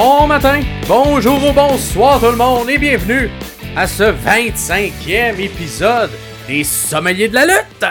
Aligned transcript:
Bon 0.00 0.28
matin, 0.28 0.60
bonjour 0.86 1.44
ou 1.44 1.52
bonsoir 1.52 2.20
tout 2.20 2.30
le 2.30 2.36
monde 2.36 2.70
et 2.70 2.78
bienvenue 2.78 3.28
à 3.74 3.88
ce 3.88 4.04
25e 4.04 5.40
épisode 5.40 6.10
des 6.46 6.62
Sommeliers 6.62 7.28
de 7.28 7.34
la 7.34 7.46
lutte. 7.46 7.84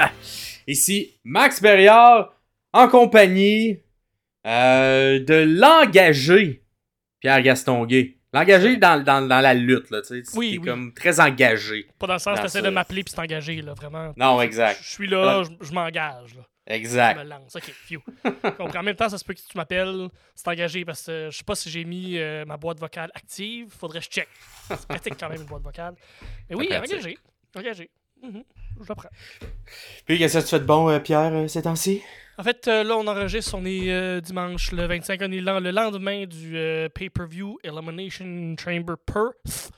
Ici 0.68 1.20
Max 1.26 1.62
Berriard 1.62 2.34
en 2.72 2.88
compagnie 2.88 3.82
euh, 4.46 5.20
de 5.20 5.60
l'engagé 5.60 6.64
Pierre 7.20 7.42
Gaston 7.42 7.86
Gay. 7.86 8.16
L'engagé 8.32 8.78
dans, 8.78 9.04
dans, 9.04 9.28
dans 9.28 9.42
la 9.42 9.54
lutte, 9.54 9.92
là, 9.92 10.02
tu 10.02 10.24
sais. 10.24 10.38
Oui, 10.38 10.62
comme 10.64 10.94
très 10.94 11.20
engagé. 11.20 11.88
Pas 12.00 12.08
dans 12.08 12.14
le 12.14 12.20
sens 12.20 12.40
t'essaies 12.40 12.60
ça. 12.60 12.66
de 12.66 12.70
m'appeler 12.70 13.04
puis 13.04 13.14
t'engager, 13.14 13.62
là, 13.62 13.74
vraiment. 13.74 14.14
Non, 14.16 14.42
exact. 14.42 14.80
Je 14.82 14.90
suis 14.92 15.08
là, 15.10 15.44
je, 15.44 15.66
je 15.66 15.74
m'engage, 15.74 16.36
là. 16.36 16.44
Je 16.68 16.74
Exact. 16.74 17.18
me 17.18 17.24
lance. 17.24 17.56
Ok, 17.56 17.64
phew. 17.72 18.02
Comprends. 18.58 18.80
En 18.80 18.84
même 18.84 18.96
temps, 18.96 19.10
ça 19.10 19.18
se 19.18 19.24
peut 19.24 19.34
que 19.34 19.40
tu 19.40 19.56
m'appelles, 19.58 20.10
c'est 20.36 20.48
engagé 20.50 20.84
parce 20.84 21.04
que 21.06 21.30
je 21.32 21.38
sais 21.38 21.44
pas 21.44 21.56
si 21.56 21.70
j'ai 21.70 21.86
mis 21.86 22.18
euh, 22.18 22.44
ma 22.46 22.58
boîte 22.58 22.80
vocale 22.80 23.10
active. 23.16 23.70
Faudrait 23.70 24.00
que 24.00 24.06
je 24.06 24.10
check. 24.10 24.28
C'est 24.68 24.86
pratique 24.88 25.14
quand 25.20 25.30
même 25.30 25.42
une 25.42 25.48
boîte 25.48 25.64
vocale. 25.64 25.96
Mais 26.50 26.56
oui, 26.56 26.68
engagé. 26.76 27.18
Engagé. 27.56 27.90
Mhm. 28.22 28.44
Je 28.82 28.90
le 28.90 28.96
prends. 28.96 29.10
Puis 30.06 30.18
qu'est-ce 30.18 30.40
que 30.40 30.44
tu 30.44 30.50
fais 30.50 30.60
de 30.60 30.66
bon, 30.66 30.90
euh, 30.90 31.00
Pierre, 31.00 31.32
euh, 31.34 31.48
ces 31.48 31.62
temps-ci? 31.62 32.02
En 32.38 32.44
fait, 32.44 32.68
euh, 32.68 32.84
là, 32.84 32.96
on 32.98 33.08
enregistre, 33.08 33.56
on 33.56 33.66
est 33.66 33.90
euh, 33.92 34.22
dimanche 34.22 34.72
le 34.72 34.86
25, 34.86 35.20
on 35.24 35.32
est 35.32 35.40
le 35.40 35.60
le 35.60 35.72
lendemain 35.72 36.26
du 36.26 36.56
euh, 36.56 36.88
pay-per-view 36.90 37.58
Elimination 37.64 38.56
Chamber 38.64 38.94
Perth. 39.04 39.72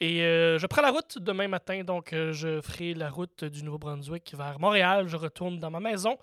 Et 0.00 0.22
euh, 0.22 0.58
je 0.58 0.66
prends 0.66 0.82
la 0.82 0.90
route 0.90 1.18
demain 1.18 1.46
matin, 1.46 1.84
donc 1.84 2.12
euh, 2.12 2.32
je 2.32 2.60
ferai 2.60 2.94
la 2.94 3.08
route 3.08 3.44
du 3.44 3.62
Nouveau-Brunswick 3.62 4.34
vers 4.36 4.58
Montréal. 4.58 5.06
Je 5.06 5.16
retourne 5.16 5.58
dans 5.58 5.70
ma 5.70 5.80
maison 5.80 6.18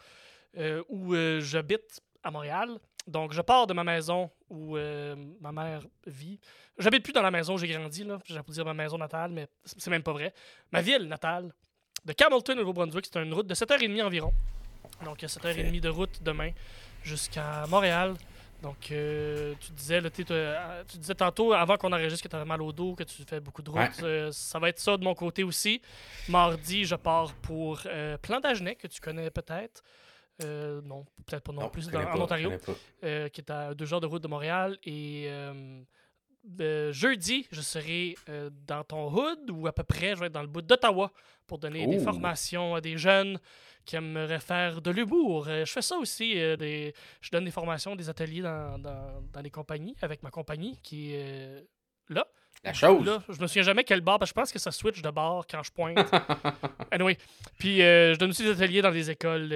euh, 0.57 0.83
où 0.89 1.15
j'habite 1.39 2.01
à 2.23 2.31
Montréal. 2.31 2.79
Donc, 3.09 3.33
je 3.33 3.41
pars 3.41 3.65
de 3.65 3.73
ma 3.73 3.83
maison 3.83 4.29
où 4.49 4.77
euh, 4.77 5.15
ma 5.41 5.51
mère 5.51 5.81
vit. 6.05 6.39
J'habite 6.77 7.03
plus 7.03 7.13
dans 7.13 7.23
la 7.23 7.31
maison 7.31 7.55
où 7.55 7.57
j'ai 7.57 7.67
grandi, 7.67 8.03
là. 8.03 8.19
J'ai 8.25 8.39
dire 8.49 8.65
ma 8.65 8.73
maison 8.73 8.97
natale, 8.97 9.31
mais 9.31 9.47
c'est 9.63 9.89
même 9.89 10.03
pas 10.03 10.13
vrai. 10.13 10.33
Ma 10.71 10.81
ville 10.81 11.07
natale, 11.07 11.51
de 12.05 12.13
Campbellton, 12.13 12.53
au 12.53 12.55
Nouveau-Brunswick, 12.57 13.07
c'est 13.11 13.21
une 13.21 13.33
route 13.33 13.47
de 13.47 13.55
7h30 13.55 14.03
environ. 14.03 14.31
Donc, 15.03 15.19
7h30 15.19 15.79
de 15.79 15.89
route 15.89 16.21
demain 16.21 16.51
jusqu'à 17.03 17.65
Montréal. 17.67 18.13
Donc, 18.61 18.91
euh, 18.91 19.53
tu 19.61 19.71
disais, 19.71 20.01
là, 20.01 20.09
euh, 20.31 20.83
tu 20.87 20.97
disais 20.97 21.15
tantôt, 21.15 21.53
avant 21.53 21.77
qu'on 21.77 21.93
enregistre, 21.93 22.21
que 22.23 22.27
tu 22.27 22.35
avais 22.35 22.45
mal 22.45 22.61
au 22.61 22.73
dos, 22.73 22.93
que 22.93 23.03
tu 23.03 23.23
fais 23.23 23.39
beaucoup 23.39 23.61
de 23.61 23.69
route. 23.69 23.79
Ouais. 23.79 24.03
Euh, 24.03 24.31
ça 24.33 24.59
va 24.59 24.67
être 24.69 24.79
ça 24.79 24.97
de 24.97 25.03
mon 25.03 25.15
côté 25.15 25.43
aussi. 25.43 25.81
Mardi, 26.27 26.83
je 26.83 26.95
pars 26.95 27.33
pour 27.35 27.79
euh, 27.85 28.17
Plantagenet, 28.17 28.75
que 28.75 28.87
tu 28.87 28.99
connais 28.99 29.29
peut-être. 29.29 29.81
Euh, 30.43 30.81
non, 30.83 31.05
peut-être 31.25 31.43
pas 31.43 31.51
non, 31.53 31.69
plus, 31.69 31.87
dans- 31.89 32.01
en 32.01 32.21
Ontario, 32.21 32.51
euh, 33.03 33.29
qui 33.29 33.41
est 33.41 33.49
à 33.51 33.73
deux 33.73 33.93
heures 33.93 34.01
de 34.01 34.07
route 34.07 34.23
de 34.23 34.27
Montréal. 34.27 34.77
Et 34.83 35.29
euh, 36.61 36.91
jeudi, 36.93 37.47
je 37.51 37.61
serai 37.61 38.15
euh, 38.29 38.49
dans 38.67 38.83
ton 38.83 39.11
hood, 39.11 39.49
ou 39.51 39.67
à 39.67 39.73
peu 39.73 39.83
près, 39.83 40.15
je 40.15 40.19
vais 40.19 40.27
être 40.27 40.33
dans 40.33 40.41
le 40.41 40.47
bout 40.47 40.61
d'Ottawa 40.61 41.11
pour 41.47 41.57
donner 41.57 41.85
des 41.87 41.97
Ouh. 41.99 42.03
formations 42.03 42.75
à 42.75 42.81
des 42.81 42.97
jeunes 42.97 43.39
qui 43.85 43.95
aimeraient 43.95 44.39
faire 44.39 44.81
de 44.81 44.91
l'humour. 44.91 45.47
Euh, 45.47 45.65
je 45.65 45.71
fais 45.71 45.81
ça 45.81 45.97
aussi. 45.97 46.39
euh, 46.39 46.55
des, 46.55 46.93
je 47.21 47.29
donne 47.31 47.45
des 47.45 47.51
formations, 47.51 47.95
des 47.95 48.09
ateliers 48.09 48.41
dans, 48.41 48.77
dans, 48.79 49.21
dans 49.33 49.41
les 49.41 49.49
compagnies, 49.49 49.95
avec 50.01 50.23
ma 50.23 50.29
compagnie 50.31 50.79
qui 50.83 51.13
est 51.13 51.65
là. 52.09 52.25
La 52.63 52.73
chose. 52.73 53.05
Là, 53.05 53.23
je 53.29 53.39
me 53.41 53.47
souviens 53.47 53.63
jamais 53.63 53.83
quel 53.83 54.01
bar, 54.01 54.19
parce 54.19 54.31
que 54.31 54.35
je 54.35 54.41
pense 54.41 54.51
que 54.51 54.59
ça 54.59 54.71
switch 54.71 55.01
de 55.01 55.09
bar 55.09 55.45
quand 55.49 55.63
je 55.63 55.71
pointe. 55.71 55.97
anyway. 56.91 57.17
Puis 57.57 57.77
je 57.77 58.17
donne 58.17 58.31
aussi 58.31 58.43
des 58.43 58.51
ateliers 58.51 58.81
dans 58.81 58.91
des 58.91 59.09
écoles. 59.09 59.47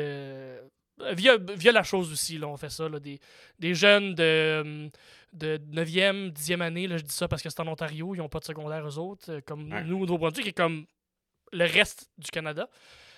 via, 1.12 1.38
via 1.38 1.72
la 1.74 1.84
chose 1.84 2.12
aussi, 2.14 2.38
là, 2.38 2.48
on 2.48 2.56
fait 2.56 2.70
ça. 2.70 2.88
Là, 2.88 3.00
des, 3.00 3.20
des 3.60 3.76
jeunes 3.76 4.16
de, 4.16 4.62
hum, 4.64 4.90
de 5.34 5.58
9e, 5.72 6.32
10e 6.32 6.62
année, 6.62 6.88
là, 6.88 6.98
je 6.98 7.04
dis 7.04 7.14
ça 7.14 7.28
parce 7.28 7.42
que 7.42 7.50
c'est 7.50 7.60
en 7.60 7.68
Ontario, 7.68 8.14
ils 8.16 8.20
n'ont 8.20 8.30
pas 8.30 8.40
de 8.40 8.46
secondaire 8.46 8.88
eux 8.88 8.98
autres, 9.00 9.32
euh, 9.32 9.42
comme 9.46 9.72
Ouais. 9.72 9.84
nous 9.84 9.98
au 9.98 10.06
Nouveau-Brunswick, 10.06 10.48
et 10.48 10.54
comme 10.54 10.86
le 11.52 11.66
reste 11.66 12.10
du 12.18 12.30
Canada. 12.32 12.68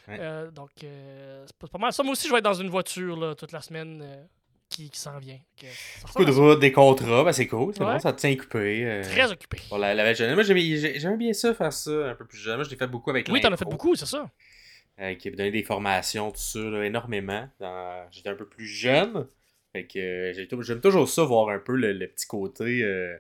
Ouais. 0.08 0.18
Euh, 0.20 0.52
donc, 0.52 0.70
euh, 0.84 1.46
c'est 1.48 1.70
pas, 1.72 1.78
mal. 1.78 1.92
Ça, 1.94 2.04
moi 2.04 2.12
aussi, 2.14 2.28
je 2.28 2.32
vais 2.32 2.38
être 2.40 2.44
dans 2.46 2.54
une 2.54 2.70
voiture 2.70 3.18
là, 3.18 3.34
toute 3.36 3.52
la 3.52 3.62
semaine 3.62 4.02
euh, 4.04 4.24
qui, 4.70 4.90
qui 4.90 5.00
s'en 5.00 5.18
vient. 5.20 5.40
Beaucoup 6.08 6.26
de 6.26 6.32
route, 6.32 6.60
des 6.60 6.72
contrats, 6.72 7.24
ben 7.24 7.32
c'est 7.32 7.48
cool, 7.48 7.74
c'est 7.74 7.84
Ouais. 7.84 7.94
bon, 7.94 8.00
ça 8.00 8.14
te 8.14 8.20
tient 8.20 8.36
ça. 8.36 9.10
Très 9.10 9.32
occupé. 9.32 9.58
Pour 9.70 9.78
la, 9.78 9.94
la 9.96 10.14
jeune. 10.14 10.34
Moi, 10.36 10.44
j'aimais 10.44 10.62
j'ai- 10.78 11.00
j'aimais 11.00 11.18
bien 11.18 11.34
ça, 11.34 11.54
faire 11.54 11.74
ça 11.74 11.92
un 12.12 12.16
peu 12.16 12.26
plus 12.26 12.38
jeune. 12.38 12.56
Moi, 12.56 12.64
je 12.66 12.70
l'ai 12.70 12.76
fait 12.78 12.88
beaucoup 12.88 13.10
avec 13.10 13.28
Oui, 13.32 13.42
t'en 13.42 13.52
as 13.52 13.58
fait 13.58 13.66
beaucoup, 13.66 13.96
c'est 13.96 14.06
ça. 14.06 14.30
qui 15.20 15.30
m'a 15.30 15.36
donné 15.38 15.52
des 15.52 15.64
formations, 15.64 16.32
tout 16.32 16.40
ça, 16.40 16.60
là, 16.60 16.84
énormément. 16.86 17.50
dans- 17.60 18.08
J'étais 18.12 18.30
un 18.30 18.36
peu 18.36 18.48
plus 18.48 18.68
jeune. 18.68 19.28
Fait 19.76 19.86
que 19.88 20.00
euh, 20.00 20.62
j'aime 20.62 20.80
toujours 20.82 21.10
ça, 21.10 21.24
voir 21.24 21.50
un 21.50 21.60
peu 21.60 21.76
le, 21.76 21.94
le 21.94 22.08
petit 22.08 22.26
côté. 22.28 22.82
euh, 22.84 23.16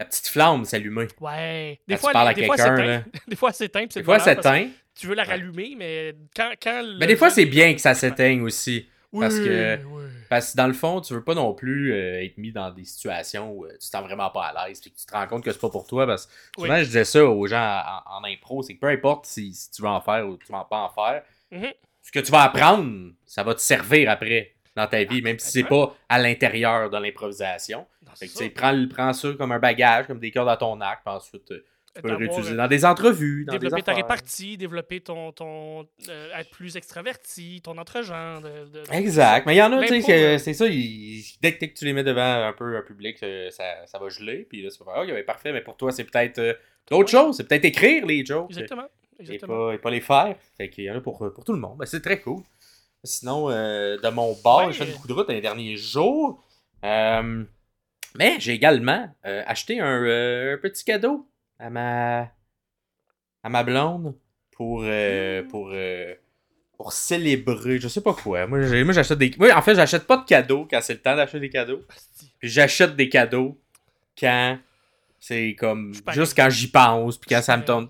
la 0.00 0.06
petite 0.06 0.28
flamme 0.28 0.64
s'allumer. 0.64 1.06
Ouais. 1.20 1.78
Quand 1.80 1.84
Des 1.88 1.94
tu 1.94 2.00
fois, 2.00 2.12
parles 2.12 2.28
à 2.28 2.34
des 2.34 2.44
fois, 2.46 2.56
là. 2.56 3.04
Des 3.28 3.36
fois, 3.36 3.52
c'est 3.52 3.68
teint. 3.68 3.80
puis 3.80 3.88
c'est 3.92 4.00
Des 4.00 4.04
fois, 4.04 4.16
le 4.18 4.22
ça 4.22 4.34
bonheur 4.34 4.42
parce 4.42 4.56
que 4.58 4.64
teint. 4.64 4.70
Tu 4.94 5.06
veux 5.06 5.14
la 5.14 5.24
rallumer, 5.24 5.74
mais 5.78 6.14
quand. 6.36 6.50
quand 6.62 6.84
Mais 6.98 7.06
des 7.06 7.16
fois, 7.16 7.30
c'est 7.30 7.46
bien 7.46 7.72
que 7.74 7.80
ça 7.80 7.94
s'éteigne 7.94 8.42
aussi. 8.42 8.88
Oui, 9.12 9.20
parce 9.20 9.38
que- 9.38 9.76
oui. 9.84 10.02
Parce 10.30 10.52
que 10.52 10.56
dans 10.56 10.66
le 10.66 10.72
fond, 10.72 11.00
tu 11.02 11.12
veux 11.12 11.22
pas 11.22 11.34
non 11.34 11.52
plus 11.54 11.92
euh, 11.92 12.22
être 12.24 12.38
mis 12.38 12.50
dans 12.52 12.70
des 12.70 12.84
situations 12.84 13.52
où 13.52 13.66
euh, 13.66 13.72
tu 13.72 13.78
te 13.80 13.84
sens 13.84 14.02
vraiment 14.02 14.30
pas 14.30 14.46
à 14.46 14.66
l'aise 14.68 14.80
puis 14.80 14.90
que 14.90 14.98
tu 14.98 15.04
te 15.06 15.12
rends 15.12 15.26
compte 15.26 15.44
que 15.44 15.52
c'est 15.52 15.60
pas 15.60 15.68
pour 15.70 15.86
toi. 15.86 16.06
Parce 16.06 16.26
que 16.26 16.32
Oui. 16.58 16.68
souvent, 16.68 16.78
je 16.78 16.84
disais 16.84 17.04
ça 17.04 17.24
aux 17.24 17.46
gens 17.46 17.82
en, 18.06 18.18
en 18.20 18.24
impro, 18.24 18.62
c'est 18.62 18.74
que 18.74 18.80
peu 18.80 18.88
importe 18.88 19.26
si, 19.26 19.52
si 19.54 19.70
tu 19.70 19.82
veux 19.82 19.88
en 19.88 20.00
faire 20.00 20.26
ou 20.26 20.36
tu 20.38 20.50
vas 20.50 20.64
pas 20.68 20.78
en 20.78 20.88
faire, 20.88 21.22
Mhm. 21.50 21.70
ce 22.00 22.10
que 22.10 22.20
tu 22.20 22.32
vas 22.32 22.42
apprendre, 22.44 23.12
ça 23.26 23.42
va 23.42 23.54
te 23.54 23.60
servir 23.60 24.10
après 24.10 24.54
dans 24.76 24.86
ta 24.86 25.04
vie, 25.04 25.20
même 25.22 25.38
si 25.38 25.50
c'est 25.50 25.64
pas 25.64 25.94
à 26.08 26.18
l'intérieur 26.18 26.88
de 26.90 26.98
l'improvisation. 26.98 27.86
Fait 28.16 28.26
que 28.26 28.32
tu 28.32 28.38
ça. 28.38 28.44
sais, 28.44 28.50
prends, 28.50 28.86
prends 28.88 29.12
ça 29.12 29.28
comme 29.38 29.52
un 29.52 29.58
bagage, 29.58 30.06
comme 30.06 30.18
des 30.18 30.30
cordes 30.30 30.48
à 30.48 30.56
ton 30.56 30.80
arc, 30.80 31.02
puis 31.04 31.14
ensuite 31.14 31.50
euh, 31.50 31.64
tu 31.94 32.00
peux 32.00 32.08
le 32.08 32.14
D'avoir, 32.14 32.30
réutiliser 32.30 32.54
euh, 32.54 32.56
dans 32.56 32.68
des 32.68 32.84
entrevues, 32.86 33.44
dans 33.44 33.52
développer 33.52 33.76
des 33.76 33.82
ta 33.82 33.92
répartie, 33.92 34.56
développer 34.56 35.00
ton. 35.00 35.30
ton 35.32 35.86
euh, 36.08 36.38
être 36.38 36.50
plus 36.50 36.74
extraverti, 36.76 37.60
ton 37.62 37.76
entre-genre. 37.76 38.40
De, 38.40 38.48
de- 38.48 38.82
Exact. 38.92 39.44
Mais 39.46 39.54
il 39.54 39.58
y 39.58 39.62
en 39.62 39.72
a, 39.74 39.86
tu 39.86 40.00
sais, 40.00 40.12
euh, 40.34 40.38
c'est 40.38 40.54
ça, 40.54 40.66
dès, 40.66 40.72
que, 40.74 41.58
dès 41.58 41.68
que 41.68 41.78
tu 41.78 41.84
les 41.84 41.92
mets 41.92 42.02
devant 42.04 42.46
un 42.48 42.52
peu 42.54 42.78
un 42.78 42.82
public, 42.82 43.18
euh, 43.22 43.50
ça, 43.50 43.64
ça 43.86 43.98
va 43.98 44.08
geler, 44.08 44.46
puis 44.48 44.62
là, 44.62 44.70
tu 44.70 44.82
vas 44.82 44.92
faire, 44.94 45.02
ok, 45.02 45.08
ben, 45.10 45.24
parfait, 45.26 45.52
mais 45.52 45.60
pour 45.60 45.76
toi, 45.76 45.92
c'est 45.92 46.04
peut-être 46.04 46.38
euh, 46.38 46.54
d'autres 46.90 47.10
choses, 47.10 47.36
c'est 47.36 47.46
peut-être 47.46 47.66
écrire 47.66 48.06
les 48.06 48.24
jokes, 48.24 48.50
Exactement. 48.50 48.88
et 49.18 49.22
Exactement. 49.22 49.66
pas, 49.66 49.74
et 49.74 49.78
pas 49.78 49.90
les 49.90 50.00
faire. 50.00 50.34
Fait 50.56 50.70
qu'il 50.70 50.84
y 50.84 50.90
en 50.90 50.96
a 50.96 51.00
pour, 51.02 51.30
pour 51.34 51.44
tout 51.44 51.52
le 51.52 51.60
monde. 51.60 51.76
Ben, 51.76 51.84
c'est 51.84 52.00
très 52.00 52.20
cool. 52.20 52.42
Sinon, 53.04 53.50
euh, 53.50 53.98
de 53.98 54.08
mon 54.10 54.32
bord, 54.44 54.66
Ouais. 54.66 54.72
j'ai 54.72 54.84
fait 54.84 54.92
beaucoup 54.92 55.08
de 55.08 55.12
route 55.12 55.26
dans 55.28 55.34
les 55.34 55.40
derniers 55.40 55.76
jours. 55.76 56.42
Euh, 56.84 57.44
mais 58.16 58.36
j'ai 58.38 58.52
également 58.52 59.12
euh, 59.26 59.42
acheté 59.46 59.80
un, 59.80 60.02
un 60.04 60.58
petit 60.58 60.84
cadeau 60.84 61.26
à 61.58 61.68
ma, 61.70 62.20
à 63.42 63.48
ma 63.48 63.62
blonde 63.64 64.14
pour, 64.52 64.82
euh, 64.84 65.42
Mm. 65.42 65.48
pour, 65.48 65.72
pour 66.76 66.92
célébrer, 66.92 67.78
je 67.80 67.88
sais 67.88 68.00
pas 68.02 68.14
quoi. 68.14 68.46
Moi, 68.46 68.60
j'achète 68.92 69.18
des. 69.18 69.32
Moi, 69.38 69.52
en 69.56 69.62
fait, 69.62 69.74
j'achète 69.74 70.06
pas 70.06 70.16
de 70.18 70.24
cadeaux 70.24 70.66
quand 70.70 70.80
c'est 70.80 70.94
le 70.94 71.00
temps 71.00 71.16
d'acheter 71.16 71.40
des 71.40 71.50
cadeaux. 71.50 71.80
Puis 72.38 72.48
j'achète 72.48 72.94
des 72.96 73.08
cadeaux 73.08 73.60
quand 74.18 74.58
c'est 75.18 75.54
comme. 75.58 75.92
Juste 76.12 76.36
quand 76.36 76.50
j'y 76.50 76.68
pense, 76.68 77.18
puis 77.18 77.28
quand 77.34 77.42
ça 77.42 77.56
me 77.56 77.64
tombe. 77.64 77.88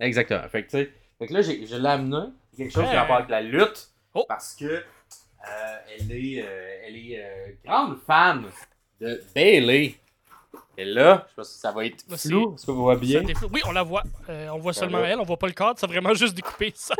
Exactement. 0.00 0.48
Fait 0.48 0.64
que. 0.64 0.70
Fait 1.18 1.26
que 1.26 1.32
là, 1.32 1.40
j'ai- 1.42 1.66
je 1.66 1.76
l'ai 1.76 1.88
amené. 1.88 2.26
Quelque 2.56 2.72
chose 2.72 2.84
qui 2.88 2.94
a 2.96 3.00
rapport 3.02 3.16
avec 3.16 3.28
la 3.30 3.40
lutte. 3.42 3.90
Oh. 4.18 4.24
Parce 4.28 4.54
que 4.54 4.64
euh, 4.64 5.76
elle 5.98 6.10
est, 6.12 6.42
euh, 6.42 6.80
elle 6.86 6.96
est 6.96 7.22
euh, 7.22 7.52
grande 7.64 7.98
fan 8.06 8.44
de 9.00 9.22
Bailey. 9.34 9.94
Et 10.78 10.84
là, 10.84 11.24
je 11.26 11.30
sais 11.30 11.34
pas 11.36 11.44
si 11.44 11.58
ça 11.58 11.72
va 11.72 11.86
être 11.86 12.04
Là, 12.08 12.16
flou. 12.16 12.54
Est-ce 12.54 12.66
qu'on 12.66 12.74
voit 12.74 12.96
bien? 12.96 13.22
Oui, 13.52 13.60
on 13.66 13.72
la 13.72 13.82
voit. 13.82 14.02
Euh, 14.28 14.48
on 14.50 14.58
voit 14.58 14.72
Ça 14.72 14.80
seulement 14.80 15.00
va. 15.00 15.08
elle, 15.08 15.18
on 15.20 15.24
voit 15.24 15.38
pas 15.38 15.46
le 15.46 15.52
cadre, 15.54 15.78
c'est 15.78 15.86
vraiment 15.86 16.12
juste 16.14 16.34
découpé 16.34 16.72
ça. 16.74 16.94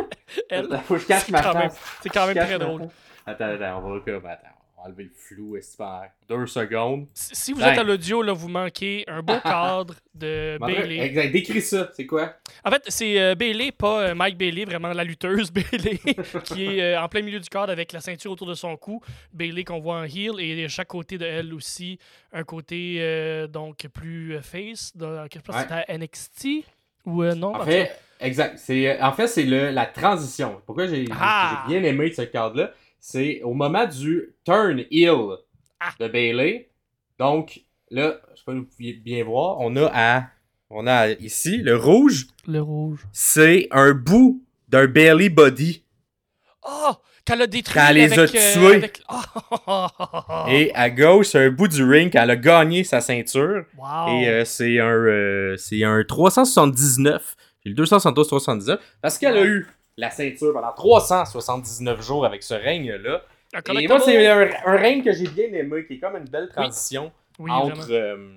elle. 0.51 0.69
Faut 0.85 0.95
que 0.95 1.01
je 1.01 1.07
cache 1.07 1.25
C'est 1.27 1.33
ma 1.33 1.43
quand 1.43 1.55
même- 1.55 1.71
face. 1.71 1.81
C'est 2.03 2.09
quand 2.11 2.27
même 2.27 2.37
très 2.37 2.59
drôle. 2.59 2.89
Attends, 3.27 3.45
attends, 3.51 3.83
on 3.85 3.95
va 3.95 4.01
comme. 4.01 4.27
Attends, 4.27 4.49
enlever 4.79 5.05
le 5.05 5.11
flou, 5.15 5.57
pendant 5.79 6.03
deux 6.29 6.47
secondes. 6.47 7.07
Si 7.15 7.35
si 7.35 7.53
vous 7.53 7.61
Ben. 7.61 7.73
êtes 7.73 7.79
à 7.79 7.83
l'audio, 7.83 8.23
là, 8.23 8.33
vous 8.33 8.49
manquez 8.49 9.05
un 9.09 9.23
beau 9.23 9.35
cadre 9.43 9.95
de 10.15 10.59
Bailey. 10.61 10.99
Exact, 11.01 11.33
décris 11.33 11.63
ça, 11.63 11.91
c'est 11.95 12.07
quoi? 12.07 12.35
En 12.65 12.71
fait, 12.71 12.83
c'est 12.89 13.21
euh, 13.21 13.35
Bailey, 13.35 13.73
pas 13.73 14.01
euh, 14.09 14.15
Mike 14.15 14.37
Bailey, 14.39 14.65
vraiment 14.65 14.93
la 14.93 15.05
lutteuse 15.05 15.51
Bailey, 15.53 15.99
qui 16.45 16.65
est 16.67 16.83
euh, 16.95 17.01
en 17.03 17.09
plein 17.09 17.23
milieu 17.23 17.41
du 17.41 17.49
cadre 17.49 17.73
avec 17.73 17.93
la 17.93 18.01
ceinture 18.01 18.33
autour 18.33 18.47
de 18.47 18.55
son 18.55 18.77
cou. 18.77 19.01
Bailey 19.33 19.65
qu'on 19.65 19.81
voit 19.81 19.97
en 20.01 20.05
heel 20.05 20.39
et 20.41 20.63
de 20.63 20.69
chaque 20.69 20.89
côté 20.89 21.19
de 21.19 21.25
elle 21.25 21.53
aussi, 21.55 21.99
un 22.33 22.45
côté 22.45 23.47
donc 23.51 23.87
plus 23.93 24.39
face. 24.43 24.97
Dans, 24.97 25.25
je 25.33 25.39
pense 25.41 25.43
que 25.43 25.53
Ouais. 25.53 25.63
c'était 25.63 25.93
à 25.93 25.99
NXT 25.99 26.47
ou 27.05 27.23
non? 27.25 27.55
En 27.55 27.65
fait, 27.65 27.93
exact. 28.21 28.59
C'est, 28.59 29.01
en 29.01 29.13
fait, 29.13 29.27
c'est 29.29 29.45
le, 29.45 29.71
la 29.71 29.87
transition. 29.87 30.61
Pourquoi 30.67 30.87
j'ai, 30.87 31.05
Ah! 31.13 31.65
j'ai 31.69 31.79
bien 31.79 31.89
aimé 31.89 32.13
ce 32.13 32.23
cadre-là? 32.23 32.73
C'est 33.01 33.41
au 33.43 33.53
moment 33.55 33.87
du 33.87 34.35
turn 34.45 34.85
heel 34.91 35.37
Ah! 35.81 35.91
de 36.01 36.09
Bailey. 36.09 36.71
Donc, 37.19 37.61
là, 37.91 38.17
je 38.35 38.39
sais 38.39 38.45
pas 38.45 38.53
si 38.53 38.59
vous 38.59 38.65
pouvez 38.65 38.93
bien 38.95 39.25
voir, 39.25 39.59
on 39.61 39.75
a 39.77 39.91
à, 39.95 40.25
on 40.71 40.87
a 40.87 41.11
ici, 41.11 41.59
le 41.59 41.77
rouge, 41.77 42.27
le 42.47 42.61
rouge. 42.61 43.01
c'est 43.13 43.69
un 43.71 43.93
bout 43.93 44.43
d'un 44.69 44.87
Bailey 44.87 45.29
body. 45.29 45.83
Oh! 46.69 46.93
Qu'elle 47.25 47.43
a 47.43 47.47
détruit 47.49 47.75
Quand 47.75 47.87
elle 47.89 47.97
les 47.97 48.13
a 48.17 48.23
avec, 48.23 48.35
euh, 48.37 48.53
tués. 48.55 48.75
avec- 48.77 49.03
Oh. 49.09 49.87
Et 50.49 50.73
à 50.75 50.91
gauche, 50.91 51.29
c'est 51.29 51.45
un 51.47 51.51
bout 51.51 51.67
du 51.67 51.83
ring 51.83 52.13
quand 52.13 52.23
elle 52.23 52.31
a 52.31 52.37
gagné 52.37 52.85
sa 52.85 53.01
ceinture. 53.01 53.65
Wow. 53.77 54.09
Et 54.21 54.29
euh, 54.29 54.45
c'est 54.45 54.79
un, 54.79 54.87
euh, 54.93 55.57
c'est 55.57 55.83
un 55.83 56.05
379. 56.05 57.35
J'ai 57.65 57.71
le 57.71 57.75
272 57.75 58.27
379 58.29 58.81
parce 59.03 59.19
qu'elle 59.19 59.37
a 59.37 59.45
eu 59.45 59.67
la 59.97 60.11
ceinture 60.11 60.53
pendant 60.53 60.73
379 60.73 62.03
jours 62.03 62.25
avec 62.27 62.43
ce 62.43 62.55
règne-là. 62.55 63.23
Et 63.75 63.89
moi, 63.89 64.01
c'est 64.01 64.27
un, 64.27 64.49
un 64.67 64.77
règne 64.77 65.03
que 65.03 65.13
j'ai 65.13 65.29
bien 65.29 65.47
aimé, 65.53 65.85
qui 65.87 65.95
est 65.95 65.99
comme 65.99 66.17
une 66.17 66.29
belle 66.29 66.49
transition 66.49 67.13
Oui, 67.39 67.51
entre, 67.51 67.77
vraiment. 67.77 67.95
euh, 67.95 68.37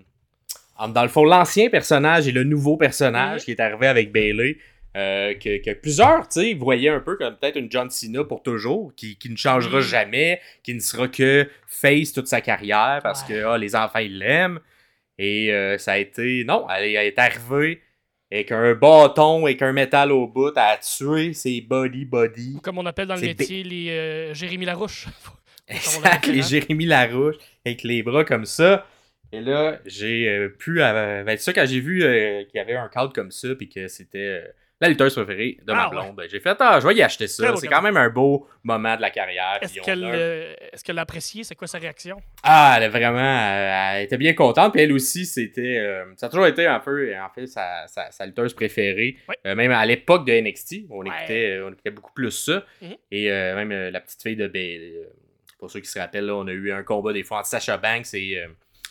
entre, 0.78 0.94
dans 0.94 1.04
le 1.04 1.10
fond, 1.10 1.26
l'ancien 1.26 1.70
personnage 1.70 2.28
et 2.28 2.32
le 2.32 2.44
nouveau 2.44 2.78
personnage 2.78 3.44
qui 3.44 3.52
est 3.52 3.60
arrivé 3.60 3.88
avec 3.88 4.12
Bailey. 4.12 4.58
euh, 4.98 5.34
que, 5.36 5.64
que 5.64 5.72
plusieurs, 5.74 6.28
voyaient 6.58 6.90
un 6.90 7.00
peu 7.00 7.16
comme 7.18 7.36
peut-être 7.36 7.58
une 7.58 7.72
John 7.72 7.90
Cena 7.92 8.24
pour 8.24 8.42
toujours, 8.42 8.92
qui, 8.96 9.18
qui 9.18 9.30
ne 9.30 9.36
changera 9.38 9.82
jamais, 9.82 10.40
qui 10.64 10.74
ne 10.74 10.80
sera 10.80 11.08
que 11.08 11.48
face 11.68 12.12
toute 12.14 12.28
sa 12.28 12.42
carrière 12.42 13.00
parce 13.04 13.22
Ouais. 13.28 13.36
que 13.36 13.44
ah, 13.46 13.58
les 13.58 13.76
enfants, 13.76 14.00
ils 14.00 14.18
l'aiment. 14.18 14.60
Et 15.20 15.54
euh, 15.54 15.78
ça 15.78 15.92
a 15.94 15.98
été. 15.98 16.44
Non, 16.46 16.66
elle, 16.70 16.86
elle 16.96 17.06
est 17.08 17.20
arrivée 17.20 17.82
avec 18.32 18.52
un 18.52 18.74
bâton, 18.76 19.46
avec 19.46 19.62
un 19.62 19.72
métal 19.72 20.12
au 20.12 20.28
bout, 20.28 20.54
à 20.56 20.78
tuer 20.78 21.34
ses 21.34 21.62
body 21.62 22.06
body. 22.06 22.60
Comme 22.62 22.78
on 22.78 22.86
appelle 22.86 23.08
dans 23.08 23.16
le 23.16 23.22
métier 23.22 23.64
les 23.64 23.90
euh, 23.90 24.34
Jérémy 24.34 24.66
Larouche. 24.66 25.08
Exact, 25.68 26.28
les 26.28 26.42
Jérémy 26.42 26.86
Larouche 26.86 27.36
avec 27.66 27.84
les 27.84 28.04
bras 28.04 28.24
comme 28.26 28.46
ça. 28.46 28.86
Et 29.32 29.42
là, 29.42 29.80
j'ai 29.86 30.28
euh, 30.28 30.50
pu. 30.50 30.82
euh, 30.82 31.24
ben, 31.24 31.38
c'est 31.38 31.44
ça, 31.44 31.54
quand 31.54 31.66
j'ai 31.68 31.80
vu 31.80 32.04
euh, 32.04 32.44
qu'il 32.46 32.58
y 32.58 32.60
avait 32.60 32.76
un 32.76 32.88
cadre 32.88 33.14
comme 33.14 33.32
ça, 33.32 33.54
puis 33.56 33.70
que 33.70 33.88
c'était 33.88 34.44
la 34.82 34.88
lutteuse 34.88 35.14
préférée 35.14 35.58
de 35.66 35.74
ma 35.74 35.86
Ah, 35.86 35.90
blonde, 35.90 36.16
ben, 36.16 36.28
j'ai 36.30 36.40
fait, 36.40 36.56
ah, 36.60 36.80
je 36.82 36.88
vais 36.88 36.96
y 36.96 37.02
acheter 37.02 37.28
ça. 37.28 37.54
C'est 37.58 37.68
quand 37.68 37.82
même 37.82 37.98
un 37.98 38.10
beau 38.10 38.48
moment 38.64 38.96
de 38.96 39.02
la 39.02 39.10
carrière. 39.10 39.58
Est-ce 39.62 39.82
qu'elle 39.82 40.04
euh, 40.06 40.54
qu'elle 40.86 40.96
l'a 40.96 41.02
apprécié? 41.02 41.44
C'est 41.44 41.56
quoi 41.56 41.68
sa 41.68 41.80
réaction? 41.80 42.22
Ah, 42.44 42.76
elle 42.78 42.84
a 42.84 42.90
vraiment. 42.90 43.20
euh, 43.20 43.96
elle 43.98 44.04
était 44.06 44.18
bien 44.18 44.34
contente. 44.34 44.72
Puis 44.74 44.82
elle 44.82 44.94
aussi, 44.94 45.26
c'était. 45.26 45.78
euh, 45.80 46.06
ça 46.16 46.28
a 46.28 46.30
toujours 46.30 46.48
été 46.48 46.66
un 46.66 46.80
peu, 46.80 47.14
en 47.18 47.30
fait, 47.30 47.46
sa, 47.48 47.88
sa, 47.88 48.10
sa 48.12 48.26
lutteuse 48.26 48.54
préférée. 48.54 49.18
Euh, 49.46 49.54
même 49.56 49.72
à 49.72 49.86
l'époque 49.86 50.26
de 50.26 50.32
NXT, 50.34 50.86
on, 50.90 51.00
Ouais. 51.00 51.08
écoutait, 51.18 51.60
on 51.66 51.70
écoutait 51.74 51.92
beaucoup 51.92 52.14
plus 52.14 52.32
ça. 52.32 52.64
Mhm. 52.82 52.96
Et 53.12 53.30
même 53.30 53.72
la 53.92 54.00
petite 54.00 54.22
fille 54.22 54.36
de 54.38 54.48
Bailey. 54.48 54.94
pour 55.58 55.70
ceux 55.70 55.82
qui 55.82 55.90
se 55.90 56.00
rappellent, 56.00 56.26
là, 56.28 56.36
on 56.36 56.48
a 56.48 56.52
eu 56.54 56.72
un 56.72 56.84
combat 56.84 57.12
des 57.12 57.24
fois 57.24 57.40
entre 57.40 57.48
Sasha 57.50 57.78
Banks 57.78 58.14
et, 58.14 58.42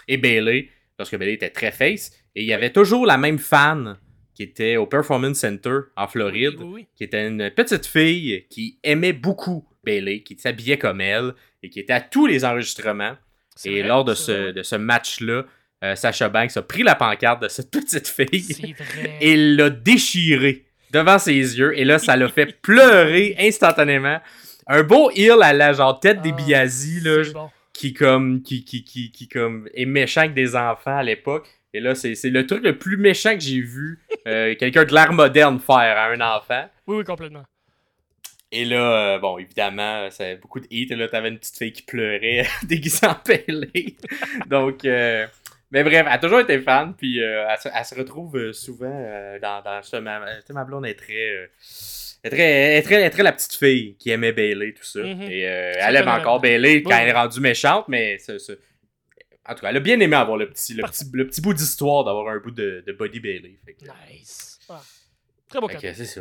et 0.06 0.16
Bailey. 0.18 0.68
Lorsque 0.98 1.16
Bailey 1.16 1.32
était 1.34 1.48
très 1.50 1.72
face. 1.72 2.10
Et 2.34 2.42
il 2.42 2.46
y 2.46 2.52
avait 2.52 2.70
toujours 2.72 3.06
la 3.06 3.16
même 3.16 3.38
fan 3.38 3.96
qui 4.38 4.44
était 4.44 4.76
au 4.76 4.86
Performance 4.86 5.38
Center 5.38 5.78
en 5.96 6.06
Floride 6.06 6.54
Oui, 6.60 6.66
oui. 6.72 6.86
qui 6.94 7.02
était 7.02 7.26
une 7.26 7.50
petite 7.50 7.86
fille 7.86 8.46
qui 8.48 8.78
aimait 8.84 9.12
beaucoup 9.12 9.66
Bailey, 9.82 10.20
qui 10.22 10.38
s'habillait 10.38 10.78
comme 10.78 11.00
elle 11.00 11.32
et 11.64 11.68
qui 11.70 11.80
était 11.80 11.92
à 11.92 12.00
tous 12.00 12.28
les 12.28 12.44
enregistrements. 12.44 13.16
Et 13.64 13.80
vrai, 13.80 13.88
lors 13.88 14.04
de 14.04 14.14
ce, 14.14 14.52
de 14.52 14.62
ce 14.62 14.76
match-là, 14.76 15.44
euh, 15.82 15.96
Sasha 15.96 16.28
Banks 16.28 16.56
a 16.56 16.62
pris 16.62 16.84
la 16.84 16.94
pancarte 16.94 17.42
de 17.42 17.48
cette 17.48 17.72
petite 17.72 18.06
fille 18.06 18.76
et 19.20 19.36
l'a 19.36 19.70
déchirée 19.70 20.66
devant 20.92 21.18
ses 21.18 21.32
yeux. 21.58 21.76
Et 21.76 21.84
là, 21.84 21.98
ça 21.98 22.16
l'a 22.16 22.28
fait 22.28 22.46
pleurer 22.62 23.34
instantanément. 23.40 24.20
Un 24.68 24.84
beau 24.84 25.10
heel 25.10 25.42
à 25.42 25.52
la 25.52 25.72
genre 25.72 25.98
tête 25.98 26.22
des 26.22 26.30
Ah, 26.30 26.36
Biazi, 26.36 27.00
là, 27.00 27.24
C'est 27.24 27.32
bon. 27.32 27.50
qui 27.72 27.92
comme 27.92 28.40
qui, 28.42 28.64
qui, 28.64 28.84
qui, 28.84 29.10
qui 29.10 29.26
comme 29.26 29.68
est 29.74 29.84
méchant 29.84 30.20
avec 30.20 30.34
des 30.34 30.54
enfants 30.54 30.96
à 30.96 31.02
l'époque. 31.02 31.48
Et 31.78 31.80
là, 31.80 31.94
c'est 31.94 32.14
le 32.24 32.44
truc 32.44 32.64
le 32.64 32.76
plus 32.76 32.96
méchant 32.96 33.34
que 33.34 33.40
j'ai 33.40 33.60
vu 33.60 34.00
euh, 34.26 34.52
quelqu'un 34.58 34.84
de 34.84 34.92
l'ère 34.92 35.12
moderne 35.12 35.60
faire 35.60 35.76
à 35.96 36.06
un 36.08 36.20
enfant. 36.20 36.68
Oui, 36.88 36.96
oui, 36.96 37.04
complètement. 37.04 37.44
Et 38.50 38.64
là, 38.64 39.14
euh, 39.14 39.18
bon, 39.20 39.38
évidemment, 39.38 40.08
c'est 40.10 40.36
beaucoup 40.40 40.58
de 40.58 40.66
hit. 40.70 40.90
Et 40.90 40.96
là, 40.96 41.06
t'avais 41.06 41.28
une 41.28 41.38
petite 41.38 41.56
fille 41.56 41.72
qui 41.72 41.82
pleurait 41.82 42.44
déguisée 42.64 43.06
en. 43.06 43.14
Donc, 44.48 44.84
euh, 44.84 45.24
mais 45.70 45.84
bref, 45.84 46.02
elle 46.04 46.12
a 46.12 46.18
toujours 46.18 46.40
été 46.40 46.58
fan. 46.58 46.94
Puis 46.98 47.22
euh, 47.22 47.46
elle, 47.48 47.58
se, 47.58 47.68
elle 47.72 47.84
se 47.84 47.94
retrouve 47.94 48.36
euh, 48.36 48.52
souvent 48.52 48.90
euh, 48.92 49.38
dans, 49.38 49.62
dans 49.62 49.80
ce. 49.82 49.96
Ma, 49.98 50.20
ma 50.50 50.64
blonde 50.64 50.86
est 50.86 50.94
très, 50.94 51.28
euh, 51.28 51.46
est 52.24 52.30
très, 52.30 52.76
est 52.78 52.82
très, 52.82 53.02
est 53.02 53.10
très 53.10 53.22
la 53.22 53.32
petite 53.32 53.54
fille 53.54 53.94
qui 54.00 54.10
aimait 54.10 54.32
Bailey, 54.32 54.72
tout 54.72 54.82
ça. 54.82 55.00
Mhm. 55.00 55.22
Et 55.30 55.46
euh, 55.46 55.72
Ça 55.74 55.90
elle 55.90 55.96
aime 55.96 56.08
encore 56.08 56.40
Bailey 56.40 56.82
quand 56.82 56.90
Oui. 56.90 56.96
elle 57.00 57.08
est 57.10 57.12
rendue 57.12 57.40
méchante, 57.40 57.84
mais 57.86 58.18
ce- 58.18 58.38
ce- 58.38 58.58
en 59.48 59.54
tout 59.54 59.60
cas, 59.62 59.70
elle 59.70 59.76
a 59.76 59.80
bien 59.80 59.98
aimé 60.00 60.14
avoir 60.16 60.36
le 60.36 60.48
petit, 60.48 60.74
le 60.74 60.82
petit, 60.86 61.04
le 61.12 61.26
petit 61.26 61.40
bout 61.40 61.54
d'histoire 61.54 62.04
d'avoir 62.04 62.28
un 62.28 62.38
bout 62.38 62.50
de, 62.50 62.82
de 62.86 62.92
Body 62.92 63.20
Bailey. 63.20 63.58
Fait 63.64 63.74
que- 63.74 63.84
Nice. 64.12 64.60
Ah. 64.68 64.82
Très 65.48 65.60
beau 65.60 65.66
cadeau. 65.68 65.80
c'est 65.80 66.04
ça. 66.04 66.20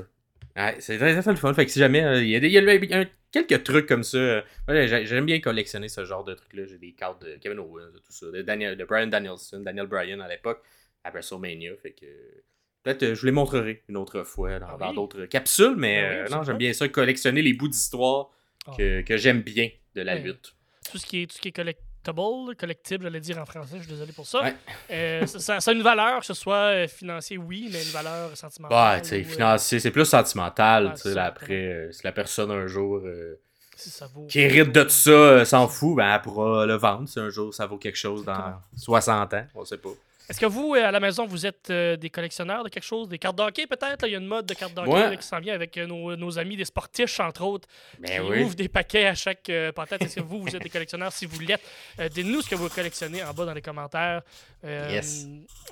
Ouais, 0.56 0.76
c'est 0.80 0.98
très, 0.98 1.22
très 1.22 1.32
le 1.32 1.38
fun. 1.38 1.54
Fait 1.54 1.66
que 1.66 1.72
si 1.72 1.80
jamais 1.80 2.04
euh, 2.04 2.24
il 2.24 2.30
y 2.30 2.36
a, 2.36 2.40
des, 2.40 2.48
il 2.48 2.54
y 2.54 2.58
a- 2.58 2.62
il 2.76 2.90
y 2.90 2.94
a 2.94 3.06
quelques 3.32 3.64
trucs 3.64 3.86
comme 3.86 4.04
ça, 4.04 4.18
euh, 4.18 4.42
ouais, 4.68 4.88
j'aime 5.06 5.26
bien 5.26 5.40
collectionner 5.40 5.88
ce 5.90 6.04
genre 6.06 6.24
de 6.24 6.34
trucs-là. 6.34 6.66
J'ai 6.66 6.78
des 6.80 6.94
cartes 6.94 7.22
de 7.24 7.36
Kevin 7.40 7.60
Owens, 7.60 7.92
de 7.94 8.00
tout 8.00 8.12
ça, 8.12 8.26
de, 8.32 8.42
Daniel, 8.42 8.76
de 8.78 8.84
Brian 8.86 9.08
Danielson, 9.08 9.60
Daniel 9.60 9.86
Bryan 9.88 10.20
à 10.22 10.28
l'époque, 10.28 10.64
à 11.04 11.12
WrestleMania. 11.12 11.74
Fait 11.84 11.92
que 11.92 12.06
peut-être 12.84 13.04
euh, 13.04 13.14
je 13.16 13.20
vous 13.20 13.26
les 13.28 13.32
montrerai 13.34 13.84
une 13.90 13.98
autre 13.98 14.24
fois 14.24 14.58
dans 14.60 14.68
Ah 14.70 14.78
dans 14.80 14.90
oui? 14.90 14.96
d'autres 14.96 15.26
capsules, 15.26 15.76
mais 15.78 16.00
Ah 16.00 16.10
oui, 16.10 16.16
euh, 16.16 16.36
non, 16.38 16.44
j'aime 16.44 16.58
bien 16.58 16.74
ça, 16.74 16.88
collectionner 16.88 17.42
les 17.44 17.54
bouts 17.54 17.68
d'histoire 17.68 18.32
Ah. 18.66 18.72
que, 18.78 19.02
que 19.02 19.18
j'aime 19.18 19.42
bien 19.42 19.70
de 19.94 20.02
la 20.02 20.16
Ouais. 20.16 20.22
lutte. 20.22 20.56
Tout 20.90 20.98
ce 20.98 21.06
qui 21.06 21.22
est, 21.24 21.28
tout 21.28 21.36
ce 21.36 21.42
qui 21.42 21.50
est 21.50 21.52
collectible, 22.14 22.56
collectible, 22.56 23.04
j'allais 23.04 23.20
dire 23.20 23.38
en 23.38 23.46
français, 23.46 23.76
je 23.78 23.84
suis 23.84 23.92
désolé 23.92 24.12
pour 24.14 24.26
ça. 24.26 24.42
Ouais. 24.44 24.56
Euh, 24.92 25.26
ça, 25.26 25.58
a 25.66 25.72
une 25.74 25.82
valeur, 25.82 26.20
que 26.20 26.26
ce 26.26 26.34
soit 26.34 26.56
euh, 26.74 26.88
financier, 26.88 27.38
oui, 27.38 27.70
mais 27.72 27.84
une 27.84 27.92
valeur 27.92 28.36
sentimentale. 28.36 28.96
Ouais, 28.96 29.02
tu 29.02 29.10
sais, 29.10 29.22
euh, 29.22 29.24
financier, 29.24 29.80
c'est 29.80 29.92
plus 29.92 30.06
sentimental, 30.06 30.94
tu 30.96 31.12
sais, 31.12 31.18
après, 31.20 31.90
si 31.92 32.02
la 32.04 32.12
personne 32.12 32.52
un 32.52 32.68
jour. 32.68 32.98
euh, 32.98 33.40
si 33.76 33.90
ça 33.92 34.08
vaut. 34.08 34.26
qui 34.26 34.40
hérite 34.40 34.72
de 34.72 34.82
tout 34.84 34.90
ça 34.90 35.46
s'en 35.46 35.68
fout, 35.68 35.96
ben 35.98 36.12
elle 36.16 36.22
pourra 36.22 36.66
le 36.66 36.74
vendre 36.74 37.08
si 37.08 37.20
un 37.20 37.30
jour 37.30 37.54
ça 37.54 37.68
vaut 37.68 37.78
quelque 37.78 37.96
chose 37.98 38.26
dans 38.26 38.34
Exactement. 38.34 38.62
60 38.76 39.34
ans, 39.36 39.46
on 39.54 39.66
sait 39.66 39.78
pas. 39.78 39.90
Est-ce 40.30 40.42
que 40.42 40.46
vous, 40.46 40.76
euh, 40.76 40.86
à 40.86 40.92
la 40.92 41.00
maison, 41.00 41.26
vous 41.26 41.46
êtes 41.46 41.70
euh, 41.70 41.96
des 41.96 42.10
collectionneurs 42.10 42.64
de 42.64 42.70
quelque 42.70 42.84
chose? 42.84 43.08
Des 43.08 43.18
cartes 43.18 43.38
d'hockey, 43.38 43.66
peut-être? 43.66 44.06
Il 44.08 44.12
y 44.12 44.16
a 44.16 44.18
une 44.18 44.26
mode 44.26 44.46
de 44.46 44.54
cartes 44.54 44.74
d'hockey 44.74 44.92
Ouais. 44.92 45.10
là, 45.12 45.16
qui 45.16 45.26
s'en 45.26 45.40
vient 45.40 45.54
avec 45.54 45.78
euh, 45.78 45.88
nos, 45.88 46.16
nos 46.18 46.38
amis 46.38 46.58
des 46.58 46.66
sportifs, 46.66 47.18
entre 47.22 47.44
autres, 47.44 47.68
Ben 48.00 48.12
qui 48.12 48.20
oui. 48.30 48.44
ouvrent 48.44 48.56
des 48.56 48.68
paquets 48.68 49.06
à 49.08 49.16
chaque 49.16 49.50
euh, 49.50 49.72
patate. 49.72 50.02
Est-ce 50.02 50.18
que 50.18 50.22
vous, 50.22 50.42
vous 50.42 50.54
êtes 50.54 50.62
des 50.64 50.70
collectionneurs? 50.70 51.14
Si 51.14 51.26
vous 51.26 51.40
l'êtes, 51.40 51.62
euh, 52.00 52.10
dites-nous 52.10 52.42
ce 52.42 52.50
que 52.50 52.56
vous 52.56 52.68
collectionnez 52.68 53.24
en 53.24 53.34
bas 53.34 53.46
dans 53.46 53.54
les 53.54 53.62
commentaires. 53.62 54.22
Euh, 54.66 54.90
Yes. 54.92 55.28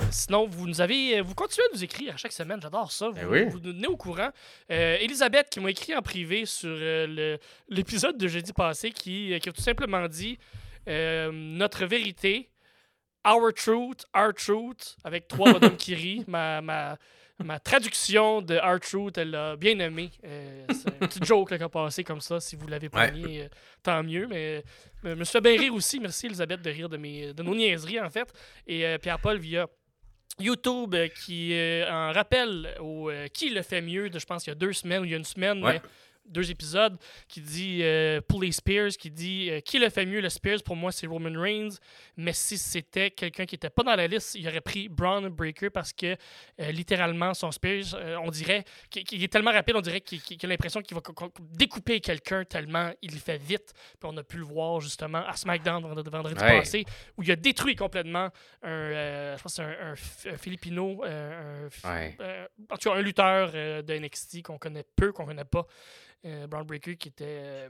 Sinon, 0.10 0.48
vous 0.48 0.68
nous 0.68 0.80
avez, 0.80 1.20
vous 1.22 1.36
continuez 1.36 1.66
à 1.72 1.76
nous 1.76 1.84
écrire 1.84 2.14
à 2.14 2.18
chaque 2.18 2.32
semaine. 2.32 2.60
J'adore 2.62 2.92
ça. 2.94 3.08
Vous, 3.10 3.14
Ben 3.16 3.28
oui. 3.28 3.46
vous 3.50 3.60
nous 3.60 3.74
tenez 3.74 3.88
au 3.88 3.98
courant. 3.98 4.30
Euh, 4.72 4.98
Elisabeth 5.02 5.50
qui 5.50 5.60
m'a 5.60 5.72
écrit 5.72 5.94
en 5.96 6.02
privé 6.02 6.46
sur 6.46 6.70
euh, 6.72 7.08
le- 7.08 7.40
l'épisode 7.68 8.18
de 8.18 8.28
jeudi 8.30 8.54
passé 8.54 8.92
qui, 8.92 9.38
qui 9.42 9.50
a 9.50 9.52
tout 9.52 9.62
simplement 9.62 10.08
dit 10.08 10.38
euh, 10.88 11.30
notre 11.34 11.86
vérité, 11.86 12.50
our 13.26 13.52
truth, 13.54 14.06
our 14.16 14.34
truth, 14.34 14.96
avec 15.04 15.28
trois 15.28 15.54
bonhommes 15.54 15.78
qui 15.78 15.96
rient. 15.96 16.24
Ma, 16.28 16.62
ma, 16.62 16.98
ma 17.44 17.60
traduction 17.60 18.42
de 18.42 18.56
our 18.58 18.80
truth, 18.80 19.18
elle 19.18 19.32
l'a 19.32 19.56
bien 19.56 19.78
aimé. 19.80 20.12
Euh, 20.24 20.66
c'est 20.70 20.90
une 20.90 21.00
petite 21.08 21.26
joke 21.26 21.56
qui 21.58 21.62
a 21.64 21.70
passé 21.70 22.04
comme 22.04 22.22
ça. 22.22 22.40
Si 22.40 22.56
vous 22.56 22.68
l'avez 22.68 22.90
pas 22.90 23.08
Ouais. 23.08 23.42
euh, 23.44 23.48
tant 23.84 24.02
mieux. 24.04 24.28
Mais 24.28 24.58
euh, 24.58 24.62
je 25.04 25.10
me 25.16 25.24
suis 25.24 25.32
fait 25.34 25.42
bien 25.42 25.58
rire 25.60 25.74
aussi. 25.74 26.00
Merci 26.00 26.28
Elisabeth 26.28 26.62
de 26.62 26.70
rire 26.70 26.88
de, 26.90 26.98
mes, 26.98 27.34
de 27.34 27.44
nos 27.44 27.54
niaiseries 27.56 28.00
en 28.00 28.10
fait. 28.10 28.32
Et 28.68 28.86
euh, 28.86 28.98
Pierre-Paul 28.98 29.38
via 29.38 29.68
YouTube 30.40 30.96
qui 31.24 31.54
en 31.90 32.12
rappelle 32.12 32.76
au 32.82 33.10
qui 33.34 33.50
le 33.52 33.62
fait 33.62 33.82
mieux 33.82 34.10
de 34.10 34.20
je 34.20 34.26
pense 34.26 34.46
il 34.46 34.50
y 34.50 34.52
a 34.52 34.56
deux 34.56 34.74
semaines 34.74 35.02
ou 35.04 35.06
il 35.06 35.12
y 35.12 35.14
a 35.14 35.18
une 35.18 35.24
semaine 35.24 35.64
Ouais. 35.64 35.74
mais 35.82 35.82
deux 36.28 36.50
épisodes 36.52 36.98
qui 37.28 37.42
dit 37.42 37.80
euh, 37.84 38.22
pour 38.28 38.42
les 38.42 38.52
Spears 38.52 38.90
qui 39.00 39.12
dit 39.12 39.50
euh, 39.52 39.60
qui 39.60 39.80
le 39.80 39.90
fait 39.90 40.06
mieux 40.06 40.22
le 40.22 40.30
Spears 40.30 40.64
pour 40.64 40.76
moi 40.76 40.92
c'est 40.92 41.08
Roman 41.08 41.40
Reigns 41.40 41.78
mais 42.18 42.34
si 42.34 42.58
c'était 42.58 43.12
quelqu'un 43.12 43.46
qui 43.46 43.56
était 43.56 43.70
pas 43.70 43.84
dans 43.84 43.96
la 43.96 44.08
liste 44.08 44.36
il 44.36 44.48
aurait 44.48 44.62
pris 44.62 44.90
Braun 44.90 45.30
Breaker 45.30 45.70
parce 45.70 45.94
que 45.94 46.16
euh, 46.62 46.72
littéralement 46.72 47.34
son 47.34 47.52
Spears 47.52 47.94
euh, 47.96 48.18
on 48.24 48.32
dirait 48.32 48.64
qu'il 48.90 49.24
est 49.24 49.32
tellement 49.32 49.52
rapide 49.52 49.76
on 49.76 49.82
dirait 49.82 50.02
qu'il 50.02 50.20
a 50.44 50.48
l'impression 50.48 50.82
qu'il 50.82 50.96
va 50.96 51.02
co- 51.02 51.14
co- 51.14 51.32
découper 51.40 52.00
quelqu'un 52.00 52.44
tellement 52.44 52.92
il 53.02 53.12
fait 53.20 53.38
vite 53.38 53.74
puis 54.00 54.10
on 54.12 54.18
a 54.18 54.24
pu 54.24 54.38
le 54.38 54.44
voir 54.46 54.80
justement 54.82 55.26
à 55.26 55.36
SmackDown 55.36 55.82
vendredi, 55.84 56.10
vendredi 56.10 56.44
Ouais. 56.44 56.60
passé 56.60 56.86
où 57.18 57.24
il 57.24 57.32
a 57.32 57.36
détruit 57.36 57.76
complètement 57.76 58.30
un 58.64 59.36
je 59.38 59.42
pense 59.42 59.60
un, 59.60 59.70
un, 59.92 59.96
Filipino 60.38 61.04
un 61.04 61.68
F- 61.68 61.86
Ouais. 61.88 62.18
en 62.70 62.78
tout 62.78 62.90
cas, 62.90 62.96
un 62.96 63.02
lutteur 63.02 63.52
de 63.52 63.98
NXT 63.98 64.44
qu'on 64.44 64.58
connaît 64.58 64.86
peu, 64.96 65.12
qu'on 65.12 65.26
connaît 65.26 65.44
pas, 65.46 65.66
Brown 66.48 66.66
Breaker, 66.66 66.96
qui 66.98 67.10
était 67.10 67.26
euh, 67.28 67.70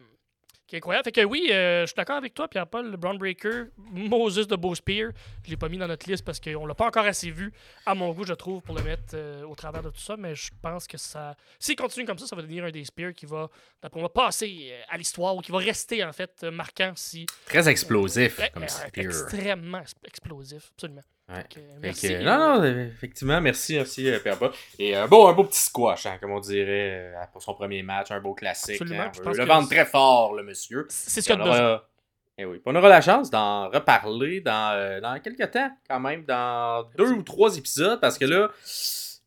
qui 0.67 0.75
est 0.75 0.77
incroyable. 0.79 1.03
Fait 1.03 1.11
que 1.11 1.23
oui, 1.23 1.49
euh, 1.51 1.81
je 1.81 1.85
suis 1.87 1.95
d'accord 1.95 2.15
avec 2.15 2.33
toi, 2.33 2.47
Pierre-Paul, 2.47 2.89
le 2.89 2.97
Brown 2.97 3.17
Breaker, 3.19 3.65
Moses 3.77 4.47
de 4.47 4.55
Beau 4.55 4.73
Spear, 4.73 5.11
je 5.43 5.51
l'ai 5.51 5.57
pas 5.57 5.69
mis 5.69 5.77
dans 5.77 5.87
notre 5.87 6.09
liste 6.09 6.25
parce 6.25 6.39
qu'on 6.39 6.65
l'a 6.65 6.73
pas 6.73 6.87
encore 6.87 7.05
assez 7.05 7.29
vu, 7.29 7.53
à 7.85 7.93
mon 7.93 8.11
goût, 8.13 8.23
je 8.25 8.33
trouve, 8.33 8.63
pour 8.63 8.73
le 8.75 8.81
mettre 8.81 9.13
euh, 9.13 9.43
au 9.43 9.53
travers 9.53 9.83
de 9.83 9.91
tout 9.91 9.99
ça, 9.99 10.17
mais 10.17 10.33
je 10.33 10.49
pense 10.63 10.87
que 10.87 10.97
ça, 10.97 11.35
s'il 11.59 11.75
continue 11.75 12.03
comme 12.07 12.17
ça, 12.17 12.25
ça 12.25 12.35
va 12.35 12.41
devenir 12.41 12.63
un 12.65 12.71
des 12.71 12.83
Spears 12.83 13.13
qui 13.13 13.27
va, 13.27 13.47
d'après 13.79 13.99
moi, 13.99 14.11
passer 14.11 14.69
euh, 14.71 14.81
à 14.89 14.97
l'histoire 14.97 15.35
ou 15.35 15.41
qui 15.41 15.51
va 15.51 15.59
rester, 15.59 16.03
en 16.03 16.13
fait, 16.13 16.31
euh, 16.43 16.49
marquant 16.49 16.93
si... 16.95 17.27
Très 17.45 17.69
explosif 17.69 18.39
comme 18.51 18.63
euh, 18.63 18.67
Spear. 18.67 19.05
extrêmement 19.05 19.81
ex- 19.81 19.93
explosif, 20.03 20.71
absolument. 20.75 21.03
Ouais. 21.27 21.43
Fait 21.51 21.61
merci. 21.81 22.07
que, 22.09 22.23
non, 22.23 22.37
non, 22.37 22.63
euh, 22.63 22.87
effectivement, 22.87 23.41
merci, 23.41 23.75
merci, 23.75 24.07
euh, 24.07 24.19
Père 24.19 24.37
Pas. 24.37 24.51
Et 24.77 24.95
un 24.95 25.07
beau, 25.07 25.25
un 25.27 25.33
beau 25.33 25.43
petit 25.45 25.59
squash, 25.59 26.05
hein, 26.05 26.17
comme 26.21 26.31
on 26.31 26.39
dirait, 26.39 27.13
euh, 27.15 27.25
pour 27.33 27.41
son 27.41 27.55
premier 27.55 27.81
match, 27.81 28.11
un 28.11 28.19
beau 28.19 28.35
classique. 28.35 28.81
Hein. 28.91 29.11
je 29.15 29.21
pense 29.21 29.35
le 29.35 29.45
vendre 29.45 29.67
très 29.67 29.85
fort, 29.85 30.35
le 30.35 30.43
monsieur. 30.43 30.85
C'est 30.89 31.21
ce 31.21 31.25
qu'il 31.27 31.35
y 31.35 31.41
a 31.41 31.43
de 31.43 31.49
on 31.49 31.51
besoin. 31.51 31.67
aura, 31.67 31.89
eh 32.37 32.45
oui, 32.45 32.61
on 32.65 32.75
aura 32.75 32.89
la 32.89 33.01
chance 33.01 33.31
d'en 33.31 33.69
reparler 33.69 34.41
dans, 34.41 34.73
euh, 34.75 35.01
dans 35.01 35.19
quelques 35.19 35.49
temps, 35.49 35.71
quand 35.89 35.99
même, 35.99 36.25
dans 36.25 36.87
deux 36.95 37.09
ou 37.11 37.23
trois 37.23 37.57
épisodes, 37.57 37.99
parce 37.99 38.19
que 38.19 38.25
là, 38.25 38.49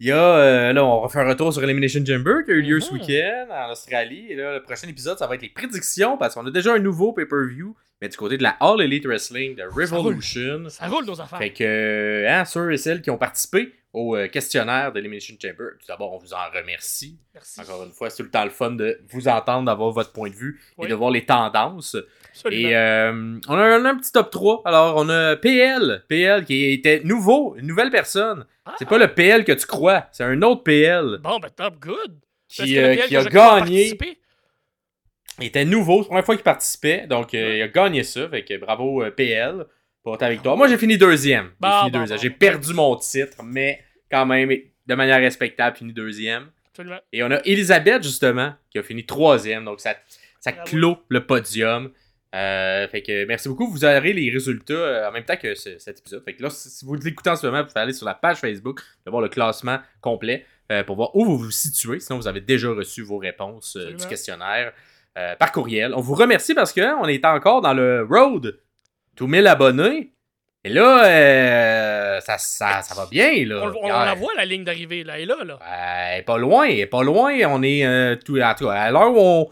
il 0.01 0.07
y 0.09 0.13
a, 0.13 0.23
euh, 0.39 0.73
là, 0.73 0.85
on 0.85 1.03
va 1.03 1.09
faire 1.09 1.23
un 1.27 1.29
retour 1.31 1.53
sur 1.53 1.63
Elimination 1.63 2.05
Chamber 2.07 2.45
qui 2.45 2.53
a 2.53 2.55
eu 2.55 2.63
lieu 2.63 2.81
ce 2.81 2.93
Mhm. 2.93 3.01
week-end 3.01 3.47
en 3.51 3.73
Australie. 3.73 4.27
Et 4.31 4.37
là, 4.37 4.55
le 4.55 4.63
prochain 4.63 4.89
épisode, 4.89 5.19
ça 5.19 5.27
va 5.27 5.35
être 5.35 5.43
les 5.43 5.49
prédictions, 5.49 6.17
parce 6.17 6.35
qu'on 6.35 6.47
a 6.47 6.51
déjà 6.51 6.75
un 6.75 6.79
nouveau 6.79 7.13
pay-per-view, 7.13 7.75
mais 8.01 8.09
du 8.09 8.17
côté 8.17 8.37
de 8.39 8.43
la 8.45 8.51
All 8.61 8.81
Elite 8.81 9.07
Wrestling 9.07 9.57
de 9.57 9.65
Revolution. 9.65 10.69
Ça 10.69 10.87
roule 10.87 11.05
nos 11.05 11.21
affaires. 11.21 11.39
Fait 11.39 11.51
que, 11.53 11.65
euh, 11.65 12.29
hein, 12.31 12.45
ceux 12.45 12.73
et 12.73 12.77
celles 12.77 13.03
qui 13.03 13.11
ont 13.11 13.19
participé 13.19 13.73
au 13.99 14.17
euh, 14.17 14.29
questionnaire 14.29 14.93
d'Elimination 14.93 15.35
Chamber, 15.41 15.71
tout 15.81 15.87
d'abord, 15.89 16.13
on 16.15 16.19
vous 16.19 16.33
en 16.33 16.51
remercie. 16.55 17.19
Merci. 17.35 17.61
Encore 17.61 17.83
une 17.85 17.91
fois, 17.93 18.11
c'est 18.11 18.19
tout 18.19 18.23
le 18.25 18.31
temps 18.31 18.45
le 18.45 18.51
fun 18.51 18.71
de 18.71 19.01
vous 19.11 19.27
entendre, 19.29 19.65
d'avoir 19.67 19.91
votre 19.91 20.13
point 20.13 20.31
de 20.31 20.35
vue 20.35 20.61
Oui. 20.77 20.87
et 20.87 20.91
de 20.91 20.95
voir 20.95 21.11
les 21.11 21.25
tendances. 21.27 21.97
Absolument. 22.31 22.69
Et 22.69 22.77
euh, 22.77 23.39
on, 23.49 23.55
a 23.55 23.63
un, 23.63 23.85
un 23.85 23.97
petit 23.97 24.13
top 24.13 24.31
3. 24.31 24.63
Alors, 24.65 24.95
on 24.97 25.09
a 25.09 25.37
PL. 25.37 26.05
PL 26.09 26.45
qui 26.45 26.73
était 26.73 27.01
nouveau, 27.05 27.57
une 27.59 27.67
nouvelle 27.67 27.91
personne. 27.91 28.47
Ah, 28.65 28.75
C'est 28.79 28.89
pas 28.89 28.99
le 28.99 29.13
PL 29.15 29.45
que 29.45 29.53
tu 29.53 29.67
crois, 29.67 30.07
c'est 30.13 30.25
un 30.25 30.41
autre 30.43 30.63
PL 30.63 31.19
Bon, 31.23 31.39
ben 31.39 31.49
top, 31.51 31.79
good. 31.81 32.19
Qui, 32.49 32.79
euh, 32.79 32.95
qui 32.97 33.17
a 33.17 33.25
gagné. 33.25 33.97
Il 35.41 35.47
était 35.47 35.65
nouveau, 35.65 35.99
c'est 35.99 36.01
la 36.03 36.07
première 36.09 36.25
fois 36.25 36.35
qu'il 36.35 36.45
participait, 36.45 37.07
donc 37.07 37.33
euh, 37.35 37.57
il 37.57 37.63
a 37.63 37.69
gagné 37.69 38.03
ça. 38.03 38.29
Fait 38.29 38.45
que 38.45 38.57
bravo 38.59 39.05
PL 39.17 39.65
pour 40.03 40.19
ta 40.19 40.31
victoire. 40.31 40.57
Moi, 40.57 40.69
j'ai 40.69 40.79
fini 40.79 40.97
deuxième. 40.99 41.47
J'ai 41.47 41.53
Bon, 41.61 41.89
bon, 41.91 42.05
bon. 42.07 42.31
perdu 42.39 42.73
mon 42.75 42.97
titre, 42.97 43.37
mais 43.45 43.81
quand 44.11 44.27
même, 44.27 44.51
de 44.87 44.95
manière 44.95 45.19
respectable, 45.21 45.77
fini 45.77 45.93
deuxième. 45.93 46.51
Absolument. 46.71 46.99
Et 47.13 47.23
on 47.23 47.31
a 47.31 47.41
Elisabeth, 47.45 48.03
justement, 48.03 48.55
qui 48.71 48.79
a 48.79 48.83
fini 48.83 49.05
troisième. 49.05 49.65
Donc, 49.65 49.81
ça, 49.81 49.95
ça 50.41 50.53
Bravo. 50.53 50.67
clôt 50.69 50.99
le 51.09 51.27
podium. 51.27 51.91
Euh, 52.35 52.87
fait 52.89 53.03
que 53.03 53.25
merci 53.25 53.49
beaucoup. 53.49 53.71
Vous 53.71 53.85
aurez 53.85 54.13
les 54.13 54.31
résultats 54.31 54.75
euh, 54.75 55.09
en 55.09 55.13
même 55.13 55.25
temps 55.25 55.37
que 55.37 55.55
ce- 55.55 55.79
cet 55.79 56.01
épisode. 56.01 56.23
Fait 56.25 56.35
que 56.35 56.43
là, 56.43 56.51
si 56.51 56.85
vous 56.85 56.95
l'écoutez 56.95 57.31
en 57.31 57.37
ce 57.37 57.47
moment, 57.47 57.63
vous 57.63 57.69
pouvez 57.69 57.81
aller 57.81 57.93
sur 57.95 58.07
la 58.07 58.15
page 58.15 58.37
Facebook, 58.39 58.81
pour 59.05 59.13
voir 59.13 59.23
le 59.23 59.29
classement 59.31 59.79
complet 60.03 60.45
euh, 60.71 60.85
pour 60.85 60.97
voir 60.97 61.17
où 61.17 61.25
vous 61.25 61.39
vous 61.39 61.51
situez. 61.51 61.99
Sinon, 62.01 62.19
vous 62.19 62.29
avez 62.29 62.43
déjà 62.43 62.69
reçu 62.69 63.01
vos 63.03 63.17
réponses 63.19 63.77
du 63.77 64.07
questionnaire 64.07 64.73
par 65.39 65.51
courriel. 65.51 65.95
On 65.95 66.01
vous 66.01 66.15
remercie 66.15 66.55
parce 66.55 66.73
qu'on 66.73 67.07
est 67.07 67.25
encore 67.25 67.61
dans 67.63 67.73
le 67.75 68.05
road 68.09 68.61
to 69.17 69.27
1000 69.27 69.47
abonnés. 69.49 70.13
Et 70.69 70.75
là, 70.75 71.05
euh, 71.07 72.21
ça, 72.21 72.37
ça, 72.37 72.83
ça 72.83 72.95
va 72.95 73.07
bien. 73.07 73.33
Là. 73.47 73.63
On, 73.63 73.69
on- 73.69 73.85
on 73.87 73.89
la 73.89 74.15
voit, 74.15 74.33
la 74.37 74.45
ligne 74.45 74.65
d'arrivée, 74.65 75.03
là. 75.03 75.15
Elle 75.17 75.23
est 75.23 75.27
là, 75.27 75.45
là. 75.45 75.55
Euh, 75.63 76.13
elle 76.15 76.21
est 76.21 76.25
pas 76.25 76.37
loin, 76.37 76.65
elle 76.67 76.81
est 76.81 76.87
pas 76.87 77.03
loin. 77.03 77.33
On 77.49 77.63
est 77.63 77.87
euh, 77.87 78.17
tout, 78.17 78.37
cas, 78.37 78.55
à 78.71 78.91
l'heure 78.91 79.13
où 79.13 79.19
on, 79.19 79.51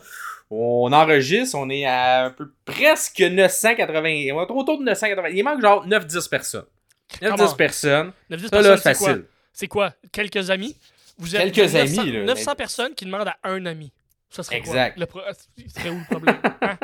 on 0.50 0.92
enregistre, 0.92 1.56
on 1.56 1.70
est 1.70 1.86
à 1.86 2.24
un 2.26 2.30
peu 2.30 2.52
presque 2.66 3.20
980. 3.20 3.98
On 4.34 4.42
est 4.42 4.50
autour 4.50 4.78
de 4.78 4.84
980. 4.84 5.28
Il 5.30 5.42
manque 5.42 5.62
genre 5.62 5.86
9-10 5.88 6.28
personnes. 6.28 6.64
9-10 7.22 7.30
Comment? 7.36 7.54
personnes. 7.54 8.12
9-10 8.30 8.48
Ça 8.48 8.60
là, 8.62 8.62
personnes, 8.62 8.76
c'est 8.76 8.82
quoi? 8.98 9.08
facile. 9.08 9.24
C'est 9.52 9.68
quoi? 9.68 9.92
Quelques 10.12 10.50
amis? 10.50 10.76
Vous 11.18 11.34
êtes 11.34 11.52
Quelques 11.54 11.72
900 11.72 11.98
amis, 12.02 12.12
là. 12.12 12.24
900 12.24 12.54
personnes 12.56 12.94
qui 12.94 13.06
demandent 13.06 13.28
à 13.28 13.36
un 13.44 13.64
ami. 13.64 13.90
Ça 14.28 14.42
serait 14.42 14.58
Exact. 14.58 14.94
quoi? 14.96 15.00
Le 15.00 15.06
pro- 15.06 15.20
Il 15.56 15.70
serait 15.70 15.88
où 15.88 15.98
le 15.98 16.04
problème? 16.04 16.36
Hein? 16.60 16.76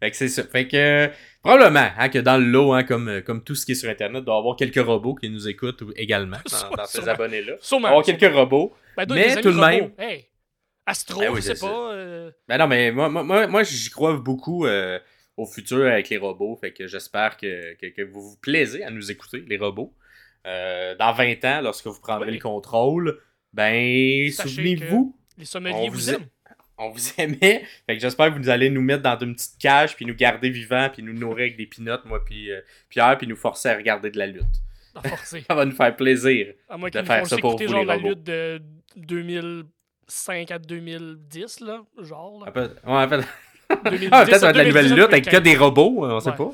Fait 0.00 0.10
que 0.12 0.16
c'est 0.16 0.28
ça. 0.28 0.44
Fait 0.44 0.68
que 0.68 0.76
euh, 0.76 1.08
probablement 1.56 1.88
hein, 1.98 2.08
que 2.08 2.18
dans 2.18 2.36
le 2.38 2.44
lot, 2.44 2.72
hein, 2.72 2.84
comme, 2.84 3.08
euh, 3.08 3.20
comme 3.20 3.42
tout 3.42 3.54
ce 3.54 3.64
qui 3.66 3.72
est 3.72 3.74
sur 3.76 3.88
Internet, 3.90 4.22
il 4.22 4.24
doit 4.24 4.34
y 4.36 4.38
avoir 4.38 4.56
quelques 4.56 4.84
robots 4.84 5.14
qui 5.14 5.30
nous 5.30 5.48
écoutent 5.48 5.82
ou- 5.82 5.92
également 5.96 6.38
dans, 6.50 6.76
dans 6.76 6.86
ces 6.86 7.08
abonnés-là. 7.08 7.54
Il 7.72 7.74
y 7.82 7.86
avoir 7.86 8.02
quelques 8.04 8.32
robots. 8.34 8.74
Ben, 8.96 9.06
mais 9.10 9.36
tout 9.40 9.52
de 9.52 9.58
même-. 9.60 9.92
Hey. 9.98 10.26
Astro, 10.86 11.20
Ben 11.20 11.28
oui, 11.30 11.36
je 11.36 11.40
sais 11.42 11.48
c'est 11.54 11.60
ça. 11.60 11.66
pas. 11.68 11.92
euh, 11.92 12.30
Ben 12.48 12.58
non, 12.58 12.66
mais 12.66 12.90
moi, 12.92 13.08
moi, 13.10 13.22
moi, 13.22 13.46
moi, 13.46 13.62
j'y 13.62 13.90
crois 13.90 14.16
beaucoup 14.16 14.64
euh, 14.66 14.98
au 15.36 15.44
futur 15.46 15.86
avec 15.86 16.08
les 16.08 16.16
robots. 16.16 16.56
Fait 16.60 16.72
que 16.72 16.86
j'espère 16.86 17.36
que, 17.36 17.74
que, 17.74 17.86
que 17.94 18.02
vous 18.02 18.22
vous 18.30 18.36
plaisez 18.40 18.82
à 18.84 18.90
nous 18.90 19.10
écouter, 19.10 19.44
les 19.46 19.58
robots. 19.58 19.94
Euh, 20.46 20.94
dans 20.96 21.12
20 21.12 21.44
ans, 21.44 21.60
lorsque 21.62 21.86
vous 21.86 22.00
prendrez 22.00 22.28
Oui. 22.30 22.34
le 22.36 22.40
contrôle, 22.42 23.20
ben, 23.52 24.30
souvenez-vous, 24.30 25.14
Les 25.36 25.44
sommeliers 25.44 25.74
On 25.76 25.88
vous, 25.88 25.92
vous 25.94 26.10
aiment. 26.10 26.26
On 26.78 26.90
vous 26.90 27.00
aimait. 27.18 27.64
Fait 27.86 27.96
que 27.96 28.00
j'espère 28.00 28.32
que 28.32 28.38
vous 28.38 28.48
allez 28.48 28.70
nous 28.70 28.82
mettre 28.82 29.02
dans 29.02 29.18
une 29.18 29.34
petite 29.34 29.58
cage, 29.58 29.96
puis 29.96 30.06
nous 30.06 30.14
garder 30.14 30.50
vivants, 30.50 30.88
puis 30.92 31.02
nous 31.02 31.12
nourrir 31.12 31.46
avec 31.46 31.56
des 31.56 31.66
pinottes, 31.66 32.04
moi, 32.04 32.24
puis 32.24 32.50
euh, 32.50 32.60
Pierre, 32.88 33.16
puis 33.18 33.26
nous 33.26 33.36
forcer 33.36 33.68
à 33.70 33.76
regarder 33.76 34.10
de 34.10 34.18
la 34.18 34.26
lutte. 34.26 34.44
Ça 35.22 35.54
va 35.54 35.64
nous 35.64 35.72
faire 35.76 35.94
plaisir. 35.94 36.54
À 36.68 36.76
moins 36.76 36.90
de 36.90 37.02
faire 37.02 37.26
ça 37.26 37.36
pour 37.38 37.56
vous, 37.58 37.68
genre 37.68 37.80
les 37.80 37.86
la 37.86 37.96
lutte 37.96 38.22
de 38.24 38.60
2005 38.96 40.50
à 40.50 40.58
2010, 40.58 41.60
là. 41.60 41.82
Genre. 42.02 42.44
Là. 42.44 42.50
En 42.50 42.52
fait, 42.52 42.68
ouais, 42.68 42.70
en 42.84 43.08
fait, 43.08 43.90
2010 43.90 44.08
ah, 44.10 44.24
peut-être 44.24 44.40
ça 44.40 44.46
va 44.46 44.50
être 44.50 44.56
la 44.56 44.64
nouvelle 44.64 44.88
2010, 44.88 45.00
lutte 45.02 45.12
avec 45.12 45.24
que 45.24 45.30
2015. 45.30 45.42
des 45.52 45.56
robots, 45.56 46.04
on 46.04 46.20
sait 46.20 46.30
Ouais. 46.30 46.36
pas. 46.36 46.50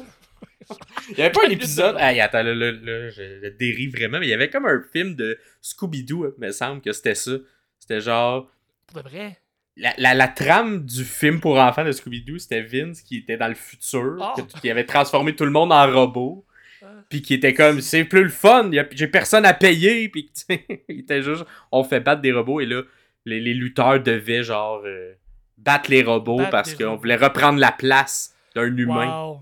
Il 1.11 1.19
y 1.19 1.23
avait 1.23 1.31
pas 1.33 1.47
un 1.47 1.50
épisode. 1.50 1.97
Hey, 1.99 2.21
attends, 2.21 2.43
là, 2.43 2.54
là, 2.54 2.73
là, 2.73 3.11
je, 3.11 3.40
je 3.43 3.49
dérive 3.50 3.93
vraiment, 3.97 4.19
mais 4.19 4.26
il 4.26 4.31
y 4.31 4.33
avait 4.35 4.49
comme 4.49 4.64
un 4.64 4.83
film 4.93 5.14
de 5.14 5.38
Scooby-Doo, 5.61 6.35
il 6.38 6.40
me 6.40 6.50
semble 6.52 6.81
que 6.81 6.90
c'était 6.93 7.14
ça. 7.14 7.33
C'était 7.78 8.00
genre. 8.00 8.50
Pour 8.87 9.02
de 9.02 9.09
vrai? 9.11 9.38
La, 9.76 9.93
la, 9.99 10.14
la 10.14 10.28
trame 10.28 10.85
du 10.85 11.02
film 11.04 11.40
pour 11.40 11.59
enfants 11.59 11.85
de 11.85 11.90
Scooby-Doo, 11.90 12.38
c'était 12.38 12.62
Vince 12.62 13.02
qui 13.02 13.16
était 13.19 13.37
dans 13.37 13.49
le 13.49 13.54
futur, 13.57 14.19
Ah. 14.21 14.35
qui 14.61 14.71
avait 14.71 14.85
transformé 14.87 15.35
tout 15.35 15.45
le 15.45 15.50
monde 15.50 15.73
en 15.73 15.90
robot. 15.93 16.45
Ah. 16.83 16.87
Puis 17.11 17.23
qui 17.23 17.35
était 17.35 17.54
comme, 17.54 17.81
c'est 17.81 18.04
plus 18.04 18.23
le 18.23 18.28
fun, 18.28 18.71
j'ai 18.93 19.09
personne 19.09 19.45
à 19.45 19.52
payer. 19.54 20.09
Puis 20.09 20.31
il 20.88 21.00
était 21.00 21.23
juste, 21.23 21.45
on 21.73 21.83
fait 21.83 22.00
battre 22.00 22.23
des 22.23 22.31
robots. 22.33 22.61
Et 22.61 22.66
là, 22.66 22.83
les, 23.25 23.40
les 23.40 23.54
lutteurs 23.54 24.00
devaient 24.00 24.45
genre 24.45 24.81
euh, 24.85 25.14
battre 25.59 25.90
les 25.90 26.02
robots 26.02 26.37
Battre 26.38 26.50
parce 26.50 26.75
qu'on 26.75 26.95
voulait 26.97 27.16
reprendre 27.16 27.59
la 27.59 27.73
place 27.73 28.35
d'un 28.54 28.76
humain. 28.76 29.07
Wow. 29.28 29.40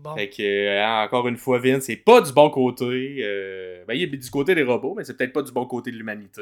Bon? 0.00 0.14
Fait 0.16 0.30
que, 0.30 0.42
euh, 0.42 1.04
encore 1.04 1.28
une 1.28 1.36
fois, 1.36 1.58
Vince, 1.58 1.84
c'est 1.84 1.96
pas 1.96 2.22
du 2.22 2.32
bon 2.32 2.48
côté. 2.48 3.18
euh, 3.20 3.84
ben, 3.86 3.92
il 3.94 4.02
est 4.04 4.06
du 4.16 4.30
côté 4.30 4.54
des 4.54 4.62
robots, 4.62 4.94
mais 4.96 5.04
c'est 5.04 5.14
peut-être 5.14 5.34
pas 5.34 5.42
du 5.42 5.52
bon 5.52 5.66
côté 5.66 5.90
de 5.90 5.96
l'humanité. 5.98 6.40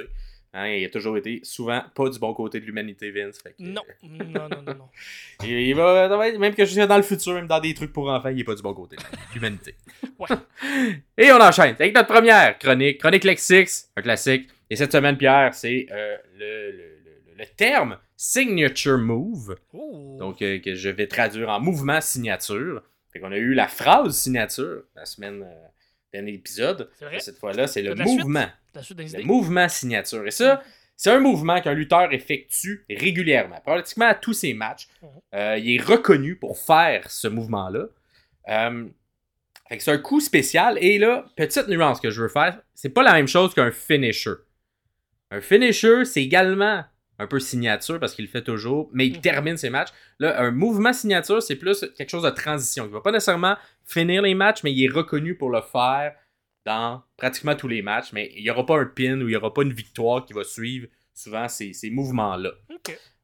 Hein, 0.55 0.69
il 0.69 0.85
a 0.85 0.91
toujours 0.91 1.17
été 1.17 1.41
souvent 1.45 1.83
pas 1.95 2.11
du 2.11 2.19
bon 2.19 2.35
côté 2.35 2.61
de 2.61 2.67
l'humanité, 2.67 3.11
Vince. 3.11 3.39
Fait 3.43 3.51
que, 3.53 3.63
Non, 3.63 3.81
non, 4.03 4.25
non, 4.49 4.49
non, 4.67 4.75
non. 4.75 4.89
il, 5.45 5.49
il 5.51 5.75
va, 5.75 6.05
être- 6.29 6.39
même 6.39 6.55
que 6.55 6.65
je 6.67 6.73
suis 6.73 6.87
dans 6.87 6.97
le 6.97 7.03
futur, 7.03 7.33
même 7.33 7.47
dans 7.47 7.59
des 7.61 7.73
trucs 7.73 7.93
pour 7.93 8.11
enfants, 8.11 8.29
il 8.29 8.41
est 8.41 8.45
pas 8.45 8.55
du 8.55 8.61
bon 8.63 8.75
côté 8.75 8.97
de 8.97 9.03
l'humanité. 9.35 9.75
Ouais. 10.19 10.29
Et 11.17 11.33
on 11.33 11.41
enchaîne 11.41 11.75
avec 11.79 11.95
notre 11.95 12.09
première 12.09 12.59
chronique, 12.59 12.99
chronique 12.99 13.25
Lexix, 13.25 13.91
un 13.97 14.03
classique. 14.03 14.51
Et 14.69 14.77
cette 14.77 14.93
semaine, 14.93 15.17
Pierre, 15.17 15.55
c'est 15.55 15.87
euh, 15.91 16.17
le, 16.39 16.71
le- 16.71 16.77
le- 17.05 17.35
le 17.39 17.47
terme 17.57 17.97
signature 18.15 18.99
move, 18.99 19.57
Oh. 19.73 20.17
donc 20.19 20.43
euh, 20.43 20.59
que 20.59 20.75
je 20.75 20.91
vais 20.91 21.07
traduire 21.07 21.49
en 21.49 21.61
mouvement 21.61 22.01
signature. 22.01 22.83
Fait 23.13 23.21
qu'on 23.21 23.33
a 23.33 23.37
eu 23.39 23.53
la 23.55 23.69
phrase 23.69 24.15
signature 24.17 24.83
la 24.97 25.05
semaine 25.07 25.43
euh, 25.43 25.67
dernier 26.13 26.35
épisode. 26.35 26.91
Cette 27.19 27.39
fois-là, 27.39 27.67
c'est 27.67 27.83
le 27.83 27.95
la 27.95 28.05
suite? 28.05 28.21
mouvement. 28.21 28.47
La 28.75 28.83
suite 28.83 28.99
des 28.99 29.19
Le 29.19 29.25
mouvement 29.25 29.69
signature. 29.69 30.27
Et 30.27 30.31
ça, 30.31 30.63
c'est 30.97 31.11
un 31.11 31.21
mouvement 31.21 31.61
qu'un 31.61 31.73
lutteur 31.73 32.13
effectue 32.13 32.85
régulièrement. 32.89 33.61
Pratiquement 33.65 34.07
à 34.07 34.15
tous 34.15 34.35
ses 34.35 34.55
matchs. 34.55 34.89
Mhm. 35.03 35.09
Euh, 35.35 35.59
il 35.59 35.75
est 35.75 35.83
reconnu 35.83 36.37
pour 36.37 36.59
faire 36.59 37.11
ce 37.11 37.29
mouvement-là. 37.29 37.87
Euh, 38.49 38.89
fait 39.69 39.79
que 39.79 39.83
c'est 39.83 39.93
un 39.93 39.99
coup 39.99 40.21
spécial. 40.21 40.79
Et 40.81 40.99
là, 40.99 41.25
petite 41.37 41.69
nuance 41.69 42.01
que 42.01 42.11
je 42.11 42.23
veux 42.23 42.29
faire, 42.29 42.61
c'est 42.75 42.91
pas 42.91 43.03
la 43.03 43.15
même 43.15 43.29
chose 43.29 43.55
qu'un 43.55 43.71
finisher. 43.71 44.35
Un 45.31 45.41
finisher, 45.41 46.05
c'est 46.05 46.23
également 46.23 46.85
un 47.23 47.27
peu 47.27 47.41
signature 47.41 47.99
parce 48.01 48.15
qu'il 48.15 48.25
le 48.27 48.31
fait 48.31 48.43
toujours, 48.43 48.91
mais 48.93 49.07
il 49.07 49.15
Mhm. 49.15 49.21
termine 49.21 49.57
ses 49.57 49.71
matchs. 49.71 49.91
Là, 50.19 50.41
un 50.41 50.51
mouvement 50.51 50.93
signature, 50.93 51.43
c'est 51.43 51.57
plus 51.57 51.85
quelque 51.97 52.11
chose 52.11 52.23
de 52.25 52.31
transition. 52.31 52.85
Il 52.87 52.93
va 52.93 53.01
pas 53.01 53.13
nécessairement 53.13 53.57
finir 53.85 54.23
les 54.23 54.35
matchs, 54.35 54.63
mais 54.65 54.73
il 54.73 54.85
est 54.85 54.93
reconnu 54.93 55.37
pour 55.37 55.51
le 55.51 55.61
faire 55.61 56.15
dans 56.65 57.03
pratiquement 57.17 57.55
tous 57.57 57.69
les 57.69 57.83
matchs. 57.83 58.13
Mais 58.13 58.31
il 58.37 58.43
n'y 58.43 58.51
aura 58.51 58.65
pas 58.67 58.79
un 58.79 58.85
pin 58.87 59.17
ou 59.21 59.23
il 59.23 59.27
n'y 59.29 59.37
aura 59.37 59.53
pas 59.53 59.63
une 59.63 59.73
victoire 59.73 60.25
qui 60.25 60.33
va 60.33 60.45
suivre 60.45 60.87
souvent 61.15 61.49
ces, 61.49 61.73
ces 61.73 61.91
mouvements-là. 61.91 62.51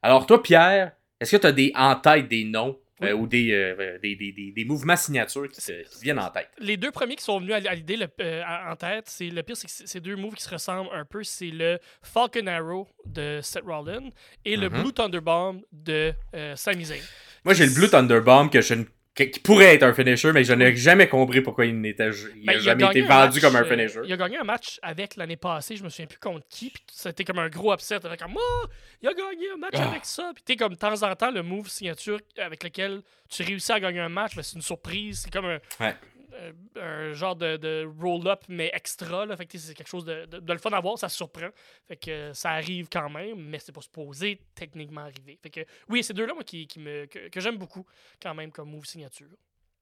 Alors, 0.02 0.26
toi, 0.26 0.42
Pierre, 0.42 0.92
est-ce 1.20 1.36
que 1.36 1.40
tu 1.40 1.46
as 1.46 1.52
des, 1.52 1.72
en 1.74 1.94
tête 1.96 2.28
des 2.28 2.44
noms 2.44 2.78
Oui. 3.00 3.08
euh, 3.08 3.12
ou 3.14 3.26
des, 3.26 3.52
euh, 3.52 3.98
des, 4.02 4.16
des- 4.16 4.32
des- 4.32 4.52
des 4.52 4.64
mouvements 4.64 4.96
signatures 4.96 5.48
qui, 5.48 5.60
qui 5.60 5.72
viennent 6.02 6.18
en 6.18 6.30
tête? 6.30 6.48
Les 6.58 6.76
deux 6.76 6.90
premiers 6.90 7.16
qui 7.16 7.24
sont 7.24 7.38
venus 7.40 7.54
à, 7.54 7.74
l'idée 7.74 7.98
euh, 8.20 8.42
en 8.68 8.76
tête, 8.76 9.04
c'est 9.08 9.28
le 9.30 9.42
pire, 9.42 9.56
c'est 9.56 9.66
que 9.66 9.72
c'est 9.88 10.00
deux 10.00 10.16
moves 10.16 10.34
qui 10.34 10.42
se 10.42 10.50
ressemblent 10.50 10.90
un 10.92 11.04
peu. 11.04 11.22
C'est 11.22 11.50
le 11.50 11.78
Falcon 12.02 12.46
Arrow 12.46 12.88
de 13.06 13.40
Seth 13.42 13.64
Rollins 13.64 14.10
et 14.44 14.56
le 14.56 14.68
Mhm. 14.68 14.82
Blue 14.82 14.92
Thunder 14.92 15.20
Bomb 15.20 15.60
de 15.72 16.12
euh, 16.34 16.56
Sami 16.56 16.84
Zayn. 16.84 17.02
Moi, 17.44 17.54
j'ai 17.54 17.66
le 17.66 17.72
Blue 17.74 17.88
Thunderbomb 17.88 18.48
que 18.48 18.60
je 18.60 18.74
ne- 18.74 18.84
qui 19.24 19.40
pourrait 19.40 19.74
être 19.74 19.82
un 19.82 19.92
finisher, 19.92 20.32
mais 20.32 20.44
je 20.44 20.52
n'ai 20.52 20.74
jamais 20.76 21.08
compris 21.08 21.40
pourquoi 21.40 21.66
il 21.66 21.80
n'était 21.80 22.10
Ben, 22.44 22.58
jamais 22.58 22.84
été 22.86 23.02
vendu 23.02 23.08
match, 23.08 23.40
comme 23.40 23.56
un 23.56 23.62
euh, 23.64 23.68
finisher. 23.68 24.00
il 24.04 24.12
a 24.12 24.16
gagné 24.16 24.38
un 24.38 24.44
match 24.44 24.78
avec 24.82 25.16
l'année 25.16 25.36
passée, 25.36 25.76
je 25.76 25.84
me 25.84 25.88
souviens 25.88 26.06
plus 26.06 26.18
contre 26.18 26.46
qui, 26.48 26.70
puis 26.70 26.82
c'était 26.92 27.24
comme 27.24 27.38
un 27.38 27.48
gros 27.48 27.72
upset. 27.74 28.04
Avec 28.04 28.20
comme, 28.20 28.36
oh, 28.36 28.66
il 29.02 29.08
a 29.08 29.12
gagné 29.14 29.50
un 29.54 29.56
match 29.58 29.74
Ah. 29.76 29.88
avec 29.90 30.04
ça. 30.04 30.30
Puis 30.34 30.42
t'es 30.44 30.56
comme 30.56 30.72
de 30.72 30.78
temps 30.78 31.02
en 31.02 31.14
temps, 31.16 31.30
le 31.30 31.42
move 31.42 31.68
signature 31.68 32.18
avec 32.38 32.62
lequel 32.64 33.02
tu 33.28 33.42
réussis 33.42 33.72
à 33.72 33.80
gagner 33.80 34.00
un 34.00 34.08
match, 34.08 34.34
ben, 34.36 34.42
c'est 34.42 34.56
une 34.56 34.62
surprise. 34.62 35.22
C'est 35.24 35.32
comme 35.32 35.46
un, 35.46 35.58
Ouais. 35.80 35.94
Euh, 36.38 36.52
un 36.76 37.12
genre 37.12 37.36
de, 37.36 37.56
de 37.56 37.88
roll-up, 38.00 38.42
mais 38.48 38.70
extra. 38.72 39.26
Là. 39.26 39.36
Fait 39.36 39.46
que 39.46 39.58
c'est 39.58 39.74
quelque 39.74 39.88
chose 39.88 40.04
de, 40.04 40.26
de, 40.26 40.38
de 40.38 40.52
le 40.52 40.58
fun 40.58 40.70
à 40.70 40.80
voir, 40.80 40.98
ça 40.98 41.08
surprend. 41.08 41.48
Fait 41.86 41.96
que 41.96 42.10
euh, 42.10 42.34
ça 42.34 42.50
arrive 42.50 42.88
quand 42.90 43.10
même, 43.10 43.36
mais 43.40 43.58
c'est 43.58 43.72
pas 43.72 43.80
supposé 43.80 44.40
techniquement 44.54 45.02
arriver. 45.02 45.38
Fait 45.42 45.50
que 45.50 45.60
oui, 45.88 46.02
ces 46.02 46.14
deux-là, 46.14 46.34
moi, 46.34 46.44
qui, 46.44 46.66
qui 46.66 46.78
me, 46.80 47.06
que, 47.06 47.28
que 47.28 47.40
j'aime 47.40 47.56
beaucoup 47.58 47.84
quand 48.22 48.34
même 48.34 48.50
comme 48.52 48.70
move 48.70 48.84
signature. 48.84 49.28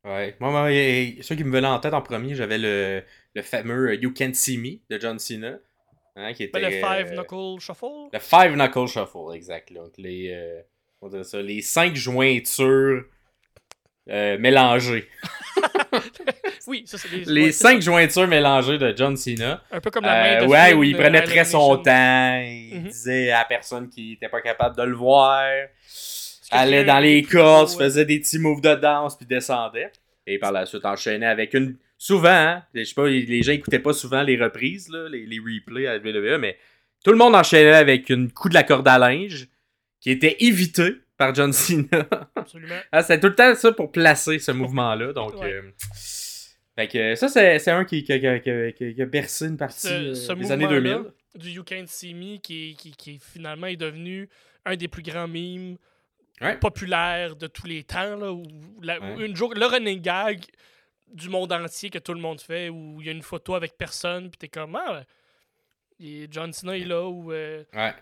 Ouais. 0.05 0.37
Moi, 0.41 0.51
moi, 0.51 0.73
et- 0.73 1.19
ceux 1.23 1.35
qui 1.35 1.43
me 1.45 1.51
venaient 1.51 1.67
en 1.67 1.81
tête 1.81 1.95
en 1.95 2.03
premier, 2.03 2.35
j'avais 2.35 2.59
le, 2.59 3.03
le 3.35 3.43
fameux 3.43 3.89
euh, 3.91 3.95
You 3.97 4.13
Can't 4.13 4.35
See 4.35 4.57
Me 4.57 4.79
de 4.89 5.01
John 5.01 5.19
Cena. 5.19 5.59
hein, 6.15 6.33
qui 6.33 6.45
était, 6.45 6.61
le 6.61 6.71
Five 6.71 7.13
euh, 7.13 7.17
Knuckle 7.17 7.61
Shuffle? 7.61 8.09
Le 8.13 8.19
Five 8.21 8.55
Knuckle 8.55 8.87
Shuffle, 8.87 9.35
exact. 9.35 9.71
là. 9.71 9.81
Donc, 9.83 9.95
les, 9.99 10.31
euh, 10.33 10.63
on 11.01 11.23
ça, 11.25 11.43
les 11.43 11.61
cinq 11.61 11.97
jointures 11.97 13.05
euh, 14.09 14.39
mélangées. 14.39 15.09
Oui, 16.67 16.83
ça 16.87 16.99
c'est 16.99 17.09
les, 17.11 17.25
Les 17.25 17.45
ouais, 17.47 17.53
cinq 17.53 17.75
ça. 17.83 17.91
jointures 17.91 18.27
mélangées 18.27 18.79
de 18.79 18.93
John 18.97 19.17
Cena. 19.17 19.63
Un 19.71 19.81
peu 19.81 19.91
comme 19.91 20.05
la 20.05 20.15
main 20.23 20.37
Euh, 20.43 20.45
de 20.45 20.47
ouais, 20.47 20.73
où 20.75 20.83
il 20.83 20.97
prenait 20.97 21.23
très 21.23 21.45
son 21.45 21.77
temps. 21.79 22.41
Il 22.45 22.81
Mhm. 22.81 22.89
disait 22.89 23.31
à 23.31 23.39
la 23.39 23.45
personne 23.45 23.89
qui 23.89 24.13
était 24.15 24.29
pas 24.29 24.41
capable 24.41 24.77
de 24.77 24.83
le 24.83 24.95
voir. 24.97 25.45
Allait 26.51 26.85
dans 26.85 26.99
les 27.01 27.23
des 27.23 27.29
ouais. 27.37 27.67
faisait 27.79 28.05
des 28.05 28.21
petits 28.21 28.39
moves 28.39 28.61
de 28.61 28.75
danse, 28.75 29.17
puis 29.17 29.27
descendait. 29.27 29.91
Et 30.27 30.39
par 30.39 30.53
la 30.53 30.67
suite, 30.67 30.85
enchaînait 30.85 31.27
avec 31.27 31.55
une. 31.55 31.77
Souvent, 31.99 32.29
hein, 32.29 32.63
je 32.75 32.85
sais 32.85 32.95
pas, 32.95 33.07
les 33.09 33.43
gens 33.43 33.53
écoutaient 33.53 33.79
pas 33.79 33.95
souvent 33.95 34.23
les 34.23 34.37
reprises, 34.37 34.89
là, 34.91 35.09
les, 35.09 35.25
les 35.25 35.39
replays 35.39 35.87
à 35.87 35.97
WWE, 35.97 36.39
mais 36.39 36.59
tout 37.03 37.11
le 37.11 37.17
monde 37.17 37.35
enchaînait 37.35 37.73
avec 37.73 38.11
une 38.11 38.31
coup 38.31 38.49
de 38.51 38.55
la 38.55 38.65
corde 38.65 38.87
à 38.87 38.99
linge 38.99 39.49
qui 40.01 40.11
était 40.11 40.37
évité 40.41 40.97
par 41.17 41.35
John 41.35 41.53
Cena. 41.53 42.07
Absolument. 42.35 42.79
Ah, 42.93 43.03
C'était 43.03 43.21
tout 43.21 43.29
le 43.29 43.35
temps 43.35 43.55
ça 43.55 43.73
pour 43.73 43.91
placer 43.93 44.39
ce 44.39 44.53
mouvement-là. 44.53 45.13
Donc, 45.13 45.35
Ouais. 45.41 45.53
euh, 45.53 45.73
fait 46.75 46.89
que 46.89 47.15
ça, 47.15 47.29
c'est 47.29 47.59
c'est 47.59 47.71
un 47.71 47.85
qui, 47.85 48.03
qui, 48.05 48.21
qui- 48.21 48.41
qui- 48.41 48.73
qui- 48.77 48.95
qui 48.95 49.03
a 49.03 49.07
bercé 49.07 49.47
une 49.47 49.57
partie 49.57 49.87
Ce- 49.87 49.93
euh, 49.93 50.15
ce 50.15 50.33
des 50.33 50.53
années 50.53 50.65
mouvement-là, 50.65 50.99
2000. 50.99 51.13
Du 51.37 51.51
You 51.51 51.65
Can't 51.65 51.87
See 51.89 52.15
Me, 52.15 52.39
qui, 52.39 52.77
finalement 53.21 53.67
est 53.67 53.77
devenu 53.77 54.29
un 54.65 54.77
des 54.77 54.89
plus 54.89 55.03
grands 55.03 55.29
Ouais. 56.43 56.59
populaires 56.59 57.35
de 57.37 57.47
tous 57.47 57.67
les 57.67 57.83
temps. 57.85 58.17
Là, 58.17 58.33
où 58.33 58.43
la- 58.83 59.01
Ouais. 59.01 59.27
une 59.27 59.35
jour, 59.37 59.55
le 59.55 59.65
running 59.67 60.01
gag 60.03 60.43
du 61.13 61.29
monde 61.29 61.53
entier 61.53 61.89
que 61.89 61.99
tout 61.99 62.13
le 62.15 62.21
monde 62.21 62.41
fait, 62.41 62.69
où 62.69 62.99
il 63.01 63.07
y 63.07 63.09
a 63.09 63.13
une 63.13 63.23
photo 63.23 63.55
avec 63.55 63.79
personne, 63.79 64.29
puis 64.29 64.37
t'es 64.39 64.49
comme, 64.49 64.77
ah, 64.77 65.03
et 66.01 66.27
John 66.31 66.53
Cena 66.53 66.77
est 66.77 66.85
là, 66.85 67.07
ou 67.07 67.33
euh, 67.33 67.65
Ouais. 67.75 67.95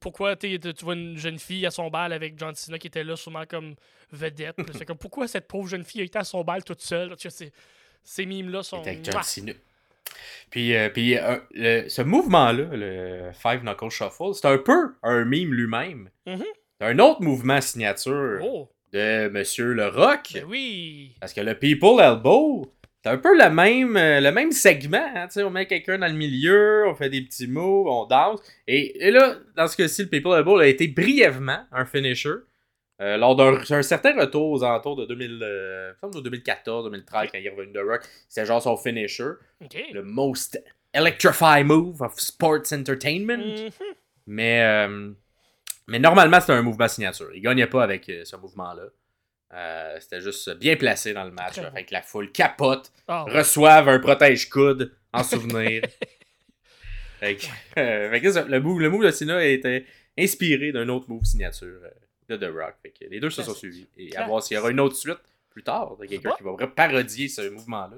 Pourquoi 0.00 0.36
t'es- 0.36 0.58
tu 0.58 0.84
vois 0.84 0.94
une 0.94 1.16
jeune 1.16 1.38
fille 1.38 1.64
à 1.66 1.70
son 1.70 1.88
bal 1.90 2.12
avec 2.12 2.38
John 2.38 2.54
Cena 2.54 2.78
qui 2.78 2.86
était 2.88 3.04
là 3.04 3.16
sûrement 3.16 3.44
comme 3.46 3.74
vedette. 4.12 4.56
C'est 4.76 4.84
comme, 4.84 4.98
pourquoi 4.98 5.28
cette 5.28 5.46
pauvre 5.48 5.68
jeune 5.68 5.84
fille 5.84 6.00
a 6.00 6.04
été 6.04 6.18
à 6.18 6.24
son 6.24 6.42
bal 6.44 6.64
toute 6.64 6.80
seule? 6.80 7.14
Tu 7.16 7.30
sais, 7.30 7.52
ces 8.04 8.26
mimes-là 8.26 8.62
sont. 8.62 8.80
Avec 8.80 9.04
John! 9.04 9.22
Cena. 9.22 9.52
Puis, 10.50 10.74
euh, 10.74 10.88
puis 10.88 11.16
euh, 11.18 11.36
le- 11.52 11.88
ce 11.88 12.02
mouvement-là, 12.02 12.64
le 12.72 13.30
Five 13.34 13.62
Knuckle 13.62 13.90
Shuffle, 13.90 14.32
c'est 14.34 14.46
un 14.46 14.58
peu 14.58 14.94
un 15.02 15.24
meme 15.24 15.52
lui-même. 15.52 16.10
Mhm. 16.26 16.44
C'est 16.80 16.86
un 16.86 16.98
autre 16.98 17.22
mouvement 17.22 17.60
signature 17.60 18.40
Oh, 18.42 18.70
de 18.92 19.28
Monsieur 19.28 19.72
Le 19.74 19.88
Rock. 19.88 20.30
ben 20.34 20.44
oui! 20.44 21.14
Parce 21.20 21.32
que 21.34 21.40
le 21.42 21.54
People 21.58 22.00
Elbow, 22.00 22.72
c'est 23.04 23.10
un 23.10 23.18
peu 23.18 23.36
le 23.36 23.50
même, 23.50 23.96
euh, 23.96 24.20
le 24.20 24.32
même 24.32 24.52
segment. 24.52 24.98
hein, 25.14 25.28
on 25.36 25.50
met 25.50 25.66
quelqu'un 25.66 25.98
dans 25.98 26.08
le 26.08 26.18
milieu, 26.18 26.84
on 26.88 26.94
fait 26.94 27.08
des 27.10 27.22
petits 27.22 27.46
moves, 27.46 27.86
on 27.88 28.06
danse. 28.06 28.40
Et, 28.66 29.06
et 29.06 29.10
là, 29.10 29.36
dans 29.56 29.68
ce 29.68 29.76
cas-ci, 29.76 30.02
le 30.02 30.08
People 30.08 30.32
Elbow 30.36 30.58
a 30.58 30.66
été 30.66 30.88
brièvement 30.88 31.60
un 31.72 31.84
finisher. 31.84 32.30
euh, 33.00 33.16
lors 33.16 33.36
d'un 33.36 33.60
un 33.70 33.82
certain 33.82 34.18
retour 34.18 34.50
aux 34.50 34.64
alentours 34.64 34.96
de 34.96 35.06
2000, 35.06 35.38
euh, 35.42 35.92
il 35.92 35.94
me 35.94 36.00
semble 36.00 36.14
de 36.16 36.20
2014, 36.30 36.84
2013, 36.86 37.28
quand 37.32 37.38
il 37.38 37.46
est 37.46 37.50
revenu 37.50 37.72
de 37.72 37.80
Rock, 37.80 38.02
c'est 38.28 38.44
genre 38.44 38.60
son 38.62 38.76
finisher. 38.76 39.30
Le 39.92 40.02
most 40.02 40.60
electrify 40.92 41.62
move 41.64 42.02
of 42.02 42.18
sports 42.18 42.72
entertainment. 42.72 43.38
Mhm. 43.38 43.70
Mais, 44.26 44.62
euh, 44.62 45.10
mais 45.86 45.98
normalement, 46.00 46.40
c'était 46.40 46.52
un 46.54 46.62
mouvement 46.62 46.88
signature. 46.88 47.28
Il 47.34 47.40
gagnait 47.40 47.66
pas 47.68 47.82
avec 47.84 48.10
ce 48.24 48.36
mouvement-là. 48.36 48.82
Euh, 49.54 49.96
c'était 50.00 50.20
juste 50.20 50.50
bien 50.58 50.76
placé 50.76 51.12
dans 51.14 51.24
le 51.24 51.30
match. 51.30 51.52
Très 51.54 51.62
là. 51.62 51.70
bon. 51.70 51.76
Fait 51.76 51.84
que 51.84 51.94
la 51.94 52.02
foule 52.02 52.30
capote, 52.32 52.92
Ah, 53.06 53.24
ouais. 53.24 53.32
reçoivent 53.38 53.88
un 53.88 53.98
protège-coude 53.98 54.92
en 55.12 55.22
souvenir. 55.24 55.82
fait 57.20 57.36
que, 57.36 57.46
euh, 57.80 58.10
fait 58.10 58.20
que 58.20 58.30
ça, 58.32 58.44
le, 58.44 58.60
move, 58.60 58.80
le 58.80 58.90
move 58.90 59.04
de 59.04 59.10
Cena 59.10 59.44
était 59.44 59.86
inspiré 60.18 60.72
d'un 60.72 60.88
autre 60.88 61.06
move 61.08 61.24
signature 61.24 61.80
euh, 61.82 61.90
de 62.28 62.36
The 62.36 62.50
Rock. 62.52 62.74
Fait 62.82 62.90
que 62.90 63.04
les 63.10 63.20
deux 63.20 63.30
se 63.30 63.42
sont 63.42 63.54
suivis. 63.54 63.86
Et 63.96 64.14
à 64.16 64.26
voir 64.26 64.42
s'il 64.42 64.56
y 64.56 64.60
aura 64.60 64.70
une 64.70 64.80
autre 64.80 64.96
suite 64.96 65.18
plus 65.50 65.62
tard 65.62 65.96
de 65.96 66.06
quelqu'un 66.06 66.32
qui 66.36 66.42
va 66.44 66.66
parodier 66.66 67.28
ce 67.28 67.48
mouvement-là. 67.48 67.96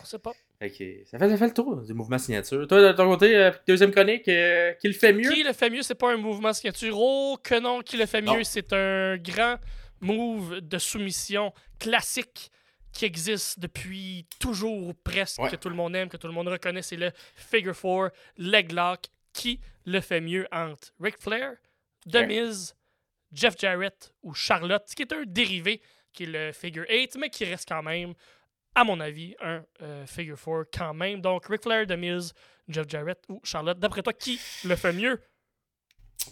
On 0.00 0.04
sait 0.04 0.18
pas. 0.18 0.32
Fait 0.58 0.70
que 0.70 1.04
ça 1.08 1.18
fait, 1.20 1.28
ça 1.30 1.36
fait 1.36 1.46
le 1.46 1.54
tour 1.54 1.76
du 1.82 1.94
mouvement 1.94 2.18
signature. 2.18 2.66
Toi, 2.66 2.82
de 2.82 2.92
ton 2.92 3.08
côté, 3.08 3.36
euh, 3.36 3.52
deuxième 3.68 3.92
chronique, 3.92 4.26
euh, 4.26 4.72
qui 4.72 4.88
le 4.88 4.94
fait 4.94 5.12
mieux? 5.12 5.30
Qui 5.30 5.44
le 5.44 5.52
fait 5.52 5.70
mieux, 5.70 5.82
c'est 5.82 5.94
pas 5.94 6.12
un 6.12 6.16
mouvement 6.16 6.52
signature. 6.52 6.96
Oh, 6.98 7.38
que 7.42 7.60
non, 7.60 7.80
qui 7.82 7.96
le 7.96 8.06
fait 8.06 8.20
Non. 8.20 8.34
mieux, 8.34 8.42
c'est 8.42 8.72
un 8.72 9.16
grand 9.18 9.56
move 10.00 10.60
de 10.60 10.78
soumission 10.78 11.52
classique 11.78 12.50
qui 12.92 13.04
existe 13.04 13.60
depuis 13.60 14.26
toujours 14.40 14.94
presque, 15.04 15.38
Ouais. 15.40 15.50
que 15.50 15.56
tout 15.56 15.68
le 15.68 15.74
monde 15.76 15.94
aime, 15.94 16.08
que 16.08 16.16
tout 16.16 16.26
le 16.26 16.32
monde 16.32 16.48
reconnaît, 16.48 16.82
c'est 16.82 16.96
le 16.96 17.12
Figure 17.34 17.74
4 17.78 18.12
Leg 18.38 18.72
Lock. 18.72 19.06
Qui 19.34 19.60
le 19.84 20.00
fait 20.00 20.20
mieux 20.20 20.48
entre 20.50 20.88
Ric 20.98 21.16
Flair, 21.20 21.52
The. 22.10 22.26
Miz, 22.26 22.74
Jeff 23.30 23.54
Jarrett 23.56 24.12
ou 24.22 24.34
Charlotte, 24.34 24.84
qui 24.96 25.02
est 25.02 25.12
un 25.12 25.22
dérivé 25.26 25.80
qui 26.12 26.24
est 26.24 26.26
le 26.26 26.50
Figure 26.52 26.86
8, 26.88 27.16
mais 27.20 27.30
qui 27.30 27.44
reste 27.44 27.68
quand 27.68 27.82
même, 27.82 28.14
à 28.74 28.82
mon 28.82 28.98
avis, 28.98 29.36
un 29.40 29.62
euh, 29.82 30.06
Figure 30.06 30.38
4 30.42 30.66
quand 30.76 30.94
même. 30.94 31.20
Donc, 31.20 31.46
Ric 31.46 31.62
Flair, 31.62 31.86
The 31.86 31.92
Miz, 31.92 32.32
Jeff 32.68 32.88
Jarrett 32.88 33.18
ou 33.28 33.38
Charlotte. 33.44 33.78
D'après 33.78 34.02
toi, 34.02 34.12
qui 34.14 34.40
le 34.64 34.74
fait 34.74 34.92
mieux? 34.94 35.20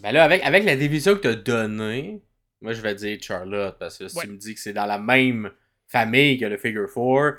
Ben 0.01 0.11
là, 0.13 0.25
avec, 0.25 0.43
avec 0.43 0.65
la 0.65 0.75
division 0.75 1.15
que 1.15 1.21
tu 1.21 1.29
as 1.29 1.37
donnée, 1.37 2.23
moi 2.61 2.73
je 2.73 2.81
vais 2.81 2.95
dire 2.95 3.19
Charlotte, 3.21 3.77
parce 3.79 3.99
que 3.99 4.09
si 4.09 4.17
Ouais. 4.17 4.25
tu 4.25 4.31
me 4.31 4.37
dis 4.37 4.55
que 4.55 4.61
c'est 4.61 4.73
dans 4.73 4.87
la 4.87 4.99
même 4.99 5.51
famille 5.87 6.39
que 6.39 6.47
le 6.47 6.57
Figure 6.57 6.87
4, 6.93 7.39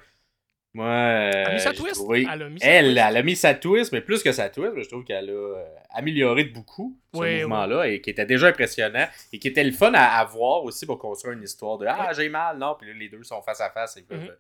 moi. 0.73 0.86
euh, 0.88 1.32
Elle 1.34 1.47
a 1.47 1.53
mis 1.53 1.60
sa 1.60 1.71
j'ai 1.71 1.77
twist. 1.77 1.95
trouvé- 1.95 2.27
Elle 2.32 2.41
a 2.43 2.49
mis 2.49 2.60
sa 2.60 2.67
Elle, 2.67 2.86
twist. 2.86 2.97
elle 3.08 3.17
a 3.17 3.23
mis 3.23 3.36
sa 3.36 3.53
twist, 3.56 3.91
mais 3.93 4.01
plus 4.01 4.21
que 4.23 4.32
sa 4.32 4.49
twist, 4.49 4.73
je 4.84 4.88
trouve 4.88 5.03
qu'elle 5.03 5.30
a 5.30 5.34
euh, 5.34 5.65
amélioré 5.89 6.43
de 6.45 6.53
beaucoup 6.53 6.99
ce 7.13 7.19
Oui, 7.19 7.41
mouvement-là 7.41 7.88
et 7.88 8.01
qui 8.01 8.10
était 8.12 8.25
déjà 8.25 8.47
impressionnant 8.47 9.08
et 9.34 9.39
qui 9.39 9.47
était 9.47 9.63
le 9.63 9.71
fun 9.71 9.91
à, 9.93 10.19
à 10.19 10.25
voir 10.25 10.63
aussi 10.63 10.86
pour 10.86 10.99
construire 10.99 11.36
une 11.36 11.43
histoire 11.43 11.77
de 11.77 11.88
Ah, 11.88 12.12
j'ai 12.13 12.30
mal, 12.30 12.58
non, 12.58 12.75
puis 12.80 12.88
là, 12.88 12.93
les 12.97 13.10
deux 13.10 13.23
sont 13.23 13.41
face 13.41 13.62
à 13.62 13.69
face 13.71 13.97
et 13.97 14.03
peuvent 14.03 14.19
Mhm. 14.21 14.32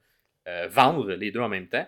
euh, 0.47 0.67
vendre 0.69 1.11
les 1.11 1.31
deux 1.31 1.41
en 1.41 1.49
même 1.49 1.67
temps. 1.67 1.87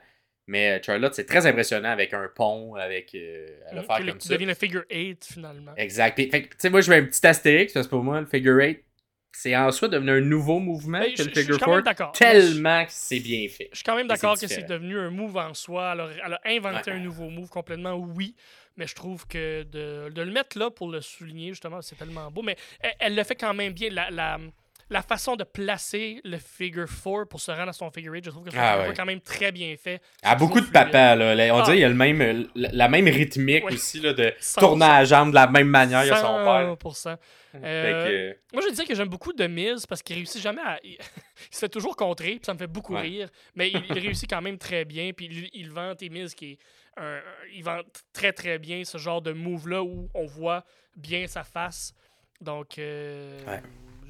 Mais 0.50 0.80
euh, 0.80 0.84
Charlotte, 0.84 1.14
c'est 1.14 1.26
très 1.26 1.46
impressionnant 1.46 1.90
avec 1.92 2.12
un 2.14 2.28
pont, 2.36 2.74
avec. 2.74 3.14
euh, 3.14 3.48
elle 3.70 3.76
va 3.76 3.82
Mhm, 3.82 3.88
faire 3.88 4.00
le- 4.00 4.12
comme 4.14 4.18
qui 4.20 4.28
ça. 4.28 4.34
devient 4.34 4.46
le 4.48 4.54
Figure 4.56 4.84
8 4.90 5.24
finalement. 5.32 5.74
Exact. 5.78 6.16
Tu 6.18 6.50
sais, 6.58 6.70
moi, 6.72 6.82
je 6.82 6.90
mets 6.90 6.98
un 6.98 7.06
petit 7.06 7.26
astérix 7.28 7.72
parce 7.74 7.86
que 7.86 7.92
pour 7.92 8.04
moi, 8.04 8.20
le 8.20 8.26
figure 8.26 8.56
8, 8.56 8.84
c'est 9.32 9.56
en 9.56 9.72
soi 9.72 9.90
devenu 9.90 10.10
un 10.10 10.22
nouveau 10.22 10.58
mouvement 10.60 11.00
Ben, 11.02 11.12
que 11.12 11.18
je- 11.18 11.30
le 11.30 11.30
figure 11.36 11.56
suis 11.56 11.64
quand 11.64 11.70
même 11.76 11.84
4. 11.84 11.98
d'accord. 11.98 12.12
Tellement 12.14 12.84
que 12.86 12.92
c'est 12.92 13.20
bien 13.20 13.48
fait. 13.48 13.70
Je 13.72 13.78
suis 13.78 13.84
quand 13.84 13.96
même 13.96 14.08
d'accord 14.08 14.40
que 14.40 14.48
c'est 14.48 14.64
devenu 14.64 14.98
un 14.98 15.12
move 15.12 15.38
en 15.38 15.54
soi. 15.54 15.92
Elle 15.94 16.00
a, 16.02 16.10
elle 16.26 16.34
a 16.34 16.42
inventé 16.46 16.90
Ouais. 16.92 16.98
un 16.98 17.00
nouveau 17.00 17.30
move 17.30 17.50
complètement, 17.50 17.94
oui. 17.94 18.36
Mais 18.76 18.88
je 18.88 18.96
trouve 18.96 19.28
que 19.28 19.62
de, 19.64 20.10
de 20.10 20.22
le 20.24 20.32
mettre 20.32 20.58
là 20.58 20.72
pour 20.72 20.90
le 20.90 21.02
souligner, 21.02 21.50
justement, 21.50 21.82
c'est 21.84 21.96
tellement 21.98 22.32
beau. 22.32 22.42
Mais 22.42 22.56
elle, 22.80 22.94
elle 23.00 23.16
le 23.16 23.24
fait 23.24 23.36
quand 23.36 23.54
même 23.54 23.74
bien. 23.74 23.90
La, 23.92 24.10
la, 24.10 24.40
la 24.90 25.02
façon 25.02 25.36
de 25.36 25.44
placer 25.44 26.20
le 26.24 26.38
figure 26.38 26.88
4 26.88 27.26
pour 27.26 27.40
se 27.40 27.52
rendre 27.52 27.70
à 27.70 27.74
son 27.74 27.92
figure 27.92 28.14
8, 28.14 28.26
je 28.26 28.30
trouve 28.32 28.44
que 28.44 28.52
c'est 28.52 28.58
Ah 28.58 28.80
ouais. 28.88 28.94
quand 28.96 29.06
même 29.06 29.22
très 29.22 29.52
bien 29.52 29.76
fait. 29.78 30.02
A 30.24 30.36
beaucoup 30.36 30.60
de 30.62 30.66
papa, 30.66 31.16
là. 31.16 31.36
Là, 31.36 31.54
On 31.56 31.60
Ah. 31.60 31.62
dirait 31.64 31.76
qu'il 31.78 31.82
y 31.82 31.86
a 31.86 31.90
le 31.90 31.96
même, 31.96 32.48
la 32.56 32.88
même 32.90 33.06
rythmique 33.08 33.66
Ouais. 33.66 33.74
aussi, 33.74 34.00
là, 34.00 34.14
de 34.14 34.34
tourner 34.58 34.86
à 34.86 35.00
la 35.00 35.06
jambe 35.06 35.30
de 35.30 35.36
la 35.36 35.48
même 35.48 35.68
manière 35.68 36.02
que 36.04 36.16
son 36.16 36.44
père. 36.44 36.66
100%. 36.66 37.18
Fait 37.52 37.58
Euh, 37.64 38.34
que, 38.34 38.38
Moi, 38.54 38.62
je 38.64 38.70
disais 38.70 38.86
que 38.86 38.94
j'aime 38.96 39.08
beaucoup 39.10 39.34
de 39.34 39.48
Miz 39.48 39.86
parce 39.88 40.02
qu'il 40.04 40.16
réussit 40.16 40.42
jamais 40.42 40.62
à. 40.62 40.80
Il, 40.84 40.98
se 41.52 41.60
fait 41.60 41.70
toujours 41.70 41.96
contrer, 41.96 42.32
puis 42.32 42.42
ça 42.46 42.54
me 42.54 42.60
fait 42.60 42.68
beaucoup 42.68 42.94
Ouais. 42.94 43.02
rire. 43.02 43.30
Mais 43.56 43.70
il, 43.70 43.82
il 43.90 44.00
réussit 44.00 44.30
quand 44.30 44.42
même 44.42 44.58
très 44.58 44.86
bien, 44.86 45.12
puis 45.14 45.26
il, 45.32 45.50
il 45.54 45.72
vante 45.72 46.02
et 46.04 46.10
Miz 46.10 46.34
qui 46.36 46.52
est. 46.52 46.58
un- 46.98 47.22
il 47.54 47.64
vante 47.64 47.86
très 48.14 48.34
très 48.34 48.60
bien 48.60 48.84
ce 48.84 48.98
genre 48.98 49.22
de 49.22 49.32
move-là 49.32 49.82
où 49.84 50.10
on 50.14 50.26
voit 50.26 50.64
bien 50.96 51.26
sa 51.28 51.44
face. 51.44 51.94
Donc. 52.42 52.78
euh, 52.78 53.40
Ouais. 53.48 53.62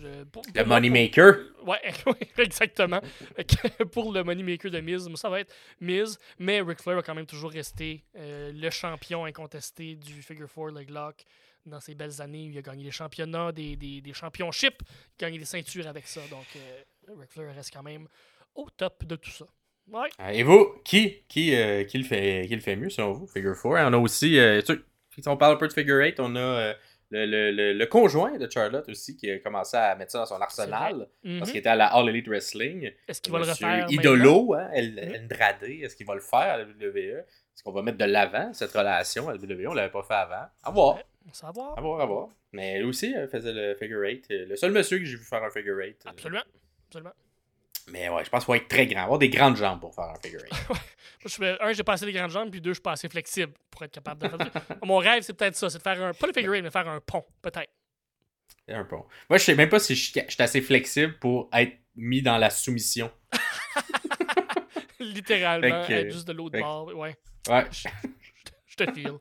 Je- 0.01 0.23
pour- 0.25 0.43
le 0.47 0.53
pour 0.53 0.67
Moneymaker. 0.67 1.35
Ouais, 1.65 1.77
oui, 2.07 2.13
exactement. 2.37 3.01
Pour 3.91 4.11
le 4.13 4.23
Moneymaker 4.23 4.71
de 4.71 4.79
Miz, 4.79 5.07
ça 5.15 5.29
va 5.29 5.41
être 5.41 5.53
Miz, 5.81 6.17
mais 6.39 6.61
Ric 6.61 6.81
Flair 6.81 6.95
va 6.95 7.01
quand 7.03 7.15
même 7.15 7.25
toujours 7.25 7.51
rester 7.51 8.03
euh, 8.17 8.51
le 8.53 8.69
champion 8.69 9.25
incontesté 9.25 9.95
du 9.95 10.21
Figure 10.21 10.47
4 10.53 10.69
Leg 10.77 10.89
Lock 10.89 11.23
dans 11.65 11.79
ses 11.79 11.95
belles 11.95 12.21
années. 12.21 12.45
Il 12.51 12.57
a 12.57 12.61
gagné 12.61 12.83
des 12.83 12.91
championnats, 12.91 13.51
des, 13.51 13.75
des, 13.75 14.01
des 14.01 14.13
championships, 14.13 14.81
il 15.19 15.25
a 15.25 15.27
gagné 15.27 15.39
des 15.39 15.45
ceintures 15.45 15.87
avec 15.87 16.07
ça. 16.07 16.21
Donc, 16.29 16.45
euh, 16.55 17.13
Ric 17.19 17.29
Flair 17.31 17.53
reste 17.53 17.71
quand 17.73 17.83
même 17.83 18.07
au 18.55 18.67
top 18.75 19.05
de 19.05 19.15
tout 19.15 19.31
ça. 19.31 19.45
Ouais. 19.91 20.09
Ah, 20.19 20.33
Et 20.33 20.43
vous, 20.43 20.75
qui, 20.85 21.23
qui, 21.27 21.55
euh, 21.55 21.83
qui, 21.83 21.97
le 21.97 22.03
fait, 22.03 22.45
qui 22.47 22.55
le 22.55 22.61
fait 22.61 22.75
mieux 22.75 22.89
selon 22.89 23.11
vous, 23.11 23.27
Figure 23.27 23.55
4 23.55 23.65
On 23.89 23.93
a 23.93 23.97
aussi, 23.97 24.37
euh, 24.39 24.61
tu 24.61 24.73
si 25.21 25.27
on 25.27 25.35
parle 25.35 25.55
un 25.55 25.57
peu 25.57 25.67
de 25.67 25.73
Figure 25.73 25.97
8, 25.97 26.19
on 26.19 26.35
a 26.35 26.39
euh, 26.39 26.73
le, 27.11 27.25
le, 27.25 27.51
le, 27.51 27.73
le 27.73 27.85
conjoint 27.87 28.37
de 28.37 28.47
Charlotte 28.49 28.87
aussi 28.89 29.17
qui 29.17 29.29
a 29.31 29.39
commencé 29.39 29.75
à 29.77 29.95
mettre 29.95 30.11
ça 30.11 30.19
dans 30.19 30.25
son 30.27 30.39
arsenal. 30.41 31.07
Mhm. 31.23 31.39
Parce 31.39 31.51
qu'il 31.51 31.59
était 31.59 31.69
à 31.69 31.75
la 31.75 31.87
All 31.87 32.07
Elite 32.09 32.27
Wrestling. 32.27 32.91
Est-ce 33.07 33.21
qu'il 33.21 33.31
va 33.31 33.39
le 33.39 33.45
refaire? 33.45 33.87
Idolo, 33.89 34.53
hein, 34.53 34.69
El- 34.73 34.93
Mhm. 34.93 35.23
Andrade, 35.25 35.63
est-ce 35.63 35.95
qu'il 35.95 36.05
va 36.05 36.15
le 36.15 36.21
faire 36.21 36.39
à 36.39 36.57
la 36.59 36.63
WWE? 36.65 37.23
Est-ce 37.55 37.63
qu'on 37.63 37.71
va 37.71 37.81
mettre 37.81 37.97
de 37.97 38.05
l'avant 38.05 38.53
cette 38.53 38.71
relation 38.71 39.27
à 39.27 39.33
la 39.33 39.37
WWE? 39.39 39.67
On 39.67 39.73
l'avait 39.73 39.91
pas 39.91 40.03
fait 40.03 40.13
avant. 40.13 40.45
À 40.63 40.71
voir. 40.71 40.95
Ouais. 40.97 41.03
On 41.25 41.27
va 41.29 41.33
savoir. 41.33 41.77
À 41.77 41.81
voir, 41.81 42.01
à 42.01 42.05
voir. 42.05 42.29
Mais 42.53 42.79
lui 42.79 42.85
aussi 42.85 43.15
euh, 43.15 43.27
faisait 43.27 43.53
le 43.53 43.75
figure 43.75 44.03
eight. 44.05 44.25
Euh, 44.31 44.45
Le 44.47 44.55
seul 44.55 44.71
monsieur 44.71 44.97
que 44.99 45.05
j'ai 45.05 45.17
vu 45.17 45.23
faire 45.23 45.43
un 45.43 45.49
figure 45.51 45.79
eight. 45.81 46.01
euh, 46.05 46.09
Absolument. 46.11 46.41
Absolument. 46.87 47.11
Mais 47.91 48.09
ouais, 48.09 48.23
je 48.25 48.29
pense 48.29 48.41
qu'il 48.41 48.45
faut 48.47 48.55
être 48.55 48.67
très 48.67 48.85
grand. 48.87 49.03
Avoir 49.03 49.19
des 49.19 49.29
grandes 49.29 49.55
jambes 49.57 49.79
pour 49.79 49.93
faire 49.93 50.05
un 50.05 50.15
figure 50.23 50.41
eight. 50.45 50.77
Un, 51.59 51.73
j'ai 51.73 51.83
pas 51.83 51.93
assez 51.93 52.05
les 52.05 52.13
grandes 52.13 52.29
jambes, 52.31 52.49
puis 52.49 52.61
deux, 52.61 52.69
je 52.69 52.75
suis 52.75 52.81
pas 52.81 52.93
assez 52.93 53.09
flexible 53.09 53.51
pour 53.69 53.83
être 53.83 53.91
capable 53.91 54.21
de 54.23 54.29
faire 54.29 54.53
ça. 54.53 54.77
Mon 54.85 54.97
rêve, 54.97 55.21
c'est 55.21 55.33
peut-être 55.33 55.55
ça, 55.57 55.69
c'est 55.69 55.77
de 55.79 55.83
faire 55.83 56.01
un, 56.01 56.13
pas 56.13 56.27
le 56.27 56.31
figure 56.33 56.53
eight, 56.55 56.63
mais 56.63 56.71
faire 56.71 56.87
un 56.87 57.01
pont, 57.01 57.25
peut-être. 57.41 57.69
Un 58.69 58.85
pont. 58.85 59.05
Moi, 59.29 59.37
je 59.37 59.43
sais 59.43 59.55
même 59.55 59.67
pas 59.67 59.79
si 59.79 59.95
je 59.95 60.11
suis 60.11 60.21
je 60.27 60.33
suis 60.33 60.41
assez 60.43 60.61
flexible 60.61 61.17
pour 61.19 61.49
être 61.51 61.73
mis 61.97 62.21
dans 62.21 62.37
la 62.37 62.49
soumission. 62.49 63.11
Littéralement, 64.99 65.83
Fait 65.83 65.87
que- 65.87 65.93
être 65.99 66.11
juste 66.11 66.27
de 66.27 66.33
l'autre 66.33 66.59
bord. 66.59 66.87
Ouais, 66.95 67.15
Ouais. 67.49 67.65
je, 67.71 67.87
je 68.67 68.75
te 68.75 68.91
feel. 68.93 69.13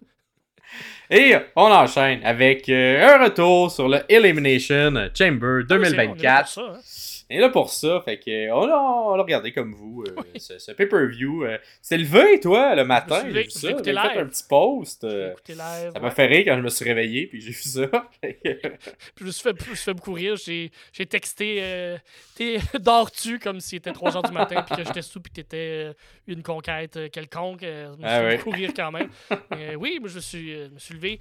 Et 1.11 1.35
on 1.57 1.63
enchaîne 1.73 2.23
avec 2.25 2.69
euh, 2.69 3.07
un 3.15 3.25
retour 3.25 3.71
sur 3.71 3.89
le 3.89 4.01
Elimination 4.09 4.93
Chamber 5.17 5.63
Ah, 5.63 5.67
C'est- 5.69 5.75
on 5.75 5.83
est 5.83 5.91
là 5.91 6.07
2024. 6.07 6.45
pour 6.45 6.53
ça, 6.53 6.73
hein. 6.77 6.81
Et 7.31 7.39
là 7.39 7.51
pour 7.51 7.69
ça, 7.71 8.01
fait 8.05 8.19
que 8.19 8.51
on 8.53 8.67
l'a, 8.67 8.81
on 8.81 9.15
l'a 9.15 9.23
regardé 9.23 9.53
comme 9.53 9.75
vous, 9.75 10.03
euh, 10.07 10.23
ce, 10.39 10.59
ce 10.59 10.73
pay-per-view. 10.73 11.45
Euh, 11.45 11.59
c'est 11.83 11.99
levé, 11.99 12.41
toi, 12.41 12.75
le 12.75 12.85
matin, 12.85 13.23
j'ai 13.31 13.43
vu 13.43 13.51
ça. 13.51 13.69
J'ai 13.69 13.93
fait 13.93 14.19
un 14.19 14.27
petit 14.27 14.45
post. 14.49 15.05
Euh, 15.05 15.35
live. 15.47 15.93
ça 15.93 16.01
m'a 16.01 16.11
fait 16.11 16.27
rire 16.27 16.45
quand 16.47 16.57
je 16.57 16.63
me 16.63 16.71
suis 16.71 16.87
réveillé, 16.87 17.27
puis 17.27 17.43
j'ai 17.43 17.51
vu 17.51 17.63
ça. 17.63 17.87
Puis 18.23 19.21
je 19.21 19.25
me 19.25 19.31
suis 19.31 19.43
fait, 19.43 19.63
je 19.63 19.71
me 19.71 19.75
suis 19.75 19.85
fait 19.85 19.95
beaucoup 19.95 20.15
rire. 20.15 20.37
J'ai, 20.37 20.71
j'ai 20.93 21.05
texté 21.05 21.59
euh, 21.61 21.99
T'es 22.35 22.59
dors-tu 22.81 23.39
comme 23.39 23.61
s'il 23.61 23.79
était 23.79 23.93
3 23.93 24.13
h 24.13 24.27
du 24.27 24.33
matin, 24.33 24.63
puis 24.63 24.77
que 24.77 24.85
j'étais 24.85 25.03
sous, 25.03 25.21
puis 25.21 25.33
t'étais 25.33 25.93
une 26.27 26.43
conquête 26.43 27.11
quelconque. 27.13 27.61
Je 27.63 27.89
me 27.91 27.95
suis 27.97 28.05
Ah 28.05 28.21
fait 28.21 28.27
ouais. 28.27 28.37
beaucoup 28.39 28.51
rire 28.51 28.71
quand 28.75 28.91
même. 28.91 29.11
Mais, 29.51 29.77
oui, 29.77 29.99
moi, 30.01 30.09
je 30.09 30.17
me 30.17 30.21
suis, 30.21 30.53
je 30.55 30.71
me 30.71 30.79
suis 30.79 30.95
levé. 30.95 31.21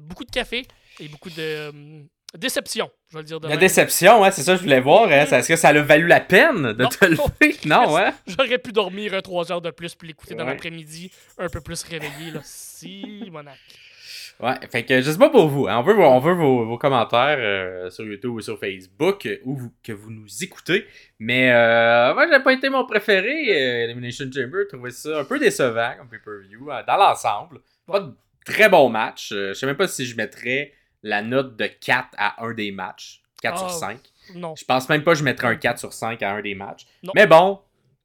beaucoup 0.00 0.24
de 0.24 0.30
café 0.30 0.66
et 1.00 1.08
beaucoup 1.08 1.30
de 1.30 1.70
déception, 2.36 2.90
je 3.08 3.14
vais 3.16 3.22
le 3.22 3.26
dire 3.26 3.40
de 3.40 3.46
La 3.46 3.54
même. 3.54 3.60
déception, 3.60 4.22
hein, 4.24 4.30
c'est 4.30 4.42
ça 4.42 4.52
que 4.52 4.58
je 4.58 4.62
voulais 4.64 4.80
voir. 4.80 5.04
Hein, 5.06 5.24
est-ce 5.30 5.48
que 5.48 5.56
ça 5.56 5.68
a 5.68 5.72
valu 5.80 6.06
la 6.06 6.20
peine 6.20 6.72
de 6.72 6.82
Non. 6.82 6.88
te 6.88 7.04
lever? 7.06 7.56
Non, 7.66 7.96
hein? 7.96 8.12
J'aurais 8.26 8.58
pu 8.58 8.72
dormir 8.72 9.20
3 9.22 9.50
heures 9.52 9.62
de 9.62 9.70
plus 9.70 9.94
puis 9.94 10.08
l'écouter 10.08 10.34
dans 10.34 10.44
Ouais. 10.44 10.50
l'après-midi, 10.50 11.10
un 11.38 11.48
peu 11.48 11.60
plus 11.60 11.82
réveillé. 11.84 12.30
Là. 12.32 12.40
Si, 12.44 13.28
monac. 13.32 13.56
Ouais, 14.40 14.54
fait 14.70 14.84
que 14.84 15.00
je 15.00 15.10
sais 15.10 15.18
pas 15.18 15.30
pour 15.30 15.48
vous. 15.48 15.66
hein, 15.66 15.78
on 15.78 15.82
veut, 15.82 15.94
vos- 15.94 16.04
on 16.04 16.20
veut 16.20 16.32
vos, 16.34 16.64
vos 16.64 16.78
commentaires 16.78 17.38
euh, 17.40 17.90
sur 17.90 18.04
YouTube 18.04 18.30
ou 18.34 18.40
sur 18.40 18.56
Facebook 18.60 19.26
euh, 19.26 19.38
où 19.44 19.56
vous, 19.56 19.72
que 19.82 19.90
vous 19.92 20.10
nous 20.12 20.28
écoutez. 20.44 20.86
Mais 21.18 21.50
euh, 21.52 22.14
moi, 22.14 22.28
j'ai 22.30 22.38
pas 22.40 22.52
été 22.52 22.68
mon 22.68 22.86
préféré. 22.86 23.28
euh, 23.48 23.84
Elimination 23.86 24.26
Chamber, 24.32 24.60
je 24.70 24.76
trouvais 24.76 24.90
ça 24.90 25.18
un 25.20 25.24
peu 25.24 25.40
décevant 25.40 25.90
comme 25.98 26.08
pay-per-view 26.08 26.70
euh, 26.70 26.82
dans 26.86 26.96
l'ensemble. 26.98 27.58
Pas 27.84 27.98
de 27.98 28.12
très 28.46 28.68
bon 28.68 28.88
match. 28.88 29.32
Euh, 29.32 29.48
je 29.48 29.54
sais 29.54 29.66
même 29.66 29.76
pas 29.76 29.88
si 29.88 30.06
je 30.06 30.14
mettrais 30.16 30.72
la 31.02 31.22
note 31.22 31.56
de 31.56 31.66
4 31.66 32.08
à 32.18 32.44
un 32.44 32.52
des 32.54 32.70
matchs. 32.72 33.22
4 33.42 33.58
sur 33.58 33.66
Ah, 33.68 33.70
5. 33.70 33.98
Non. 34.34 34.54
Je 34.56 34.64
pense 34.64 34.88
même 34.88 35.02
pas 35.04 35.12
que 35.12 35.18
je 35.18 35.24
mettrais 35.24 35.48
un 35.48 35.56
4 35.56 35.78
sur 35.78 35.92
5 35.92 36.22
à 36.22 36.32
un 36.32 36.42
des 36.42 36.54
matchs. 36.54 36.86
Non. 37.02 37.12
Mais 37.14 37.26
bon, 37.26 37.60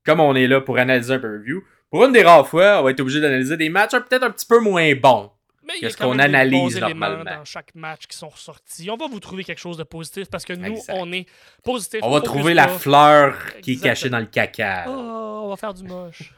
comme 0.06 0.19
on 0.19 0.36
est 0.36 0.47
là 0.47 0.62
pour 0.62 0.77
analyser 0.77 1.13
un 1.15 1.19
pay-per-view, 1.19 1.63
pour 1.89 2.06
une 2.06 2.12
des 2.12 2.23
rares 2.23 2.47
fois, 2.47 2.79
on 2.79 2.84
va 2.84 2.91
être 2.91 2.99
obligé 2.99 3.19
d'analyser 3.21 3.58
des 3.58 3.69
matchs 3.69 3.91
peut-être 3.91 4.23
un 4.23 4.32
petit 4.32 4.45
peu 4.45 4.60
moins 4.60 4.93
bons. 4.95 5.32
Mais 5.65 5.73
il 5.77 5.82
y 5.82 5.86
a 5.86 5.88
Qu'est-ce 5.88 5.97
quand 5.97 6.10
qu'on 6.10 6.15
même 6.15 6.32
des 6.32 6.36
analyse 6.38 6.73
bons 6.75 6.88
normalement? 6.88 7.23
dans 7.23 7.45
chaque 7.45 7.73
match 7.73 8.06
qui 8.08 8.17
sont 8.17 8.27
ressortis. 8.29 8.89
On 8.91 8.97
va 8.97 9.08
vous 9.08 9.19
trouver 9.21 9.43
quelque 9.45 9.60
chose 9.62 9.77
de 9.77 9.84
positif 9.84 10.29
parce 10.29 10.43
que 10.43 10.51
nous, 10.53 10.73
Exact. 10.73 10.93
on 10.97 11.10
est 11.13 11.25
positif. 11.63 12.01
On 12.03 12.12
va 12.12 12.19
trouver 12.21 12.53
la 12.53 12.67
fleur 12.67 13.38
qui 13.62 13.73
est 13.73 13.82
cachée 13.82 14.10
dans 14.10 14.19
le 14.19 14.25
caca. 14.25 14.86
Oh, 14.89 15.43
on 15.45 15.49
va 15.49 15.56
faire 15.56 15.73
du 15.73 15.84
moche. 15.84 16.34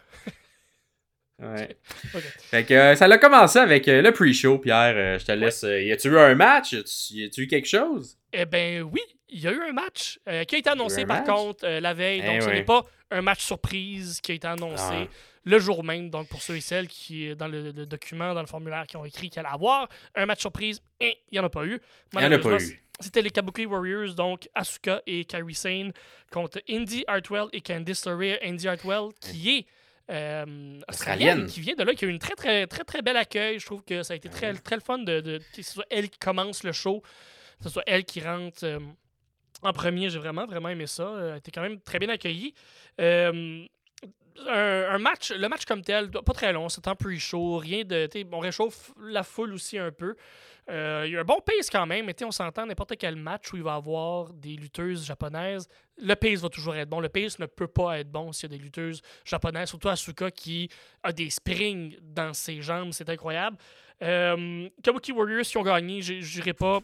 Ouais. 1.41 1.75
Fait 2.49 2.63
que 2.63 2.73
euh, 2.73 2.95
ça 2.95 3.05
a 3.05 3.17
commencé 3.17 3.59
avec 3.59 3.87
euh, 3.89 4.01
le 4.01 4.11
pre-show, 4.13 4.57
Pierre. 4.57 4.93
Euh, 4.95 5.19
je 5.19 5.25
te 5.25 5.31
laisse. 5.33 5.63
y 5.63 5.91
a-tu 5.91 6.07
eu 6.07 6.17
un 6.17 6.35
match? 6.35 6.73
Y 7.11 7.25
a-tu 7.25 7.41
eu 7.41 7.47
quelque 7.47 7.67
chose? 7.67 8.17
Eh 8.31 8.45
ben 8.45 8.83
oui, 8.83 9.01
il 9.29 9.41
y 9.41 9.47
a 9.47 9.51
eu 9.51 9.61
un 9.61 9.73
match 9.73 10.19
qui 10.47 10.55
a 10.55 10.57
été 10.59 10.69
annoncé 10.69 11.05
par 11.05 11.17
match? 11.17 11.27
contre 11.27 11.67
la 11.67 11.93
veille. 11.93 12.21
Eh 12.23 12.27
Donc 12.27 12.41
ce 12.43 12.49
n'est 12.49 12.63
pas 12.63 12.83
un 13.11 13.21
match 13.21 13.43
surprise 13.43 14.21
qui 14.21 14.31
a 14.31 14.35
été 14.35 14.47
annoncé 14.47 14.83
Ah. 14.93 15.07
le 15.43 15.59
jour 15.59 15.83
même. 15.83 16.09
Donc 16.09 16.29
pour 16.29 16.41
ceux 16.41 16.55
et 16.55 16.61
celles 16.61 16.87
qui, 16.87 17.35
dans 17.35 17.47
le, 17.49 17.71
le 17.71 17.85
document, 17.85 18.33
dans 18.33 18.41
le 18.41 18.47
formulaire, 18.47 18.85
qui 18.87 18.95
ont 18.95 19.05
écrit 19.05 19.29
qu'il 19.29 19.39
allait 19.41 19.49
avoir 19.53 19.89
un 20.15 20.25
match 20.25 20.39
surprise, 20.39 20.81
eh, 21.01 21.17
il 21.31 21.35
n'y 21.35 21.39
en 21.39 21.45
a 21.45 21.49
pas 21.49 21.65
eu. 21.65 21.79
Il 22.13 22.21
y 22.21 22.25
en 22.25 22.31
a 22.31 22.39
pas 22.39 22.57
eu. 22.61 22.81
C'était 23.01 23.21
les 23.21 23.29
Kabuki 23.29 23.65
Warriors, 23.65 24.15
donc 24.15 24.47
Asuka 24.55 25.01
et 25.05 25.25
Kairi 25.25 25.53
Sane 25.53 25.91
contre 26.31 26.61
Indy 26.69 27.03
Hartwell 27.07 27.47
et 27.51 27.59
Candice 27.59 28.05
LeRae. 28.05 28.37
Indy 28.41 28.69
Hartwell 28.69 29.09
qui 29.19 29.57
est 29.57 29.65
euh, 30.11 30.79
australienne, 30.87 31.45
qui 31.47 31.61
vient 31.61 31.75
de 31.75 31.83
là, 31.83 31.93
qui 31.95 32.05
a 32.05 32.07
eu 32.07 32.11
une 32.11 32.19
très 32.19 32.35
très 32.35 32.67
très 32.67 32.83
très 32.83 33.01
belle 33.01 33.17
accueil. 33.17 33.59
Je 33.59 33.65
trouve 33.65 33.83
que 33.83 34.03
ça 34.03 34.13
a 34.13 34.17
été 34.17 34.29
très, 34.29 34.53
très 34.53 34.75
le 34.75 34.81
fun 34.81 34.99
de, 34.99 35.19
de- 35.21 35.37
que 35.55 35.61
ce 35.61 35.71
soit 35.73 35.85
elle 35.89 36.09
qui 36.09 36.19
commence 36.19 36.63
le 36.63 36.71
show, 36.71 37.01
que 37.57 37.63
ce 37.63 37.69
soit 37.69 37.83
elle 37.87 38.05
qui 38.05 38.21
rentre 38.21 38.63
euh, 38.63 38.79
en 39.61 39.73
premier. 39.73 40.09
J'ai 40.09 40.19
vraiment 40.19 40.45
vraiment 40.45 40.69
aimé 40.69 40.85
ça. 40.87 41.03
Euh, 41.07 41.27
Elle 41.29 41.33
a 41.33 41.37
été 41.37 41.51
quand 41.51 41.61
même 41.61 41.79
très 41.81 41.97
bien 41.99 42.09
accueillie. 42.09 42.53
Euh, 43.01 43.65
un, 44.47 44.89
un 44.91 44.97
match, 44.97 45.31
le 45.31 45.47
match 45.47 45.63
comme 45.65 45.81
tel, 45.81 46.11
pas 46.11 46.33
très 46.33 46.51
long, 46.51 46.67
c'est 46.67 46.87
un 46.87 46.95
pre-show, 46.95 47.57
rien 47.57 47.83
de. 47.85 48.07
On 48.31 48.39
réchauffe 48.39 48.91
la 49.01 49.23
foule 49.23 49.53
aussi 49.53 49.77
un 49.77 49.91
peu. 49.91 50.15
Euh, 50.69 51.03
il 51.05 51.13
y 51.13 51.17
a 51.17 51.19
un 51.21 51.23
bon 51.23 51.39
pace 51.45 51.69
quand 51.69 51.85
même, 51.85 52.05
mais 52.07 52.15
on 52.23 52.31
s'entend 52.31 52.65
n'importe 52.65 52.95
quel 52.97 53.15
match 53.15 53.53
où 53.53 53.57
il 53.57 53.61
va 53.63 53.73
y 53.73 53.77
avoir 53.77 54.33
des 54.33 54.55
lutteuses 54.55 55.05
japonaises, 55.05 55.67
le 55.97 56.15
pace 56.15 56.39
va 56.41 56.49
toujours 56.49 56.75
être 56.75 56.89
bon. 56.89 56.99
Le 56.99 57.09
pace 57.09 57.37
ne 57.37 57.45
peut 57.45 57.67
pas 57.67 57.99
être 57.99 58.11
bon 58.11 58.31
s'il 58.31 58.51
y 58.51 58.55
a 58.55 58.57
des 58.57 58.63
lutteuses 58.63 59.01
japonaises, 59.23 59.69
surtout 59.69 59.89
Asuka 59.89 60.31
qui 60.31 60.67
a 61.03 61.11
des 61.11 61.29
springs 61.29 61.97
dans 62.01 62.33
ses 62.33 62.61
jambes, 62.63 62.89
c'est 62.93 63.07
incroyable. 63.09 63.57
Euh, 64.01 64.67
Kabuki 64.81 65.11
Warriors 65.11 65.43
qui 65.45 65.57
ont 65.57 65.63
gagné, 65.63 66.01
pas. 66.53 66.79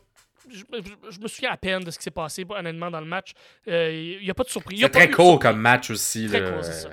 Je, 0.50 0.58
je- 0.60 1.12
je 1.12 1.20
me 1.20 1.28
souviens 1.28 1.52
à 1.52 1.58
peine 1.58 1.84
de 1.84 1.91
ce 1.91 1.98
qui 1.98 2.04
s'est 2.04 2.12
passé, 2.12 2.46
honnêtement, 2.50 2.89
dans 2.89 3.00
le 3.02 3.06
match. 3.06 3.34
Euh, 3.67 4.17
Il 4.20 4.24
n'y 4.24 4.30
a 4.32 4.34
pas 4.34 4.44
de 4.44 4.50
surprise. 4.50 4.80
Il 4.80 4.82
y 4.82 4.86
a 4.86 4.88
C'est 4.88 4.91
très 4.91 5.10
court 5.12 5.32
surprise. 5.32 5.52
comme 5.52 5.60
match 5.62 5.89
aussi. 5.91 6.28
Très 6.28 6.41
c'est 6.63 6.72
ça. 6.74 6.89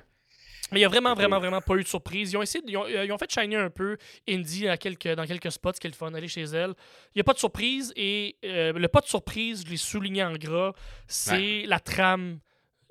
Mais 0.72 0.78
il 0.78 0.82
n'y 0.82 0.84
a 0.84 0.88
vraiment, 0.88 1.14
vraiment, 1.14 1.38
vraiment 1.38 1.60
pas 1.60 1.74
eu 1.76 1.82
de 1.82 1.88
surprise. 1.88 2.32
Ils 2.32 2.36
ont 2.36 2.42
essayé, 2.42 2.62
de- 2.64 2.70
ils 2.70 2.76
ont, 2.76 2.84
euh, 2.84 3.04
ils 3.04 3.12
ont 3.12 3.18
fait 3.18 3.30
shiner 3.32 3.56
un 3.56 3.70
peu 3.70 3.96
Indy 4.28 4.68
à 4.68 4.76
quelques, 4.76 5.08
dans 5.08 5.26
quelques 5.26 5.50
spots, 5.52 5.72
ce 5.74 5.80
qui 5.80 5.86
est 5.86 5.90
le 5.90 5.96
fun, 5.96 6.12
aller 6.14 6.28
chez 6.28 6.42
elle. 6.42 6.74
Il 7.14 7.16
n'y 7.16 7.20
a 7.20 7.24
pas 7.24 7.32
de 7.34 7.38
surprise 7.38 7.92
et 7.96 8.36
euh, 8.44 8.72
le 8.72 8.88
pas 8.88 9.00
de 9.00 9.06
surprise, 9.06 9.64
je 9.64 9.70
l'ai 9.70 9.76
souligné 9.76 10.22
en 10.24 10.34
gras, 10.34 10.72
c'est 11.06 11.64
la 11.66 11.80
trame 11.80 12.40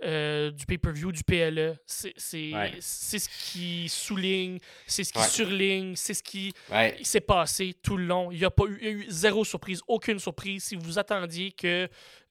euh, 0.04 0.52
du 0.52 0.68
pay-per-view, 0.68 1.12
du 1.12 1.24
PLE. 1.24 1.76
C'est 1.88 2.14
Ouais. 2.54 2.74
ce 2.80 3.28
qui 3.52 3.90
souligne, 3.90 4.60
c'est 4.86 5.04
ce 5.04 5.12
qui 5.12 5.18
Ouais. 5.18 5.26
surligne, 5.26 5.96
c'est 5.96 6.14
ce 6.14 6.22
qui 6.22 6.54
Ouais. 6.72 6.96
s'est 7.02 7.20
passé 7.20 7.74
tout 7.82 7.98
le 7.98 8.06
long. 8.06 8.32
Il 8.32 8.38
n'y 8.38 8.46
a 8.46 8.52
pas 8.52 8.66
eu, 8.66 8.78
il 8.80 8.86
y 8.86 8.90
a 8.90 8.92
eu 8.92 9.06
zéro 9.10 9.44
surprise, 9.44 9.82
aucune 9.88 10.20
surprise. 10.20 10.66
Si 10.66 10.76
vous 10.76 11.00
attendiez 11.00 11.52
que, 11.52 11.90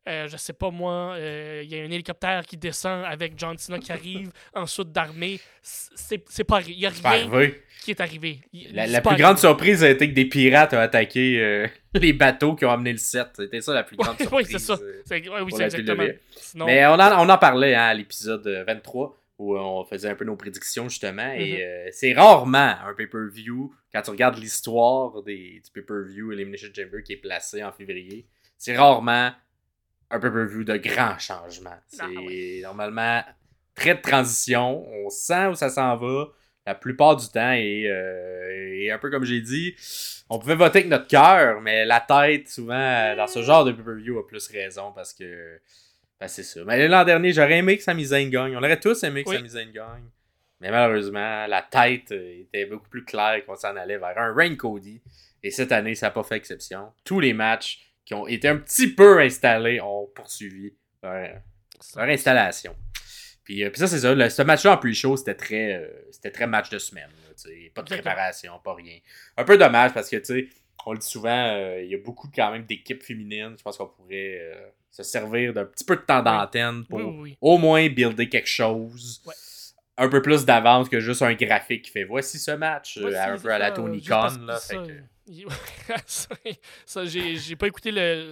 euh, 0.09 0.29
je 0.29 0.37
sais 0.37 0.53
pas 0.53 0.71
moi, 0.71 1.14
euh, 1.16 1.62
il 1.64 1.71
y 1.71 1.79
a 1.79 1.83
un 1.83 1.90
hélicoptère 1.90 2.45
qui 2.47 2.57
descend 2.57 3.05
avec 3.05 3.35
John 3.37 3.57
Cena 3.59 3.79
qui 3.79 3.92
arrive 3.92 4.31
en 4.55 4.66
soute 4.66 4.92
d'armée, 4.92 5.40
c'est 5.62 6.23
c'est 6.29 6.45
pas 6.45 6.61
Il 6.62 6.77
n'y 6.77 6.87
a 6.87 6.90
rien 6.90 7.29
arrivé. 7.31 7.62
qui 7.83 7.90
est 7.90 8.01
arrivé. 8.01 8.40
La, 8.73 8.87
plus 9.01 9.16
grande 9.16 9.23
arrivé. 9.23 9.40
surprise 9.40 9.83
a 9.85 9.90
été 9.90 10.09
que 10.09 10.14
des 10.14 10.27
pirates 10.27 10.75
ont 10.75 10.79
attaqué 10.79 11.40
euh, 11.40 11.66
les 11.95 12.12
bateaux 12.12 12.55
qui 12.55 12.64
ont 12.64 12.71
amené 12.71 12.92
le 12.92 12.99
set. 12.99 13.29
C'était 13.37 13.61
ça 13.61 13.75
la 13.75 13.83
plus 13.83 13.97
grande 13.97 14.16
Ouais, 14.19 14.25
surprise. 14.45 14.47
oui, 14.47 14.53
c'est 14.53 14.59
ça. 14.59 14.75
ouais, 14.77 15.40
oui, 15.42 15.53
c'est 15.57 15.64
exactement. 15.64 16.05
Sinon, 16.37 16.66
Mais 16.66 16.87
on 16.87 16.92
en, 16.95 17.27
on 17.27 17.29
en 17.29 17.38
parlait 17.38 17.75
hein, 17.75 17.85
à 17.87 17.95
l'épisode 17.95 18.47
euh, 18.47 18.64
23 18.64 19.16
où 19.38 19.57
on 19.57 19.85
faisait 19.85 20.09
un 20.09 20.14
peu 20.14 20.25
nos 20.25 20.37
prédictions 20.37 20.88
justement. 20.88 21.33
Et 21.33 21.62
euh, 21.62 21.88
c'est 21.92 22.12
rarement 22.12 22.75
un 22.87 22.95
pay-per-view, 22.97 23.75
quand 23.92 24.03
tu 24.03 24.11
regardes 24.11 24.38
l'histoire 24.38 25.23
des, 25.23 25.61
du 25.64 25.71
pay-per-view 25.75 26.33
Elimination 26.33 26.69
Chamber 26.75 27.03
qui 27.03 27.14
est 27.14 27.16
placé 27.19 27.62
en 27.62 27.73
février, 27.73 28.27
c'est 28.57 28.77
rarement 28.77 29.33
un 30.11 30.19
pay-per-view 30.21 30.64
de 30.64 30.77
grands 30.77 31.19
changements. 31.19 31.79
C'est 31.88 32.03
Ah, 32.03 32.09
ouais. 32.09 32.61
normalement 32.62 33.23
très 33.75 33.95
de 33.95 34.01
transition. 34.01 34.87
On 35.05 35.11
sent 35.11 35.49
où 35.49 35.55
ça 35.55 35.69
s'en 35.69 35.97
va 35.97 36.27
la 36.66 36.75
plupart 36.75 37.16
du 37.16 37.29
temps. 37.29 37.53
Et, 37.53 37.88
euh, 37.88 38.75
et 38.75 38.90
un 38.90 38.99
peu 38.99 39.11
comme 39.11 39.25
j'ai 39.25 39.40
dit, 39.40 39.75
on 40.29 40.38
pouvait 40.38 40.55
voter 40.57 40.79
avec 40.81 40.90
notre 40.90 41.07
cœur, 41.07 41.61
mais 41.61 41.85
la 41.85 42.01
tête, 42.01 42.49
souvent, 42.49 43.14
dans 43.16 43.27
ce 43.27 43.42
genre 43.42 43.64
de 43.64 43.73
pay-per-view, 43.73 44.19
a 44.19 44.27
plus 44.27 44.47
raison 44.49 44.92
parce 44.92 45.12
que. 45.12 45.61
Ben, 46.19 46.29
c'est 46.29 46.45
ça. 46.45 46.61
Mais 46.64 46.88
l'an 46.88 47.05
dernier, 47.05 47.33
j'aurais 47.33 47.59
aimé 47.59 47.77
que 47.77 47.83
Sami 47.83 48.07
Zayn 48.07 48.31
gagne. 48.31 48.57
On 48.57 48.61
aurait 48.62 48.81
tous 48.81 49.03
aimé 49.05 49.23
que 49.23 49.29
Oui. 49.31 49.37
Sami 49.37 49.51
Zayn 49.51 49.71
gagne. 49.71 50.09
Mais 50.62 50.71
malheureusement, 50.71 51.47
la 51.47 51.61
tête 51.61 52.11
euh, 52.12 52.40
était 52.40 52.64
beaucoup 52.64 52.88
plus 52.88 53.05
claire 53.05 53.45
qu'on 53.45 53.55
s'en 53.57 53.77
allait 53.77 53.99
vers 53.99 54.16
un 54.16 54.33
Rain 54.35 54.57
Cody. 54.57 55.03
Et 55.42 55.51
cette 55.51 55.73
année, 55.73 55.95
ça 55.95 56.07
n'a 56.07 56.11
pas 56.12 56.23
fait 56.23 56.37
exception. 56.37 56.90
Tous 57.05 57.21
les 57.21 57.35
matchs 57.35 57.92
qui 58.07 58.14
ont 58.14 58.27
été 58.27 58.49
un 58.49 58.57
petit 58.57 58.88
peu 58.88 59.21
installés 59.21 59.81
ont 59.83 60.07
poursuivi 60.14 60.73
leur, 61.03 61.40
leur 61.97 62.09
installation. 62.09 62.75
Puis, 63.45 63.62
euh, 63.62 63.69
puis 63.71 63.79
ça, 63.81 63.87
c'est 63.87 63.99
ça. 64.01 64.14
Le- 64.14 64.31
ce 64.31 64.42
match-là 64.42 64.73
en 64.73 64.79
plus 64.79 64.95
chaud, 64.95 65.16
c'était 65.19 65.35
très, 65.35 65.75
euh, 65.75 65.88
c'était 66.11 66.31
très 66.31 66.47
match 66.47 66.71
de 66.71 66.79
semaine. 66.79 67.11
là, 67.11 67.51
pas 67.75 67.83
de 67.83 67.88
préparation, 67.88 68.59
pas 68.64 68.75
rien. 68.75 68.97
Un 69.37 69.45
peu 69.45 69.59
dommage 69.59 69.92
parce 69.92 70.09
que, 70.09 70.16
tu 70.16 70.25
sais, 70.25 70.49
on 70.87 70.92
le 70.92 70.99
dit 70.99 71.07
souvent, 71.07 71.55
euh, 71.55 71.83
il 71.83 71.90
y 71.90 71.95
a 71.95 71.99
beaucoup 71.99 72.31
quand 72.35 72.51
même 72.51 72.64
d'équipes 72.64 73.03
féminines. 73.03 73.55
Je 73.59 73.62
pense 73.62 73.77
qu'on 73.77 73.87
pourrait 73.88 74.40
se 74.90 75.03
servir 75.03 75.53
d'un 75.53 75.64
petit 75.66 75.85
peu 75.85 75.97
de 75.97 76.01
temps 76.01 76.23
d'antenne 76.23 76.87
pour 76.87 76.99
Oui, 77.01 77.05
oui, 77.05 77.16
oui. 77.21 77.38
au 77.42 77.59
moins 77.59 77.87
builder 77.88 78.29
quelque 78.31 78.49
chose. 78.49 79.21
Ouais. 79.27 79.35
Un 79.99 80.09
peu 80.09 80.23
plus 80.23 80.45
d'avance 80.45 80.88
que 80.88 81.01
juste 81.01 81.23
un 81.23 81.35
graphique 81.35 81.83
qui 81.87 81.90
fait 81.90 82.05
voici 82.05 82.38
ce 82.38 82.51
match, 82.53 82.97
Ouais, 82.99 83.16
un 83.16 83.37
peu 83.38 83.51
à 83.51 83.59
la 83.59 83.71
Tony 83.73 84.01
Khan. 84.03 84.29
Là, 84.47 84.59
fait 84.59 84.77
que- 84.77 85.03
ça, 86.07 86.29
ça, 86.85 87.05
j'ai 87.05 87.37
j'ai 87.37 87.57
pas 87.57 87.67
écouté 87.67 87.91
le. 87.91 88.31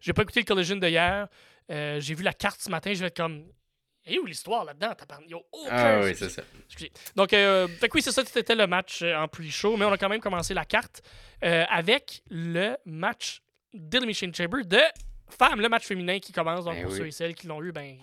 J'ai 0.00 0.12
pas 0.12 0.22
écouté 0.22 0.40
le 0.40 0.46
collision 0.46 0.76
de 0.76 0.86
hier. 0.88 1.28
Euh, 1.70 2.00
j'ai 2.00 2.14
vu 2.14 2.22
la 2.22 2.32
carte 2.32 2.60
ce 2.60 2.70
matin, 2.70 2.92
je 2.94 3.00
vais 3.00 3.06
être 3.06 3.16
comme. 3.16 3.44
Et 4.08 4.18
où 4.20 4.24
l'histoire 4.26 4.64
là-dedans? 4.64 4.92
T'as 4.96 5.18
Il 5.24 5.30
y 5.30 5.34
a 5.34 5.38
aucun. 5.50 5.70
Ah 5.70 6.00
oui, 6.04 6.14
c'est 6.16 6.28
ça. 6.28 6.42
Excusez. 6.66 6.92
Donc, 7.16 7.32
euh, 7.32 7.66
fait 7.66 7.88
que 7.88 7.94
oui, 7.96 8.02
c'est 8.02 8.12
ça, 8.12 8.22
c'était 8.24 8.54
le 8.54 8.68
match 8.68 9.02
euh, 9.02 9.16
en 9.16 9.26
pre-show, 9.26 9.76
mais 9.76 9.84
on 9.84 9.90
a 9.92 9.98
quand 9.98 10.08
même 10.08 10.20
commencé 10.20 10.54
la 10.54 10.64
carte 10.64 11.02
euh, 11.42 11.64
avec 11.68 12.22
le 12.30 12.76
match 12.84 13.42
d'Elimination 13.74 14.30
Chamber 14.32 14.64
de 14.64 14.78
femmes, 15.28 15.60
le 15.60 15.68
match 15.68 15.84
féminin 15.86 16.20
qui 16.20 16.30
commence. 16.32 16.64
Donc, 16.64 16.74
Ben 16.76 16.84
pour 16.84 16.92
oui. 16.92 16.98
ceux 16.98 17.06
et 17.08 17.10
celles 17.10 17.34
qui 17.34 17.48
l'ont 17.48 17.60
eu, 17.62 17.72
ben. 17.72 17.98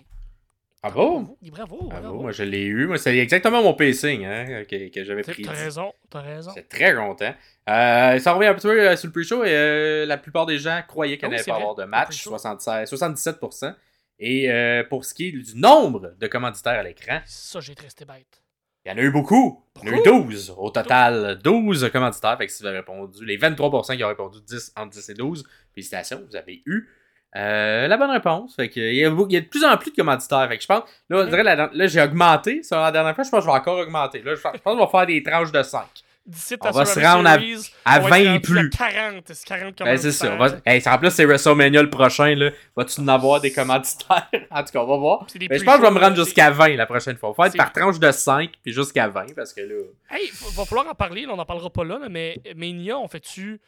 Ah 0.86 0.90
bon? 0.90 1.36
Bravo, 1.40 1.76
Bravo, 1.88 1.88
bravo. 1.88 2.20
moi 2.20 2.30
je 2.32 2.42
l'ai 2.42 2.64
eu. 2.64 2.86
Moi, 2.86 2.98
c'est 2.98 3.16
exactement 3.16 3.62
mon 3.62 3.72
pacing 3.72 4.24
hein, 4.26 4.64
que, 4.68 4.90
que 4.90 5.02
j'avais 5.02 5.22
pris. 5.22 5.42
t'as 5.42 5.52
raison, 5.52 5.94
t'as 6.10 6.20
raison. 6.20 6.50
J'étais 6.54 6.68
très 6.68 6.94
content. 6.94 7.34
Euh, 7.70 8.18
ça 8.18 8.32
revient 8.34 8.48
un 8.48 8.54
petit 8.54 8.66
peu 8.66 8.78
euh, 8.88 8.94
sur 8.94 9.06
le 9.08 9.12
pre-show 9.12 9.44
et 9.44 9.50
euh, 9.54 10.04
la 10.04 10.18
plupart 10.18 10.44
des 10.44 10.58
gens 10.58 10.82
croyaient 10.86 11.16
qu'il 11.16 11.24
Ah 11.24 11.28
oui, 11.28 11.32
n'allait 11.32 11.42
c'est 11.42 11.50
pas 11.50 11.56
avoir 11.56 11.74
de 11.74 11.84
match, 11.84 12.08
pre-show. 12.08 12.30
76, 12.30 12.92
77%. 12.92 13.74
Et 14.18 14.50
euh, 14.52 14.84
pour 14.84 15.06
ce 15.06 15.14
qui 15.14 15.28
est 15.28 15.32
du 15.32 15.56
nombre 15.58 16.14
de 16.20 16.26
commanditaires 16.26 16.78
à 16.78 16.82
l'écran, 16.82 17.20
Ça, 17.24 17.60
j'ai 17.60 17.74
resté 17.80 18.04
bête. 18.04 18.42
il 18.84 18.92
y 18.92 18.94
en 18.94 18.98
a 18.98 19.00
eu 19.00 19.10
beaucoup. 19.10 19.64
Il 19.82 19.88
y 19.88 19.90
en 19.90 19.94
a 19.94 19.96
eu 19.96 20.02
Beaucoup? 20.04 20.24
12. 20.28 20.54
Au 20.58 20.68
total, 20.70 21.38
12 21.42 21.90
commanditaires. 21.90 22.36
Fait 22.36 22.46
que 22.46 22.52
si 22.52 22.62
vous 22.62 22.68
avez 22.68 22.78
répondu, 22.80 23.24
les 23.24 23.38
23% 23.38 23.96
qui 23.96 24.04
ont 24.04 24.08
répondu 24.08 24.38
10, 24.46 24.74
entre 24.76 24.90
10 24.90 25.08
et 25.08 25.14
12, 25.14 25.44
félicitations, 25.74 26.22
vous 26.30 26.36
avez 26.36 26.62
eu 26.66 26.88
euh, 27.36 27.88
la 27.88 27.96
bonne 27.96 28.10
réponse. 28.10 28.54
Fait 28.56 28.68
que, 28.68 28.78
il, 28.80 28.96
y 28.96 29.04
a, 29.04 29.10
beaucoup- 29.10 29.28
il 29.30 29.34
y 29.34 29.36
a 29.36 29.40
de 29.40 29.46
plus 29.46 29.64
en 29.64 29.76
plus 29.76 29.90
de 29.90 29.96
commanditaires. 29.96 30.46
Fait 30.48 30.56
que 30.56 30.62
je 30.62 30.68
pense, 30.68 30.82
là, 31.10 31.24
la- 31.42 31.70
là 31.72 31.86
j'ai 31.86 32.00
augmenté. 32.02 32.62
Sur 32.62 32.78
la 32.78 32.92
dernière 32.92 33.14
fois, 33.14 33.24
je 33.24 33.30
pense 33.30 33.40
que 33.40 33.46
je 33.46 33.50
vais 33.52 33.58
encore 33.58 33.78
augmenter. 33.78 34.22
Là, 34.22 34.34
je 34.34 34.40
pense 34.40 34.52
je 34.54 34.60
pense 34.60 34.74
qu'on 34.78 34.84
va 34.86 34.90
faire 34.90 35.06
des 35.06 35.22
tranches 35.22 35.50
de 35.52 35.62
5. 35.62 35.84
D'ici 36.26 36.56
On 36.58 36.64
à 36.68 36.70
va 36.70 36.84
se 36.86 36.98
rendre 37.00 37.28
à- 37.28 37.34
Series, 37.34 37.70
à 37.84 37.98
on 37.98 38.02
va 38.04 38.08
20 38.08 38.16
être 38.16 38.34
et 38.36 38.40
plus. 38.40 38.70
à 38.80 38.90
40, 38.92 39.24
c'est 39.30 39.44
40 39.46 39.78
Ben, 39.82 39.96
c'est 39.98 40.10
ça. 40.12 40.34
va- 40.36 40.56
Hey, 40.64 40.82
en 40.88 40.96
plus, 40.98 41.10
c'est 41.10 41.26
WrestleMania 41.26 41.82
le 41.82 41.90
prochain. 41.90 42.34
Là. 42.34 42.50
Vas-tu 42.74 42.98
en 43.02 43.08
avoir 43.08 43.42
des 43.42 43.52
commanditaires? 43.52 44.26
en 44.50 44.64
tout 44.64 44.72
cas, 44.72 44.78
on 44.80 44.86
va 44.86 44.96
voir. 44.96 45.26
Mais 45.38 45.58
je 45.58 45.64
pense 45.64 45.74
que 45.74 45.80
je 45.82 45.86
vais 45.86 45.92
me 45.92 45.98
rendre 46.00 46.16
là, 46.16 46.24
jusqu'à 46.24 46.50
20 46.50 46.76
la 46.76 46.86
prochaine 46.86 47.16
fois. 47.18 47.28
On 47.28 47.32
va 47.32 47.44
faire 47.44 47.52
c'est- 47.52 47.58
par 47.58 47.72
tranche 47.74 47.98
de 47.98 48.10
5 48.10 48.52
puis 48.62 48.72
jusqu'à 48.72 49.08
20 49.08 49.34
parce 49.36 49.52
que 49.52 49.60
là. 49.60 49.74
Hey, 50.12 50.30
va 50.56 50.64
falloir 50.64 50.88
en 50.88 50.94
parler, 50.94 51.26
là, 51.26 51.32
on 51.34 51.36
n'en 51.36 51.44
parlera 51.44 51.68
pas 51.68 51.84
là, 51.84 51.98
là, 51.98 52.08
mais 52.08 52.40
Mania, 52.56 52.96
on 52.96 53.06
fait-tu 53.08 53.60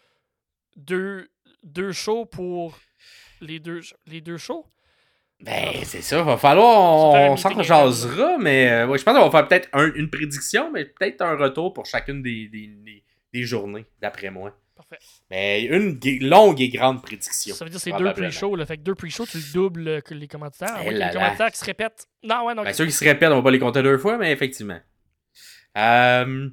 deux, 0.77 1.29
deux 1.63 1.93
shows 1.93 2.25
pour 2.25 2.79
les 3.41 3.59
deux, 3.61 3.81
les 4.07 4.21
deux 4.21 4.37
shows? 4.37 4.67
Ben, 5.41 5.73
c'est 5.85 6.01
ça. 6.03 6.23
Va 6.23 6.37
falloir. 6.37 7.31
On 7.31 7.37
s'en 7.37 7.63
jasera, 7.63 8.39
mais 8.39 8.71
euh, 8.71 8.87
ouais, 8.87 8.99
je 8.99 9.05
pense 9.05 9.17
qu'on 9.17 9.29
va 9.29 9.31
faire 9.31 9.49
peut-être 9.49 9.69
un- 9.75 9.93
une 9.95 10.09
prédiction, 10.09 10.71
mais 10.73 10.87
peut-être 10.87 11.21
un 11.23 11.37
retour 11.37 11.73
pour 11.75 11.85
chacune 11.87 12.23
des, 12.23 12.49
des, 12.49 12.69
des- 12.69 13.05
des 13.33 13.43
journées, 13.43 13.85
d'après 14.01 14.31
moi. 14.31 14.59
Parfait. 14.75 14.99
Mais 15.31 15.65
une 15.65 15.99
gu- 15.99 16.21
longue 16.21 16.61
et 16.61 16.69
grande 16.69 17.03
prédiction. 17.03 17.55
Ça 17.55 17.65
veut 17.65 17.71
dire 17.71 17.79
que 17.79 17.83
c'est 17.85 17.93
deux 17.93 18.13
pre-shows, 18.13 18.57
là. 18.57 18.65
Fait 18.67 18.77
que 18.77 18.83
deux 18.83 18.95
pre-shows, 18.95 19.27
tu 19.27 19.39
le 19.39 19.53
doubles 19.53 19.89
euh, 19.89 20.01
que 20.01 20.15
les 20.15 20.29
commanditaires. 20.29 20.77
Eh 20.83 20.87
que 20.87 20.91
là 20.91 20.93
les 20.93 20.99
là. 20.99 21.13
commanditaires 21.13 21.51
qui 21.51 21.59
se 21.59 21.65
répètent. 21.65 22.07
Non, 22.23 22.47
ouais, 22.47 22.55
non. 22.55 22.63
Ben, 22.63 22.73
ceux 22.73 22.87
qui 22.87 22.93
se 22.93 23.05
répètent, 23.05 23.31
on 23.31 23.37
va 23.37 23.43
pas 23.43 23.51
les 23.51 23.59
compter 23.59 23.83
deux 23.83 23.99
fois, 23.99 24.17
mais 24.19 24.33
effectivement. 24.33 24.79
Euh, 25.77 26.49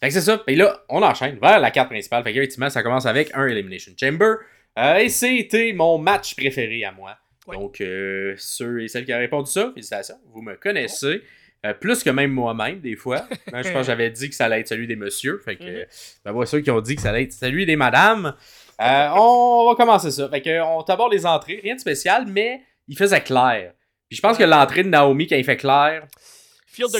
fait 0.00 0.08
que 0.08 0.14
c'est 0.14 0.20
ça. 0.20 0.42
Et 0.46 0.54
là, 0.54 0.82
on 0.88 1.02
enchaîne 1.02 1.38
vers 1.38 1.58
la 1.58 1.70
carte 1.70 1.88
principale. 1.88 2.22
Fait 2.24 2.32
qu'effectivement, 2.32 2.70
ça 2.70 2.82
commence 2.82 3.06
avec 3.06 3.30
un 3.34 3.46
Elimination 3.46 3.92
Chamber. 3.98 4.34
Euh, 4.78 4.96
et 4.96 5.08
c'était 5.08 5.72
mon 5.72 5.98
match 5.98 6.34
préféré 6.36 6.84
à 6.84 6.92
moi. 6.92 7.16
Ouais. 7.46 7.56
Donc, 7.56 7.80
euh, 7.80 8.34
ceux 8.38 8.82
et 8.82 8.88
celles 8.88 9.04
qui 9.04 9.12
ont 9.12 9.18
répondu 9.18 9.50
ça, 9.50 9.70
félicitations. 9.74 10.16
Vous 10.32 10.42
me 10.42 10.54
connaissez. 10.54 11.22
Euh, 11.66 11.74
plus 11.74 12.04
que 12.04 12.10
même 12.10 12.30
moi-même, 12.30 12.78
des 12.80 12.94
fois. 12.94 13.26
Hein, 13.52 13.62
je 13.64 13.70
pense 13.70 13.80
que 13.80 13.86
j'avais 13.88 14.10
dit 14.10 14.28
que 14.28 14.34
ça 14.36 14.44
allait 14.44 14.60
être 14.60 14.68
celui 14.68 14.86
des 14.86 14.94
messieurs. 14.96 15.40
Fait 15.44 15.56
que, 15.56 15.64
Mhm. 15.64 15.86
ben, 16.24 16.32
voilà 16.32 16.46
ceux 16.46 16.60
qui 16.60 16.70
ont 16.70 16.80
dit 16.80 16.94
que 16.94 17.02
ça 17.02 17.08
allait 17.10 17.24
être 17.24 17.32
celui 17.32 17.66
des 17.66 17.74
madames. 17.74 18.34
Euh, 18.80 19.08
on 19.16 19.66
va 19.68 19.74
commencer 19.74 20.10
ça. 20.12 20.28
Fait 20.28 20.40
que, 20.42 20.62
on 20.62 20.82
t'aborde 20.84 21.12
les 21.12 21.26
entrées. 21.26 21.58
Rien 21.62 21.74
de 21.74 21.80
spécial, 21.80 22.26
mais 22.28 22.60
il 22.86 22.96
faisait 22.96 23.20
clair. 23.22 23.72
Puis 24.08 24.16
je 24.16 24.22
pense 24.22 24.38
que 24.38 24.44
l'entrée 24.44 24.84
de 24.84 24.88
Naomi, 24.88 25.26
quand 25.26 25.36
il 25.36 25.44
fait 25.44 25.56
clair, 25.56 26.06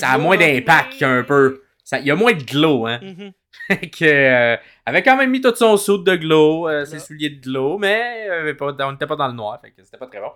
ça 0.01 0.09
a 0.11 0.19
moins 0.19 0.37
d'impact 0.37 0.99
qu'un 0.99 1.23
peu. 1.23 1.62
ça- 1.85 2.01
Il 2.01 2.07
y 2.07 2.11
a 2.11 2.17
moins 2.17 2.33
de 2.33 2.43
glow, 2.43 2.87
hein. 2.87 2.99
Mhm. 3.03 3.17
Fait 3.17 3.33
que, 3.69 4.05
euh, 4.05 4.57
avait 4.87 5.03
quand 5.03 5.17
même 5.17 5.31
mis 5.31 5.41
tout 5.41 5.55
son 5.55 5.77
saut 5.77 5.99
de 5.99 6.17
glow, 6.17 6.69
euh, 6.69 6.85
ses 6.85 6.99
souliers 6.99 7.31
de 7.31 7.41
glow, 7.41 7.79
mais 7.79 8.27
euh, 8.29 8.55
on 8.61 8.93
n'était 8.93 9.07
pas 9.07 9.17
dans 9.17 9.29
le 9.29 9.35
noir, 9.35 9.61
fait 9.61 9.71
que 9.71 9.83
c'était 9.83 9.99
pas 9.99 10.07
très 10.07 10.21
bon. 10.21 10.31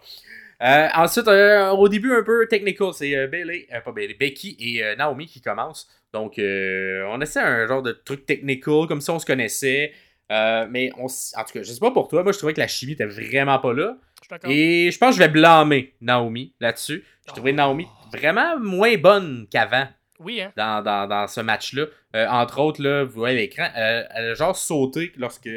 Ensuite, 0.61 1.27
au 1.29 1.88
début, 1.88 2.14
un 2.14 2.22
peu 2.22 2.46
technical, 2.46 2.92
c'est 2.92 3.27
Bailey, 3.27 3.66
pas 3.85 3.92
Bailey, 3.92 4.14
Becky 4.14 4.57
et 4.61 4.96
Naomi 4.96 5.27
qui 5.27 5.40
commencent. 5.40 5.88
Donc, 6.12 6.35
on 6.38 7.20
essaie 7.20 7.40
un 7.40 7.66
genre 7.66 7.83
de 7.83 7.92
truc 7.92 8.27
technical, 8.27 8.87
comme 8.87 9.01
si 9.01 9.11
on 9.11 9.18
se 9.18 9.27
connaissait. 9.27 9.92
Mais 10.31 10.92
on, 10.98 11.07
en 11.07 11.44
tout 11.44 11.53
cas, 11.53 11.62
je 11.62 11.72
sais 11.72 11.81
pas 11.81 11.90
pour 11.90 12.07
toi, 12.07 12.22
moi 12.22 12.31
je 12.31 12.38
trouvais 12.38 12.55
que 12.55 12.61
la 12.61 12.68
chimie 12.68 12.92
était 12.92 13.07
vraiment 13.07 13.59
pas 13.59 13.72
là. 13.72 13.96
Et 14.44 14.90
je 14.92 14.98
pense 14.98 15.16
que 15.16 15.22
je 15.22 15.27
vais 15.27 15.33
blâmer 15.33 15.94
Naomi 16.01 16.55
là-dessus. 16.61 17.05
Je 17.27 17.33
trouvais 17.33 17.53
Oh. 17.53 17.57
Naomi 17.57 17.87
vraiment 18.12 18.59
moins 18.59 18.96
bonne 18.96 19.46
qu'avant 19.51 19.88
Oui, 20.22 20.40
hein. 20.40 20.52
dans, 20.56 20.82
dans, 20.82 21.06
dans 21.06 21.26
ce 21.26 21.40
match-là. 21.40 21.87
Euh, 22.16 22.26
entre 22.28 22.61
autres, 22.61 22.82
là, 22.82 23.04
vous 23.04 23.14
voyez 23.14 23.37
l'écran, 23.37 23.68
euh, 23.76 24.04
elle 24.11 24.30
a 24.30 24.35
genre 24.35 24.56
sauté 24.56 25.12
lorsque 25.16 25.50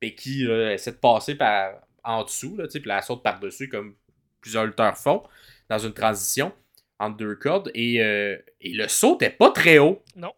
Becky 0.00 0.44
là, 0.44 0.72
essaie 0.72 0.92
de 0.92 0.96
passer 0.96 1.34
par 1.34 1.72
en 2.04 2.24
dessous, 2.24 2.56
là, 2.56 2.66
tu 2.66 2.72
sais, 2.72 2.80
puis 2.80 2.90
elle 2.90 3.02
saute 3.02 3.22
par-dessus 3.22 3.68
comme 3.68 3.94
plusieurs 4.40 4.64
lutteurs 4.64 4.96
font 4.96 5.22
dans 5.68 5.78
une 5.78 5.92
transition 5.92 6.52
entre 6.98 7.16
deux 7.16 7.34
cordes. 7.34 7.70
Et, 7.74 8.02
euh, 8.02 8.36
et 8.60 8.72
le 8.72 8.88
saut 8.88 9.12
n'était 9.12 9.30
pas 9.30 9.50
très 9.50 9.78
haut. 9.78 10.02
Non. 10.16 10.32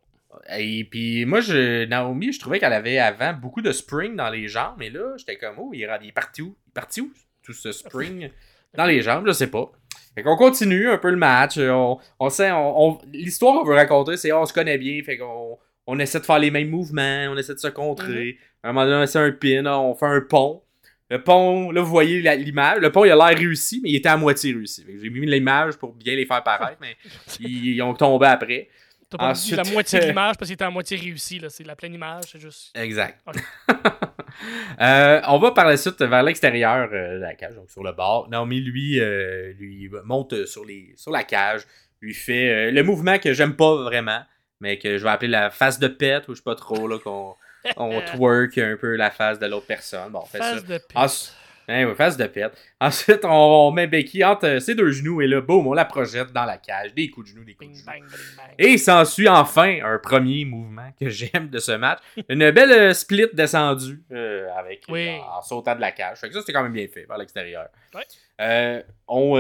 Et 0.56 0.84
puis 0.84 1.24
moi, 1.24 1.40
je, 1.40 1.84
Naomi, 1.86 2.32
je 2.32 2.40
trouvais 2.40 2.58
qu'elle 2.58 2.72
avait 2.72 2.98
avant 2.98 3.32
beaucoup 3.32 3.62
de 3.62 3.72
spring 3.72 4.16
dans 4.16 4.30
les 4.30 4.48
jambes, 4.48 4.74
mais 4.78 4.90
là, 4.90 5.16
j'étais 5.16 5.36
comme, 5.36 5.56
oh, 5.58 5.70
il 5.72 5.82
est, 5.82 5.88
il 6.02 6.08
est 6.08 6.12
parti 6.12 6.42
où? 6.42 6.56
Il 6.66 6.70
est 6.70 6.74
parti 6.74 7.00
où, 7.00 7.12
tout 7.42 7.52
ce 7.52 7.72
spring 7.72 8.30
dans 8.74 8.84
les 8.84 9.02
jambes? 9.02 9.26
Je 9.26 9.32
sais 9.32 9.48
pas. 9.48 9.70
Fait 10.14 10.22
qu'on 10.22 10.36
continue 10.36 10.88
un 10.90 10.98
peu 10.98 11.10
le 11.10 11.16
match. 11.16 11.56
euh, 11.58 11.70
On, 11.70 11.98
on 12.18 12.30
sait, 12.30 12.50
on, 12.50 12.88
on- 12.90 12.98
l'histoire 13.12 13.54
qu'on 13.60 13.64
veut 13.64 13.74
raconter, 13.76 14.16
c'est 14.16 14.32
on 14.32 14.44
se 14.46 14.52
connaît 14.52 14.78
bien, 14.78 15.00
fait 15.04 15.16
qu'on 15.18 15.58
on 15.86 15.98
essaie 15.98 16.20
de 16.20 16.24
faire 16.24 16.38
les 16.38 16.50
mêmes 16.50 16.68
mouvements, 16.68 17.26
on 17.30 17.36
essaie 17.36 17.54
de 17.54 17.58
se 17.60 17.68
contrer. 17.68 18.38
À 18.62 18.68
un 18.68 18.72
moment 18.72 18.84
donné, 18.86 18.96
on 18.98 19.02
essaie 19.02 19.18
un 19.18 19.32
pin, 19.32 19.64
on 19.66 19.94
fait 19.94 20.06
un 20.06 20.20
pont. 20.20 20.62
Le 21.08 21.22
pont, 21.24 21.70
là, 21.72 21.80
vous 21.80 21.90
voyez 21.90 22.20
l'image. 22.36 22.78
Le 22.80 22.92
pont, 22.92 23.04
il 23.04 23.10
a 23.10 23.16
l'air 23.16 23.36
réussi, 23.36 23.80
mais 23.82 23.90
il 23.90 23.96
était 23.96 24.08
à 24.08 24.16
moitié 24.16 24.52
réussi. 24.52 24.84
J'ai 25.02 25.10
mis 25.10 25.26
l'image 25.26 25.76
pour 25.76 25.92
bien 25.92 26.14
les 26.14 26.24
faire 26.26 26.42
paraître, 26.44 26.78
mais 26.80 26.96
ils, 27.40 27.74
ils 27.74 27.82
ont 27.82 27.94
tombé 27.94 28.26
après. 28.26 28.68
T'as 29.08 29.18
pas 29.18 29.30
Ensuite- 29.30 29.58
dit 29.60 29.64
la 29.68 29.72
moitié 29.72 29.98
de 29.98 30.04
l'image 30.08 30.36
parce 30.36 30.48
qu'il 30.48 30.54
était 30.54 30.64
à 30.64 30.70
moitié 30.70 30.96
réussi. 30.96 31.40
là. 31.40 31.48
C'est 31.50 31.64
la 31.66 31.74
pleine 31.74 31.94
image, 31.94 32.24
c'est 32.30 32.38
juste. 32.40 32.70
Exact. 32.76 33.18
Euh, 34.80 35.20
on 35.28 35.38
va 35.38 35.50
par 35.50 35.66
la 35.66 35.76
suite 35.76 36.00
vers 36.00 36.22
l'extérieur 36.22 36.88
euh, 36.90 37.16
de 37.16 37.20
la 37.20 37.34
cage, 37.34 37.54
donc 37.54 37.70
sur 37.70 37.82
le 37.82 37.92
bord. 37.92 38.30
Naomi, 38.30 38.60
lui, 38.60 38.98
euh, 38.98 39.52
lui 39.58 39.90
monte 40.04 40.46
sur, 40.46 40.64
les, 40.64 40.94
sur 40.96 41.10
la 41.10 41.22
cage, 41.22 41.62
lui 42.00 42.14
fait 42.14 42.70
le 42.70 42.82
mouvement 42.82 43.18
que 43.18 43.34
j'aime 43.34 43.56
pas 43.56 43.74
vraiment, 43.82 44.22
mais 44.60 44.78
que 44.78 44.96
je 44.96 45.04
vais 45.04 45.10
appeler 45.10 45.30
la 45.30 45.50
face 45.50 45.78
de 45.78 45.88
pète, 45.88 46.28
ou 46.28 46.32
je 46.32 46.38
sais 46.38 46.44
pas 46.44 46.54
trop, 46.54 46.88
là, 46.88 46.98
qu'on 46.98 47.34
on 47.76 48.00
twerk 48.16 48.56
un 48.56 48.76
peu 48.80 48.96
la 48.96 49.10
face 49.10 49.38
de 49.38 49.46
l'autre 49.46 49.66
personne. 49.66 50.10
Bon, 50.12 50.20
on 50.22 50.26
fait 50.26 50.38
ça. 50.38 50.52
Face 50.52 50.64
de 50.64 50.78
pute. 50.78 51.34
Ensuite, 51.70 51.90
hein, 51.90 51.94
face 51.94 52.16
de 52.16 52.26
pète. 52.26 52.52
Ensuite, 52.80 53.24
on, 53.24 53.68
on 53.68 53.70
met 53.72 53.87
Becky 53.87 54.24
entre 54.24 54.46
euh, 54.46 54.61
ses 54.61 54.74
deux 54.74 54.90
genoux 54.90 55.20
et 55.22 55.26
là, 55.26 55.40
boum, 55.40 55.66
on 55.66 55.72
la 55.72 55.85
projette 55.85 56.33
dans 56.33 56.44
la 56.44 56.59
cage. 56.59 56.94
Des 56.94 57.09
coups 57.11 57.28
de 57.28 57.35
genoux, 57.35 57.44
des 57.44 57.54
coups 57.54 57.70
de 57.70 57.74
Bing, 57.74 57.80
genoux. 57.83 57.87
bang, 57.87 58.02
bing, 58.02 58.37
bang. 58.37 58.54
Et 58.59 58.68
il 58.72 58.78
s'ensuit 58.78 59.28
enfin 59.28 59.78
un 59.85 59.98
premier 59.98 60.44
mouvement 60.44 60.90
que 60.98 61.09
j'aime 61.09 61.48
de 61.48 61.59
ce 61.59 61.72
match. 61.72 62.00
Une 62.28 62.50
belle 62.50 62.72
euh, 62.72 62.92
split 62.94 63.28
descendue 63.33 64.02
euh, 64.12 64.48
avec 64.56 64.85
Oui. 64.88 65.09
en, 65.11 65.38
en 65.38 65.42
sautant 65.42 65.74
de 65.76 65.80
la 65.80 65.92
cage. 65.92 66.18
Fait 66.18 66.28
que 66.28 66.35
ça, 66.35 66.40
c'était 66.40 66.52
quand 66.52 66.62
même 66.62 66.72
bien 66.72 66.88
fait 66.88 67.04
vers 67.04 67.18
l'extérieur. 67.18 67.68
Ouais. 67.94 68.85
On, 69.09 69.37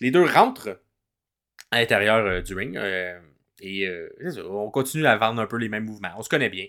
les 0.00 0.10
deux 0.10 0.24
rentrent 0.24 0.80
à 1.70 1.80
l'intérieur 1.80 2.42
du 2.42 2.54
ring. 2.54 2.78
et 3.60 3.88
on 4.48 4.70
continue 4.70 5.06
à 5.06 5.16
vendre 5.16 5.40
un 5.40 5.46
peu 5.46 5.56
les 5.56 5.68
mêmes 5.68 5.84
mouvements. 5.84 6.10
On 6.16 6.22
se 6.22 6.28
connaît 6.28 6.48
bien. 6.50 6.66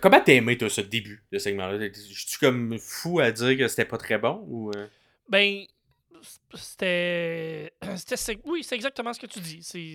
Comment 0.00 0.20
t'as 0.20 0.32
aimé, 0.34 0.56
toi, 0.58 0.68
ce 0.70 0.80
début 0.80 1.22
de 1.32 1.38
segment-là? 1.38 1.78
Je 1.92 2.00
suis 2.28 2.38
comme 2.38 2.78
fou 2.78 3.20
à 3.20 3.30
dire 3.30 3.56
que 3.58 3.68
c'était 3.68 3.84
pas 3.84 3.98
très 3.98 4.18
bon? 4.18 4.44
ou 4.46 4.70
euh? 4.76 4.86
Ben, 5.28 5.64
c'était. 6.54 7.72
oui, 8.44 8.62
c'est 8.64 8.74
exactement 8.74 9.12
ce 9.12 9.20
que 9.20 9.26
tu 9.26 9.40
dis. 9.40 9.60
C'est. 9.62 9.94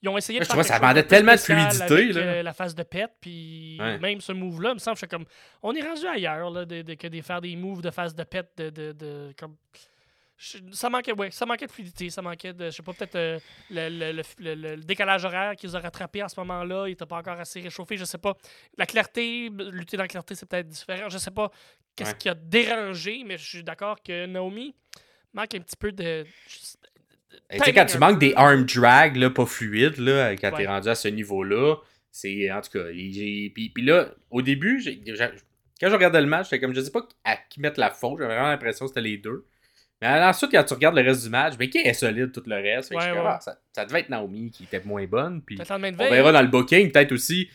Ils 0.00 0.08
ont 0.08 0.16
essayé 0.16 0.38
de 0.38 0.44
je 0.44 0.48
faire 0.48 0.64
ça 0.64 0.78
peu 0.78 1.02
tellement 1.08 1.32
de 1.32 1.38
fluidité, 1.38 1.82
avec, 1.92 2.14
là. 2.14 2.20
euh, 2.20 2.42
la 2.44 2.52
phase 2.52 2.72
de 2.72 2.84
pète, 2.84 3.10
puis 3.20 3.76
Ouais. 3.80 3.98
même 3.98 4.20
ce 4.20 4.30
move-là, 4.30 4.70
il 4.70 4.74
me 4.74 4.78
semble, 4.78 4.96
je 4.96 5.00
suis 5.00 5.08
comme. 5.08 5.24
On 5.60 5.74
est 5.74 5.82
rendu 5.82 6.06
ailleurs, 6.06 6.50
là, 6.50 6.64
de, 6.64 6.82
de- 6.82 6.94
que 6.94 7.08
de 7.08 7.20
faire 7.20 7.40
des 7.40 7.56
moves 7.56 7.82
de 7.82 7.90
phase 7.90 8.14
de 8.14 8.22
pète, 8.22 8.52
de, 8.58 8.70
de, 8.70 8.92
de- 8.92 9.34
comme. 9.36 9.56
Je- 10.38 10.58
ça 10.72 10.88
manquait, 10.88 11.12
ouais, 11.12 11.30
ça 11.32 11.44
manquait 11.46 11.66
de 11.66 11.72
fluidité, 11.72 12.10
ça 12.10 12.22
manquait 12.22 12.52
de, 12.52 12.66
je 12.66 12.70
sais 12.70 12.82
pas, 12.82 12.92
peut-être 12.92 13.16
euh, 13.16 13.38
le, 13.70 13.88
le- 13.88 14.22
le- 14.38 14.54
le- 14.54 14.76
décalage 14.82 15.24
horaire 15.24 15.56
qu'ils 15.56 15.76
ont 15.76 15.80
rattrapé 15.80 16.22
en 16.22 16.28
ce 16.28 16.38
moment-là, 16.40 16.86
il 16.88 16.92
était 16.92 17.06
pas 17.06 17.16
encore 17.18 17.38
assez 17.40 17.60
réchauffé, 17.60 17.96
je 17.96 18.04
sais 18.04 18.18
pas. 18.18 18.36
La 18.76 18.86
clarté, 18.86 19.50
lutter 19.50 19.96
dans 19.96 20.04
la 20.04 20.08
clarté, 20.08 20.34
c'est 20.34 20.46
peut-être 20.48 20.68
différent, 20.68 21.08
je 21.08 21.18
sais 21.18 21.30
pas 21.32 21.50
qu'est-ce 21.96 22.12
Ouais. 22.12 22.16
qui 22.18 22.28
a 22.28 22.34
dérangé, 22.34 23.24
mais 23.26 23.36
je 23.36 23.46
suis 23.48 23.64
d'accord 23.64 24.00
que 24.02 24.26
Naomi 24.26 24.74
manque 25.34 25.54
un 25.56 25.60
petit 25.60 25.76
peu 25.76 25.90
de. 25.92 26.24
Et 27.50 27.58
tu 27.58 27.64
sais, 27.64 27.72
quand 27.74 27.86
tu 27.86 27.98
manques 27.98 28.18
des 28.18 28.32
arm 28.34 28.64
drag, 28.64 29.16
là, 29.16 29.30
pas 29.30 29.46
fluides, 29.46 29.98
là, 29.98 30.34
quand 30.36 30.50
Ouais. 30.52 30.56
t'es 30.62 30.66
rendu 30.66 30.88
à 30.88 30.94
ce 30.94 31.08
niveau-là, 31.08 31.76
c'est, 32.10 32.50
en 32.50 32.60
tout 32.60 32.70
cas, 32.70 32.84
puis, 32.90 33.50
puis 33.74 33.82
là, 33.84 34.10
au 34.30 34.40
début, 34.42 34.82
quand 35.80 35.88
je 35.88 35.92
regardais 35.94 36.20
le 36.20 36.26
match, 36.26 36.46
j'étais 36.50 36.60
comme, 36.60 36.74
je 36.74 36.80
sais 36.80 36.90
pas 36.90 37.06
à 37.24 37.36
qui 37.36 37.60
mettre 37.60 37.78
la 37.80 37.90
faute, 37.90 38.18
j'avais 38.18 38.34
vraiment 38.34 38.48
l'impression 38.48 38.86
que 38.86 38.90
c'était 38.90 39.00
les 39.02 39.18
deux. 39.18 39.46
Mais 40.00 40.08
ensuite, 40.08 40.52
quand 40.52 40.62
tu 40.64 40.74
regardes 40.74 40.96
le 40.96 41.02
reste 41.02 41.24
du 41.24 41.30
match, 41.30 41.56
ben, 41.56 41.68
qui 41.68 41.78
est 41.78 41.92
solide 41.92 42.30
tout 42.32 42.42
le 42.46 42.54
reste? 42.56 42.90
Ouais, 42.90 42.96
ouais. 43.10 43.18
ah, 43.24 43.38
ça, 43.40 43.58
ça 43.72 43.84
devait 43.84 44.00
être 44.00 44.08
Naomi 44.10 44.50
qui 44.50 44.64
était 44.64 44.80
moins 44.84 45.04
bonne, 45.06 45.42
puis 45.42 45.58
on 45.60 45.78
verra 46.10 46.32
dans 46.32 46.42
le 46.42 46.48
booking, 46.48 46.92
peut-être 46.92 47.12
aussi 47.12 47.48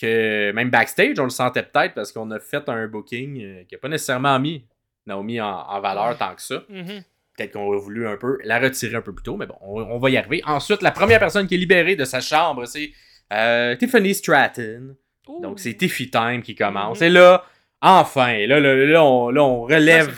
que 0.00 0.50
même 0.52 0.70
backstage, 0.70 1.18
on 1.18 1.24
le 1.24 1.30
sentait 1.30 1.62
peut-être 1.62 1.92
parce 1.94 2.10
qu'on 2.10 2.30
a 2.30 2.40
fait 2.40 2.66
un 2.70 2.86
booking 2.86 3.42
euh, 3.42 3.64
qui 3.64 3.74
n'a 3.74 3.78
pas 3.78 3.88
nécessairement 3.88 4.38
mis 4.40 4.64
Naomi 5.06 5.40
en, 5.42 5.46
en 5.46 5.80
valeur 5.80 6.08
Ouais. 6.08 6.14
tant 6.18 6.34
que 6.34 6.40
ça. 6.40 6.62
Mhm. 6.70 7.02
Peut-être 7.36 7.52
qu'on 7.52 7.66
aurait 7.66 7.78
voulu 7.80 8.08
un 8.08 8.16
peu 8.16 8.38
la 8.44 8.58
retirer 8.60 8.96
un 8.96 9.02
peu 9.02 9.14
plus 9.14 9.22
tôt, 9.24 9.36
mais 9.36 9.46
bon, 9.46 9.56
on, 9.60 9.82
on 9.82 9.98
va 9.98 10.08
y 10.08 10.16
arriver. 10.16 10.40
Ensuite, 10.46 10.80
la 10.80 10.90
première 10.92 11.18
personne 11.18 11.46
qui 11.46 11.54
est 11.54 11.58
libérée 11.58 11.96
de 11.96 12.04
sa 12.06 12.20
chambre, 12.22 12.64
c'est 12.64 12.92
euh, 13.32 13.76
Tiffany 13.76 14.14
Stratton. 14.14 14.96
Ouh. 15.28 15.42
Donc, 15.42 15.60
c'est 15.60 15.74
Tiffy 15.74 16.10
Time 16.10 16.40
qui 16.42 16.54
commence. 16.54 17.00
Mhm. 17.00 17.06
Et 17.06 17.10
là, 17.10 17.44
enfin, 17.82 18.38
là, 18.46 18.58
là, 18.58 18.74
là, 18.74 19.04
on, 19.04 19.28
là, 19.30 19.42
relève. 19.42 20.08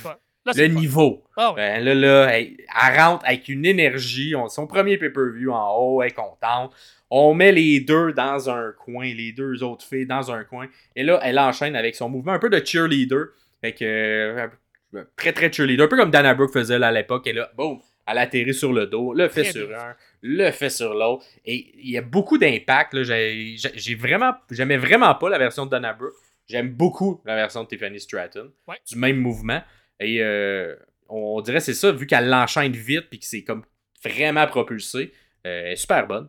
Là, 0.45 0.53
le 0.57 0.67
niveau. 0.67 1.23
Ah. 1.37 1.53
Ben, 1.55 1.85
là, 1.85 1.95
là, 1.95 2.25
elle, 2.37 2.57
elle 2.59 3.01
rentre 3.01 3.25
avec 3.25 3.49
une 3.49 3.65
énergie. 3.65 4.35
On- 4.35 4.49
son 4.49 4.67
premier 4.67 4.99
pay-per-view 4.99 5.53
en 5.53 5.77
haut, 5.79 6.03
elle 6.03 6.09
est 6.09 6.15
contente. 6.15 6.75
On 7.11 7.33
met 7.35 7.53
les 7.53 7.81
deux 7.81 8.13
dans 8.13 8.51
un 8.51 8.73
coin, 8.73 9.05
les 9.05 9.33
deux 9.33 9.63
autres 9.63 9.85
filles 9.87 10.07
dans 10.07 10.33
un 10.33 10.45
coin. 10.45 10.67
Et 10.97 11.05
là, 11.05 11.21
elle 11.23 11.39
enchaîne 11.39 11.77
avec 11.77 11.95
son 11.95 12.09
mouvement 12.09 12.33
un 12.33 12.39
peu 12.39 12.51
de 12.51 12.65
cheerleader. 12.65 13.27
Fait 13.61 13.73
que, 13.73 13.85
euh, 13.85 15.05
très 15.17 15.33
très 15.33 15.53
cheerleader. 15.53 15.85
Un 15.85 15.89
peu 15.89 15.97
comme 15.97 16.11
Dana 16.11 16.35
Brooke 16.35 16.53
faisait 16.53 16.79
là, 16.79 16.89
à 16.89 16.93
l'époque. 16.93 17.27
Et 17.29 17.33
là, 17.33 17.51
boum, 17.57 17.79
elle 18.09 18.19
atterrit 18.19 18.55
sur 18.55 18.73
le 18.73 18.87
dos, 18.87 19.13
le 19.15 19.29
fait 19.29 19.43
Très 19.43 19.53
sur 19.53 19.69
bien. 19.69 19.79
un, 19.79 19.95
le 20.23 20.51
fait 20.51 20.71
sur 20.71 20.93
l'autre. 20.95 21.25
Et 21.45 21.73
il 21.79 21.91
y 21.91 21.99
a 21.99 22.03
beaucoup 22.03 22.37
d'impact. 22.39 23.01
J'ai 23.05 23.55
j'ai- 23.57 23.71
j'ai 23.77 23.95
vraiment, 23.95 24.33
j'aimais 24.51 24.77
vraiment 24.79 25.15
pas 25.15 25.29
la 25.29 25.39
version 25.39 25.67
de 25.67 25.71
Dana 25.71 25.93
Brooke. 25.93 26.15
J'aime 26.49 26.71
beaucoup 26.71 27.21
la 27.25 27.37
version 27.37 27.63
de 27.63 27.69
Tiffany 27.69 28.01
Stratton. 28.01 28.51
Ouais. 28.67 28.77
Du 28.91 28.97
même 28.99 29.19
mouvement. 29.19 29.61
Et 30.01 30.23
euh, 30.23 30.75
on 31.09 31.41
dirait 31.41 31.61
c'est 31.61 31.75
ça, 31.75 31.93
vu 31.93 32.07
qu'elle 32.07 32.29
l'enchaîne 32.29 32.73
vite 32.73 33.09
puis 33.11 33.19
que 33.19 33.27
c'est 33.27 33.45
comme 33.45 33.65
vraiment 34.05 34.47
propulsé. 34.47 35.13
euh, 35.47 35.63
elle 35.67 35.73
est 35.73 35.77
super 35.77 36.07
bonne. 36.07 36.29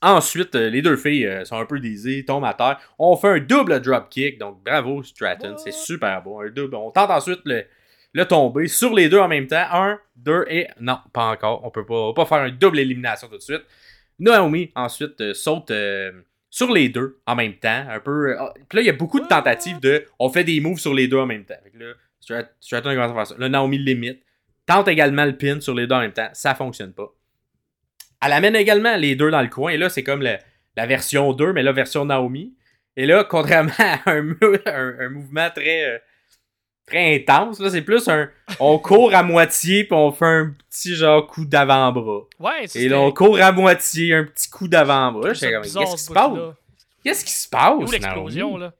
Ensuite, 0.00 0.56
euh, 0.56 0.68
les 0.68 0.82
deux 0.82 0.96
filles 0.96 1.30
sont 1.44 1.56
un 1.60 1.64
peu 1.66 1.78
désées, 1.78 2.24
tombent 2.24 2.44
à 2.44 2.54
terre. 2.54 2.80
On 2.98 3.14
fait 3.16 3.28
un 3.28 3.38
double 3.38 3.80
drop 3.80 4.08
kick, 4.10 4.38
donc 4.38 4.62
bravo 4.64 5.02
Stratton, 5.04 5.56
c'est 5.56 5.72
super 5.72 6.22
beau. 6.22 6.40
Un 6.40 6.50
double. 6.50 6.74
On 6.74 6.90
tente 6.90 7.10
ensuite 7.10 7.40
le, 7.44 7.64
le 8.12 8.24
tomber 8.26 8.66
sur 8.66 8.92
les 8.94 9.08
deux 9.08 9.20
en 9.20 9.28
même 9.28 9.46
temps. 9.46 9.64
Un, 9.70 10.00
deux 10.16 10.44
et. 10.48 10.66
Non, 10.80 10.98
pas 11.12 11.26
encore. 11.26 11.64
On 11.64 11.70
peut 11.70 11.86
pas, 11.86 11.94
on 11.94 12.12
peut 12.14 12.22
pas 12.22 12.26
faire 12.26 12.46
une 12.46 12.56
double 12.58 12.80
élimination 12.80 13.28
tout 13.28 13.36
de 13.36 13.42
suite. 13.42 13.62
Naomi 14.18 14.72
ensuite 14.74 15.20
euh, 15.20 15.34
saute 15.34 15.70
euh, 15.70 16.10
sur 16.50 16.72
les 16.72 16.88
deux 16.88 17.20
en 17.26 17.36
même 17.36 17.54
temps. 17.54 17.84
Un 17.88 18.00
peu. 18.00 18.30
euh, 18.40 18.46
puis 18.68 18.76
là, 18.78 18.82
il 18.82 18.86
y 18.86 18.90
a 18.90 18.94
beaucoup 18.94 19.20
de 19.20 19.26
tentatives 19.26 19.78
de. 19.78 20.04
On 20.18 20.28
fait 20.30 20.44
des 20.44 20.58
moves 20.60 20.78
sur 20.78 20.94
les 20.94 21.06
deux 21.06 21.18
en 21.18 21.26
même 21.26 21.44
temps. 21.44 21.54
Fait 21.62 21.70
que 21.70 21.78
là, 21.78 21.92
Strat- 22.22 22.48
Stratton 22.60 22.94
commence 22.94 23.10
à 23.10 23.14
faire 23.14 23.26
ça. 23.26 23.34
Là, 23.38 23.48
Naomi 23.48 23.78
limite. 23.78 24.22
Tente 24.64 24.88
également 24.88 25.24
le 25.24 25.36
pin 25.36 25.60
sur 25.60 25.74
les 25.74 25.86
deux 25.86 25.94
en 25.94 26.00
même 26.00 26.12
temps. 26.12 26.28
Ça 26.34 26.54
fonctionne 26.54 26.92
pas. 26.92 27.08
Elle 28.24 28.32
amène 28.32 28.54
également 28.56 28.96
les 28.96 29.16
deux 29.16 29.30
dans 29.30 29.42
le 29.42 29.48
coin. 29.48 29.72
Et 29.72 29.76
là, 29.76 29.88
c'est 29.88 30.04
comme 30.04 30.22
le- 30.22 30.38
la 30.76 30.86
version 30.86 31.32
2, 31.32 31.52
mais 31.52 31.62
là, 31.62 31.72
version 31.72 32.04
Naomi. 32.04 32.54
Et 32.96 33.06
là, 33.06 33.24
contrairement 33.24 33.72
à 33.78 34.10
un, 34.10 34.22
mou- 34.22 34.36
un- 34.66 34.94
un 35.00 35.08
mouvement 35.08 35.48
très, 35.50 35.84
euh, 35.94 35.98
très 36.86 37.16
intense, 37.16 37.58
là, 37.58 37.70
c'est 37.70 37.82
plus 37.82 38.06
un. 38.08 38.30
On 38.60 38.78
court 38.78 39.12
à 39.14 39.22
moitié, 39.24 39.84
puis 39.84 39.94
on 39.94 40.12
fait 40.12 40.24
un 40.26 40.54
petit 40.70 40.94
genre 40.94 41.26
coup 41.26 41.44
d'avant-bras. 41.44 42.20
Ouais, 42.38 42.66
c'est 42.66 42.82
Et 42.82 42.88
là, 42.88 43.00
on 43.00 43.10
court 43.12 43.40
à 43.40 43.50
moitié, 43.50 44.14
un 44.14 44.24
petit 44.24 44.48
coup 44.48 44.68
d'avant-bras. 44.68 45.30
Qu'est-ce 45.72 45.94
qui 45.96 45.98
se 45.98 46.12
passe? 46.12 46.36
Qu'est-ce 47.02 47.24
qui 47.24 47.32
se 47.32 47.48
passe? 47.48 47.74
Où 47.76 47.90
l'explosion, 47.90 48.48
Naomi? 48.58 48.60
là? 48.64 48.74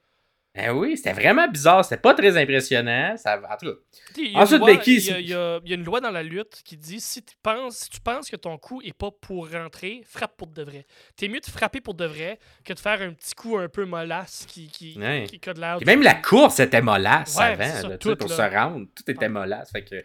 Ben 0.55 0.71
oui, 0.71 0.99
c'était 0.99 1.15
vraiment 1.15 1.49
bizarre. 1.49 1.83
C'était 1.83 2.01
pas 2.03 2.12
très 2.12 2.37
impressionnant. 2.37 3.17
Ça, 3.17 3.38
en 3.41 3.57
tout 3.57 3.71
cas, 3.73 3.79
il 4.19 4.37
Ensuite, 4.37 4.59
loi- 4.59 4.75
Becky, 4.75 4.97
Il 4.97 5.05
y, 5.07 5.11
a- 5.12 5.19
il 5.21 5.29
y 5.29 5.35
a- 5.35 5.61
il 5.65 5.71
y 5.71 5.73
a 5.73 5.77
une 5.77 5.85
loi 5.85 6.01
dans 6.03 6.11
la 6.11 6.23
lutte 6.23 6.61
qui 6.62 6.77
dit 6.77 7.01
si 7.01 7.23
tu 7.23 7.35
penses, 7.43 7.79
si 7.79 7.88
tu 7.88 8.01
penses 8.01 8.29
que 8.29 8.37
ton 8.37 8.59
coup 8.59 8.83
est 8.83 8.93
pas 8.93 9.11
pour 9.11 9.51
rentrer, 9.51 10.03
frappe 10.05 10.37
pour 10.37 10.49
de 10.49 10.62
vrai. 10.62 10.85
T'es 11.17 11.29
mieux 11.29 11.41
de 11.41 11.47
frapper 11.47 11.81
pour 11.81 11.95
de 11.95 12.05
vrai 12.05 12.38
que 12.67 12.75
de 12.75 12.79
faire 12.79 13.01
un 13.01 13.15
petit 13.15 13.35
coup 13.35 13.57
un 13.57 13.71
peu 13.71 13.87
mollasse 13.87 14.45
qui, 14.47 14.69
qui, 14.69 14.95
Ouais. 14.99 15.25
qui 15.27 15.41
l'air. 15.57 15.79
Même 15.87 16.03
la 16.03 16.17
course 16.17 16.61
était 16.61 16.83
mollasse 16.83 17.35
Ouais, 17.38 17.45
avant, 17.45 17.65
ça, 17.65 17.88
là, 17.88 17.97
tout, 17.97 18.15
pour 18.15 18.29
là. 18.29 18.37
se 18.37 18.55
rendre. 18.55 18.87
Tout 18.95 19.11
était 19.11 19.19
Ouais. 19.21 19.29
mollasse. 19.31 19.71
Fait 19.73 19.85
que, 19.85 20.05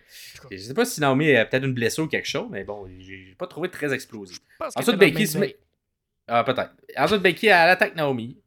je 0.50 0.56
sais 0.58 0.74
pas 0.74 0.86
si 0.86 1.02
Naomi 1.02 1.30
a 1.36 1.46
peut-être 1.46 1.66
une 1.66 1.74
blessure 1.74 2.06
ou 2.06 2.08
quelque 2.08 2.26
chose, 2.28 2.48
mais 2.50 2.64
bon, 2.64 2.88
j'ai 3.00 3.36
pas 3.38 3.48
trouvé 3.48 3.70
très 3.70 3.94
explosif. 3.94 4.38
Ensuite, 4.78 4.96
Becky 4.96 5.28
se 5.28 5.38
met. 5.40 5.58
Ah, 6.30 6.46
peut-être. 6.46 6.72
Ensuite, 6.98 7.22
Becky, 7.22 7.48
elle 7.48 7.70
attaque 7.70 7.96
Naomi. 7.96 8.38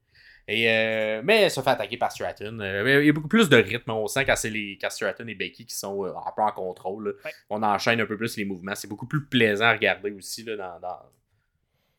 Et, 0.52 0.68
euh, 0.68 1.22
mais 1.22 1.42
elle 1.42 1.50
se 1.50 1.60
fait 1.60 1.70
attaquer 1.70 1.96
par 1.96 2.10
Stratton. 2.10 2.58
Euh, 2.58 3.00
il 3.00 3.06
y 3.06 3.08
a 3.08 3.12
beaucoup 3.12 3.28
plus 3.28 3.48
de 3.48 3.56
rythme. 3.56 3.92
On 3.92 4.08
sent 4.08 4.24
quand 4.24 4.34
c'est 4.34 4.50
les 4.50 4.76
quand 4.80 4.90
Stratton 4.90 5.28
et 5.28 5.36
Becky 5.36 5.64
qui 5.64 5.76
sont 5.76 6.04
euh, 6.04 6.10
un 6.10 6.32
peu 6.34 6.42
en 6.42 6.50
contrôle. 6.50 7.16
Ouais. 7.24 7.30
On 7.50 7.62
enchaîne 7.62 8.00
un 8.00 8.06
peu 8.06 8.16
plus 8.16 8.36
les 8.36 8.44
mouvements. 8.44 8.74
C'est 8.74 8.88
beaucoup 8.88 9.06
plus 9.06 9.24
plaisant 9.24 9.66
à 9.66 9.72
regarder 9.72 10.10
aussi 10.10 10.42
là, 10.42 10.56
dans, 10.56 10.80
dans, 10.80 10.98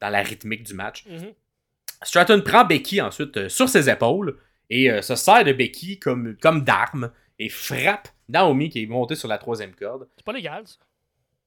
dans 0.02 0.10
la 0.10 0.22
rythmique 0.22 0.64
du 0.64 0.74
match. 0.74 1.06
Mhm. 1.06 1.32
Stratton 2.04 2.42
prend 2.42 2.66
Becky 2.66 3.00
ensuite 3.00 3.48
sur 3.48 3.70
ses 3.70 3.90
épaules 3.90 4.38
et 4.70 5.02
se 5.02 5.16
sert 5.16 5.46
de 5.46 5.54
Becky 5.54 6.00
comme, 6.00 6.36
comme 6.42 6.64
d'arme 6.64 7.12
et 7.40 7.48
frappe 7.48 8.10
Naomi 8.28 8.70
qui 8.70 8.84
est 8.84 8.88
montée 8.88 9.16
sur 9.16 9.28
la 9.28 9.38
troisième 9.38 9.76
corde. 9.76 10.10
C'est 10.18 10.26
pas 10.26 10.34
légal, 10.34 10.68
ça. 10.68 10.78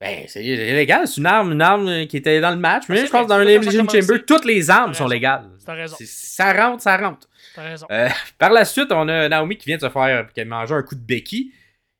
Ben, 0.01 0.25
c'est 0.27 0.41
légal, 0.43 1.07
c'est 1.07 1.21
une 1.21 1.25
arme, 1.25 1.53
une 1.53 1.61
arme 1.61 1.87
euh, 1.87 2.05
qui 2.05 2.17
était 2.17 2.41
dans 2.41 2.49
le 2.51 2.57
match. 2.57 2.83
Mais 2.89 2.95
Ah, 2.97 2.99
c'est 3.01 3.07
je 3.07 3.11
pense 3.11 3.23
que 3.23 3.29
dans 3.29 3.37
l'Elimination. 3.37 3.87
Chamber, 3.87 4.25
toutes 4.25 4.45
les 4.45 4.69
armes 4.69 4.93
sont 4.93 5.07
légales. 5.07 5.49
T'as 5.65 5.73
raison. 5.73 5.95
C'est- 5.97 6.05
Ça 6.05 6.51
rentre, 6.53 6.83
ça 6.83 6.97
rentre. 6.97 7.29
T'as 7.55 7.63
raison. 7.63 7.87
Euh, 7.89 8.09
par 8.37 8.51
la 8.51 8.65
suite, 8.65 8.91
on 8.91 9.07
a 9.07 9.29
Naomi 9.29 9.57
qui 9.57 9.67
vient 9.67 9.77
de 9.77 9.81
se 9.81 9.89
faire 9.89 10.27
qui 10.33 10.41
a 10.41 10.45
mangé 10.45 10.73
un 10.75 10.83
coup 10.83 10.95
de 10.95 10.99
Becky. 11.01 11.53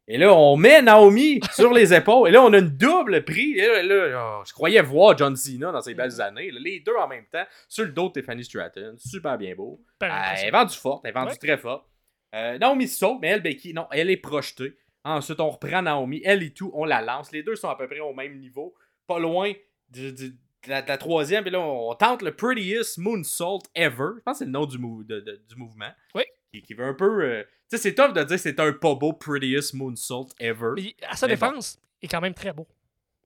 Et 0.07 0.17
là, 0.19 0.31
on 0.33 0.55
met 0.57 0.81
Naomi 0.81 1.39
sur 1.55 1.73
les 1.73 1.93
épaules. 1.93 2.27
Et 2.29 2.31
là, 2.31 2.43
on 2.43 2.51
a 2.53 2.59
une 2.59 2.67
double 2.77 3.23
prise. 3.23 3.57
Et 3.57 3.65
là, 3.65 3.81
là, 3.81 4.21
oh, 4.39 4.43
je 4.45 4.51
croyais 4.53 4.81
voir 4.81 5.17
John 5.17 5.35
Cena 5.35 5.71
dans 5.71 5.81
ses 5.81 5.93
belles 5.95 6.19
années. 6.21 6.51
les 6.51 6.81
deux 6.81 6.93
en 6.99 7.07
même 7.07 7.25
temps, 7.31 7.45
sur 7.69 7.85
le 7.85 7.91
dos 7.91 8.09
de 8.09 8.19
Tiffany 8.19 8.43
Stratton. 8.43 8.95
Super 8.97 9.37
bien 9.37 9.55
beau. 9.55 9.79
Euh, 10.03 10.07
elle 10.37 10.47
est 10.49 10.51
vendue 10.51 10.75
forte, 10.75 11.01
elle 11.05 11.09
est 11.11 11.13
vendue 11.13 11.31
Ouais. 11.31 11.37
très 11.37 11.57
fort. 11.57 11.87
Euh, 12.35 12.57
Naomi 12.59 12.87
se 12.89 12.97
sauve, 12.99 13.19
mais 13.21 13.29
elle, 13.29 13.41
Becky, 13.41 13.73
non, 13.73 13.87
elle 13.91 14.09
est 14.11 14.17
projetée. 14.17 14.73
Ensuite, 15.05 15.39
on 15.39 15.49
reprend 15.51 15.81
Naomi, 15.83 16.21
elle 16.25 16.43
et 16.43 16.51
tout, 16.51 16.71
on 16.73 16.83
la 16.83 17.01
lance. 17.01 17.31
Les 17.31 17.43
deux 17.43 17.55
sont 17.55 17.69
à 17.69 17.77
peu 17.77 17.87
près 17.87 17.99
au 18.01 18.13
même 18.13 18.37
niveau, 18.39 18.73
pas 19.07 19.19
loin 19.19 19.53
du- 19.89 20.11
du- 20.11 20.29
de, 20.31 20.35
la, 20.69 20.81
de 20.81 20.87
la 20.87 20.97
troisième. 20.97 21.43
Puis 21.43 21.51
là, 21.51 21.59
on, 21.61 21.93
tente 21.95 22.23
le 22.23 22.35
Prettiest 22.35 22.97
Moonsault 22.97 23.59
Ever. 23.75 24.09
Je 24.17 24.21
pense 24.21 24.33
que 24.33 24.37
c'est 24.39 24.45
le 24.45 24.51
nom 24.51 24.65
du, 24.65 24.77
mou- 24.79 25.03
de- 25.03 25.19
de- 25.21 25.41
du 25.47 25.55
mouvement. 25.55 25.91
Oui. 26.15 26.23
Qui, 26.51 26.61
qui 26.63 26.73
veut 26.73 26.85
un 26.85 26.93
peu. 26.95 27.23
euh, 27.23 27.43
Tu 27.69 27.77
sais, 27.77 27.83
c'est 27.83 27.93
tough 27.95 28.13
de 28.13 28.23
dire 28.23 28.35
que 28.35 28.37
c'est 28.37 28.59
un 28.59 28.73
pas 28.73 28.95
beau 28.95 29.13
Prettiest 29.13 29.75
Moonsault 29.75 30.29
Ever. 30.39 30.71
Mais 30.75 30.95
à 31.07 31.15
sa 31.15 31.27
Mais 31.27 31.35
bon. 31.35 31.47
défense, 31.51 31.79
il 32.01 32.05
est 32.05 32.09
quand 32.09 32.21
même 32.21 32.33
très 32.33 32.51
beau. 32.51 32.67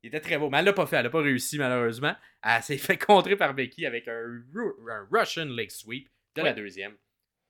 Il 0.04 0.08
était 0.08 0.20
très 0.22 0.38
beau, 0.38 0.50
mais 0.50 0.60
elle 0.60 0.66
l'a 0.66 0.74
pas 0.74 0.86
fait. 0.86 0.98
Elle 0.98 1.06
a 1.06 1.10
pas 1.10 1.22
réussi, 1.22 1.58
malheureusement. 1.58 2.14
Elle 2.44 2.62
s'est 2.64 2.78
fait 2.78 2.98
contrer 2.98 3.36
par 3.38 3.54
Becky 3.54 3.86
avec 3.86 4.08
un, 4.10 4.42
Ru- 4.54 4.90
un 4.92 5.08
Russian 5.12 5.46
leg 5.46 5.70
sweep 5.72 6.10
de 6.36 6.42
la 6.42 6.52
deuxième. 6.54 6.94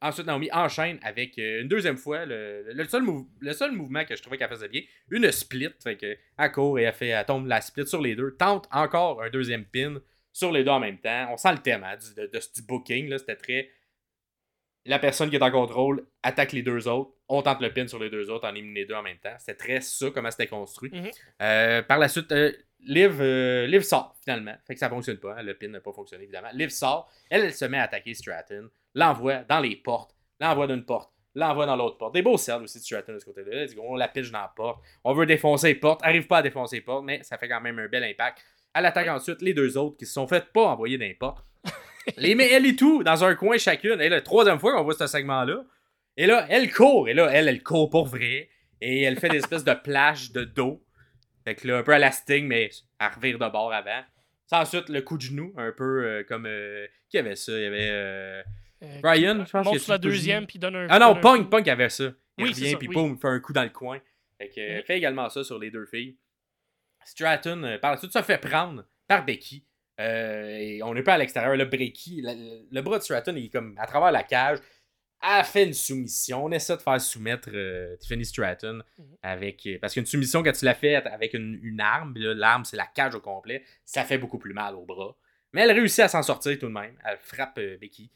Ensuite, 0.02 0.28
Naomi 0.28 0.50
enchaîne 0.54 0.98
avec 1.04 1.38
euh, 1.40 1.62
une 1.62 1.68
deuxième 1.68 1.98
fois 1.98 2.26
le, 2.26 2.64
le 2.72 2.84
seul 2.86 3.04
le 3.42 3.54
seul 3.54 3.72
mouvement 3.74 4.06
que 4.06 4.16
je 4.16 4.22
trouvais 4.22 4.38
qu'elle 4.38 4.50
faisait 4.50 4.70
bien, 4.70 4.82
une 5.12 5.30
split. 5.32 5.70
Fait 5.84 5.98
que, 5.98 6.18
elle 6.38 6.52
court 6.52 6.80
et 6.80 6.84
elle, 6.84 6.94
fait, 6.94 7.08
elle 7.10 7.26
tombe 7.26 7.48
la 7.48 7.60
split 7.60 7.86
sur 7.86 8.02
les 8.02 8.16
deux. 8.16 8.36
Tente 8.38 8.68
encore 8.72 9.22
un 9.22 9.30
deuxième 9.30 9.66
pin 9.66 10.00
sur 10.32 10.52
les 10.54 10.64
deux 10.64 10.72
en 10.72 10.80
même 10.80 11.00
temps. 11.00 11.28
On 11.32 11.38
sent 11.38 11.52
le 11.52 11.58
thème 11.58 11.84
hein, 11.84 11.98
du, 11.98 12.14
de, 12.16 12.28
de- 12.28 12.40
du 12.56 12.62
booking. 12.62 13.18
C'était 13.18 13.36
très. 13.36 13.70
La 14.86 14.98
personne 14.98 15.30
qui 15.30 15.36
est 15.36 15.44
en 15.44 15.52
contrôle 15.52 16.06
attaque 16.24 16.54
les 16.54 16.64
deux 16.64 16.88
autres. 16.88 17.12
On 17.28 17.42
tente 17.42 17.62
le 17.62 17.72
pin 17.72 17.86
sur 17.88 18.00
les 18.00 18.10
deux 18.10 18.30
autres, 18.30 18.48
en 18.48 18.56
élimine 18.56 18.74
les 18.74 18.86
deux 18.86 18.96
en 18.96 19.04
même 19.04 19.18
temps. 19.20 19.36
C'était 19.38 19.54
très 19.56 19.82
ça, 19.82 20.10
comment 20.12 20.32
c'était 20.32 20.48
construit. 20.48 20.90
Mhm. 20.94 21.12
Euh, 21.42 21.82
par 21.84 22.00
la 22.00 22.08
suite, 22.08 22.32
euh, 22.32 22.52
Liv, 22.80 23.18
euh, 23.20 23.68
Liv 23.68 23.82
sort 23.82 24.16
finalement. 24.24 24.56
Fait 24.66 24.74
que 24.74 24.80
ça 24.80 24.90
fonctionne 24.90 25.18
pas. 25.18 25.36
hein. 25.38 25.44
Le 25.44 25.54
pin 25.56 25.68
n'a 25.68 25.82
pas 25.82 25.92
fonctionné 25.92 26.24
évidemment. 26.24 26.48
Liv 26.54 26.70
sort. 26.70 27.12
Elle, 27.30 27.42
elle 27.44 27.54
se 27.54 27.66
met 27.66 27.78
à 27.78 27.84
attaquer 27.84 28.14
Stratton. 28.14 28.70
L'envoie 28.96 29.44
dans 29.44 29.60
les 29.60 29.76
portes. 29.76 30.16
L'envoie 30.40 30.68
d'une 30.68 30.86
porte. 30.86 31.12
L'envoie 31.36 31.66
dans 31.66 31.76
l'autre 31.76 31.98
porte. 31.98 32.14
Des 32.14 32.22
beaux 32.22 32.38
cercles 32.38 32.64
aussi 32.64 32.80
de 32.80 32.84
Stratton 32.84 33.14
de 33.14 33.20
ce 33.20 33.26
côté-là. 33.26 33.66
On 33.82 33.96
la 33.96 34.08
pitch 34.08 34.32
dans 34.32 34.42
la 34.42 34.52
porte. 34.56 34.82
On 35.04 35.14
veut 35.14 35.26
défoncer 35.26 35.68
les 35.68 35.76
portes. 35.76 36.02
Arrive 36.04 36.28
pas 36.28 36.38
à 36.40 36.42
défoncer 36.42 36.78
les 36.78 36.82
portes, 36.82 37.06
mais 37.06 37.22
ça 37.24 37.38
fait 37.38 37.48
quand 37.48 37.62
même 37.62 37.78
un 37.80 37.88
bel 37.88 38.04
impact. 38.04 38.44
Elle 38.74 38.86
attaque 38.86 39.08
ensuite 39.08 39.42
les 39.42 39.54
deux 39.54 39.78
autres 39.78 39.98
qui 39.98 40.06
se 40.06 40.14
sont 40.14 40.28
fait 40.28 40.52
pas 40.52 40.68
envoyer 40.68 40.98
dans 40.98 41.06
les 41.06 41.14
portes. 41.14 41.46
les 42.18 42.36
met 42.36 42.52
elle 42.52 42.66
et 42.66 42.76
tout 42.76 43.04
dans 43.04 43.24
un 43.24 43.36
coin 43.36 43.58
chacune. 43.58 44.02
Et 44.02 44.10
la 44.10 44.22
troisième 44.22 44.60
fois 44.60 44.76
qu'on 44.76 44.84
voit 44.84 44.94
ce 44.94 45.08
segment-là. 45.08 45.64
Et 46.18 46.26
là, 46.26 46.46
elle 46.50 46.72
court. 46.72 47.08
Et 47.08 47.14
là, 47.14 47.30
elle, 47.32 47.48
elle 47.48 47.64
court 47.64 47.90
pour 47.90 48.08
vrai. 48.08 48.50
Et 48.82 49.04
elle 49.04 49.20
fait 49.20 49.30
des 49.30 49.38
espèces 49.38 49.64
de 49.64 49.74
plages 49.74 50.32
de 50.32 50.44
dos. 50.44 50.84
Fait 51.46 51.56
que 51.56 51.68
là, 51.68 51.78
un 51.78 51.84
peu 51.84 51.94
à 51.94 52.00
la 52.00 52.12
Sting, 52.12 52.48
mais 52.48 52.70
à 52.98 53.10
revire 53.10 53.40
de 53.40 53.48
bord 53.48 53.72
avant. 53.72 54.02
Ça, 54.48 54.62
ensuite, 54.62 54.90
le 54.90 55.02
coup 55.02 55.16
de 55.18 55.22
genou, 55.22 55.54
un 55.58 55.72
peu 55.72 56.04
euh, 56.06 56.24
comme. 56.28 56.46
euh, 56.48 56.88
qui 57.10 57.18
avait 57.18 57.36
ça? 57.36 57.52
Il 57.52 57.62
y 57.62 57.66
avait. 57.66 57.90
Euh, 57.92 58.42
Brian, 59.02 59.46
je 59.46 59.52
pense 59.52 59.66
monte 59.66 59.80
sur 59.80 59.92
la 59.92 59.98
deuxième, 59.98 60.46
puis 60.48 60.58
donne 60.60 60.76
un. 60.76 60.88
Ah 60.90 61.00
non, 61.00 61.16
Punk. 61.20 61.50
Punk 61.50 61.68
avait 61.68 61.90
ça. 61.90 62.06
Il 62.38 62.46
Oui, 62.46 62.50
revient, 62.52 62.76
puis 62.78 62.88
oui. 62.88 62.94
boum, 62.96 63.18
fait 63.20 63.28
un 63.28 63.40
coup 63.40 63.52
dans 63.54 63.64
le 63.64 63.70
coin. 63.70 64.00
Fait 64.38 64.48
que, 64.50 64.78
Mhm. 64.78 64.84
fait 64.84 64.98
également 64.98 65.30
ça 65.30 65.44
sur 65.44 65.60
les 65.60 65.70
deux 65.72 65.86
filles. 65.86 66.16
Stratton, 67.04 67.64
euh, 67.64 67.78
par 67.78 67.92
la 67.92 67.98
suite, 67.98 68.14
se 68.14 68.22
fait 68.22 68.38
prendre 68.38 68.86
par 69.08 69.26
Becky. 69.26 69.66
Euh, 70.00 70.58
et 70.58 70.82
on 70.84 70.96
est 70.96 71.04
pas 71.04 71.16
à 71.16 71.18
l'extérieur. 71.18 71.56
Le 71.58 71.66
Becky, 71.66 72.22
le, 72.24 72.66
le 72.72 72.82
bras 72.82 73.00
de 73.00 73.04
Stratton, 73.04 73.34
il 73.36 73.46
est 73.46 73.50
comme 73.50 73.76
à 73.78 73.86
travers 73.86 74.12
la 74.12 74.24
cage. 74.24 74.60
Elle 75.22 75.44
fait 75.44 75.66
une 75.66 75.74
soumission. 75.74 76.46
On 76.46 76.52
essaie 76.52 76.78
de 76.78 76.82
faire 76.82 77.02
soumettre 77.02 77.50
euh, 77.52 77.98
Tiffany 77.98 78.24
Stratton. 78.24 78.82
Mhm. 78.98 79.06
avec 79.22 79.66
euh, 79.66 79.78
Parce 79.82 79.94
qu'une 79.94 80.06
soumission, 80.06 80.42
quand 80.44 80.54
tu 80.54 80.64
l'as 80.64 80.76
fait 80.76 80.96
avec 80.96 81.34
une, 81.34 81.60
une 81.62 81.82
arme, 81.82 82.14
l'arme, 82.18 82.64
c'est 82.64 82.78
la 82.78 82.86
cage 82.86 83.16
au 83.16 83.20
complet, 83.20 83.66
ça 83.84 84.06
fait 84.06 84.18
beaucoup 84.18 84.38
plus 84.40 84.54
mal 84.54 84.76
au 84.76 84.86
bras. 84.86 85.18
Mais 85.52 85.62
elle 85.62 85.72
réussit 85.72 86.00
à 86.02 86.08
s'en 86.08 86.22
sortir 86.24 86.58
tout 86.60 86.68
de 86.68 86.72
même. 86.72 86.96
Elle 87.04 87.18
frappe 87.22 87.58
euh, 87.58 87.78
Becky. 87.78 88.10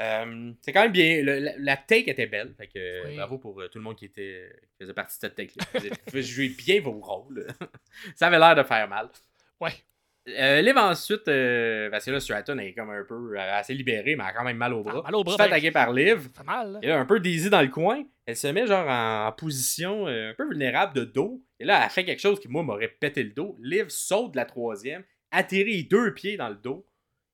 Euh, 0.00 0.52
c'est 0.62 0.72
quand 0.72 0.82
même 0.82 0.92
bien. 0.92 1.22
Le- 1.22 1.38
la, 1.38 1.52
la 1.58 1.76
take 1.76 2.10
était 2.10 2.26
belle. 2.26 2.54
Fait 2.56 2.66
que, 2.66 2.78
euh, 2.78 3.02
Oui. 3.08 3.16
bravo 3.16 3.38
pour 3.38 3.60
euh, 3.60 3.68
tout 3.68 3.78
le 3.78 3.84
monde 3.84 3.96
qui, 3.96 4.06
était, 4.06 4.50
qui 4.72 4.78
faisait 4.84 4.94
partie 4.94 5.16
de 5.18 5.20
cette 5.20 5.34
take-là. 5.34 5.64
Vous 5.74 5.86
avez- 5.86 6.22
jouez 6.22 6.48
bien 6.48 6.80
vos 6.80 6.92
rôles. 7.00 7.46
ça 8.16 8.26
avait 8.28 8.38
l'air 8.38 8.56
de 8.56 8.62
faire 8.62 8.88
mal. 8.88 9.08
Ouais. 9.60 9.72
Euh, 10.28 10.60
Liv 10.60 10.76
ensuite, 10.76 11.24
parce 11.24 12.04
que 12.04 12.10
là, 12.12 12.20
Stratton 12.20 12.56
est 12.58 12.74
comme 12.74 12.90
un 12.90 13.04
peu 13.04 13.36
assez 13.38 13.74
libérée, 13.74 14.14
mais 14.16 14.22
elle 14.22 14.30
a 14.30 14.32
quand 14.32 14.44
même 14.44 14.56
mal 14.56 14.72
au 14.72 14.82
bras. 14.82 15.02
Ah, 15.04 15.10
mal 15.10 15.16
au 15.16 15.24
bras, 15.24 15.32
se 15.36 15.42
fait 15.42 15.48
ben. 15.48 15.52
attaquer 15.52 15.70
par 15.72 15.92
Liv. 15.92 16.22
Ça 16.34 16.40
fait 16.40 16.46
mal, 16.46 16.72
là. 16.72 16.78
Et 16.82 16.86
là, 16.86 16.98
un 17.00 17.04
peu 17.06 17.18
Daisy 17.20 17.50
dans 17.50 17.60
le 17.60 17.68
coin, 17.68 18.04
elle 18.26 18.36
se 18.36 18.46
met 18.46 18.66
genre 18.66 18.88
en, 18.88 19.32
position 19.32 20.06
un 20.06 20.32
peu 20.36 20.48
vulnérable 20.48 20.94
de 20.94 21.04
dos. 21.04 21.42
Et 21.58 21.64
là, 21.64 21.82
elle 21.84 21.90
fait 21.90 22.04
quelque 22.04 22.20
chose 22.20 22.38
qui, 22.40 22.46
moi, 22.48 22.62
m'aurait 22.62 22.88
pété 22.88 23.24
le 23.24 23.30
dos. 23.30 23.56
Liv 23.60 23.86
saute 23.88 24.32
de 24.32 24.36
la 24.36 24.44
troisième, 24.44 25.02
atterrit 25.32 25.84
deux 25.84 26.14
pieds 26.14 26.36
dans 26.36 26.48
le 26.50 26.54
dos. 26.56 26.86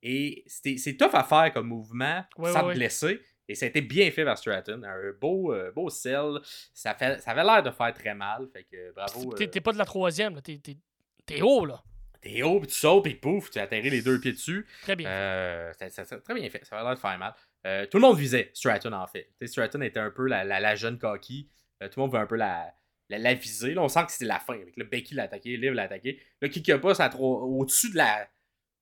Et 0.02 0.44
c'était- 0.46 0.76
c'est 0.78 0.96
tough 0.96 1.14
à 1.14 1.24
faire 1.24 1.52
comme 1.52 1.68
mouvement 1.68 2.24
Ouais, 2.36 2.52
sans 2.52 2.66
ouais, 2.66 2.74
te 2.74 2.78
blesser. 2.78 3.20
Et 3.48 3.54
ça 3.54 3.64
a 3.64 3.68
été 3.68 3.80
bien 3.80 4.10
fait 4.10 4.24
par 4.24 4.36
Stratton. 4.36 4.82
Un 4.84 5.12
beau, 5.20 5.52
euh, 5.54 5.72
beau 5.72 5.88
sell. 5.90 6.38
Ça, 6.74 6.94
fait, 6.94 7.18
ça 7.20 7.30
avait 7.30 7.42
l'air 7.44 7.62
de 7.62 7.70
faire 7.70 7.92
très 7.94 8.14
mal. 8.14 8.46
Fait 8.52 8.64
que 8.64 8.92
bravo. 8.92 9.32
T'es 9.32 9.44
euh, 9.44 9.50
t'es 9.50 9.60
pas 9.60 9.72
de 9.72 9.78
la 9.78 9.84
troisième. 9.86 10.40
T'es- 10.42 11.42
haut, 11.42 11.64
là. 11.64 11.82
T'es 12.20 12.42
haut, 12.42 12.58
puis 12.58 12.68
tu 12.68 12.74
sautes, 12.74 13.04
puis 13.04 13.14
pouf, 13.14 13.48
tu 13.50 13.58
atterris 13.58 13.90
les 13.90 14.02
deux 14.02 14.20
pieds 14.20 14.32
dessus. 14.32 14.66
Très 14.82 14.96
bien. 14.96 15.08
Euh, 15.08 15.72
ça- 15.78 15.88
ça- 15.88 16.04
ça- 16.04 16.18
très 16.20 16.34
bien 16.34 16.48
fait. 16.50 16.64
Ça 16.64 16.76
avait 16.76 16.84
l'air 16.84 16.94
de 16.96 17.00
faire 17.00 17.16
mal. 17.18 17.32
Euh, 17.66 17.86
tout 17.86 17.96
le 17.98 18.02
monde 18.02 18.18
visait 18.18 18.50
Stratton, 18.54 18.92
en 18.92 19.06
fait. 19.06 19.30
Stratton 19.46 19.80
était 19.82 20.00
un 20.00 20.10
peu 20.10 20.26
la, 20.26 20.44
la- 20.44 20.60
la 20.60 20.74
jeune 20.74 20.98
coquille. 20.98 21.48
Euh, 21.82 21.88
tout 21.88 22.00
le 22.00 22.02
monde 22.06 22.12
veut 22.12 22.18
un 22.20 22.26
peu 22.26 22.36
la, 22.36 22.72
la. 23.08 23.18
Là, 23.18 23.36
on 23.78 23.88
sent 23.88 24.04
que 24.06 24.12
c'était 24.12 24.24
la 24.26 24.40
fin. 24.40 24.54
Avec 24.54 24.76
le 24.76 24.84
Becky 24.84 25.14
l'a 25.14 25.22
attaqué, 25.24 25.56
Liv 25.56 25.72
l'a 25.72 25.84
attaqué. 25.84 26.20
Là, 26.42 26.48
qui 26.48 26.70
a 26.72 26.78
pas, 26.78 26.94
ça 26.94 27.08
trop 27.08 27.40
au-dessus 27.42 27.92
de 27.92 27.96
la. 27.96 28.28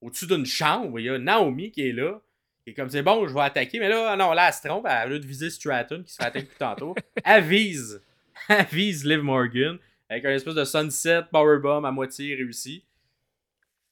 Au-dessus 0.01 0.26
d'une 0.26 0.47
chambre, 0.47 0.99
il 1.01 1.07
y 1.07 1.09
a 1.09 1.18
Naomi 1.18 1.70
qui 1.70 1.88
est 1.88 1.92
là. 1.92 2.20
Et 2.66 2.74
comme 2.74 2.90
c'est 2.90 3.03
bon, 3.03 3.26
je 3.26 3.34
vais 3.34 3.40
attaquer. 3.40 3.78
Mais 3.78 3.88
là, 3.88 4.16
non, 4.16 4.32
là, 4.32 4.49
elle 4.49 4.55
se 4.55 4.66
trompe. 4.66 4.86
Elle, 4.88 5.09
au 5.09 5.11
lieu 5.12 5.20
de 5.20 5.26
viser 5.26 5.51
Stratton, 5.51 6.03
qui 6.03 6.12
se 6.12 6.16
fait 6.16 6.24
attaquer 6.24 6.47
depuis 6.47 6.59
tantôt, 6.59 6.94
elle 7.24 7.44
vise. 7.44 8.03
Elle 8.51 8.66
vise 8.66 9.05
Liv 9.05 9.22
Morgan. 9.22 9.78
Avec 10.11 10.24
un 10.26 10.30
espèce 10.30 10.55
de 10.55 10.64
sunset 10.64 11.22
powerbomb 11.32 11.84
à 11.84 11.90
moitié 11.90 12.34
réussi. 12.34 12.84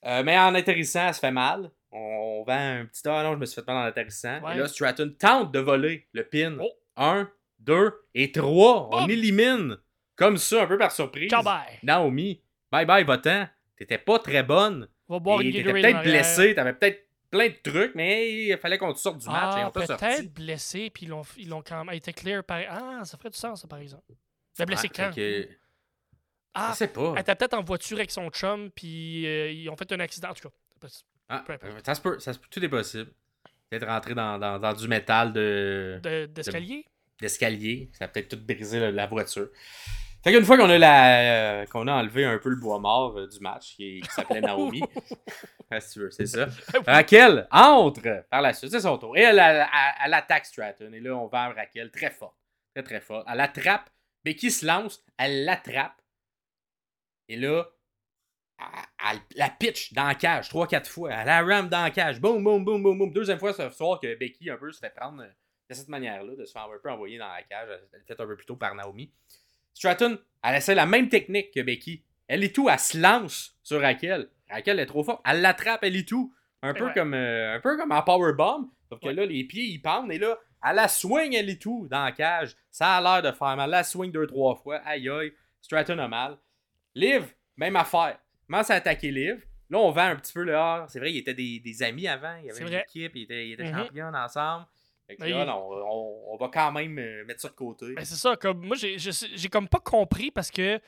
Euh, 0.05 0.23
mais 0.23 0.39
en 0.39 0.55
atterrissant, 0.55 1.09
elle 1.09 1.15
se 1.15 1.19
fait 1.19 1.31
mal. 1.31 1.71
On, 1.91 2.25
on 2.41 2.45
vend 2.45 2.81
un 2.81 2.87
petit 2.87 3.03
ah 3.07 3.23
non, 3.23 3.33
je 3.33 3.39
me 3.39 3.47
suis 3.47 3.55
fait 3.55 3.67
mal 3.67 3.77
en 3.77 3.89
atterrissant. 3.89 4.41
Ouais. 4.43 4.57
Et 4.57 4.59
là, 4.59 4.69
Stratton 4.69 5.15
tente 5.19 5.53
de 5.53 5.59
voler 5.59 6.07
le 6.13 6.25
pin. 6.25 6.57
Oh. 6.61 6.71
Un, 6.97 7.31
deux 7.59 7.93
et 8.15 8.31
trois. 8.33 8.91
On 8.93 9.09
élimine. 9.09 9.79
Comme 10.17 10.37
ça, 10.37 10.63
un 10.63 10.67
peu 10.67 10.79
par 10.79 10.93
surprise. 10.93 11.31
Ciao, 11.31 11.43
bye. 11.43 11.79
Naomi, 11.83 12.41
bye 12.71 12.87
bye, 12.87 13.05
va-t'en. 13.05 13.49
T'étais 13.77 13.99
pas 13.99 14.19
très 14.19 14.43
bonne. 14.43 14.89
Va 15.09 15.19
boire 15.19 15.41
Et 15.41 15.45
une 15.47 15.53
T'étais 15.53 15.65
Gatorade 15.65 15.83
peut-être 15.83 16.03
blessé, 16.05 16.55
t'avais 16.55 16.73
peut-être 16.73 17.09
plein 17.31 17.49
de 17.49 17.55
trucs, 17.63 17.95
mais 17.95 18.47
il 18.47 18.59
fallait 18.59 18.79
qu'on 18.79 18.93
te 18.93 18.99
sorte 18.99 19.19
du 19.19 19.29
match 19.29 19.57
et 19.57 19.61
Ah, 19.63 19.71
peut-être 19.71 20.33
blessé, 20.35 20.91
puis 20.91 21.07
ils 21.39 21.49
l'ont 21.49 21.63
quand 21.63 21.85
même 21.85 21.95
été 21.95 22.13
clair 22.13 22.43
par. 22.45 22.61
Ah, 22.69 23.05
ça 23.05 23.17
ferait 23.19 23.31
du 23.31 23.37
sens, 23.39 23.63
ça, 23.63 23.69
par 23.69 23.81
exemple. 23.81 24.05
Mais 24.59 24.67
blessé 24.67 24.87
Ouais, 24.89 24.93
quand? 24.95 25.11
Ah, 26.57 26.71
Je 26.73 26.77
sais 26.79 26.89
pas. 26.89 27.13
elle 27.17 27.21
était 27.23 27.35
peut-être 27.35 27.55
en 27.55 27.65
voiture 27.65 27.97
avec 27.97 28.11
son 28.13 28.29
chum, 28.31 28.71
puis 28.71 29.27
euh, 29.27 29.51
ils 29.51 29.69
ont 29.69 29.77
fait 29.77 29.91
un 29.93 29.99
accident. 30.01 30.31
En 30.31 30.35
tout 30.35 30.49
cas. 30.49 30.89
Ah, 31.29 31.45
ça 31.85 31.95
se 31.97 32.01
peut, 32.01 32.19
ça 32.21 32.33
se 32.33 32.39
peut, 32.39 32.47
tout 32.51 32.65
est 32.65 32.69
possible. 32.69 33.11
Peut-être 33.71 33.87
rentré 33.87 34.15
dans, 34.15 34.39
dans, 34.39 34.59
dans 34.61 34.73
du 34.73 34.87
métal 34.87 35.33
de 35.33 35.99
De- 36.03 36.27
d'escalier? 36.27 36.85
d'escalier, 37.21 37.91
ça 37.93 38.05
a 38.05 38.09
peut-être 38.09 38.29
tout 38.37 38.45
brisé 38.45 38.79
la, 38.79 38.91
la 38.93 39.07
voiture. 39.07 39.49
Fait 40.25 40.33
qu'une 40.33 40.45
fois 40.45 40.57
qu'on 40.57 40.71
a 40.71 40.79
la 40.79 41.61
euh, 41.63 41.67
qu'on 41.67 41.87
a 41.87 41.93
enlevé 41.93 42.25
un 42.25 42.39
peu 42.39 42.49
le 42.49 42.57
bois 42.57 42.79
mort 42.79 43.17
euh, 43.19 43.29
du 43.29 43.39
match 43.41 43.77
qui, 43.77 44.01
qui 44.01 44.11
s'appelait 44.11 44.41
Naomi, 44.41 44.83
Ah, 45.71 45.81
si 45.81 45.93
tu 45.95 46.01
veux, 46.01 46.11
c'est 46.11 46.27
ça. 46.27 46.47
Raquel 46.87 47.47
entre 47.51 48.25
par 48.31 48.41
la 48.43 48.53
suite, 48.53 48.71
c'est 48.71 48.81
son 48.81 48.97
tour. 48.99 49.17
Et 49.17 49.21
elle, 49.23 49.39
elle, 49.39 49.57
elle- 49.57 49.95
elle 50.05 50.15
attaque 50.15 50.47
Stratton. 50.47 50.93
Et 50.93 51.01
là, 51.01 51.15
on 51.17 51.27
va 51.27 51.49
Raquel 51.51 51.91
très 51.91 52.11
fort. 52.11 52.37
Très, 52.75 52.83
très 52.83 53.01
fort. 53.01 53.25
Elle 53.31 53.41
attrape. 53.41 53.91
Becky 54.25 54.51
se 54.51 54.65
lance. 54.67 55.05
Elle 55.19 55.45
l'attrape. 55.45 56.01
Et 57.29 57.37
là, 57.37 57.65
elle, 59.11 59.19
la 59.37 59.51
pitch 59.51 59.93
dans 59.95 60.07
la 60.07 60.15
cage 60.15 60.49
3-4 60.51 60.87
fois. 60.87 61.11
Elle 61.13 61.27
la 61.27 61.43
rame 61.43 61.69
dans 61.69 61.83
la 61.83 61.91
cage. 61.91 62.21
Boum, 62.21 62.43
boum, 62.45 62.65
boum, 62.65 62.83
boum, 62.83 62.99
boum. 62.99 63.13
Deuxième 63.13 63.39
fois 63.39 63.53
ce 63.53 63.69
soir 63.71 63.99
que 64.01 64.15
Becky 64.15 64.51
un 64.51 64.57
peu 64.57 64.71
se 64.73 64.79
fait 64.79 64.95
prendre 64.95 65.23
euh, 65.23 65.29
de 65.69 65.75
cette 65.75 65.89
manière-là, 65.89 66.35
de 66.37 66.45
se 66.45 66.53
faire 66.53 66.63
un 66.63 66.79
peu 66.83 66.91
envoyer 66.91 67.19
dans 67.19 67.29
la 67.29 67.43
cage. 67.43 67.69
Elle 67.93 68.01
est 68.01 68.05
faite 68.07 68.21
un 68.21 68.27
peu 68.27 68.37
plus 68.37 68.47
tôt 68.47 68.57
par 68.57 68.75
Naomi. 68.75 69.13
Stratton, 69.75 70.19
elle 70.43 70.55
essaie 70.57 70.75
la 70.75 70.87
même 70.87 71.09
technique 71.09 71.53
que 71.53 71.61
Becky. 71.61 72.03
Elle 72.29 72.43
est 72.45 72.55
tout, 72.55 72.69
elle 72.71 72.79
se 72.79 72.97
lance 72.99 73.57
sur 73.63 73.81
Raquel. 73.81 74.29
Raquel 74.51 74.79
est 74.81 74.87
trop 74.87 75.05
forte. 75.05 75.21
Elle 75.27 75.41
l'attrape, 75.43 75.85
elle 75.85 75.97
est 75.97 76.09
tout. 76.09 76.33
Un 76.63 76.73
peu, 76.73 76.87
Ouais. 76.87 76.93
comme, 76.95 77.13
euh, 77.13 77.57
un 77.57 77.61
peu 77.61 77.77
comme 77.77 77.93
en 77.93 78.01
powerbomb. 78.03 78.71
Sauf 78.89 79.01
que 79.01 79.09
Ouais. 79.09 79.15
là, 79.15 79.27
les 79.27 79.45
pieds, 79.45 79.65
ils 79.65 79.81
pendent. 79.83 80.11
Et 80.13 80.19
là, 80.19 80.39
elle 80.67 80.77
la 80.77 80.89
swing, 80.89 81.35
elle 81.35 81.51
est 81.51 81.61
tout 81.61 81.87
dans 81.91 82.05
la 82.05 82.13
cage. 82.13 82.57
Ça 82.71 82.97
a 82.97 83.01
l'air 83.03 83.23
de 83.31 83.37
faire 83.37 83.57
mal. 83.57 83.65
Elle 83.67 83.71
la 83.71 83.85
swing 83.85 84.11
deux, 84.13 84.27
trois 84.27 84.55
fois. 84.57 84.77
Aïe, 84.85 85.09
aïe. 85.11 85.33
Stratton 85.61 85.99
a 85.99 86.09
mal. 86.09 86.39
Liv, 86.95 87.25
même 87.57 87.77
affaire. 87.77 88.19
Commence 88.47 88.71
à 88.71 88.75
attaquer 88.77 89.11
Liv. 89.11 89.45
Là, 89.71 89.79
on 89.79 89.91
vend 89.91 90.03
un 90.09 90.17
petit 90.17 90.33
peu 90.33 90.45
le 90.45 90.57
ah, 90.57 90.87
C'est 90.89 90.99
vrai, 91.01 91.13
ils 91.13 91.19
étaient 91.19 91.35
des, 91.35 91.59
des 91.61 91.83
amis 91.83 92.07
avant. 92.07 92.37
Il 92.37 92.47
y 92.47 92.51
avait 92.51 92.61
une 92.61 92.67
vrai. 92.69 92.85
équipe, 92.89 93.13
ils 93.17 93.23
étaient, 93.23 93.49
ils 93.49 93.53
étaient 93.55 93.65
Mhm. 93.71 93.79
champions 93.87 94.13
ensemble. 94.15 94.67
Fait 95.07 95.17
que 95.17 95.23
là, 95.23 95.29
il- 95.45 95.49
on, 95.51 96.33
on 96.33 96.37
va 96.37 96.49
quand 96.49 96.73
même 96.73 96.99
euh, 96.99 97.25
mettre 97.27 97.41
ça 97.41 97.49
de 97.49 97.55
côté. 97.55 97.93
Ben, 97.95 98.05
c'est 98.05 98.15
ça, 98.17 98.37
comme 98.37 98.65
moi 98.67 98.77
j'ai 98.77 99.49
comme 99.49 99.69
pas 99.69 99.81
compris 99.81 100.31
parce 100.31 100.51
que 100.51 100.81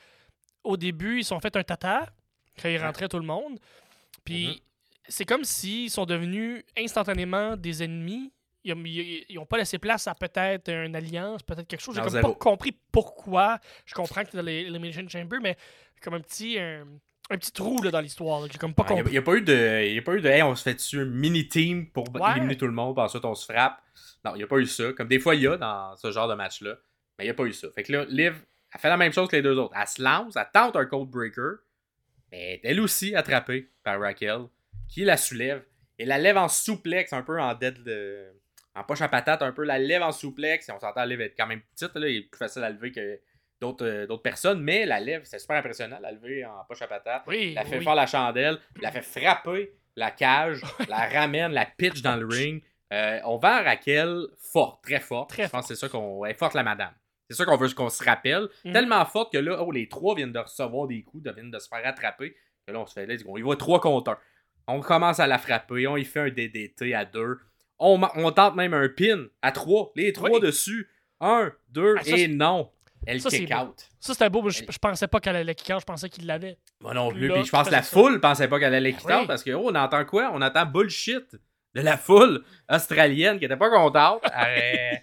au 0.63 0.75
début, 0.77 1.19
ils 1.19 1.23
sont 1.25 1.39
fait 1.39 1.55
un 1.55 1.63
tata 1.63 2.07
quand 2.61 2.67
ils 2.69 2.77
rentraient 2.79 3.07
tout 3.07 3.19
le 3.19 3.25
monde. 3.25 3.59
Puis 4.25 4.47
Mhm. 4.47 4.55
c'est 5.07 5.25
comme 5.25 5.43
s'ils 5.43 5.89
sont 5.91 6.05
devenus 6.05 6.63
instantanément 6.77 7.55
des 7.55 7.83
ennemis. 7.83 8.33
Ils 8.63 8.73
ont, 8.73 8.83
ils- 8.83 9.25
ils 9.29 9.39
ont 9.39 9.45
pas 9.45 9.57
laissé 9.57 9.77
place 9.77 10.07
à 10.07 10.15
peut-être 10.15 10.69
une 10.69 10.95
alliance, 10.95 11.41
peut-être 11.43 11.67
quelque 11.67 11.79
chose. 11.81 11.95
J'ai 11.95 12.01
comme 12.01 12.09
zéro. 12.09 12.33
pas 12.33 12.39
compris 12.39 12.75
pourquoi. 12.91 13.59
Je 13.85 13.93
comprends 13.93 14.23
que 14.23 14.31
c'est 14.31 14.37
dans 14.37 14.43
l'Elimination 14.43 15.07
Chamber, 15.07 15.37
mais 15.41 15.55
comme 16.01 16.15
un 16.15 16.19
petit, 16.21 16.57
un, 16.59 16.85
un 17.29 17.37
petit 17.37 17.51
trou 17.51 17.81
là, 17.83 17.91
dans 17.91 17.99
l'histoire. 18.01 18.41
J'ai 18.51 18.57
comme 18.57 18.73
pas 18.73 18.85
Il 18.89 18.95
n'y 18.95 19.01
compris. 19.01 19.17
a, 19.17 19.21
pas 19.21 19.33
eu 19.35 19.41
de, 19.41 19.93
y 19.93 19.97
a 19.97 20.01
pas 20.01 20.13
eu 20.13 20.21
de 20.21 20.29
hey, 20.29 20.43
on 20.43 20.55
se 20.55 20.63
fait 20.63 20.73
dessus 20.75 20.99
un 21.01 21.05
mini-team 21.05 21.87
pour 21.91 22.05
Ouais. 22.15 22.31
éliminer 22.31 22.55
tout 22.57 22.67
le 22.67 22.73
monde, 22.73 22.95
puis 22.95 23.03
ensuite 23.03 23.25
on 23.25 23.35
se 23.35 23.45
frappe. 23.51 23.81
Non, 24.25 24.33
il 24.35 24.37
n'y 24.37 24.43
a 24.43 24.47
pas 24.47 24.57
eu 24.57 24.65
ça. 24.65 24.93
Comme 24.93 25.07
des 25.07 25.19
fois, 25.19 25.35
il 25.35 25.41
y 25.41 25.47
a 25.47 25.57
dans 25.57 25.95
ce 25.95 26.11
genre 26.11 26.27
de 26.27 26.33
match-là. 26.35 26.75
Mais 27.17 27.25
il 27.25 27.27
n'y 27.27 27.31
a 27.31 27.33
pas 27.33 27.43
eu 27.43 27.53
ça. 27.53 27.67
Fait 27.73 27.83
que 27.83 27.91
là, 27.91 28.05
Liv, 28.09 28.35
elle 28.73 28.79
fait 28.79 28.89
la 28.89 28.97
même 28.97 29.11
chose 29.13 29.27
que 29.29 29.35
les 29.35 29.41
deux 29.41 29.57
autres. 29.57 29.73
Elle 29.79 29.87
se 29.87 30.01
lance, 30.01 30.35
elle 30.35 30.47
tente 30.53 30.75
un 30.75 30.85
cold 30.85 31.09
breaker, 31.09 31.57
mais 32.31 32.59
elle 32.63 32.79
aussi 32.79 33.15
attrapée 33.15 33.69
par 33.83 33.99
Raquel, 33.99 34.41
qui 34.89 35.03
la 35.03 35.17
soulève 35.17 35.63
et 35.99 36.05
la 36.05 36.17
lève 36.17 36.37
en 36.37 36.47
souplex, 36.47 37.11
un 37.13 37.23
peu 37.23 37.39
en 37.39 37.53
dead 37.55 37.81
de- 37.83 38.27
en 38.75 38.83
poche 38.83 39.01
à 39.01 39.07
patate, 39.07 39.41
un 39.41 39.51
peu. 39.51 39.63
La 39.63 39.79
lève 39.79 40.03
en 40.03 40.11
souplex. 40.11 40.69
Et 40.69 40.71
on 40.71 40.79
s'entend, 40.79 41.03
lève 41.05 41.21
être 41.21 41.35
quand 41.35 41.47
même 41.47 41.61
petite. 41.75 41.95
Là, 41.95 42.07
il 42.07 42.17
est 42.17 42.21
plus 42.29 42.37
facile 42.37 42.63
à 42.63 42.69
lever 42.69 42.91
que 42.91 43.19
d'autres 43.61 43.85
euh, 43.85 44.07
d'autres 44.07 44.21
personnes, 44.23 44.61
mais 44.61 44.85
la 44.85 44.99
lève, 44.99 45.21
c'est 45.25 45.39
super 45.39 45.57
impressionnant, 45.57 45.97
la 46.01 46.11
lever 46.11 46.45
en 46.45 46.63
poche 46.67 46.81
à 46.81 46.87
patate 46.87 47.23
Oui, 47.27 47.53
la 47.53 47.65
fait 47.65 47.77
oui. 47.79 47.83
faire 47.83 47.95
la 47.95 48.05
chandelle, 48.07 48.59
la 48.81 48.91
fait 48.91 49.01
frapper 49.01 49.73
la 49.95 50.11
cage, 50.11 50.61
la 50.89 51.07
ramène, 51.09 51.51
la 51.53 51.65
pitch 51.65 52.01
dans 52.01 52.15
le 52.15 52.25
ring. 52.27 52.61
Euh, 52.93 53.19
on 53.25 53.37
vend 53.37 53.63
Raquel 53.63 54.27
forte, 54.37 54.83
très 54.83 54.99
forte. 54.99 55.29
Très 55.31 55.45
Je 55.45 55.49
pense 55.49 55.67
que 55.67 55.75
c'est 55.75 55.79
ça 55.79 55.89
qu'on. 55.89 56.23
Elle 56.23 56.31
est 56.31 56.35
forte, 56.35 56.53
la 56.53 56.63
madame. 56.63 56.93
C'est 57.29 57.35
ça 57.35 57.43
qu'on 57.45 57.57
veut 57.57 57.67
qu'on 57.73 57.89
se 57.89 58.01
rappelle. 58.03 58.47
Mhm. 58.63 58.71
Tellement 58.73 59.03
forte 59.05 59.33
que 59.33 59.37
là, 59.39 59.61
oh, 59.61 59.71
les 59.71 59.89
trois 59.89 60.15
viennent 60.15 60.31
de 60.31 60.39
recevoir 60.39 60.87
des 60.87 61.03
coups, 61.03 61.23
de- 61.23 61.31
viennent 61.31 61.51
de 61.51 61.59
se 61.59 61.67
faire 61.67 61.81
attraper. 61.85 62.35
Que 62.65 62.71
là, 62.71 62.79
on 62.79 62.85
se 62.85 62.93
fait. 62.93 63.05
Là, 63.05 63.15
on 63.27 63.35
y 63.37 63.41
va 63.41 63.55
trois 63.57 63.81
contre 63.81 64.11
un. 64.11 64.17
On 64.67 64.79
commence 64.81 65.19
à 65.19 65.27
la 65.27 65.37
frapper, 65.37 65.87
on 65.87 65.97
y 65.97 66.05
fait 66.05 66.19
un 66.19 66.29
DDT 66.29 66.93
à 66.93 67.03
deux. 67.05 67.39
On, 67.79 67.99
tente 68.31 68.55
même 68.55 68.73
un 68.73 68.87
pin 68.89 69.25
à 69.41 69.51
trois. 69.51 69.91
Les 69.95 70.13
trois 70.13 70.29
Oui. 70.31 70.39
dessus. 70.39 70.89
Un, 71.19 71.51
deux, 71.69 71.95
Ah, 71.99 72.03
ça, 72.03 72.17
et 72.17 72.27
non. 72.27 72.71
Elle 73.05 73.21
ça, 73.21 73.29
kick 73.29 73.51
out. 73.53 73.87
Ça, 73.99 74.13
c'était 74.13 74.29
beau. 74.29 74.49
Je, 74.49 74.63
je 74.69 74.77
pensais 74.77 75.07
pas 75.07 75.19
qu'elle 75.19 75.35
allait 75.37 75.55
kick 75.55 75.73
out, 75.73 75.79
je 75.81 75.85
pensais 75.85 76.09
qu'il 76.09 76.25
l'avait. 76.25 76.57
Moi 76.81 76.93
non 76.93 77.09
plus. 77.11 77.27
Là, 77.27 77.35
Puis 77.35 77.45
je 77.45 77.51
pense 77.51 77.67
que 77.67 77.71
la 77.71 77.83
ça. 77.83 77.91
foule 77.97 78.19
pensait 78.19 78.47
pas 78.47 78.59
qu'elle 78.59 78.73
allait 78.73 78.91
Ben 78.91 78.97
quitter 78.97 79.15
oui. 79.15 79.27
parce 79.27 79.43
que, 79.43 79.51
oh, 79.51 79.69
on 79.71 79.75
entend 79.75 80.03
quoi? 80.05 80.31
On 80.33 80.41
entend 80.41 80.65
bullshit 80.65 81.37
de 81.75 81.81
la 81.81 81.95
foule 81.97 82.43
australienne 82.71 83.37
qui 83.39 83.45
était 83.45 83.55
pas 83.57 83.69
contente. 83.69 84.23
Elle, 84.35 85.01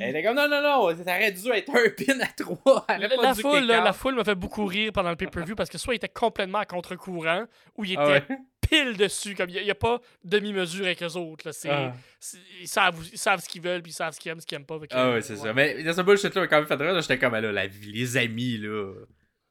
elle 0.00 0.08
était 0.10 0.22
comme 0.22 0.36
non, 0.36 0.48
non, 0.48 0.62
non, 0.62 0.88
ça 1.04 1.14
aurait 1.16 1.32
dû 1.32 1.50
être 1.50 1.70
un 1.70 1.90
pin 1.90 2.20
à 2.20 2.26
trois. 2.26 2.86
Elle 2.88 3.00
La, 3.02 3.08
pas 3.10 3.22
la 3.22 3.34
foule, 3.34 3.60
kick 3.60 3.68
là, 3.68 3.78
out. 3.80 3.84
la 3.84 3.92
foule 3.92 4.14
m'a 4.14 4.24
fait 4.24 4.34
beaucoup 4.34 4.64
rire 4.64 4.92
pendant 4.92 5.10
le 5.10 5.16
pay-per-view 5.16 5.54
parce 5.54 5.68
que 5.68 5.76
soit 5.78 5.94
il 5.94 5.96
était 5.96 6.08
complètement 6.08 6.58
à 6.58 6.64
contre-courant 6.64 7.44
ou 7.76 7.84
il 7.84 7.92
était 7.92 8.02
Ah 8.02 8.06
ouais. 8.08 8.38
Pile 8.68 8.96
dessus. 8.96 9.34
Comme 9.34 9.50
il 9.50 9.62
n'y 9.62 9.70
a, 9.70 9.74
pas 9.74 10.00
demi-mesure 10.24 10.84
avec 10.86 11.02
eux 11.02 11.16
autres. 11.16 11.46
Là. 11.46 11.52
C'est, 11.52 11.70
Ah. 11.70 11.92
c'est- 12.20 12.38
ils, 12.60 12.68
savent, 12.68 12.98
ils 13.12 13.18
savent 13.18 13.40
ce 13.40 13.48
qu'ils 13.48 13.62
veulent 13.62 13.82
puis 13.82 13.92
ils 13.92 13.94
savent 13.94 14.12
ce 14.14 14.20
qu'ils 14.20 14.32
aiment, 14.32 14.40
ce 14.40 14.46
qu'ils 14.46 14.56
aiment 14.56 14.66
pas. 14.66 14.78
Ah 14.90 15.10
ouais, 15.12 15.22
c'est 15.22 15.36
ça. 15.36 15.52
Mais 15.52 15.82
dans 15.82 15.92
ce 15.92 16.00
bullshit-là, 16.02 16.46
quand 16.46 16.56
même 16.56 16.66
fait 16.66 17.00
J'étais 17.02 17.18
comme, 17.18 17.34
là, 17.34 17.52
la, 17.52 17.66
les 17.66 18.16
amis, 18.16 18.58
là. 18.58 18.92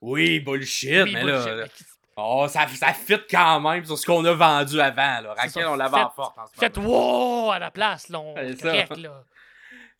Oui, 0.01 0.39
bullshit, 0.39 1.03
Oui, 1.03 1.13
mais 1.13 1.21
bullshit, 1.23 1.47
là. 1.47 1.65
Oh, 2.17 2.45
ça, 2.47 2.65
ça 2.67 2.93
fit 2.93 3.17
quand 3.29 3.59
même 3.59 3.83
sur 3.83 3.97
ce 3.97 4.05
qu'on 4.05 4.23
a 4.23 4.33
vendu 4.33 4.79
avant, 4.79 5.21
là. 5.21 5.33
Raquel, 5.35 5.63
ça. 5.63 5.71
on 5.71 5.75
l'avait 5.75 5.95
en 5.97 6.07
Faites- 6.09 6.15
forte 6.15 6.37
en 6.37 6.47
ce 6.47 6.53
Faites 6.57 6.77
wow 6.77 7.51
à 7.51 7.59
la 7.59 7.71
place, 7.71 8.07
là. 8.09 8.19
On 8.21 8.37
est 8.37 8.61
correct, 8.61 8.95
là. 8.97 9.23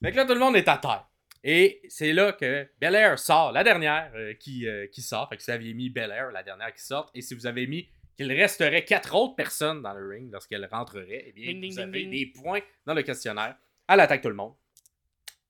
Fait 0.04 0.12
que 0.12 0.16
là, 0.18 0.26
tout 0.26 0.34
le 0.34 0.40
monde 0.40 0.56
est 0.56 0.68
à 0.68 0.78
terre. 0.78 1.06
Et 1.44 1.82
c'est 1.90 2.14
là 2.14 2.32
que 2.32 2.68
Belair 2.82 3.20
sort, 3.20 3.52
la 3.52 3.64
dernière 3.64 4.12
euh, 4.16 4.34
qui, 4.34 4.68
euh, 4.68 4.88
qui 4.88 5.02
sort. 5.02 5.28
Fait 5.30 5.38
que 5.38 5.44
si 5.44 5.52
vous 5.52 5.56
aviez 5.56 5.74
mis 5.74 5.90
Belair, 5.90 6.32
la 6.32 6.42
dernière 6.42 6.74
qui 6.74 6.82
sort, 6.82 7.10
et 7.14 7.22
si 7.22 7.36
vous 7.36 7.46
avez 7.48 7.68
mis 7.68 7.88
qu'il 8.16 8.32
resterait 8.32 8.86
quatre 8.86 9.16
autres 9.16 9.36
personnes 9.36 9.82
dans 9.82 9.94
le 9.94 10.08
ring 10.08 10.32
lorsqu'elle 10.32 10.68
rentrerait, 10.72 11.26
eh 11.28 11.32
bien, 11.34 11.48
Ding, 11.48 11.56
vous 11.56 11.76
ding, 11.76 11.80
avez 11.80 12.02
ding. 12.06 12.12
des 12.12 12.26
points 12.28 12.62
dans 12.86 12.94
le 12.94 13.02
questionnaire. 13.04 13.56
Elle 13.88 14.00
attaque 14.00 14.22
tout 14.22 14.30
le 14.30 14.36
monde. 14.36 14.54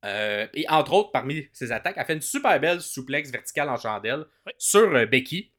Euh, 0.05 0.47
et 0.53 0.65
entre 0.69 0.93
autres, 0.93 1.11
parmi 1.11 1.47
ses 1.51 1.71
attaques, 1.71 1.95
elle 1.97 2.05
fait 2.05 2.13
une 2.13 2.21
super 2.21 2.59
belle 2.59 2.81
souplex 2.81 3.31
verticale 3.31 3.69
en 3.69 3.77
chandelle 3.77 4.25
sur 4.57 4.93
euh, 4.95 5.05
Becky. 5.05 5.51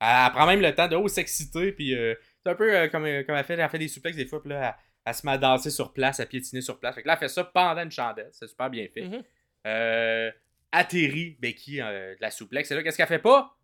Elle, 0.00 0.32
prend 0.32 0.46
même 0.46 0.60
le 0.60 0.74
temps 0.74 0.88
de 0.88 0.96
haut 0.96 1.08
s'exciter, 1.08 1.72
puis 1.72 1.94
euh, 1.94 2.14
c'est 2.42 2.50
un 2.50 2.54
peu 2.56 2.88
comme, 2.88 3.04
comme 3.24 3.36
elle 3.36 3.44
fait, 3.44 3.54
elle 3.54 3.68
fait 3.70 3.78
des 3.78 3.88
souplex 3.88 4.16
des 4.16 4.26
fois, 4.26 4.40
puis 4.42 4.50
là, 4.50 4.68
elle, 4.68 4.74
elle 5.06 5.14
se 5.14 5.24
met 5.24 5.32
à 5.32 5.38
danser 5.38 5.70
sur 5.70 5.92
place, 5.92 6.18
à 6.18 6.26
piétiner 6.26 6.62
sur 6.62 6.80
place. 6.80 6.94
Fait 6.96 7.02
que 7.02 7.06
là, 7.06 7.14
elle 7.14 7.20
fait 7.20 7.28
ça 7.28 7.44
pendant 7.44 7.82
une 7.82 7.90
chandelle, 7.90 8.30
c'est 8.32 8.48
super 8.48 8.70
bien 8.70 8.86
fait. 8.92 9.02
Mhm. 9.02 9.22
Euh, 9.66 10.30
atterrit 10.72 11.36
Becky 11.40 11.76
de 11.76 12.20
la 12.20 12.30
souplex. 12.30 12.70
Et 12.70 12.74
là, 12.74 12.82
qu'est-ce 12.82 12.96
qu'elle 12.96 13.06
fait 13.06 13.18
pas? 13.18 13.56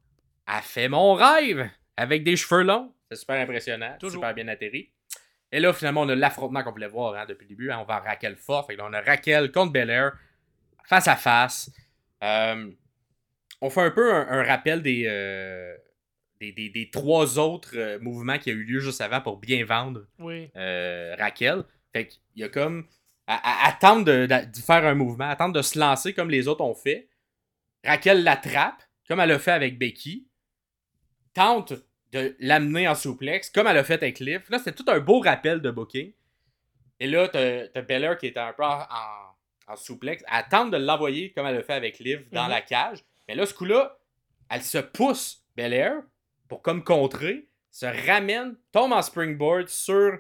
Elle 0.47 0.63
fait 0.63 0.89
mon 0.89 1.15
rêve 1.15 1.69
avec 2.01 2.25
des 2.25 2.37
cheveux 2.37 2.63
longs. 2.63 2.93
C'est 3.11 3.17
super 3.17 3.37
impressionnant, 3.41 3.97
Toujours. 3.99 4.21
super 4.23 4.35
bien 4.35 4.49
atterri. 4.49 4.93
Et 5.53 5.59
là, 5.61 5.73
finalement, 5.73 6.03
on 6.03 6.09
a 6.09 6.15
l'affrontement 6.15 6.63
qu'on 6.63 6.71
voulait 6.71 6.87
voir 6.89 7.15
hein, 7.15 7.25
depuis 7.29 7.45
le 7.45 7.49
début. 7.49 7.71
hein. 7.71 7.79
on 7.81 7.85
va 7.85 7.97
à 7.97 8.01
Raquel 8.01 8.37
fort. 8.37 8.67
Fait 8.67 8.75
que 8.75 8.79
là, 8.79 8.87
on 8.89 8.93
a 8.93 9.01
Raquel 9.01 9.51
contre 9.51 9.73
Belair, 9.73 10.13
face 10.85 11.09
à 11.09 11.17
face. 11.17 11.71
Euh, 12.23 12.71
on 13.61 13.69
fait 13.71 13.81
un 13.83 13.91
peu 13.91 14.15
un, 14.15 14.29
un 14.29 14.43
rappel 14.45 14.81
des, 14.83 15.05
euh, 15.07 15.75
des, 16.41 16.53
des- 16.53 16.71
des 16.71 16.91
trois 16.91 17.39
autres 17.39 17.73
euh, 17.77 17.99
mouvements 17.99 18.39
qui 18.39 18.51
a 18.51 18.53
eu 18.53 18.63
lieu 18.65 18.79
juste 18.81 19.01
avant 19.01 19.21
pour 19.21 19.39
bien 19.39 19.65
vendre 19.65 20.07
Oui. 20.19 20.51
Raquel. 21.19 21.65
Fait 21.93 22.07
qu'il 22.07 22.21
y 22.37 22.45
a 22.45 22.49
comme. 22.49 22.87
à- 23.27 23.67
à- 23.67 23.69
Attendre 23.69 24.05
de, 24.05 24.27
de- 24.27 24.51
de 24.51 24.57
faire 24.65 24.87
un 24.87 24.95
mouvement, 24.95 25.29
attendre 25.29 25.55
de 25.55 25.63
se 25.63 25.79
lancer 25.79 26.15
comme 26.15 26.31
les 26.31 26.47
autres 26.49 26.63
ont 26.65 26.75
fait. 26.77 27.09
Raquel 27.85 28.23
l'attrape, 28.23 28.83
comme 29.09 29.19
elle 29.21 29.33
a 29.33 29.39
fait 29.41 29.51
avec 29.53 29.79
Becky. 29.79 30.29
Tente 31.35 31.73
de 32.13 32.35
l'amener 32.41 32.89
en 32.89 32.95
souplex, 32.95 33.51
comme 33.51 33.67
elle 33.67 33.77
a 33.79 33.85
fait 33.85 33.95
avec 34.03 34.19
Liv. 34.19 34.43
Là, 34.51 34.59
c'était 34.59 34.73
tout 34.73 34.85
un 34.89 34.99
beau 35.01 35.21
rappel 35.21 35.61
de 35.61 35.71
booking. 35.71 36.13
Et 36.99 37.07
là, 37.07 37.29
t'as 37.29 37.69
t'as 37.69 37.83
Belair 37.83 38.19
qui 38.19 38.27
est 38.27 38.37
un 38.37 38.53
peu 38.53 38.65
en, 38.65 38.81
en, 38.83 39.73
en 39.73 39.77
souplex. 39.77 40.23
Elle 40.31 40.45
tente 40.51 40.71
de 40.71 40.77
l'envoyer 40.77 41.33
comme 41.33 41.47
elle 41.47 41.57
a 41.57 41.63
fait 41.63 41.75
avec 41.75 41.99
Liv 41.99 42.27
dans 42.33 42.45
Mhm. 42.45 42.51
la 42.51 42.61
cage. 42.63 42.99
Mais 43.29 43.35
là, 43.35 43.47
ce 43.47 43.55
coup-là, 43.55 43.99
elle 44.51 44.63
se 44.63 44.79
pousse 44.79 45.45
Belair 45.57 46.03
pour 46.49 46.63
comme 46.63 46.83
contrer, 46.85 47.49
se 47.71 47.87
ramène, 47.87 48.57
tombe 48.73 48.93
en 48.93 49.03
springboard 49.03 49.69
sur 49.69 50.19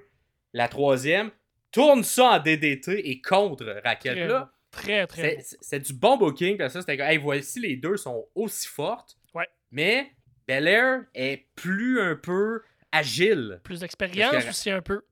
la 0.53 0.69
troisième, 0.69 1.31
tourne 1.73 2.05
ça 2.05 2.31
en 2.31 2.39
DDT 2.39 3.11
et 3.11 3.21
contre 3.21 3.81
Raquel. 3.85 4.15
Très 4.17 4.27
Là. 4.29 4.53
Très, 4.71 5.07
très 5.09 5.23
c'est- 5.23 5.41
c'est 5.43 5.59
c'est 5.61 5.81
du 5.81 5.93
bon 5.93 6.17
booking. 6.17 6.57
Parce 6.57 6.73
que 6.75 6.81
ça, 6.81 6.87
c'était 6.87 7.03
hey, 7.03 7.19
voici 7.19 7.59
les 7.59 7.75
deux 7.77 7.97
sont 7.97 8.29
aussi 8.37 8.69
fortes. 8.69 9.17
Ouais. 9.35 9.49
Mais 9.73 10.13
Belair 10.51 11.05
est 11.15 11.47
plus 11.55 12.01
un 12.01 12.17
peu 12.17 12.63
agile. 12.91 13.61
Plus 13.63 13.81
d'expérience 13.81 14.49
aussi 14.49 14.71
un 14.71 14.83
peu. 14.83 15.03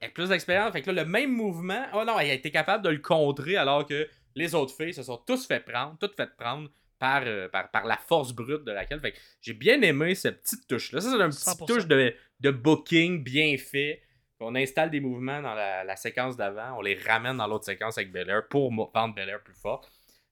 Elle 0.00 0.08
a 0.08 0.10
plus 0.10 0.30
d'expérience. 0.30 0.72
Fait 0.72 0.82
que 0.82 0.90
là, 0.90 1.04
le 1.04 1.08
même 1.08 1.30
mouvement, 1.30 1.86
oh 1.94 2.04
non, 2.04 2.18
elle 2.18 2.30
a 2.30 2.34
été 2.34 2.50
capable 2.50 2.82
de 2.84 2.90
le 2.90 2.98
contrer 2.98 3.56
alors 3.56 3.86
que 3.86 4.08
les 4.34 4.52
autres 4.52 4.74
filles 4.74 4.92
se 4.92 5.04
sont 5.04 5.18
tous 5.18 5.46
fait 5.46 5.60
prendre, 5.60 5.96
toutes 6.00 6.16
fait 6.16 6.34
prendre 6.36 6.68
par, 6.98 7.22
euh, 7.24 7.48
par, 7.48 7.70
par 7.70 7.86
la 7.86 7.98
force 7.98 8.32
brute 8.32 8.64
de 8.64 8.72
Raquel. 8.72 8.98
Fait 8.98 9.12
que 9.12 9.18
j'ai 9.40 9.52
bien 9.54 9.80
aimé 9.82 10.16
cette 10.16 10.42
petite 10.42 10.66
touche-là. 10.66 11.00
Ça, 11.00 11.10
c'est 11.10 11.16
une 11.16 11.30
petite 11.30 11.46
100%. 11.46 11.66
touche 11.66 11.86
de, 11.86 12.12
de 12.40 12.50
booking 12.50 13.22
bien 13.22 13.56
fait. 13.58 14.02
On 14.40 14.56
installe 14.56 14.90
des 14.90 15.00
mouvements 15.00 15.40
dans 15.40 15.54
la, 15.54 15.84
la 15.84 15.96
séquence 15.96 16.36
d'avant, 16.36 16.78
on 16.78 16.80
les 16.80 16.96
ramène 16.96 17.36
dans 17.36 17.46
l'autre 17.46 17.66
séquence 17.66 17.96
avec 17.98 18.10
Belair 18.10 18.48
pour 18.48 18.72
rendre 18.92 19.14
Belair 19.14 19.40
plus 19.42 19.54
fort. 19.54 19.86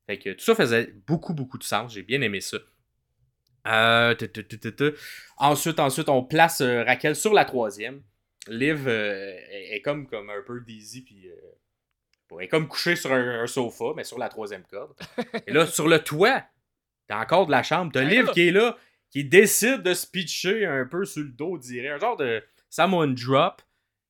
Fait 0.06 0.18
que 0.18 0.30
tout 0.30 0.44
ça 0.44 0.54
faisait 0.54 0.94
beaucoup, 1.06 1.34
beaucoup 1.34 1.58
de 1.58 1.64
sens. 1.64 1.92
J'ai 1.92 2.02
bien 2.02 2.22
aimé 2.22 2.40
ça. 2.40 2.56
Euh. 3.68 4.14
Ensuite, 5.36 5.78
ensuite, 5.80 6.08
on 6.08 6.24
place 6.24 6.60
euh, 6.60 6.84
Raquel 6.84 7.14
sur 7.14 7.32
la 7.32 7.44
troisième. 7.44 8.02
Liv 8.48 8.88
euh, 8.88 9.36
est, 9.50 9.76
est 9.76 9.82
comme, 9.82 10.06
comme 10.06 10.30
un 10.30 10.42
peu 10.46 10.60
dizzy, 10.60 11.02
puis 11.02 11.30
elle 12.30 12.44
est 12.44 12.48
comme 12.48 12.68
couchée 12.68 12.96
sur 12.96 13.12
un, 13.12 13.42
un 13.42 13.46
sofa, 13.46 13.92
mais 13.96 14.04
sur 14.04 14.18
la 14.18 14.28
troisième 14.28 14.64
corde. 14.64 14.94
Et 15.46 15.52
là, 15.52 15.66
sur 15.66 15.88
le 15.88 15.98
toit, 15.98 16.44
t'as 17.06 17.20
encore 17.20 17.46
de 17.46 17.50
la 17.50 17.62
chambre. 17.62 17.90
T'as 17.92 18.02
Liv 18.04 18.30
qui 18.32 18.48
est 18.48 18.52
là, 18.52 18.76
qui 19.10 19.24
décide 19.24 19.82
de 19.82 19.94
se 19.94 20.06
pitcher 20.06 20.64
un 20.66 20.86
peu 20.86 21.04
sur 21.04 21.22
le 21.22 21.30
dos, 21.30 21.58
dirait. 21.58 21.88
Un 21.88 21.98
genre 21.98 22.16
de 22.16 22.42
Samoan 22.70 23.14
drop 23.14 23.62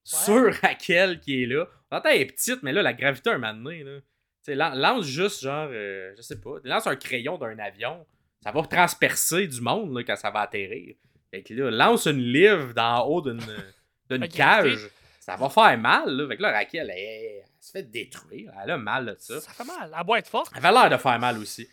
sur 0.05 0.53
Raquel 0.63 1.21
qui 1.21 1.43
est 1.43 1.47
là. 1.47 1.69
On 1.91 1.97
entend, 1.97 2.11
elle 2.11 2.23
est 2.23 2.27
petite, 2.27 2.63
mais 2.63 2.73
là, 2.73 2.83
la 2.83 2.93
gravité, 2.93 3.31
un 3.31 3.39
moment 3.39 3.55
donné, 3.55 3.83
là. 3.83 3.99
Tu 4.01 4.05
sais, 4.53 4.55
lan- 4.55 4.75
lance 4.75 5.05
juste, 5.05 5.43
genre, 5.43 5.69
je 5.71 6.21
sais 6.21 6.41
pas, 6.41 6.57
lance 6.65 6.87
un 6.87 6.97
crayon 6.97 7.39
d'un 7.39 7.59
avion. 7.59 8.07
Ça 8.43 8.53
va 8.53 8.63
transpercer 8.63 9.47
du 9.47 9.61
monde 9.61 9.97
là, 9.97 10.05
quand 10.05 10.17
ça 10.17 10.31
va 10.31 10.41
atterrir. 10.41 10.95
Fait 11.31 11.43
que 11.43 11.55
là, 11.55 11.71
lance 11.71 12.07
une 12.07 12.21
livre 12.21 12.73
d'en 12.73 13.07
haut 13.07 13.21
d'une 13.21 13.41
La 14.11 14.29
cage. 14.29 14.89
Ça 15.21 15.37
va 15.37 15.51
faire 15.51 15.77
mal. 15.77 16.09
Là. 16.09 16.29
Fait 16.29 16.37
que 16.37 16.43
là, 16.43 16.53
Raquel, 16.53 16.91
elle, 16.91 16.99
elle 16.99 17.45
se 17.61 17.71
fait 17.71 17.83
détruire. 17.83 18.51
Elle 18.63 18.71
a 18.71 18.79
mal 18.79 19.07
de 19.07 19.17
ça. 19.19 19.41
Ça 19.41 19.53
fait 19.53 19.65
mal. 19.65 19.93
Elle 19.95 20.07
doit 20.07 20.19
être 20.19 20.29
forte. 20.29 20.51
Elle 20.57 20.65
avait 20.65 20.73
l'air 20.75 20.91
de 20.91 20.97
faire 20.97 21.19
mal 21.19 21.37
aussi. 21.39 21.69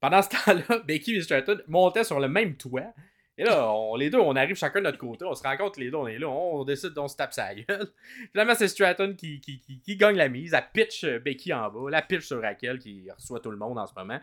Pendant 0.00 0.22
ce 0.22 0.28
temps-là, 0.28 0.80
Becky 0.86 1.16
et 1.16 1.22
Stratton 1.22 1.58
montaient 1.66 2.04
sur 2.04 2.20
le 2.20 2.28
même 2.28 2.56
toit. 2.56 2.92
Et 3.36 3.44
là, 3.44 3.72
on, 3.72 3.94
les 3.94 4.10
deux, 4.10 4.18
on 4.18 4.34
arrive 4.34 4.56
chacun 4.56 4.80
de 4.80 4.84
notre 4.84 4.98
côté, 4.98 5.24
on 5.24 5.34
se 5.34 5.44
rencontre 5.44 5.78
les 5.78 5.92
deux, 5.92 5.96
on 5.96 6.08
est 6.08 6.18
là, 6.18 6.28
on, 6.28 6.64
décide, 6.64 6.98
on 6.98 7.06
se 7.06 7.16
tape 7.16 7.32
sa 7.32 7.54
gueule. 7.54 7.88
Finalement, 8.32 8.54
c'est 8.56 8.66
Stratton 8.66 9.14
qui, 9.16 9.40
qui, 9.40 9.60
qui, 9.60 9.80
qui 9.80 9.96
gagne 9.96 10.16
la 10.16 10.28
mise. 10.28 10.54
Elle 10.54 10.64
pitch 10.72 11.04
euh, 11.04 11.20
Becky 11.20 11.52
en 11.54 11.70
bas, 11.70 11.88
la 11.88 12.02
pitch 12.02 12.26
sur 12.26 12.42
Raquel 12.42 12.80
qui 12.80 13.08
reçoit 13.08 13.38
tout 13.38 13.52
le 13.52 13.56
monde 13.56 13.78
en 13.78 13.86
ce 13.86 13.94
moment. 13.96 14.18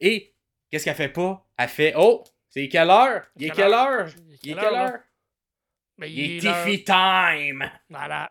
Et 0.00 0.33
qu'est-ce 0.70 0.84
qu'elle 0.84 0.94
fait 0.94 1.08
pas? 1.08 1.46
Elle 1.56 1.68
fait 1.68 1.94
Oh, 1.96 2.24
c'est 2.48 2.68
quelle 2.68 2.90
heure? 2.90 3.26
Il 3.36 3.46
est 3.46 3.50
Quelle 3.50 3.72
heure? 3.72 4.08
Il 4.42 4.50
est 4.52 4.54
quelle 4.54 4.74
heure? 4.74 4.98
Mais 5.98 6.10
Il 6.12 6.36
est 6.36 6.40
Tiffy 6.40 6.84
time! 6.84 7.70
Voilà. 7.88 8.30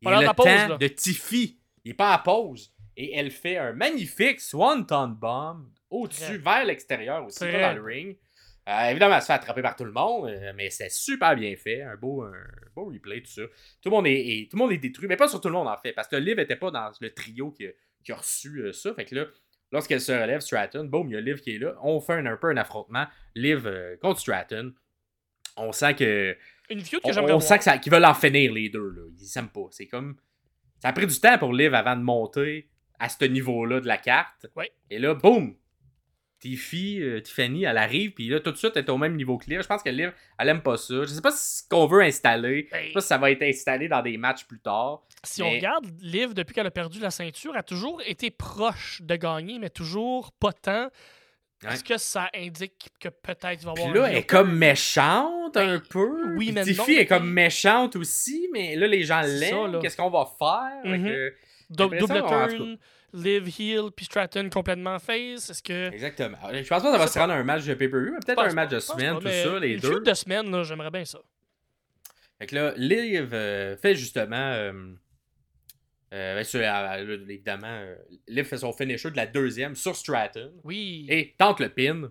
Il 0.00 0.08
est 0.08 0.16
le 0.20 0.22
la 0.26 0.34
pause, 0.34 0.46
temps 0.46 0.68
là. 0.68 0.76
de 0.78 0.88
Tiffy. 0.88 1.58
Il 1.84 1.90
est 1.90 1.94
pas 1.94 2.14
à 2.14 2.18
pause. 2.18 2.72
Et 2.96 3.14
elle 3.16 3.30
fait 3.30 3.56
un 3.56 3.72
magnifique 3.72 4.40
Swanton 4.40 5.08
Bomb 5.08 5.68
au-dessus, 5.88 6.38
vers 6.38 6.64
l'extérieur 6.64 7.24
aussi, 7.24 7.38
pas 7.40 7.60
dans 7.60 7.74
le 7.74 7.82
ring. 7.82 8.16
Euh, 8.68 8.84
évidemment, 8.90 9.16
elle 9.16 9.22
se 9.22 9.26
fait 9.26 9.32
attraper 9.32 9.62
par 9.62 9.74
tout 9.74 9.84
le 9.84 9.90
monde, 9.92 10.28
euh, 10.28 10.52
mais 10.54 10.70
c'est 10.70 10.90
super 10.90 11.34
bien 11.34 11.56
fait. 11.56 11.82
Un 11.82 11.96
beau, 11.96 12.22
un 12.22 12.32
beau 12.74 12.84
replay, 12.86 13.22
tout 13.22 13.30
ça. 13.30 13.42
Tout 13.80 13.88
le, 13.88 13.90
monde 13.90 14.06
est, 14.06 14.12
est- 14.20 14.50
tout 14.50 14.56
le 14.56 14.62
monde 14.62 14.72
est 14.72 14.78
détruit, 14.78 15.08
mais 15.08 15.16
pas 15.16 15.26
sur 15.28 15.40
tout 15.40 15.48
le 15.48 15.54
monde 15.54 15.66
en 15.66 15.76
fait, 15.78 15.92
parce 15.92 16.06
que 16.06 16.16
Liv 16.16 16.38
était 16.38 16.56
pas 16.56 16.70
dans 16.70 16.92
le 17.00 17.12
trio 17.12 17.50
qui, 17.50 17.66
a- 17.66 17.70
qui 18.04 18.12
a 18.12 18.16
reçu 18.16 18.58
euh, 18.60 18.72
ça. 18.72 18.94
Fait 18.94 19.04
que 19.06 19.14
là, 19.14 19.24
lorsqu'elle 19.72 20.00
se 20.00 20.12
relève, 20.12 20.40
Stratton, 20.40 20.84
boum, 20.84 21.08
il 21.08 21.14
y 21.14 21.16
a 21.16 21.20
Liv 21.20 21.40
qui 21.40 21.54
est 21.54 21.58
là. 21.58 21.74
On 21.82 22.00
fait 22.00 22.14
un, 22.14 22.26
un 22.26 22.36
peu 22.36 22.48
un 22.48 22.56
affrontement. 22.56 23.06
Liv 23.34 23.66
euh, 23.66 23.96
contre 24.00 24.20
Stratton. 24.20 24.72
On 25.56 25.72
sent 25.72 25.94
que 25.94 26.36
Une 26.70 26.80
feud 26.80 27.00
que 27.00 27.08
on, 27.08 27.12
j'aimerais 27.12 27.32
on 27.32 27.38
voir. 27.38 27.62
sent 27.62 27.80
qu'ils 27.80 27.92
veulent 27.92 28.04
en 28.04 28.14
finir 28.14 28.52
les 28.52 28.68
deux. 28.68 28.88
Là. 28.88 29.02
Ils 29.18 29.26
s'aiment 29.26 29.48
pas. 29.50 29.66
C'est 29.70 29.86
comme. 29.86 30.16
Ça 30.80 30.88
a 30.88 30.92
pris 30.92 31.06
du 31.06 31.20
temps 31.20 31.38
pour 31.38 31.52
Liv 31.52 31.74
avant 31.74 31.96
de 31.96 32.02
monter 32.02 32.68
à 32.98 33.08
ce 33.08 33.24
niveau-là 33.24 33.80
de 33.80 33.86
la 33.86 33.98
carte. 33.98 34.46
Ouais. 34.56 34.70
Et 34.90 34.98
là, 34.98 35.14
boum! 35.14 35.56
Tiffy, 36.40 37.00
euh, 37.02 37.20
Tiffany, 37.20 37.64
elle 37.64 37.76
arrive, 37.76 38.12
puis 38.12 38.28
là, 38.28 38.40
tout 38.40 38.50
de 38.50 38.56
suite, 38.56 38.72
elle 38.74 38.84
est 38.84 38.90
au 38.90 38.96
même 38.98 39.14
niveau 39.14 39.36
que 39.38 39.44
Liv. 39.48 39.60
Je 39.62 39.66
pense 39.66 39.82
que 39.82 39.90
Liv, 39.90 40.12
elle 40.38 40.48
aime 40.48 40.62
pas 40.62 40.76
ça. 40.78 40.94
Je 41.02 41.06
sais 41.06 41.20
pas 41.20 41.30
ce 41.32 41.62
qu'on 41.68 41.86
veut 41.86 42.02
installer. 42.02 42.66
Je 42.66 42.70
Ben, 42.76 42.86
sais 42.86 42.92
pas 42.94 43.00
si 43.02 43.06
ça 43.08 43.18
va 43.18 43.30
être 43.30 43.42
installé 43.42 43.88
dans 43.88 44.00
des 44.02 44.16
matchs 44.16 44.44
plus 44.46 44.58
tard. 44.60 45.02
si 45.22 45.42
mais- 45.42 45.48
on 45.48 45.50
regarde, 45.52 45.86
Liv, 46.00 46.32
depuis 46.32 46.54
qu'elle 46.54 46.66
a 46.66 46.70
perdu 46.70 46.98
la 46.98 47.10
ceinture, 47.10 47.54
a 47.54 47.62
toujours 47.62 48.00
été 48.06 48.30
proche 48.30 49.02
de 49.02 49.16
gagner, 49.16 49.58
mais 49.58 49.68
toujours 49.70 50.32
pas 50.32 50.52
tant. 50.52 50.88
Est-ce 51.68 51.84
que 51.84 51.98
ça 51.98 52.30
indique 52.34 52.88
que 52.98 53.10
peut-être 53.10 53.58
il 53.60 53.66
va 53.66 53.74
Puis 53.74 53.82
avoir 53.82 53.94
là, 53.96 54.04
un 54.04 54.10
elle 54.12 54.16
est 54.16 54.22
comme 54.22 54.56
méchante 54.56 55.56
un 55.58 55.78
peu. 55.78 56.34
oui, 56.38 56.46
Puis 56.46 56.52
mais 56.52 56.64
Tiffy 56.64 56.94
non, 56.94 56.98
est 57.00 57.06
comme 57.06 57.30
méchante 57.30 57.96
aussi, 57.96 58.48
mais 58.50 58.76
là, 58.76 58.86
les 58.86 59.02
gens 59.04 59.20
l'aiment. 59.20 59.78
Qu'est-ce 59.82 59.96
qu'on 59.98 60.08
va 60.08 60.26
faire? 60.38 60.82
Fait 60.90 60.96
Mhm. 60.98 61.04
que- 61.06 61.34
double 61.68 61.98
turn, 61.98 62.78
Liv 63.12 63.48
heel, 63.58 63.90
puis 63.94 64.04
Stratton 64.06 64.48
complètement 64.50 64.98
face? 64.98 65.50
Est-ce 65.50 65.62
que. 65.62 65.92
Exactement. 65.92 66.38
Je 66.52 66.58
pense 66.68 66.68
pas 66.68 66.90
que 66.90 66.92
ça 66.92 66.98
va 66.98 67.06
se 67.06 67.18
rendre 67.18 67.32
à 67.32 67.36
un 67.36 67.44
match 67.44 67.64
de 67.64 67.74
pay-per-view, 67.74 68.12
mais 68.12 68.18
peut-être 68.24 68.42
un 68.42 68.54
match 68.54 68.70
de 68.70 68.80
semaine, 68.80 69.14
pas, 69.14 69.20
tout 69.20 69.50
ça, 69.50 69.58
les 69.58 69.74
une 69.74 69.80
deux. 69.80 70.00
de 70.00 70.14
semaine, 70.14 70.50
là, 70.50 70.62
j'aimerais 70.62 70.90
bien 70.90 71.04
ça. 71.04 71.20
Fait 72.38 72.46
que 72.46 72.54
là, 72.54 72.72
Liv 72.76 73.30
euh, 73.32 73.76
fait 73.76 73.94
justement. 73.94 74.36
euh, 74.36 74.72
euh, 76.12 76.42
ben, 76.42 76.60
là, 76.60 77.00
évidemment, 77.02 77.84
Liv 78.26 78.44
fait 78.44 78.58
son 78.58 78.72
finisher 78.72 79.10
de 79.10 79.16
la 79.16 79.26
deuxième 79.26 79.76
sur 79.76 79.94
Stratton. 79.94 80.52
Oui. 80.64 81.06
Et 81.08 81.34
tente 81.38 81.60
le 81.60 81.68
pin. 81.68 82.10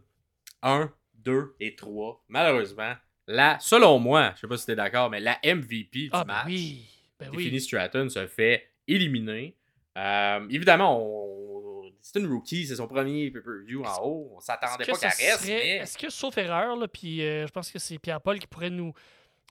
1, 0.62 0.92
2 1.16 1.56
et 1.60 1.76
3. 1.76 2.24
Malheureusement, 2.28 2.94
la, 3.28 3.58
selon 3.60 4.00
moi, 4.00 4.34
je 4.36 4.42
sais 4.42 4.48
pas 4.48 4.58
si 4.58 4.66
t'es 4.66 4.76
d'accord, 4.76 5.10
mais 5.10 5.20
la 5.20 5.40
MVP 5.44 5.90
du 5.92 6.10
ah, 6.12 6.24
ben 6.24 6.34
match, 6.34 6.46
oui. 6.48 6.86
Ben 7.20 7.30
oui. 7.34 7.60
Stratton, 7.60 8.10
se 8.10 8.28
fait 8.28 8.72
éliminer. 8.88 9.56
Euh, 9.98 10.48
évidemment, 10.50 11.00
on- 11.02 11.92
c'est 12.02 12.20
une 12.20 12.28
rookie, 12.32 12.66
c'est 12.66 12.76
son 12.78 12.88
premier 12.88 13.30
pay-per-view 13.32 13.84
en 13.84 14.04
haut. 14.04 14.32
On 14.36 14.40
s'attendait 14.40 14.86
pas 14.86 14.94
que 14.94 15.00
qu'elle 15.00 15.10
reste, 15.10 15.42
serait- 15.42 15.48
mais 15.54 15.68
Est-ce 15.78 15.98
que, 15.98 16.10
sauf 16.10 16.38
erreur, 16.38 16.76
là, 16.76 16.88
puis 16.88 17.22
euh, 17.24 17.46
je 17.48 17.52
pense 17.52 17.72
que 17.72 17.80
c'est 17.80 17.98
Pierre-Paul 18.00 18.40
qui 18.40 18.48
pourrait 18.48 18.70
nous, 18.70 18.94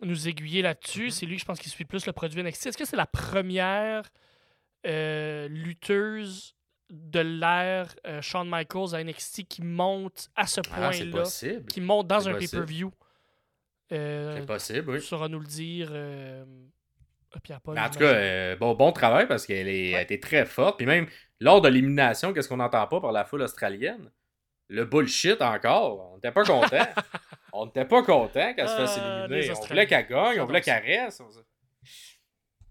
nous 0.02 0.28
aiguiller 0.28 0.62
là-dessus. 0.62 1.08
Mm-hmm. 1.08 1.10
C'est 1.10 1.26
lui, 1.26 1.38
je 1.38 1.44
pense, 1.44 1.58
qui 1.58 1.68
suit 1.68 1.84
plus 1.84 2.06
le 2.06 2.12
produit 2.12 2.40
NXT. 2.42 2.66
Est-ce 2.68 2.78
que 2.78 2.84
c'est 2.84 2.96
la 2.96 3.06
première 3.06 4.08
euh, 4.86 5.48
lutteuse 5.48 6.54
de 6.88 7.20
l'ère 7.20 7.94
Shawn 8.22 8.48
Michaels 8.48 8.94
à 8.94 9.02
NXT 9.04 9.44
qui 9.46 9.60
monte 9.62 10.30
à 10.36 10.46
ce 10.46 10.60
Ah, 10.72 10.90
c'est 10.92 11.04
point-là, 11.10 11.22
possible. 11.22 11.66
qui 11.66 11.80
monte 11.82 12.06
dans 12.06 12.28
un 12.28 12.34
pay-per-view? 12.34 12.90
C'est 13.90 14.46
possible, 14.46 14.90
oui. 14.90 15.02
saura 15.02 15.28
nous 15.28 15.40
le 15.40 15.46
dire 15.46 15.88
Pierre-Paul. 17.42 17.74
Mais 17.74 17.80
en 17.82 17.90
tout 17.90 17.98
cas, 17.98 18.06
euh, 18.14 18.56
bon, 18.56 18.74
bon 18.74 18.92
travail 18.92 19.26
parce 19.28 19.46
qu'elle 19.46 19.68
est- 19.68 19.92
Ouais. 19.92 19.98
elle 19.98 20.02
était 20.02 20.20
très 20.20 20.44
forte. 20.46 20.76
Puis 20.78 20.86
même 20.86 21.06
lors 21.40 21.60
de 21.60 21.68
l'élimination, 21.68 22.32
qu'est-ce 22.32 22.48
qu'on 22.48 22.56
n'entend 22.56 22.86
pas 22.86 23.00
par 23.00 23.12
la 23.12 23.24
foule 23.24 23.42
australienne? 23.42 24.10
Le 24.68 24.84
bullshit 24.84 25.40
encore. 25.40 26.12
On 26.12 26.14
n'était 26.16 26.32
pas 26.32 26.44
content. 26.44 26.86
on 27.52 27.66
n'était 27.66 27.84
pas 27.86 28.02
content 28.02 28.54
qu'elle 28.54 28.68
se 28.68 28.76
fasse 28.76 28.98
Ah, 29.00 29.26
éliminer. 29.26 29.50
On 29.56 29.64
voulait 29.64 29.86
qu'elle 29.86 30.06
gagne, 30.08 30.40
on 30.40 30.44
voulait 30.46 30.60
qu'elle 30.60 30.82
reste. 30.82 31.20
on 31.20 31.28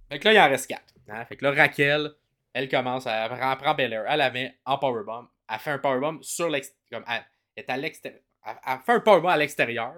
Fait 0.10 0.20
que 0.20 0.26
là, 0.28 0.34
il 0.34 0.40
en 0.40 0.50
reste 0.50 0.68
quatre. 0.68 0.94
hein. 1.10 1.26
Fait 1.26 1.36
que 1.38 1.46
là, 1.46 1.52
Raquel, 1.52 2.12
elle 2.54 2.70
commence, 2.70 3.04
prend, 3.04 3.52
elle 3.52 3.58
prend 3.58 3.74
Belair, 3.76 4.06
elle 4.08 4.18
la 4.20 4.32
met 4.32 4.58
en 4.66 4.78
powerbomb. 4.78 5.28
Elle 5.50 5.60
fait 5.60 5.72
un 5.72 5.80
powerbomb 5.80 6.20
sur 6.22 6.50
l'extérieur. 6.50 7.04
Elle 7.08 7.24
est 7.56 7.70
à 7.70 7.78
l'extérieur. 7.78 8.22
Elle, 8.46 8.56
elle 8.66 8.80
fait 8.86 8.92
un 8.94 9.00
powerbomb 9.00 9.30
à 9.30 9.38
l'extérieur. 9.38 9.94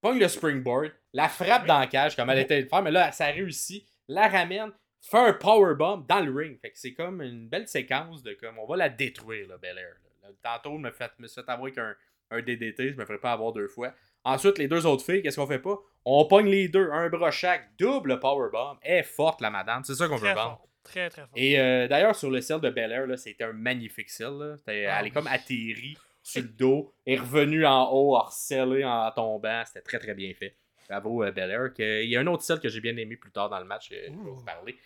Pogne 0.00 0.18
le 0.18 0.28
springboard, 0.28 0.92
la 1.14 1.28
frappe 1.28 1.66
dans 1.66 1.78
la 1.78 1.86
cage 1.86 2.14
comme 2.16 2.28
elle 2.28 2.40
était 2.40 2.60
le 2.60 2.68
faire, 2.68 2.82
mais 2.82 2.90
là, 2.90 3.10
ça 3.12 3.26
réussit, 3.26 3.86
la 4.08 4.28
ramène, 4.28 4.70
fait 5.00 5.16
un 5.18 5.32
powerbomb 5.32 6.04
dans 6.08 6.20
le 6.20 6.30
ring. 6.30 6.58
Fait 6.60 6.70
que 6.70 6.78
c'est 6.78 6.92
comme 6.92 7.22
une 7.22 7.48
belle 7.48 7.68
séquence 7.68 8.22
de 8.22 8.34
comme 8.34 8.58
on 8.58 8.66
va 8.66 8.76
la 8.76 8.88
détruire, 8.88 9.48
là, 9.48 9.56
Belair. 9.56 9.94
là. 10.22 10.28
Là, 10.28 10.34
Tantôt, 10.42 10.76
je 10.76 10.82
me 10.82 10.90
fait, 10.90 11.10
me 11.18 11.26
suis 11.26 11.34
fait 11.42 11.48
avoir 11.50 11.68
avec 11.68 11.78
un, 11.78 11.94
DDT, 12.42 12.90
je 12.90 12.96
me 12.96 13.04
ferais 13.06 13.18
pas 13.18 13.32
avoir 13.32 13.52
deux 13.52 13.68
fois. 13.68 13.94
Ensuite, 14.24 14.58
les 14.58 14.66
deux 14.66 14.84
autres 14.86 15.04
filles, 15.04 15.22
qu'est-ce 15.22 15.36
qu'on 15.36 15.46
fait 15.46 15.58
pas? 15.58 15.78
On 16.04 16.24
pogne 16.26 16.48
les 16.48 16.68
deux, 16.68 16.90
un 16.90 17.08
bras 17.08 17.30
chaque, 17.30 17.76
double 17.78 18.18
powerbomb. 18.18 18.76
Elle 18.82 18.98
est 18.98 19.02
forte, 19.04 19.40
la 19.40 19.50
madame, 19.50 19.84
c'est 19.84 19.94
ça 19.94 20.08
qu'on 20.08 20.16
veut 20.16 20.26
Très 20.26 20.34
vendre. 20.34 20.56
fort. 20.56 20.68
Très, 20.82 21.10
très 21.10 21.22
fort. 21.22 21.30
Et 21.36 21.60
euh, 21.60 21.86
d'ailleurs, 21.86 22.16
sur 22.16 22.30
le 22.30 22.40
ciel 22.40 22.60
de 22.60 22.70
Bel 22.70 22.90
Air, 22.90 23.06
là, 23.06 23.16
c'était 23.16 23.44
un 23.44 23.52
magnifique 23.52 24.10
ciel. 24.10 24.56
Ah 24.66 24.72
elle 24.72 24.76
est 24.76 25.02
oui. 25.04 25.10
comme 25.12 25.26
atterrie 25.28 25.96
sur 26.22 26.42
le 26.42 26.48
dos, 26.48 26.92
est 27.06 27.16
revenue 27.16 27.64
en 27.66 27.88
haut, 27.92 28.16
harcelée 28.16 28.84
en 28.84 29.10
tombant. 29.12 29.62
C'était 29.66 29.82
très 29.82 29.98
très 29.98 30.14
bien 30.14 30.32
fait. 30.34 30.56
Bravo 30.88 31.24
euh, 31.24 31.30
Bel 31.32 31.50
Air. 31.50 31.72
Que- 31.74 32.02
Il 32.02 32.10
y 32.10 32.16
a 32.16 32.20
un 32.20 32.26
autre 32.26 32.42
ciel 32.42 32.60
que 32.60 32.68
j'ai 32.68 32.80
bien 32.80 32.96
aimé 32.96 33.16
plus 33.16 33.30
tard 33.32 33.48
dans 33.48 33.58
le 33.58 33.64
match, 33.64 33.90
euh, 33.92 34.06
je 34.08 34.12
vais 34.12 34.16
Ouh. 34.18 34.34
vous 34.36 34.44
parler. 34.44 34.76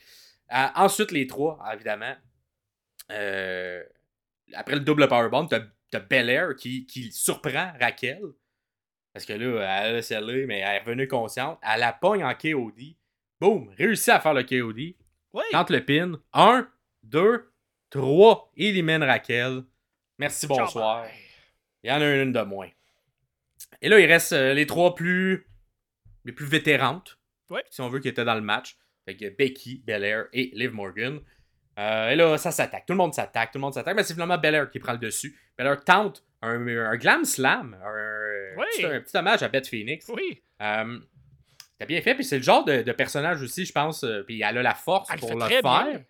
Euh, 0.52 0.66
ensuite, 0.76 1.10
les 1.12 1.26
trois, 1.26 1.58
évidemment. 1.72 2.14
Euh, 3.10 3.82
après 4.54 4.74
le 4.74 4.80
double 4.80 5.08
powerbomb, 5.08 5.46
t'as 5.46 5.60
t'as 5.90 6.00
Bel 6.00 6.28
Air 6.28 6.54
qui, 6.56 6.86
qui 6.86 7.10
surprend 7.12 7.72
Raquel. 7.80 8.20
Parce 9.12 9.24
que 9.24 9.32
là, 9.32 9.86
elle 9.86 9.96
a 9.96 10.02
scellé, 10.02 10.46
mais 10.46 10.58
elle 10.60 10.76
est 10.76 10.80
revenue 10.80 11.08
consciente. 11.08 11.58
Elle 11.62 11.80
la 11.80 11.92
pogne 11.92 12.22
en 12.24 12.34
KOD. 12.34 12.94
Boum! 13.40 13.70
Réussit 13.76 14.10
à 14.10 14.20
faire 14.20 14.34
le 14.34 14.42
KOD. 14.42 14.94
Oui. 15.32 15.42
Tente 15.50 15.70
le 15.70 15.84
pin. 15.84 16.20
1, 16.34 16.68
2, 17.04 17.50
3. 17.90 18.52
Élimine 18.56 19.02
Raquel. 19.02 19.62
Merci, 20.18 20.46
bonsoir. 20.46 21.06
Il 21.82 21.88
y 21.90 21.92
en 21.92 22.00
a 22.00 22.14
une 22.22 22.32
de 22.32 22.40
moins. 22.42 22.68
Et 23.80 23.88
là, 23.88 23.98
il 23.98 24.06
reste 24.06 24.32
euh, 24.32 24.52
les 24.54 24.66
trois 24.66 24.94
plus. 24.94 25.46
Les 26.28 26.32
plus 26.32 26.46
vétérantes. 26.46 27.18
Ouais. 27.50 27.64
Si 27.70 27.80
on 27.80 27.88
veut, 27.88 27.98
qui 28.00 28.08
étaient 28.08 28.24
dans 28.24 28.34
le 28.34 28.40
match. 28.40 28.76
Fait 29.06 29.16
que 29.16 29.28
Becky, 29.30 29.82
Belair 29.86 30.26
et 30.32 30.50
Liv 30.54 30.72
Morgan. 30.72 31.20
Euh, 31.78 32.10
et 32.10 32.16
là, 32.16 32.36
ça 32.38 32.50
s'attaque. 32.50 32.84
Tout 32.86 32.92
le 32.92 32.98
monde 32.98 33.14
s'attaque. 33.14 33.50
Tout 33.52 33.58
le 33.58 33.62
monde 33.62 33.72
s'attaque. 33.74 33.96
Mais 33.96 34.02
c'est 34.02 34.12
finalement 34.14 34.36
Belair 34.38 34.70
qui 34.70 34.78
prend 34.78 34.92
le 34.92 34.98
dessus. 34.98 35.34
Belair 35.56 35.82
tente 35.84 36.24
un, 36.42 36.66
un 36.66 36.96
glam 36.96 37.24
slam. 37.24 37.74
Un, 37.82 38.56
Oui. 38.58 38.64
petit, 38.76 38.84
un 38.86 39.00
petit 39.00 39.16
hommage 39.16 39.42
à 39.42 39.48
Beth 39.48 39.66
Phoenix. 39.68 40.06
Oui. 40.08 40.42
Euh, 40.60 40.98
T'as 41.78 41.86
bien 41.86 42.02
fait. 42.02 42.14
Puis 42.16 42.24
c'est 42.24 42.36
le 42.38 42.42
genre 42.42 42.64
de, 42.64 42.82
de 42.82 42.92
personnage 42.92 43.40
aussi, 43.40 43.64
je 43.64 43.72
pense. 43.72 44.02
euh, 44.04 44.22
puis 44.24 44.42
elle 44.42 44.58
a 44.58 44.62
la 44.62 44.74
force 44.74 45.08
Elle 45.10 45.16
le 45.16 45.20
pour 45.20 45.34
le 45.38 45.44
faire. 45.46 45.62
bien. 45.62 46.04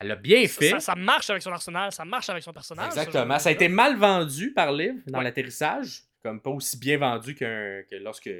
Elle 0.00 0.08
l'a 0.08 0.16
bien 0.16 0.46
fait. 0.46 0.70
ça, 0.70 0.80
ça 0.80 0.94
marche 0.94 1.30
avec 1.30 1.42
son 1.42 1.50
arsenal, 1.52 1.90
ça 1.90 2.04
marche 2.04 2.28
avec 2.28 2.42
son 2.42 2.52
personnage. 2.52 2.88
Exactement. 2.88 3.38
Ça 3.38 3.48
a 3.48 3.52
été 3.52 3.68
mal 3.68 3.96
vendu 3.96 4.52
par 4.52 4.70
Liv 4.72 5.02
dans 5.06 5.18
Ouais. 5.18 5.24
l'atterrissage. 5.24 6.02
Comme 6.22 6.40
pas 6.42 6.50
aussi 6.50 6.78
bien 6.78 6.98
vendu 6.98 7.34
que 7.34 7.84
lorsque. 8.02 8.30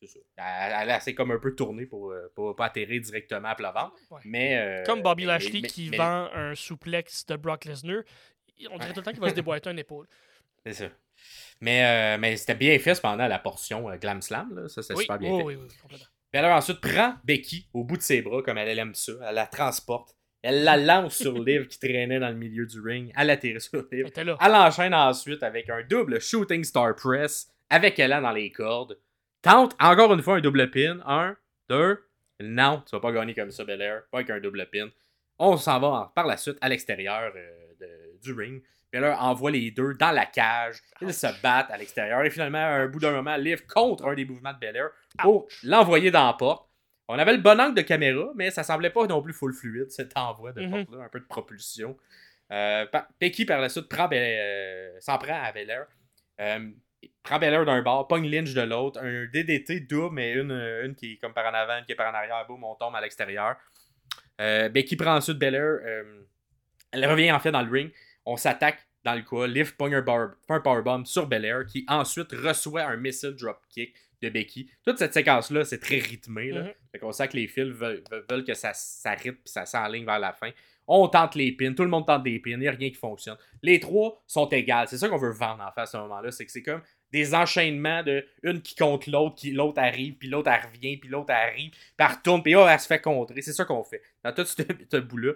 C'est 0.00 0.06
ça. 0.06 0.18
Elle, 0.36 0.72
elle, 0.82 0.90
elle 0.94 1.00
s'est 1.02 1.14
comme 1.14 1.30
un 1.30 1.38
peu 1.38 1.54
tournée 1.54 1.84
pour, 1.86 2.10
euh, 2.12 2.32
pour 2.34 2.56
pas 2.56 2.66
atterrir 2.66 3.00
directement 3.00 3.48
à 3.48 3.54
plat 3.54 3.70
ventre. 3.72 3.96
Ouais. 4.10 4.20
Mais. 4.24 4.58
euh, 4.58 4.84
Comme 4.84 5.02
Bobby 5.02 5.24
Lashley 5.24 5.60
mais- 5.62 5.68
qui 5.68 5.90
mais- 5.90 5.96
vend 5.98 6.28
un 6.34 6.54
souplex 6.54 7.26
de 7.26 7.36
Brock 7.36 7.64
Lesnar. 7.66 8.02
On 8.70 8.78
dirait 8.78 8.92
tout 8.92 9.00
le 9.00 9.04
temps 9.04 9.10
qu'il 9.12 9.20
va 9.20 9.28
se 9.30 9.34
déboîter 9.34 9.70
une 9.70 9.78
épaule. 9.78 10.06
C'est 10.66 10.72
ça. 10.74 10.86
Mais, 11.60 11.84
euh, 12.16 12.18
mais 12.18 12.36
c'était 12.38 12.54
bien 12.54 12.78
fait 12.78 12.94
cependant 12.94 13.26
la 13.26 13.38
portion 13.38 13.90
euh, 13.90 13.96
Glam 13.96 14.22
Slam. 14.22 14.54
Là. 14.54 14.68
Ça, 14.68 14.82
c'est 14.82 14.94
Oui, 14.94 15.02
super 15.02 15.18
bien 15.18 15.30
oui, 15.30 15.38
fait. 15.38 15.44
oui, 15.44 15.54
oui, 15.56 15.68
complètement. 15.82 16.06
Puis 16.32 16.40
elle 16.40 16.44
ensuite 16.46 16.80
prend 16.80 17.14
Becky 17.24 17.68
au 17.74 17.84
bout 17.84 17.96
de 17.98 18.02
ses 18.02 18.22
bras, 18.22 18.42
comme 18.42 18.56
elle, 18.56 18.68
elle 18.68 18.78
aime 18.78 18.94
ça. 18.94 19.12
Elle 19.26 19.34
la 19.34 19.46
transporte. 19.46 20.14
Elle 20.42 20.64
la 20.64 20.78
lance 20.78 21.16
sur 21.16 21.34
Liv 21.42 21.66
qui 21.66 21.78
traînait 21.78 22.18
dans 22.20 22.28
le 22.30 22.36
milieu 22.36 22.64
du 22.64 22.80
ring. 22.80 23.12
Elle 23.18 23.28
atterrit 23.28 23.60
sur 23.60 23.84
Elle 23.92 23.98
Liv. 23.98 24.06
était 24.06 24.24
là. 24.24 24.38
Elle 24.40 24.54
enchaîne 24.54 24.94
ensuite 24.94 25.42
avec 25.42 25.68
un 25.68 25.82
double 25.82 26.18
Shooting 26.20 26.64
Star 26.64 26.94
Press 26.94 27.48
avec 27.68 27.98
elle 27.98 28.10
dans 28.12 28.30
les 28.32 28.50
cordes. 28.50 28.98
Tente 29.42 29.74
encore 29.80 30.12
une 30.14 30.22
fois 30.22 30.36
un 30.36 30.40
double 30.40 30.70
pin. 30.70 30.98
Un, 31.06 31.36
deux. 31.68 32.04
Non, 32.40 32.82
tu 32.86 32.94
vas 32.96 33.00
pas 33.00 33.12
gagner 33.12 33.34
comme 33.34 33.50
ça, 33.50 33.64
Belair. 33.64 34.02
Pas 34.10 34.18
avec 34.18 34.30
un 34.30 34.40
double 34.40 34.66
pin. 34.72 34.88
On 35.38 35.56
s'en 35.56 35.78
va 35.80 36.12
par 36.14 36.26
la 36.26 36.36
suite 36.36 36.58
à 36.60 36.68
l'extérieur 36.68 37.32
euh, 37.34 37.50
de- 37.80 38.20
du 38.22 38.32
ring. 38.32 38.62
Belair 38.92 39.22
envoie 39.22 39.50
les 39.50 39.70
deux 39.70 39.94
dans 39.94 40.10
la 40.10 40.26
cage. 40.26 40.80
Ils 41.00 41.14
se 41.14 41.26
battent 41.42 41.70
à 41.70 41.76
l'extérieur. 41.78 42.22
Et 42.24 42.30
finalement, 42.30 42.58
à 42.58 42.70
un 42.80 42.86
bout 42.88 42.98
d'un 42.98 43.12
moment, 43.12 43.36
Liv 43.36 43.64
contre 43.66 44.04
un 44.06 44.14
des 44.14 44.24
mouvements 44.24 44.52
de 44.52 44.58
Belair 44.58 44.90
pour 45.18 45.46
l'envoyer 45.62 46.10
dans 46.10 46.26
la 46.26 46.32
porte. 46.34 46.68
On 47.08 47.18
avait 47.18 47.32
le 47.32 47.38
bon 47.40 47.58
angle 47.60 47.74
de 47.76 47.82
caméra, 47.82 48.30
mais 48.36 48.50
ça 48.50 48.62
semblait 48.62 48.90
pas 48.90 49.06
non 49.06 49.20
plus 49.22 49.32
full 49.32 49.52
fluide 49.52 49.90
cet 49.90 50.16
envoi 50.16 50.52
de 50.52 50.62
Mhm. 50.62 50.70
porte-là. 50.86 51.04
Un 51.04 51.08
peu 51.08 51.20
de 51.20 51.24
propulsion. 51.26 51.96
Euh, 52.52 52.86
par 52.86 53.06
la 53.60 53.68
suite, 53.68 53.88
prend 53.88 54.08
Bel- 54.08 54.22
euh, 54.38 55.00
s'en 55.00 55.18
prend 55.18 55.40
à 55.42 55.52
Belair. 55.52 55.86
Euh, 56.40 56.68
prend 57.22 57.38
Belair 57.38 57.64
d'un 57.64 57.82
bord, 57.82 58.08
pogne 58.08 58.28
Lynch 58.28 58.52
de 58.54 58.60
l'autre. 58.62 59.00
Un 59.02 59.26
DDT 59.26 59.80
double, 59.80 60.14
mais 60.14 60.32
une, 60.32 60.50
une 60.52 60.94
qui 60.94 61.12
est 61.12 61.16
comme 61.16 61.32
par 61.34 61.46
en 61.46 61.54
avant, 61.54 61.78
une 61.78 61.84
qui 61.84 61.92
est 61.92 61.96
par 61.96 62.10
en 62.12 62.16
arrière. 62.16 62.44
Boum, 62.46 62.62
on 62.64 62.74
tombe 62.74 62.94
à 62.94 63.00
l'extérieur. 63.00 63.56
Euh, 64.40 64.68
Becky 64.68 64.96
prend 64.96 65.16
ensuite 65.16 65.38
Belair. 65.38 65.60
euh, 65.84 66.22
elle 66.92 67.06
revient 67.06 67.30
en 67.32 67.38
fait 67.38 67.52
dans 67.52 67.62
le 67.62 67.70
ring. 67.70 67.92
On 68.26 68.36
s'attaque 68.36 68.86
dans 69.04 69.14
le 69.14 69.22
quoi. 69.22 69.46
Liv 69.46 69.76
pogne 69.76 69.94
un, 69.94 70.02
bar- 70.02 70.32
un 70.48 70.60
powerbomb 70.60 71.04
sur 71.04 71.26
Belair 71.26 71.64
qui 71.66 71.84
ensuite 71.88 72.32
reçoit 72.32 72.82
un 72.82 72.96
missile 72.96 73.30
dropkick 73.34 73.94
de 74.22 74.28
Becky. 74.28 74.70
Toute 74.84 74.98
cette 74.98 75.14
séquence-là, 75.14 75.64
c'est 75.64 75.78
très 75.78 75.98
rythmé. 75.98 76.50
Là. 76.50 76.62
Mhm. 76.64 76.72
Fait 76.92 76.98
qu'on 76.98 77.12
sent 77.12 77.28
que 77.28 77.36
les 77.36 77.46
fils 77.48 77.68
veulent 77.72 78.44
que 78.46 78.54
ça, 78.54 78.72
ça 78.74 79.12
rythme 79.12 79.38
et 79.44 79.48
ça 79.48 79.64
s'enligne 79.66 80.04
vers 80.04 80.18
la 80.18 80.32
fin. 80.32 80.50
On 80.86 81.06
tente 81.08 81.34
les 81.36 81.52
pins, 81.52 81.72
tout 81.72 81.84
le 81.84 81.88
monde 81.88 82.06
tente 82.06 82.22
des 82.24 82.38
pins, 82.40 82.50
il 82.50 82.58
n'y 82.58 82.68
a 82.68 82.72
rien 82.72 82.88
qui 82.90 82.96
fonctionne. 82.96 83.36
Les 83.62 83.78
trois 83.80 84.22
sont 84.26 84.48
égales. 84.48 84.88
C'est 84.88 84.98
ça 84.98 85.08
qu'on 85.08 85.18
veut 85.18 85.30
vendre 85.32 85.62
en 85.62 85.70
fait 85.72 85.82
à 85.82 85.86
ce 85.86 85.96
moment-là. 85.98 86.30
C'est 86.32 86.44
que 86.46 86.50
c'est 86.52 86.62
comme 86.62 86.82
des 87.12 87.34
enchaînements 87.34 88.02
de 88.02 88.24
une 88.42 88.60
qui 88.62 88.74
contre 88.74 89.10
l'autre, 89.10 89.36
qui 89.36 89.50
l'autre 89.52 89.80
arrive, 89.80 90.14
puis 90.14 90.28
l'autre 90.28 90.50
elle 90.50 90.66
revient, 90.68 90.96
puis 90.96 91.08
l'autre 91.08 91.30
elle 91.30 91.48
arrive, 91.50 91.70
puis 91.70 91.80
elle 91.98 92.06
retourne, 92.06 92.42
puis 92.42 92.54
oh, 92.56 92.66
elle 92.68 92.78
se 92.80 92.86
fait 92.86 93.00
contrer. 93.00 93.40
C'est 93.42 93.52
ça 93.52 93.64
qu'on 93.64 93.82
fait. 93.84 94.02
Dans 94.24 94.32
tout 94.32 94.44
ce, 94.44 94.62
ce 94.92 94.96
bout-là. 94.96 95.32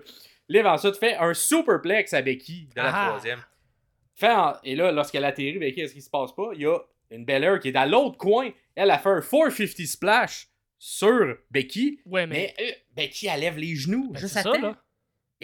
Liv 0.48 0.66
ensuite 0.66 0.96
fait 0.96 1.14
un 1.16 1.34
superplex 1.34 2.12
à 2.14 2.22
Becky 2.22 2.68
de 2.74 2.80
la 2.80 2.90
Ah. 2.94 3.08
troisième. 3.08 3.40
Fait 4.14 4.30
en- 4.32 4.54
Et 4.62 4.76
là, 4.76 4.92
lorsqu'elle 4.92 5.24
atterrit, 5.24 5.58
Becky, 5.58 5.80
est-ce 5.80 5.92
qu'il 5.94 6.02
se 6.02 6.10
passe 6.10 6.32
pas? 6.32 6.50
Il 6.54 6.60
y 6.60 6.66
a 6.66 6.78
une 7.10 7.24
Belair 7.24 7.58
qui 7.60 7.68
est 7.68 7.72
dans 7.72 7.88
l'autre 7.90 8.16
coin. 8.18 8.50
Elle 8.74 8.90
a 8.90 8.98
fait 8.98 9.08
un 9.08 9.20
450 9.20 9.86
splash 9.86 10.48
sur 10.78 11.36
Becky. 11.50 12.00
Ouais, 12.06 12.26
mais. 12.26 12.54
Mais 12.58 12.64
euh, 12.66 12.72
Becky, 12.94 13.26
elle 13.26 13.40
lève 13.40 13.56
les 13.58 13.74
genoux. 13.74 14.10
Ben, 14.12 14.20
juste 14.20 14.36
à 14.36 14.42
ça, 14.42 14.56
là. 14.58 14.76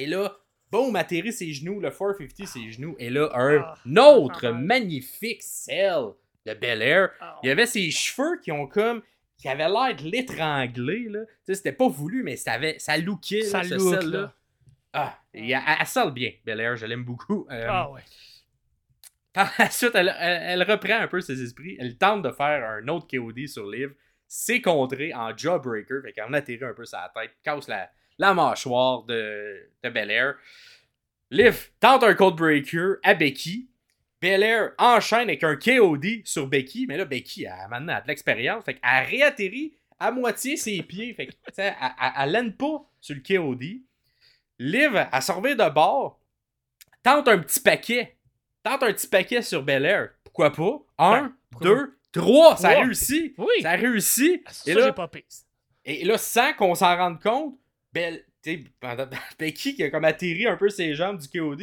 Et 0.03 0.07
là, 0.07 0.37
boum, 0.71 0.97
atterrit 0.97 1.33
ses 1.33 1.53
genoux. 1.53 1.81
Le 1.81 1.91
450, 1.91 2.47
ses 2.47 2.71
genoux. 2.73 2.97
Et 2.99 3.11
là, 3.11 3.29
un 3.35 3.59
Ah, 3.61 4.01
autre 4.15 4.49
magnifique 4.51 5.43
sel 5.43 6.05
de 6.47 6.55
Bel 6.55 6.81
Air. 6.83 7.11
Ah, 7.21 7.39
Il 7.43 7.49
y 7.49 7.51
avait 7.51 7.67
ses 7.67 7.91
cheveux 7.91 8.39
qui 8.43 8.51
ont 8.53 8.67
comme. 8.67 9.03
qui 9.37 9.49
avaient 9.49 9.69
l'air 9.69 9.97
de 9.97 10.03
l'étrangler. 10.05 11.07
là. 11.09 11.21
Tu 11.25 11.33
sais, 11.47 11.55
c'était 11.55 11.73
pas 11.73 11.89
voulu, 11.89 12.23
mais 12.23 12.37
ça, 12.37 12.53
avait, 12.53 12.79
ça 12.79 12.97
lookait, 12.99 13.41
Ça 13.43 13.63
là, 13.63 13.69
ce 13.71 13.75
look, 13.75 13.95
sel-là. 14.03 14.21
là. 14.21 14.35
Ah, 14.93 15.19
elle, 15.33 15.59
elle 15.81 15.87
sale 15.87 16.11
bien, 16.13 16.33
Bel 16.45 16.61
Air. 16.61 16.77
Je 16.77 16.85
l'aime 16.85 17.05
beaucoup. 17.05 17.47
Euh, 17.51 17.67
Ah, 17.69 17.91
ouais. 17.91 18.03
par 19.33 19.51
la 19.59 19.71
suite, 19.71 19.93
elle, 19.95 20.15
elle- 20.19 20.43
elle 20.61 20.71
reprend 20.71 20.95
un 21.01 21.09
peu 21.09 21.21
ses 21.21 21.41
esprits. 21.43 21.77
Elle 21.81 21.97
tente 21.97 22.23
de 22.23 22.31
faire 22.33 22.69
un 22.69 22.87
autre 22.89 23.07
KOD 23.07 23.47
sur 23.47 23.67
Liv. 23.69 23.95
s'est 24.33 24.61
contré 24.61 25.13
en 25.13 25.37
jawbreaker. 25.37 26.03
Fait 26.03 26.13
qu'on 26.13 26.33
atterrit 26.35 26.63
un 26.65 26.73
peu 26.75 26.85
sa 26.85 27.11
tête, 27.15 27.33
casse 27.43 27.67
la, 27.67 27.91
la 28.21 28.35
mâchoire 28.35 29.03
de, 29.05 29.71
de 29.83 29.89
Belair. 29.89 30.35
Liv 31.31 31.71
tente 31.81 32.03
un 32.05 32.15
code 32.15 32.37
breaker 32.37 32.97
à 33.03 33.15
Becky. 33.15 33.69
Belair 34.21 34.73
enchaîne 34.79 35.29
avec 35.31 35.43
un 35.43 35.57
KOD 35.57 36.21
sur 36.25 36.47
Becky. 36.47 36.87
Mais 36.87 36.99
là, 36.99 37.07
Becky, 37.07 37.45
elle, 37.45 37.69
maintenant, 37.71 37.93
elle 37.95 37.99
a 37.99 38.01
de 38.03 38.09
l'expérience. 38.09 38.65
Fait 38.65 38.75
qu'elle 38.75 39.07
réatterrit 39.07 39.73
à 39.99 40.11
moitié 40.11 40.59
ses 40.59 40.83
pieds. 40.83 41.15
Fait 41.15 41.29
que, 41.29 41.33
elle, 41.57 41.75
elle, 41.81 42.13
elle 42.19 42.31
l'aime 42.33 42.53
pas 42.53 42.85
sur 43.01 43.15
le 43.17 43.23
KOD. 43.23 43.63
Liv, 44.59 45.09
elle 45.11 45.23
se 45.23 45.33
revient 45.33 45.57
de 45.57 45.71
bord. 45.71 46.21
Tente 47.03 47.29
un 47.29 47.39
petit 47.39 47.61
paquet. 47.61 48.19
Tente 48.63 48.83
un 48.83 48.93
petit 48.93 49.09
paquet 49.09 49.41
sur 49.41 49.63
Belair. 49.63 50.11
Pourquoi 50.25 50.53
pas? 50.53 50.79
Un, 50.99 51.35
pourquoi 51.51 51.71
deux, 51.71 51.99
trois. 52.13 52.57
Ça 52.59 52.69
a 52.69 52.73
Trois. 52.73 52.85
réussi. 52.85 53.35
Oui! 53.39 53.63
Ça 53.63 53.71
a 53.71 53.77
réussi. 53.77 54.43
Ça, 54.51 54.75
là, 54.75 54.93
pas 54.93 55.11
et 55.87 56.05
là, 56.05 56.19
sans 56.19 56.53
qu'on 56.53 56.75
s'en 56.75 56.95
rende 56.95 57.23
compte, 57.23 57.59
Belle, 57.93 58.25
pendant- 58.81 59.09
Becky 59.39 59.75
qui 59.75 59.83
a 59.83 59.91
comme 59.91 60.05
atterri 60.05 60.47
un 60.47 60.57
peu 60.57 60.69
ses 60.69 60.95
jambes 60.95 61.19
du 61.19 61.29
KOD, 61.29 61.63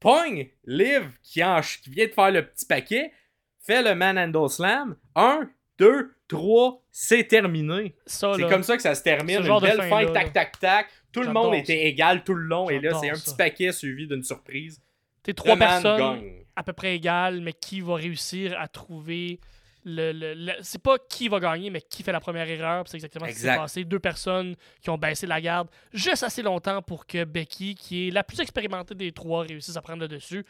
pogne 0.00 0.48
Liv 0.64 1.10
qui, 1.22 1.42
en- 1.42 1.60
qui 1.60 1.90
vient 1.90 2.06
de 2.06 2.12
faire 2.12 2.30
le 2.30 2.46
petit 2.46 2.66
paquet, 2.66 3.12
fait 3.60 3.82
le 3.82 3.94
manhandle 3.94 4.48
slam. 4.48 4.96
Un, 5.14 5.50
deux, 5.78 6.14
trois, 6.28 6.82
c'est 6.90 7.24
terminé. 7.24 7.94
C'est 8.06 8.48
comme 8.48 8.62
ça 8.62 8.76
que 8.76 8.82
ça 8.82 8.94
se 8.94 9.02
termine. 9.02 9.40
Une 9.44 9.60
belle 9.60 9.82
fight, 9.82 10.12
tac, 10.12 10.32
tac, 10.32 10.58
tac. 10.60 10.86
Tout 11.12 11.22
le 11.22 11.32
monde 11.32 11.54
ça. 11.54 11.60
était 11.60 11.86
égal 11.86 12.22
tout 12.24 12.34
le 12.34 12.42
long. 12.44 12.68
Et 12.70 12.80
là, 12.80 12.94
c'est 13.00 13.10
un 13.10 13.14
ça. 13.14 13.24
petit 13.30 13.36
paquet 13.36 13.72
suivi 13.72 14.06
d'une 14.06 14.22
surprise. 14.22 14.80
t'es 15.22 15.32
trois 15.34 15.56
personnes 15.56 15.98
gagne. 15.98 16.44
à 16.54 16.62
peu 16.62 16.72
près 16.72 16.96
égales, 16.96 17.40
mais 17.40 17.52
qui 17.52 17.80
va 17.80 17.94
réussir 17.96 18.58
à 18.60 18.68
trouver 18.68 19.40
le. 19.84 20.12
le- 20.12 20.34
le- 20.34 20.52
C'est 20.62 20.82
pas 20.82 20.98
qui 20.98 21.28
va 21.28 21.40
gagner, 21.40 21.70
mais 21.70 21.80
qui 21.80 22.02
fait 22.02 22.12
la 22.12 22.20
première 22.20 22.48
erreur. 22.48 22.86
C'est 22.88 22.96
exactement 22.96 23.26
ce 23.26 23.30
qui 23.32 23.38
s'est 23.40 23.56
passé. 23.56 23.84
Deux 23.84 23.98
personnes 23.98 24.54
qui 24.80 24.90
ont 24.90 24.98
baissé 24.98 25.26
la 25.26 25.40
garde 25.40 25.68
juste 25.92 26.22
assez 26.22 26.42
longtemps 26.42 26.82
pour 26.82 27.06
que 27.06 27.24
Becky, 27.24 27.74
qui 27.74 28.08
est 28.08 28.10
la 28.10 28.24
plus 28.24 28.40
expérimentée 28.40 28.94
des 28.94 29.12
trois, 29.12 29.42
réussisse 29.44 29.76
à 29.76 29.82
prendre 29.82 30.00
le 30.00 30.08
dessus, 30.08 30.44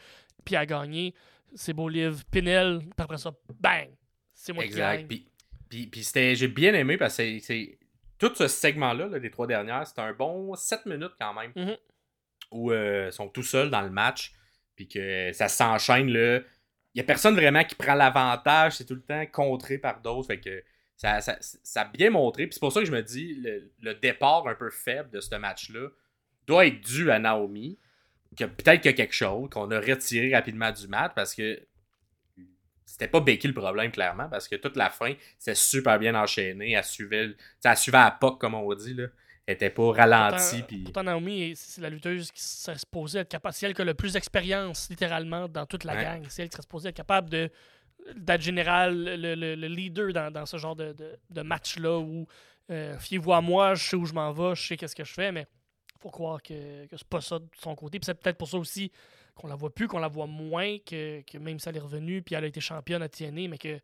puis 0.45 0.55
à 0.55 0.65
gagner. 0.65 1.13
C'est 1.55 1.73
beau, 1.73 1.89
Liv. 1.89 2.23
Pinel, 2.31 2.79
puis 2.79 2.89
après 2.97 3.17
ça, 3.17 3.31
bang! 3.59 3.89
C'est 4.33 4.53
moi 4.53 4.63
qui 4.65 4.69
gagne. 4.75 5.07
Puis, 5.07 5.27
puis, 5.69 5.87
puis 5.87 6.03
c'était, 6.03 6.35
j'ai 6.35 6.47
bien 6.47 6.73
aimé 6.73 6.97
parce 6.97 7.17
que 7.17 7.39
c'est, 7.39 7.77
tout 8.17 8.33
ce 8.35 8.47
segment-là, 8.47 9.07
là, 9.07 9.17
les 9.17 9.31
trois 9.31 9.47
dernières, 9.47 9.85
c'était 9.87 10.01
un 10.01 10.13
bon 10.13 10.53
7 10.55 10.85
minutes 10.85 11.13
quand 11.19 11.33
même. 11.33 11.51
Mhm. 11.55 11.77
Où 12.51 12.71
euh, 12.71 13.07
ils 13.07 13.13
sont 13.13 13.29
tout 13.29 13.43
seuls 13.43 13.69
dans 13.69 13.81
le 13.81 13.89
match. 13.89 14.33
Puis 14.75 14.87
que 14.87 15.31
ça 15.33 15.47
s'enchaîne 15.49 16.09
là. 16.09 16.39
N'y 16.99 17.03
a 17.03 17.05
personne 17.05 17.35
vraiment 17.35 17.63
qui 17.63 17.75
prend 17.75 17.93
l'avantage. 17.93 18.73
C'est 18.73 18.85
tout 18.85 18.95
le 18.95 19.01
temps 19.01 19.25
contré 19.31 19.77
par 19.77 20.01
d'autres. 20.01 20.27
Fait 20.27 20.39
que 20.39 20.63
ça, 20.97 21.21
ça, 21.21 21.37
ça 21.39 21.81
a 21.81 21.85
bien 21.85 22.09
montré. 22.09 22.49
C'est 22.51 22.59
pour 22.59 22.73
ça 22.73 22.81
que 22.81 22.85
je 22.85 22.91
me 22.91 23.01
dis, 23.01 23.35
le, 23.35 23.71
le 23.81 23.95
départ 23.95 24.45
un 24.47 24.55
peu 24.55 24.69
faible 24.69 25.09
de 25.09 25.21
ce 25.21 25.33
match-là 25.35 25.87
doit 26.45 26.67
être 26.67 26.81
dû 26.81 27.09
à 27.09 27.19
Naomi. 27.19 27.79
Que 28.37 28.43
peut-être 28.43 28.81
qu'il 28.81 28.91
y 28.91 28.93
a 28.93 28.97
quelque 28.97 29.15
chose 29.15 29.49
qu'on 29.49 29.71
a 29.71 29.79
retiré 29.79 30.33
rapidement 30.35 30.71
du 30.71 30.87
match 30.87 31.13
parce 31.15 31.33
que 31.33 31.59
c'était 32.85 33.07
pas 33.07 33.21
Becky 33.21 33.47
le 33.47 33.53
problème, 33.53 33.91
clairement, 33.91 34.27
parce 34.27 34.47
que 34.47 34.55
toute 34.55 34.75
la 34.75 34.89
fin, 34.89 35.13
c'était 35.37 35.55
super 35.55 35.99
bien 35.99 36.15
enchaîné. 36.15 36.71
Elle 36.71 36.83
suivait, 36.83 37.35
elle 37.63 37.95
à 37.95 38.11
POC, 38.11 38.41
comme 38.41 38.55
on 38.55 38.73
dit. 38.73 38.93
Là. 38.93 39.07
Était 39.51 39.69
pas 39.69 39.91
ralentie. 39.93 40.57
Pourtant, 40.57 40.65
Puis... 40.67 40.77
pourtant, 40.83 41.03
Naomi, 41.03 41.53
c'est 41.55 41.81
la 41.81 41.89
lutteuse 41.89 42.31
qui 42.31 42.41
serait 42.43 42.77
supposée 42.77 43.19
être 43.19 43.29
capable. 43.29 43.53
C'est 43.53 43.65
elle 43.65 43.73
qui 43.73 43.81
a 43.81 43.85
le 43.85 43.93
plus 43.93 44.13
d'expérience, 44.13 44.89
littéralement, 44.89 45.47
dans 45.47 45.65
toute 45.65 45.83
la 45.83 45.93
gang. 46.03 46.25
C'est 46.29 46.43
elle 46.43 46.49
qui 46.49 46.53
serait 46.53 46.63
supposée 46.63 46.89
être 46.89 46.95
capable 46.95 47.29
de 47.29 47.49
d'être 48.15 48.41
général, 48.41 49.03
le, 49.03 49.35
le- 49.35 49.55
le 49.55 49.67
leader 49.67 50.13
dans, 50.13 50.31
dans 50.31 50.45
ce 50.45 50.57
genre 50.57 50.75
de, 50.75 50.93
de- 50.93 51.17
de 51.29 51.41
match-là 51.41 51.99
où 51.99 52.25
euh, 52.71 52.97
fiez-vous 52.97 53.33
à 53.33 53.41
moi, 53.41 53.75
je 53.75 53.83
sais 53.89 53.95
où 53.97 54.05
je 54.05 54.13
m'en 54.13 54.31
vais, 54.31 54.55
je 54.55 54.67
sais 54.67 54.77
qu'est-ce 54.77 54.95
que 54.95 55.03
je 55.03 55.13
fais, 55.13 55.31
mais 55.31 55.45
faut 55.99 56.09
croire 56.09 56.41
que, 56.41 56.85
que 56.85 56.95
c'est 56.95 57.07
pas 57.07 57.19
ça 57.21 57.39
de 57.39 57.47
son 57.61 57.75
côté. 57.75 57.99
Puis 57.99 58.05
c'est 58.05 58.13
peut-être 58.13 58.37
pour 58.37 58.47
ça 58.47 58.57
aussi 58.57 58.89
qu'on 59.35 59.47
la 59.47 59.55
voit 59.55 59.73
plus, 59.73 59.87
qu'on 59.87 59.99
la 59.99 60.07
voit 60.07 60.27
moins, 60.27 60.77
que, 60.79 61.21
que 61.21 61.37
même 61.37 61.59
si 61.59 61.67
elle 61.67 61.75
est 61.75 61.81
revenue, 61.81 62.21
puis 62.21 62.35
elle 62.35 62.45
a 62.45 62.47
été 62.47 62.61
championne 62.61 63.01
à 63.01 63.09
TNA, 63.09 63.47
mais 63.49 63.57
que 63.57 63.79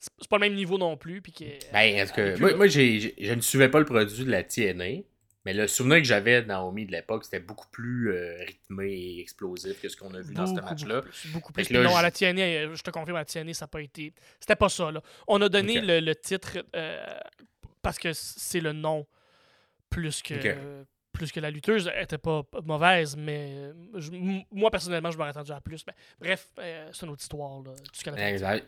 c'est 0.00 0.28
pas 0.28 0.36
le 0.36 0.40
même 0.40 0.54
niveau 0.54 0.78
non 0.78 0.96
plus. 0.96 1.20
Puis 1.22 1.32
que, 1.32 1.44
Ben, 1.72 1.80
est-ce 1.96 2.12
est 2.12 2.16
que. 2.34 2.40
Moi, 2.40 2.54
moi, 2.54 2.66
j'ai- 2.66 3.14
je 3.18 3.32
ne 3.32 3.40
suivais 3.40 3.68
pas 3.68 3.78
le 3.78 3.84
produit 3.84 4.24
de 4.24 4.30
la 4.30 4.42
TNA, 4.42 5.02
mais 5.44 5.52
le 5.54 5.66
souvenir 5.66 5.98
que 5.98 6.04
j'avais 6.04 6.42
de 6.42 6.46
Naomi 6.48 6.86
de 6.86 6.92
l'époque, 6.92 7.24
c'était 7.24 7.40
beaucoup 7.40 7.68
plus 7.68 8.10
euh, 8.12 8.36
rythmé 8.46 8.92
et 8.92 9.20
explosif 9.20 9.80
que 9.80 9.88
ce 9.88 9.96
qu'on 9.96 10.12
a 10.14 10.20
vu 10.20 10.34
dans 10.34 10.46
ce 10.46 10.54
match-là. 10.60 10.96
Beaucoup 11.00 11.08
plus. 11.10 11.32
Beaucoup 11.32 11.52
plus. 11.52 11.70
là, 11.70 11.82
non, 11.82 11.96
à 11.96 12.02
la 12.02 12.10
TNA, 12.10 12.42
euh, 12.42 12.74
je 12.74 12.82
te 12.82 12.90
confirme, 12.90 13.16
à 13.16 13.20
la 13.20 13.24
TNA, 13.24 13.54
ça 13.54 13.64
n'a 13.64 13.68
pas 13.68 13.80
été. 13.82 14.12
C'était 14.40 14.56
pas 14.56 14.68
ça, 14.68 14.90
là. 14.90 15.02
On 15.28 15.40
a 15.42 15.48
donné 15.48 15.80
le, 15.80 16.00
le 16.00 16.14
titre 16.16 16.58
euh, 16.76 17.04
parce 17.82 17.98
que 17.98 18.12
c'est 18.12 18.60
le 18.60 18.72
nom 18.72 19.06
plus 19.90 20.22
que. 20.22 20.34
Plus 21.14 21.30
que 21.32 21.40
la 21.40 21.50
lutteuse 21.50 21.90
était 21.98 22.18
pas 22.18 22.42
mauvaise, 22.64 23.16
mais 23.16 23.52
euh, 23.56 23.72
je- 23.94 24.10
moi 24.52 24.70
personnellement, 24.70 25.10
je 25.12 25.16
m'aurais 25.16 25.30
attendu 25.30 25.52
à 25.52 25.60
plus. 25.60 25.82
Mais, 25.86 25.94
bref, 26.20 26.48
euh, 26.58 26.88
c'est 26.92 27.06
une 27.06 27.12
autre 27.12 27.22
histoire. 27.22 27.62
Là. 27.62 27.70
Exact. 28.28 28.66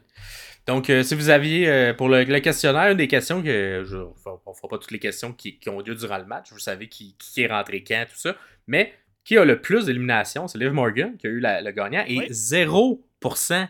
Donc, 0.66 0.88
euh, 0.88 1.02
si 1.02 1.14
vous 1.16 1.28
aviez, 1.28 1.68
euh, 1.68 1.92
pour 1.92 2.08
le, 2.08 2.22
le 2.24 2.40
questionnaire, 2.40 2.90
une 2.92 2.96
des 2.96 3.08
questions 3.08 3.42
que. 3.42 3.82
Je, 3.84 3.96
on 3.96 4.54
fera 4.54 4.68
pas 4.68 4.78
toutes 4.78 4.92
les 4.92 4.98
questions 5.00 5.32
qui, 5.32 5.58
qui 5.58 5.68
ont 5.68 5.80
lieu 5.80 5.94
durant 5.94 6.18
le 6.18 6.24
match. 6.24 6.52
Vous 6.52 6.58
savez 6.60 6.88
qui, 6.88 7.16
qui 7.18 7.42
est 7.42 7.48
rentré 7.48 7.82
quand, 7.84 8.06
tout 8.08 8.16
ça. 8.16 8.34
Mais 8.68 8.94
qui 9.24 9.36
a 9.36 9.44
le 9.44 9.60
plus 9.60 9.86
d'éliminations 9.86 10.46
C'est 10.46 10.56
Liv 10.58 10.70
Morgan 10.70 11.16
qui 11.16 11.26
a 11.26 11.30
eu 11.30 11.40
la- 11.40 11.60
le 11.60 11.70
gagnant. 11.72 12.04
Et 12.06 12.18
Oui. 12.18 12.26
0% 12.30 13.68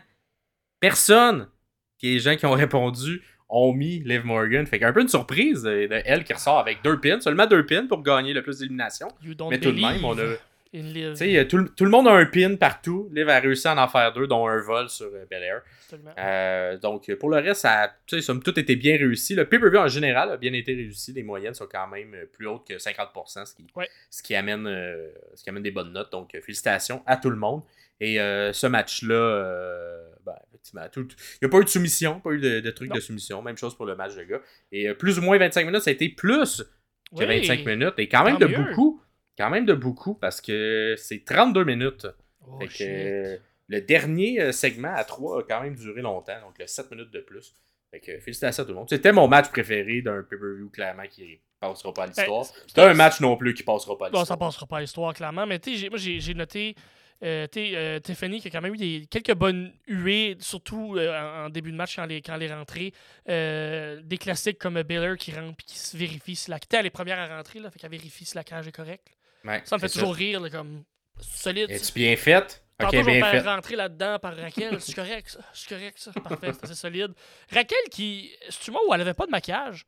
personne 0.79 1.49
qui 1.97 2.13
les 2.13 2.19
gens 2.19 2.35
qui 2.35 2.45
ont 2.45 2.51
répondu 2.51 3.23
ont 3.49 3.73
mis 3.73 3.99
Liv 3.99 4.25
Morgan. 4.25 4.65
Fait 4.65 4.79
qu'un 4.79 4.91
peu 4.93 5.01
une 5.01 5.07
surprise 5.07 5.63
de, 5.63 5.87
de 5.87 6.01
elle 6.05 6.23
qui 6.23 6.33
ressort 6.33 6.59
avec 6.59 6.83
deux 6.83 6.99
pins. 6.99 7.19
Seulement 7.21 7.45
deux 7.47 7.65
pins 7.65 7.85
pour 7.87 8.01
gagner 8.03 8.33
le 8.33 8.41
plus 8.41 8.59
d'éliminations. 8.59 9.07
Mais 9.49 9.59
tout 9.59 9.71
de 9.71 9.79
même, 9.81 10.03
on 10.05 10.17
a. 10.17 10.21
euh, 11.37 11.45
tout, 11.45 11.57
le- 11.57 11.69
tout 11.69 11.85
le 11.85 11.89
monde 11.89 12.07
a 12.09 12.11
un 12.11 12.25
pin 12.25 12.55
partout. 12.55 13.09
Liv 13.13 13.29
a 13.29 13.39
réussi 13.39 13.67
à 13.69 13.81
en 13.81 13.87
faire 13.87 14.11
deux, 14.11 14.27
dont 14.27 14.47
un 14.47 14.61
vol 14.61 14.89
sur 14.89 15.05
euh. 15.07 15.25
Absolument. 15.85 16.11
Euh, 16.19 16.77
donc, 16.77 17.09
pour 17.15 17.29
le 17.29 17.37
reste, 17.37 17.61
ça, 17.61 17.93
somme 18.19 18.43
toute, 18.43 18.57
été 18.57 18.75
bien 18.75 18.97
réussi. 18.97 19.33
Le 19.33 19.45
pay-per-view 19.45 19.79
en 19.79 19.87
général 19.87 20.29
a 20.31 20.35
bien 20.37 20.51
été 20.51 20.73
réussi. 20.75 21.13
Les 21.13 21.23
moyennes 21.23 21.53
sont 21.53 21.67
quand 21.71 21.87
même 21.87 22.13
euh, 22.13 22.25
plus 22.31 22.47
hautes 22.47 22.67
que 22.67 22.73
50%, 22.73 23.45
ce 23.45 23.55
qui, 23.55 23.65
Ouais. 23.75 23.89
ce 24.11 24.21
qui, 24.21 24.35
amène, 24.35 24.67
euh, 24.67 25.07
ce 25.35 25.43
qui 25.43 25.49
amène 25.49 25.63
des 25.63 25.71
bonnes 25.71 25.93
notes. 25.93 26.11
Donc, 26.11 26.35
euh, 26.35 26.41
félicitations 26.41 27.01
à 27.05 27.15
tout 27.15 27.29
le 27.29 27.37
monde. 27.37 27.61
Et 28.01 28.19
euh, 28.19 28.51
ce 28.51 28.67
match-là, 28.67 29.13
ben, 30.73 30.81
effectivement, 30.81 31.07
tout- 31.07 31.07
il 31.41 31.45
n'y 31.45 31.47
a 31.47 31.49
pas 31.49 31.59
eu 31.59 31.63
de 31.63 31.69
soumission, 31.69 32.19
pas 32.19 32.31
eu 32.31 32.39
de, 32.39 32.73
Non. 32.85 32.95
de 32.95 32.99
soumission. 32.99 33.41
Même 33.41 33.57
chose 33.57 33.75
pour 33.75 33.85
le 33.85 33.95
match 33.95 34.15
de 34.15 34.23
gars. 34.23 34.41
Et 34.71 34.87
euh, 34.89 34.93
plus 34.93 35.17
ou 35.19 35.21
moins 35.21 35.37
25 35.37 35.65
minutes, 35.65 35.81
ça 35.81 35.89
a 35.89 35.93
été 35.93 36.09
plus 36.09 36.63
que 37.15 37.19
Oui. 37.23 37.25
25 37.25 37.65
minutes. 37.65 37.93
Et 37.97 38.07
quand 38.09 38.23
même 38.23 38.37
de 38.37 38.45
mieux. 38.47 38.57
beaucoup. 38.57 39.01
Quand 39.37 39.49
même 39.51 39.65
de 39.65 39.73
beaucoup 39.73 40.15
parce 40.15 40.41
que 40.41 40.95
c'est 40.97 41.23
32 41.23 41.63
minutes. 41.63 42.07
Oh, 42.47 42.59
Fait 42.59 42.67
que, 42.67 42.83
euh, 42.83 43.37
le 43.67 43.81
dernier 43.81 44.41
euh, 44.41 44.51
segment 44.51 44.93
à 44.95 45.03
3 45.03 45.41
a 45.41 45.43
quand 45.43 45.61
même 45.61 45.75
duré 45.75 46.01
longtemps, 46.01 46.39
donc 46.41 46.57
le 46.57 46.65
7 46.65 46.89
minutes 46.91 47.11
de 47.11 47.19
plus. 47.19 47.53
Fait 47.91 47.99
que, 47.99 48.19
félicitations 48.19 48.63
à 48.63 48.65
tout 48.65 48.71
le 48.71 48.77
monde. 48.79 48.89
C'était 48.89 49.11
mon 49.11 49.27
match 49.27 49.49
préféré 49.49 50.01
d'un 50.01 50.23
pay-per-view, 50.23 50.69
clairement, 50.69 51.03
qui 51.09 51.39
passera 51.59 51.93
pas 51.93 52.03
à 52.03 52.07
l'histoire. 52.07 52.43
Ben, 52.45 52.51
C'était 52.67 52.81
un 52.81 52.93
match 52.93 53.19
non 53.21 53.37
plus 53.37 53.53
qui 53.53 53.63
passera 53.63 53.97
pas 53.97 54.07
à 54.07 54.09
Bon, 54.09 54.17
ça 54.17 54.21
l'histoire. 54.21 54.39
passera 54.39 54.65
pas 54.67 54.77
à 54.77 54.81
l'histoire, 54.81 55.13
clairement. 55.13 55.45
Mais 55.45 55.59
tu 55.59 55.77
sais, 55.77 55.89
moi, 55.89 55.97
j'ai 55.99 56.33
noté 56.33 56.75
euh, 57.23 57.47
euh, 57.57 57.99
Tiffany 57.99 58.41
qui 58.41 58.47
a 58.47 58.51
quand 58.51 58.61
même 58.61 58.75
eu 58.75 58.77
des, 58.77 59.07
quelques 59.09 59.33
bonnes 59.33 59.73
huées, 59.87 60.37
surtout 60.39 60.95
euh, 60.95 61.45
en, 61.45 61.49
début 61.49 61.71
de 61.71 61.77
match 61.77 61.95
quand 61.95 62.03
elle 62.03 62.13
est, 62.13 62.21
quand 62.21 62.35
elle 62.35 62.43
est 62.43 62.53
rentrée. 62.53 62.93
Euh, 63.29 64.01
des 64.03 64.17
classiques 64.17 64.59
comme 64.59 64.81
Baylor 64.83 65.17
qui 65.17 65.31
rentre 65.31 65.57
et 65.59 65.63
qui 65.65 65.77
se 65.77 65.97
vérifie 65.97 66.35
si 66.35 66.51
la. 66.51 66.59
Tu 66.59 66.67
sais, 66.71 66.77
elle 66.77 66.85
est 66.85 66.91
première 66.91 67.19
à 67.19 67.37
rentrer, 67.37 67.59
là, 67.59 67.71
fait 67.71 67.79
qu'elle 67.79 67.91
vérifie 67.91 68.25
si 68.25 68.35
la 68.35 68.43
cage 68.43 68.67
est 68.67 68.71
correcte. 68.71 69.07
Ouais, 69.43 69.61
Ça 69.65 69.77
me 69.77 69.81
fait 69.81 69.89
toujours 69.89 70.13
rire, 70.13 70.39
là, 70.39 70.49
comme 70.49 70.83
solide. 71.19 71.71
Es-tu 71.71 71.93
bien 71.93 72.15
fait? 72.15 72.63
Ok, 72.79 72.89
je 72.93 73.01
bien 73.01 73.25
fait. 73.31 73.39
rentrer 73.39 73.75
là-dedans 73.75 74.19
par 74.19 74.35
Raquel. 74.35 74.79
C'est 74.79 74.93
correct, 74.93 75.29
ça. 75.29 75.39
C'est 75.53 75.69
correct, 75.69 75.97
ça. 75.97 76.11
Parfait, 76.11 76.51
c'est 76.53 76.65
assez 76.65 76.75
solide. 76.75 77.13
Raquel 77.51 77.79
qui. 77.89 78.31
C'est-tu 78.49 78.69
moi 78.69 78.81
où 78.87 78.93
elle 78.93 79.01
avait 79.01 79.15
pas 79.15 79.25
de 79.25 79.31
maquillage? 79.31 79.85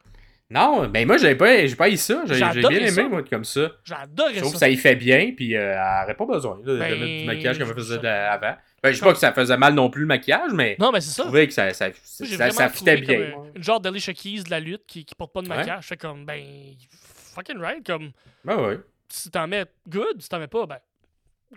Non, 0.51 0.87
ben 0.87 1.05
moi, 1.05 1.17
j'ai 1.17 1.35
pas, 1.35 1.67
j'ai 1.67 1.75
pas 1.75 1.89
eu 1.89 1.97
ça. 1.97 2.23
J'ai 2.25 2.39
bien 2.39 2.69
aimé, 2.71 2.89
ça. 2.89 3.07
moi, 3.07 3.21
comme 3.23 3.43
ça. 3.43 3.71
J'adorais 3.83 4.33
Je 4.33 4.39
trouve 4.39 4.49
ça. 4.51 4.53
que 4.55 4.59
ça 4.59 4.69
y 4.69 4.77
fait 4.77 4.95
bien, 4.95 5.31
puis 5.35 5.55
euh, 5.55 5.73
elle 5.73 6.03
aurait 6.05 6.15
pas 6.15 6.25
besoin 6.25 6.57
là, 6.57 6.63
de 6.73 6.79
Ben, 6.79 6.89
mettre 6.99 7.05
du 7.19 7.25
maquillage 7.25 7.59
comme 7.59 7.69
elle 7.69 7.75
faisait 7.75 7.99
je- 8.01 8.07
avant. 8.07 8.55
Ben, 8.81 8.91
je 8.91 8.97
sais 8.97 9.05
pas 9.05 9.13
que 9.13 9.19
ça 9.19 9.31
faisait 9.31 9.57
mal 9.57 9.75
non 9.75 9.91
plus 9.91 10.01
le 10.01 10.07
maquillage, 10.07 10.51
mais 10.53 10.75
Non, 10.79 10.91
mais 10.91 11.01
c'est 11.01 11.09
je 11.11 11.15
ça. 11.17 11.23
trouvais 11.23 11.45
que 11.47 11.53
ça, 11.53 11.71
ça, 11.73 11.89
ça, 12.03 12.49
ça 12.51 12.69
fitait 12.69 12.97
bien. 12.97 13.31
comme 13.33 13.51
une 13.55 13.63
genre 13.63 13.79
d'Alicia 13.79 14.13
Keys 14.13 14.41
de 14.43 14.49
la 14.49 14.59
lutte 14.59 14.85
qui, 14.87 15.05
qui 15.05 15.13
porte 15.13 15.33
pas 15.33 15.41
de 15.43 15.47
maquillage. 15.49 15.83
Je 15.83 15.87
fais 15.87 15.97
comme, 15.97 16.25
ben, 16.25 16.43
fucking 17.35 17.59
right. 17.59 17.85
Comme, 17.85 18.11
Ouais, 18.45 18.55
ouais. 18.55 18.79
si 19.07 19.29
t'en 19.29 19.47
mets 19.47 19.65
good, 19.87 20.19
si 20.19 20.29
t'en 20.29 20.39
mets 20.39 20.47
pas, 20.47 20.65
ben, 20.65 20.77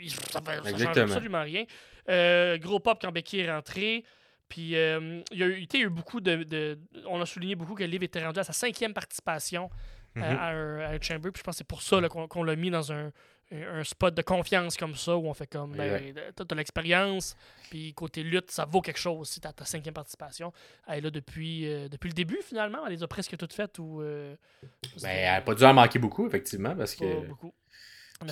ça, 0.08 0.40
fait, 0.42 0.70
ça 0.70 0.84
change 0.84 0.98
absolument 0.98 1.42
rien. 1.42 1.64
Euh, 2.10 2.58
gros 2.58 2.80
pop 2.80 2.98
quand 3.00 3.12
Becky 3.12 3.40
est 3.40 3.50
rentrée. 3.50 4.04
Puis, 4.52 4.76
euh, 4.76 5.22
il 5.32 5.38
y 5.38 5.42
a 5.42 5.46
eu, 5.46 5.54
tu 5.60 5.60
sais, 5.62 5.78
il 5.78 5.80
y 5.80 5.84
a 5.84 5.86
eu 5.86 5.90
beaucoup 5.90 6.20
de, 6.20 6.42
de- 6.42 6.78
On 7.06 7.18
a 7.22 7.24
souligné 7.26 7.54
beaucoup 7.54 7.74
que 7.74 7.84
Liv 7.84 8.02
était 8.02 8.22
rendu 8.22 8.38
à 8.38 8.44
sa 8.44 8.52
cinquième 8.52 8.92
participation 8.92 9.70
euh, 10.18 10.20
Mhm. 10.20 10.22
à, 10.38 10.48
un, 10.48 10.80
à 10.80 10.88
un 10.90 11.00
Chamber. 11.00 11.30
Puis, 11.32 11.38
je 11.40 11.42
pense 11.42 11.54
que 11.54 11.58
c'est 11.58 11.66
pour 11.66 11.80
ça 11.80 11.98
qu'on 12.08 12.42
l'a 12.42 12.54
mis 12.54 12.68
dans 12.70 12.92
un, 12.92 13.10
un 13.50 13.82
spot 13.82 14.14
de 14.14 14.20
confiance 14.20 14.76
comme 14.76 14.94
ça 14.94 15.16
où 15.16 15.26
on 15.26 15.32
fait 15.32 15.46
comme 15.46 15.74
ben, 15.74 16.14
t'as 16.36 16.44
de 16.44 16.54
l'expérience 16.54 17.34
puis 17.70 17.92
côté 17.94 18.22
lutte 18.22 18.50
ça 18.50 18.64
vaut 18.64 18.80
quelque 18.80 18.98
chose 18.98 19.28
si 19.28 19.40
t'as 19.40 19.52
ta 19.52 19.66
cinquième 19.66 19.92
participation 19.92 20.52
elle 20.88 20.98
est 20.98 21.00
là 21.02 21.10
depuis 21.10 21.70
euh, 21.70 21.86
depuis 21.88 22.08
le 22.08 22.14
début 22.14 22.38
finalement 22.42 22.86
elle 22.86 22.92
les 22.94 23.02
a 23.02 23.08
presque 23.08 23.36
toutes 23.36 23.52
faites 23.52 23.78
ou 23.78 24.00
euh, 24.00 24.34
ben, 25.02 25.08
elle 25.10 25.24
n'a 25.34 25.40
pas 25.42 25.54
dû 25.54 25.64
en 25.64 25.74
manquer 25.74 25.98
beaucoup 25.98 26.26
effectivement 26.26 26.74
parce 26.74 26.94
que 26.94 27.26
beaucoup. 27.26 27.52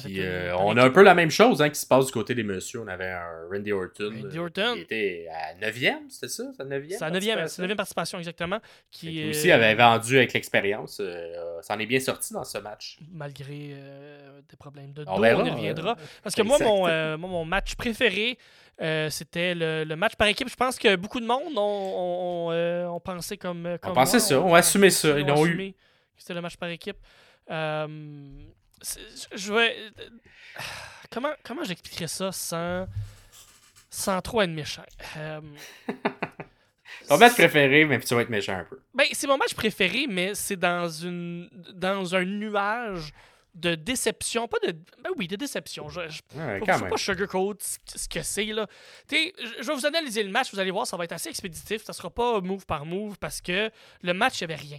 Euh, 0.07 0.53
on, 0.59 0.77
a 0.77 0.85
un 0.85 0.91
peu 0.91 1.03
la 1.03 1.15
même 1.15 1.31
chose 1.31 1.61
hein, 1.63 1.71
qui 1.71 1.79
se 1.79 1.87
passe 1.87 2.07
du 2.07 2.13
côté 2.13 2.35
des 2.35 2.43
messieurs. 2.43 2.81
On 2.81 2.89
avait 2.89 3.11
un 3.11 3.49
Randy 3.51 3.73
Orton. 3.73 4.13
Randy 4.23 4.39
Orton. 4.39 4.75
Qui 4.75 4.81
était 4.81 5.29
à 5.31 5.55
9e, 5.55 6.09
c'était 6.09 6.29
ça? 6.29 6.45
Sa 6.57 6.65
9e 6.65 6.97
C'est 6.97 7.63
la 7.63 7.69
9e, 7.69 7.77
participation, 7.77 8.19
exactement. 8.19 8.61
Qui, 8.91 9.31
aussi 9.31 9.51
avait 9.51 9.75
vendu 9.75 10.17
avec 10.19 10.33
l'expérience. 10.33 10.99
Euh, 11.01 11.61
ça 11.63 11.75
en 11.75 11.79
est 11.79 11.87
bien 11.87 12.01
sorti 12.01 12.33
dans 12.33 12.45
ce 12.45 12.59
match. 12.59 12.99
Malgré 13.13 13.71
euh, 13.73 14.41
des 14.49 14.57
problèmes 14.57 14.93
de 14.93 15.05
dos, 15.05 15.11
on, 15.11 15.25
y 15.25 15.33
reviendra. 15.33 15.97
Parce 16.23 16.35
que 16.35 16.43
moi 16.43 16.59
mon, 16.61 17.19
mon, 17.19 17.45
match 17.45 17.75
préféré, 17.75 18.39
c'était 19.11 19.55
le, 19.55 19.95
match 19.95 20.17
par 20.17 20.29
équipe. 20.29 20.49
Je 20.49 20.57
pense 20.57 20.79
que 20.79 20.97
beaucoup 20.97 21.21
de 21.21 21.27
monde 21.27 21.57
ont, 21.57 22.51
ont, 22.51 23.01
pensé 23.01 23.37
comme, 23.37 23.79
comme. 23.81 23.93
On 23.93 23.95
pensait 23.95 24.21
ça, 24.21 24.41
on, 24.41 24.55
a 24.55 24.59
assumé 24.59 24.91
ça. 24.91 25.19
Ils 25.19 25.27
l'ont 25.27 25.47
eu. 25.47 25.75
C'était 26.17 26.35
le 26.35 26.43
match 26.43 26.57
par 26.57 26.69
équipe. 26.69 26.99
Euh, 27.51 27.87
je 29.35 29.53
vais. 29.53 29.77
Comment, 31.11 31.33
comment 31.45 31.65
j'expliquerais 31.65 32.09
ça 32.09 32.33
sans, 32.33 32.87
sans 33.91 34.21
trop 34.23 34.43
être 34.43 34.51
méchant? 34.51 34.85
Euh, 35.17 35.41
Ton 37.09 37.19
match 37.19 37.35
préféré, 37.35 37.85
mais 37.85 37.99
tu 38.01 38.15
vas 38.15 38.23
être 38.23 38.31
méchant 38.31 38.55
un 38.55 38.65
peu. 38.65 38.81
Ben, 38.95 39.07
c'est 39.13 39.27
mon 39.27 39.37
match 39.37 39.55
préféré, 39.55 40.07
mais 40.09 40.35
c'est 40.35 40.57
dans 40.57 40.89
une 40.89 41.49
dans 41.73 42.15
un 42.15 42.25
nuage 42.25 43.13
de 43.55 43.75
déception. 43.75 44.47
Pas 44.47 44.59
de. 44.67 44.73
Ben 45.03 45.11
oui, 45.17 45.27
de 45.27 45.37
déception. 45.37 45.89
Je, 45.89 46.03
je 46.09 46.21
ouais, 46.39 46.61
pas 46.61 46.97
sugarcoat 46.97 47.57
ce 47.61 48.09
que 48.09 48.23
c'est, 48.23 48.45
là. 48.47 48.67
Je 49.11 49.67
vais 49.67 49.75
vous 49.75 49.87
analyser 49.87 50.23
le 50.23 50.31
match, 50.31 50.53
vous 50.53 50.61
allez 50.61 50.71
voir, 50.71 50.87
ça 50.87 50.97
va 50.97 51.05
être 51.05 51.13
assez 51.13 51.29
expéditif. 51.29 51.83
Ça 51.85 51.93
sera 51.93 52.11
pas 52.11 52.41
move 52.41 52.67
par 52.67 52.87
move 52.87 53.19
parce 53.19 53.41
que 53.41 53.71
le 54.03 54.15
match, 54.15 54.41
il 54.41 54.47
n'y 54.47 54.53
avait 54.53 54.63
rien. 54.63 54.79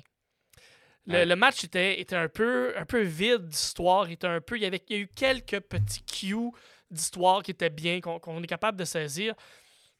Le, 1.07 1.35
match 1.35 1.63
était, 1.63 1.99
était 1.99 2.15
un, 2.15 2.27
peu, 2.27 2.73
un 2.77 2.85
peu 2.85 3.01
vide 3.01 3.47
d'histoire. 3.47 4.09
Il, 4.09 4.17
un 4.23 4.41
peu, 4.41 4.57
il, 4.57 4.63
y 4.63 4.65
avait, 4.65 4.81
il 4.89 4.95
y 4.95 4.99
a 4.99 5.01
eu 5.01 5.07
quelques 5.07 5.59
petits 5.59 6.03
cues 6.03 6.51
d'histoire 6.89 7.41
qui 7.41 7.51
étaient 7.51 7.69
bien, 7.69 7.99
qu'on 8.01 8.43
est 8.43 8.47
capable 8.47 8.77
de 8.77 8.85
saisir. 8.85 9.33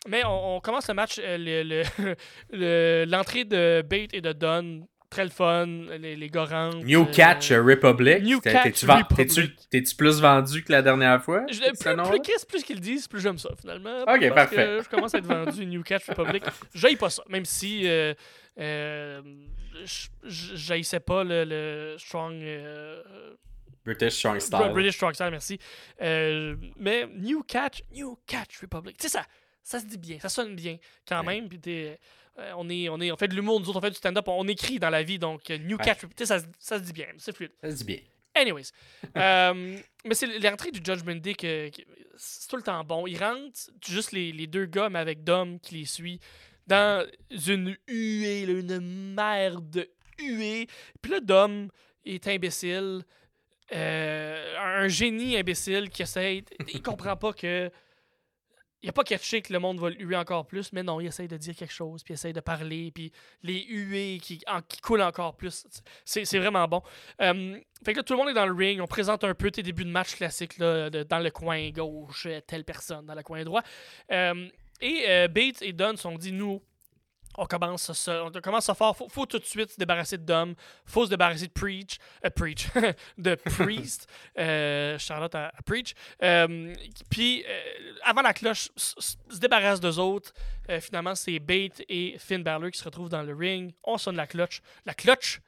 Mais 0.08 0.24
on, 0.26 0.60
commence 0.62 0.88
le 0.88 0.94
match, 0.94 1.20
euh, 1.20 1.84
l'entrée 3.06 3.46
de 3.46 3.84
Bate 3.88 4.14
et 4.14 4.22
de 4.22 4.32
Dunn, 4.32 4.86
très 5.12 5.24
le 5.26 5.30
fun, 5.30 5.68
les, 6.00 6.16
les 6.16 6.30
Gorans. 6.30 6.74
New 6.84 7.04
euh, 7.04 7.12
Catch 7.12 7.52
Republic. 7.52 8.24
New 8.24 8.40
Catch 8.40 8.84
Republic. 8.86 9.52
T'es-tu 9.70 9.96
plus 9.96 10.20
vendu 10.20 10.64
que 10.64 10.72
la 10.72 10.82
dernière 10.82 11.22
fois? 11.22 11.46
Je, 11.52 11.60
plus, 11.60 12.22
plus, 12.22 12.46
plus 12.46 12.64
qu'ils 12.64 12.80
disent, 12.80 13.08
plus 13.08 13.22
j'aime 13.22 13.38
ça, 13.38 13.50
finalement. 13.60 14.02
Ok, 14.04 14.34
parfait. 14.34 14.80
je 14.84 14.90
commence 14.90 15.14
à 15.14 15.20
être 15.20 15.28
vendu 15.28 15.66
New 15.68 15.84
Catch 15.84 16.08
Republic. 16.10 16.44
J'aille 16.74 16.96
pas 16.96 17.12
ça, 17.12 17.24
même 17.30 17.46
si... 17.46 17.88
Euh, 17.88 18.16
euh, 18.60 19.22
j'haïssais 20.24 21.00
pas 21.00 21.24
le, 21.24 21.44
le 21.46 21.96
strong. 21.98 22.34
Euh, 22.42 23.02
British 23.86 24.14
Strong 24.14 24.40
Style. 24.40 24.72
British 24.74 24.96
Strong 24.96 25.14
Style, 25.14 25.30
merci. 25.32 25.60
Euh, 26.02 26.56
mais 26.78 27.08
New 27.08 27.44
Catch, 27.44 27.84
New 27.92 28.18
Catch 28.28 28.60
Republic. 28.62 28.98
Tu 28.98 29.08
sais, 29.08 29.18
ça, 29.18 29.26
ça 29.64 29.80
se 29.80 29.86
dit 29.86 29.98
bien, 29.98 30.20
ça 30.20 30.30
sonne 30.30 30.56
bien 30.56 30.78
quand 31.08 31.24
même. 31.24 31.50
Puis 31.50 31.60
on, 32.58 32.70
est, 32.70 32.90
on, 32.90 33.00
est, 33.00 33.12
on 33.12 33.18
fait 33.18 33.28
de 33.28 33.36
l'humour, 33.36 33.60
nous 33.60 33.70
autres, 33.70 33.80
on 33.80 33.82
fait 33.82 33.92
du 33.92 33.98
stand-up, 33.98 34.28
on, 34.28 34.48
écrit 34.48 34.80
dans 34.80 34.90
la 34.90 35.04
vie, 35.04 35.20
donc 35.20 35.50
New 35.50 35.78
Catch 35.78 36.02
Catch, 36.02 36.28
ça, 36.28 36.40
ça, 36.60 36.78
se 36.80 36.84
dit 36.84 36.94
bien, 36.94 37.08
c'est 37.18 37.36
fluide. 37.36 37.52
Ça 37.62 37.72
se 37.72 37.76
dit 37.78 37.84
bien. 37.84 38.00
Anyways. 38.34 38.72
euh, 39.18 39.78
mais 40.06 40.14
c'est 40.14 40.40
l'entrée 40.40 40.72
du 40.72 40.82
Judgment 40.84 41.16
Day 41.16 41.34
que, 41.34 41.70
c'est 42.18 42.50
tout 42.50 42.56
le 42.56 42.64
temps 42.64 42.84
bon. 42.84 43.08
Il 43.08 43.18
rentre, 43.18 43.60
juste 43.86 44.12
les, 44.12 44.32
les 44.32 44.48
deux 44.48 44.66
gars, 44.66 44.90
mais 44.90 45.00
avec 45.00 45.24
Dom 45.24 45.60
qui 45.60 45.76
les 45.76 45.86
suit 45.86 46.20
dans 46.68 47.06
une 47.48 47.76
huée, 47.88 48.44
une 48.44 49.14
mer 49.14 49.62
de 49.62 49.90
huée. 50.20 50.68
Puis 51.02 51.12
là, 51.12 51.20
Dom 51.20 51.70
est 52.06 52.28
imbécile. 52.28 53.04
Euh, 53.74 54.58
un 54.60 54.88
génie 54.88 55.38
imbécile 55.38 55.90
qui 55.90 56.02
essaie. 56.02 56.44
Il 56.74 56.82
comprend 56.82 57.16
pas 57.16 57.34
que. 57.34 57.72
Il 58.84 58.90
a 58.90 58.94
pas 58.94 59.04
catché 59.04 59.42
que 59.42 59.54
le 59.54 59.60
monde 59.60 59.80
va 59.80 59.90
le 59.90 60.02
huer 60.02 60.16
encore 60.16 60.48
plus, 60.48 60.74
mais 60.74 60.84
non, 60.84 61.00
il 61.00 61.08
essaie 61.08 61.28
de 61.28 61.38
dire 61.38 61.56
quelque 61.56 61.74
chose, 61.74 62.04
puis 62.04 62.14
il 62.14 62.16
essaie 62.16 62.34
de 62.34 62.40
parler, 62.40 62.92
puis 62.92 63.12
les 63.44 63.64
huées 63.68 64.20
qui, 64.22 64.42
coulent 64.82 65.02
encore 65.02 65.36
plus. 65.36 65.68
C'est 66.04 66.40
vraiment 66.40 66.68
bon. 66.68 66.82
Euh, 67.22 67.60
fait 67.86 67.94
que 67.94 67.98
là, 67.98 68.04
tout 68.04 68.14
le 68.14 68.20
monde 68.20 68.30
est 68.30 68.34
dans 68.34 68.46
le 68.46 68.54
ring. 68.54 68.82
On 68.82 68.88
présente 68.88 69.24
un 69.24 69.34
peu 69.34 69.52
tes 69.52 69.64
débuts 69.64 69.86
de 69.86 69.92
match 69.92 70.16
classiques 70.16 70.58
là, 70.58 70.90
dans 70.90 71.20
le 71.20 71.32
coin 71.32 71.70
gauche, 71.70 72.28
telle 72.48 72.64
personne, 72.64 73.06
dans 73.06 73.16
le 73.16 73.24
coin 73.24 73.44
droit. 73.44 73.62
Euh, 74.12 74.48
et 74.82 75.06
euh, 75.08 75.28
Bates 75.28 75.62
et 75.62 75.74
Dunn 75.74 75.96
sont 75.96 76.18
dit 76.18 76.32
nous, 76.32 76.62
on 77.38 77.46
commence 77.46 77.92
ça, 77.94 78.24
on 78.24 78.32
commence 78.42 78.70
à 78.70 78.76
faire. 78.76 78.96
Faut, 78.96 79.08
faut 79.08 79.26
tout 79.26 79.40
de 79.40 79.46
suite 79.46 79.72
se 79.72 79.78
débarrasser 79.78 80.18
de 80.18 80.24
Dom. 80.24 80.56
Faut 80.86 81.06
se 81.06 81.10
débarrasser 81.10 81.48
de 81.48 81.52
Preach. 81.52 81.98
Euh, 82.26 82.30
Preach. 82.30 82.68
de 83.18 83.36
Priest. 83.36 84.10
euh, 84.38 84.98
Charlotte 84.98 85.36
à, 85.36 85.52
Preach. 85.66 85.94
Euh, 86.24 86.74
puis, 87.10 87.46
avant 88.04 88.22
la 88.22 88.34
cloche, 88.34 88.70
se 88.76 89.40
débarrasse 89.40 89.80
d'eux 89.80 90.00
autres. 90.00 90.34
finalement, 90.80 91.16
c'est 91.16 91.40
Bate 91.40 91.82
et 91.88 92.18
Finn 92.20 92.44
Balor 92.44 92.72
qui 92.72 92.80
se 92.80 92.84
retrouvent 92.84 93.10
dans 93.10 93.24
le 93.24 93.34
ring. 93.34 93.74
On 93.84 93.98
sonne 93.98 94.16
la 94.16 94.28
cloche. 94.28 94.62
La 94.86 94.94
cloche, 94.94 95.42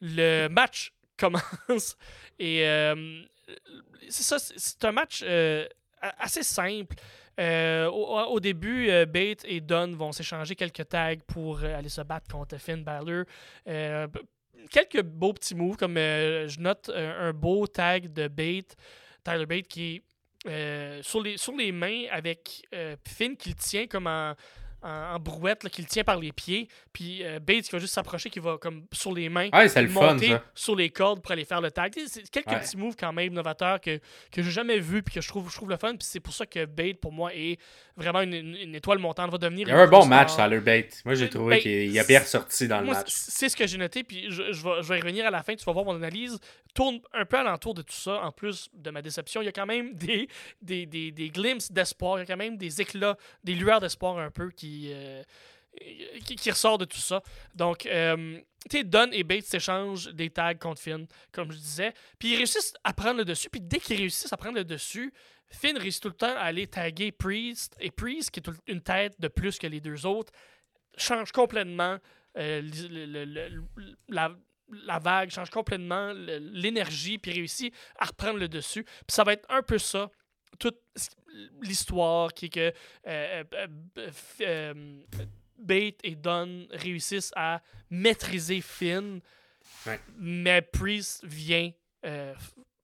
le 0.00 0.48
match 0.48 0.92
commence. 1.18 1.96
Et 2.38 2.64
c'est 4.08 4.22
ça, 4.22 4.38
c'est 4.38 4.84
un 4.84 4.92
match 4.92 5.24
assez 6.00 6.42
simple. 6.42 6.96
Euh, 7.40 7.88
au, 7.88 8.38
début, 8.38 8.88
euh, 8.90 9.06
Bate 9.06 9.44
et 9.44 9.60
Dunn 9.60 9.94
vont 9.94 10.12
s'échanger 10.12 10.54
quelques 10.54 10.88
tags 10.88 11.16
pour 11.26 11.62
euh, 11.62 11.76
aller 11.76 11.88
se 11.88 12.00
battre 12.02 12.30
contre 12.30 12.58
Finn 12.58 12.84
Balor. 12.84 13.24
quelques 14.70 15.02
beaux 15.02 15.32
petits 15.32 15.54
moves, 15.54 15.76
comme 15.76 15.96
je 15.96 16.60
note 16.60 16.90
un, 16.94 17.32
beau 17.32 17.66
tag 17.66 18.12
de 18.12 18.28
Bate, 18.28 18.76
Tyler 19.24 19.46
Bate, 19.46 19.66
qui 19.66 20.02
est 20.46 21.02
sur, 21.02 21.22
les, 21.22 21.36
sur 21.36 21.56
les 21.56 21.72
mains 21.72 22.04
avec 22.10 22.66
Finn 23.06 23.36
qui 23.36 23.50
le 23.50 23.54
tient 23.56 23.86
comme 23.86 24.06
en 24.06 24.34
en, 24.84 25.18
brouette, 25.18 25.68
qui 25.70 25.82
le 25.82 25.88
tient 25.88 26.04
par 26.04 26.18
les 26.18 26.32
pieds. 26.32 26.68
Puis 26.92 27.24
euh, 27.24 27.40
Bates 27.40 27.62
qui 27.62 27.72
va 27.72 27.78
juste 27.78 27.94
s'approcher, 27.94 28.30
qui 28.30 28.38
va 28.38 28.58
comme 28.58 28.84
sur 28.92 29.12
les 29.12 29.28
mains, 29.28 29.48
monter 29.88 30.36
sur 30.54 30.76
les 30.76 30.90
cordes 30.90 31.22
pour 31.22 31.32
aller 31.32 31.44
faire 31.44 31.60
le 31.60 31.70
tag. 31.70 31.92
C'est 32.06 32.28
quelques 32.30 32.48
petits 32.48 32.76
moves 32.76 32.96
quand 32.98 33.12
même 33.12 33.32
novateurs 33.32 33.80
que, 33.80 33.98
que 34.30 34.42
j'ai 34.42 34.50
jamais 34.50 34.78
vu 34.78 35.02
puis 35.02 35.14
que 35.14 35.20
je 35.20 35.28
trouve, 35.28 35.50
je 35.50 35.56
trouve 35.56 35.70
le 35.70 35.76
fun. 35.76 35.96
Puis 35.96 36.06
c'est 36.10 36.20
pour 36.20 36.34
ça 36.34 36.46
que 36.46 36.66
Bates, 36.66 36.98
pour 37.00 37.12
moi, 37.12 37.34
est 37.34 37.58
vraiment 37.96 38.20
une, 38.20 38.74
étoile 38.74 38.98
montante. 38.98 39.30
Va 39.30 39.38
devenir 39.38 39.68
Il 39.68 39.70
y 39.70 39.74
a 39.74 39.80
un 39.80 39.86
bon 39.86 40.06
match, 40.06 40.36
Tyler 40.36 40.60
Bate. 40.60 41.02
Moi, 41.04 41.14
j'ai 41.14 41.28
trouvé 41.28 41.56
ben, 41.56 41.62
qu'il 41.62 41.98
a 41.98 42.04
bien 42.04 42.20
ressorti 42.20 42.68
dans 42.68 42.80
le 42.80 42.88
match. 42.88 43.08
C'est 43.08 43.48
ce 43.48 43.56
que 43.56 43.66
j'ai 43.66 43.78
noté. 43.78 44.04
Puis 44.04 44.26
je, 44.28 44.52
je, 44.52 44.62
vais, 44.62 44.82
je 44.82 44.88
vais 44.88 44.98
y 44.98 45.00
revenir 45.00 45.26
à 45.26 45.30
la 45.30 45.42
fin. 45.42 45.54
Tu 45.54 45.64
vas 45.64 45.72
voir 45.72 45.84
mon 45.84 45.96
analyse. 45.96 46.38
Tourne 46.74 47.00
un 47.12 47.24
peu 47.24 47.38
alentour 47.38 47.74
de 47.74 47.82
tout 47.82 47.94
ça. 47.94 48.20
En 48.22 48.32
plus 48.32 48.68
de 48.74 48.90
ma 48.90 49.00
déception, 49.00 49.40
il 49.40 49.46
y 49.46 49.48
a 49.48 49.52
quand 49.52 49.66
même 49.66 49.94
des, 49.94 50.28
des, 50.60 50.86
des, 50.86 51.10
des 51.10 51.30
glimpses 51.30 51.70
d'espoir. 51.70 52.18
Il 52.18 52.20
y 52.20 52.22
a 52.22 52.26
quand 52.26 52.36
même 52.36 52.56
des 52.56 52.80
éclats, 52.80 53.16
des 53.44 53.54
lueurs 53.54 53.80
d'espoir 53.80 54.18
un 54.18 54.30
peu 54.30 54.50
qui 54.50 54.73
euh, 54.86 55.22
ressort 56.46 56.78
de 56.78 56.84
tout 56.84 56.98
ça. 56.98 57.22
Donc, 57.54 57.86
euh, 57.86 58.38
tu 58.70 58.78
sais, 58.78 58.84
Dunn 58.84 59.10
et 59.12 59.24
Bates 59.24 59.44
s'échangent 59.44 60.08
des 60.08 60.30
tags 60.30 60.54
contre 60.54 60.80
Finn, 60.80 61.06
comme 61.32 61.52
je 61.52 61.58
disais. 61.58 61.94
Puis 62.18 62.32
ils 62.32 62.36
réussissent 62.36 62.74
à 62.84 62.92
prendre 62.92 63.18
le 63.18 63.24
dessus. 63.24 63.50
Puis 63.50 63.60
dès 63.60 63.78
qu'ils 63.78 63.98
réussissent 63.98 64.32
à 64.32 64.36
prendre 64.36 64.56
le 64.56 64.64
dessus, 64.64 65.12
Finn 65.48 65.76
réussit 65.76 66.02
tout 66.02 66.08
le 66.08 66.14
temps 66.14 66.34
à 66.36 66.40
aller 66.40 66.66
taguer 66.66 67.12
Priest. 67.12 67.76
Et 67.80 67.90
Priest, 67.90 68.30
qui 68.30 68.40
est 68.40 68.50
une 68.66 68.80
tête 68.80 69.20
de 69.20 69.28
plus 69.28 69.58
que 69.58 69.66
les 69.66 69.80
deux 69.80 70.06
autres, 70.06 70.32
change 70.96 71.32
complètement 71.32 71.98
euh, 72.36 72.62
la, 74.08 74.98
vague, 74.98 75.30
change 75.30 75.50
complètement 75.50 76.12
l'énergie, 76.12 77.18
puis 77.18 77.32
réussit 77.32 77.72
à 77.98 78.06
reprendre 78.06 78.38
le 78.38 78.48
dessus. 78.48 78.84
Puis 78.84 79.04
ça 79.08 79.24
va 79.24 79.34
être 79.34 79.46
un 79.48 79.62
peu 79.62 79.78
ça 79.78 80.10
toute 80.58 80.78
l'histoire 81.62 82.32
qui 82.32 82.46
est 82.46 82.48
que 82.48 82.72
euh, 83.06 83.44
euh, 83.54 84.10
euh, 84.40 84.74
Bate 85.58 85.98
et 86.02 86.14
Dunn 86.14 86.66
réussissent 86.70 87.32
à 87.36 87.60
maîtriser 87.90 88.60
Finn, 88.60 89.20
mais 90.18 90.62
Priest 90.62 91.24
vient 91.24 91.70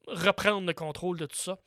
reprendre 0.07 0.67
le 0.67 0.73
contrôle 0.73 1.19
de 1.19 1.27
tout 1.27 1.37
ça. 1.37 1.59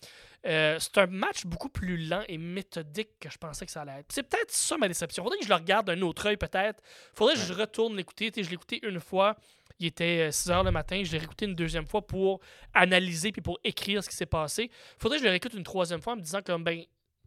c'est 0.43 0.97
un 0.97 1.07
match 1.07 1.45
beaucoup 1.45 1.69
plus 1.69 1.97
lent 2.07 2.23
et 2.27 2.37
méthodique 2.37 3.19
que 3.19 3.29
je 3.29 3.37
pensais 3.37 3.65
que 3.65 3.71
ça 3.71 3.81
allait 3.81 3.99
être. 3.99 4.11
C'est 4.11 4.23
peut-être 4.23 4.51
ça 4.51 4.77
ma 4.77 4.87
déception. 4.87 5.23
Faudrait 5.23 5.37
que 5.37 5.43
je 5.43 5.49
le 5.49 5.55
regarde 5.55 5.87
d'un 5.87 6.01
autre 6.01 6.25
œil, 6.27 6.37
peut-être. 6.37 6.81
Faudrait 7.13 7.35
que 7.35 7.41
je 7.41 7.53
retourne 7.53 7.95
l'écouter. 7.95 8.31
Je 8.35 8.49
l'ai 8.49 8.55
écouté 8.55 8.79
une 8.83 8.99
fois. 8.99 9.35
Il 9.83 9.87
était 9.87 10.31
6 10.31 10.49
euh, 10.49 10.53
h 10.53 10.63
le 10.63 10.71
matin. 10.71 11.03
Je 11.03 11.11
l'ai 11.11 11.17
réécouté 11.17 11.45
une 11.45 11.55
deuxième 11.55 11.85
fois 11.85 12.07
pour 12.07 12.39
analyser 12.73 13.33
puis 13.33 13.41
pour 13.41 13.59
écrire 13.65 14.01
ce 14.01 14.07
qui 14.07 14.15
s'est 14.15 14.25
passé. 14.25 14.71
Faudrait 14.97 15.17
que 15.17 15.23
je 15.23 15.25
le 15.25 15.31
réécoute 15.31 15.53
une 15.53 15.63
troisième 15.63 16.01
fois 16.01 16.13
en 16.13 16.15
me 16.15 16.21
disant 16.21 16.41
comme 16.41 16.63
ben 16.63 16.83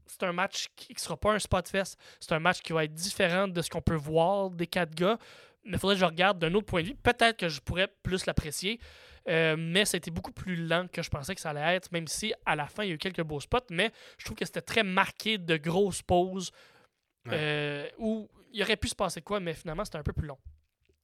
c'est 0.07 0.23
un 0.23 0.33
match 0.33 0.69
qui 0.75 0.95
ne 0.95 0.99
sera 0.99 1.19
pas 1.19 1.33
un 1.35 1.39
spot 1.39 1.69
fest. 1.69 1.99
C'est 2.19 2.33
un 2.33 2.39
match 2.39 2.63
qui 2.63 2.73
va 2.73 2.85
être 2.85 2.95
différent 2.95 3.47
de 3.47 3.61
ce 3.61 3.69
qu'on 3.69 3.83
peut 3.83 3.97
voir 3.97 4.51
des 4.51 4.67
quatre 4.67 4.95
gars. 4.95 5.19
Mais 5.65 5.73
il 5.73 5.79
faudrait 5.79 5.97
que 5.97 6.01
je 6.01 6.07
regarde 6.07 6.39
d'un 6.39 6.55
autre 6.55 6.65
point 6.65 6.81
de 6.81 6.89
vue. 6.89 6.95
Peut-être 6.95 7.37
que 7.37 7.51
je 7.51 7.61
pourrais 7.61 7.89
plus 8.03 8.25
l'apprécier. 8.25 8.81
Euh, 9.29 9.57
mais 9.59 9.85
ça 9.85 9.97
a 9.97 9.99
été 9.99 10.11
beaucoup 10.11 10.33
plus 10.33 10.57
lent 10.57 10.87
que 10.91 11.03
je 11.03 11.11
pensais 11.11 11.35
que 11.35 11.41
ça 11.43 11.51
allait 11.51 11.77
être, 11.77 11.93
même 11.93 12.07
si 12.07 12.33
à 12.47 12.57
la 12.57 12.69
fin, 12.69 12.85
il 12.85 12.89
y 12.89 12.93
a 12.93 12.95
eu 12.95 12.99
quelques 12.99 13.23
beaux 13.23 13.41
spots. 13.41 13.67
Mais 13.71 13.93
je 14.17 14.25
trouve 14.25 14.39
que 14.39 14.47
c'était 14.47 14.63
très 14.63 14.83
marqué 14.83 15.37
de 15.37 15.59
grosses 15.59 16.01
pauses 16.01 16.53
euh, 17.29 17.87
où 17.99 18.31
il 18.53 18.63
aurait 18.63 18.77
pu 18.77 18.89
se 18.89 18.95
passer 18.95 19.21
quoi, 19.21 19.41
mais 19.41 19.53
finalement, 19.53 19.85
c'était 19.85 19.99
un 19.99 20.05
peu 20.05 20.15
plus 20.15 20.27
long. 20.27 20.39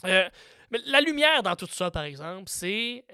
Euh, 0.04 0.28
mais 0.70 0.78
la 0.86 1.00
lumière 1.00 1.42
dans 1.42 1.56
tout 1.56 1.66
ça, 1.66 1.90
par 1.90 2.04
exemple, 2.04 2.48
c'est 2.48 3.04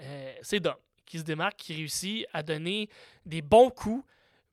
c'est 0.43 0.61
Dom 0.61 0.77
qui 1.09 1.19
se 1.19 1.25
démarque, 1.25 1.57
qui 1.57 1.75
réussit 1.75 2.27
à 2.33 2.43
donner 2.43 2.89
des 3.25 3.41
bons 3.41 3.71
coups 3.71 4.05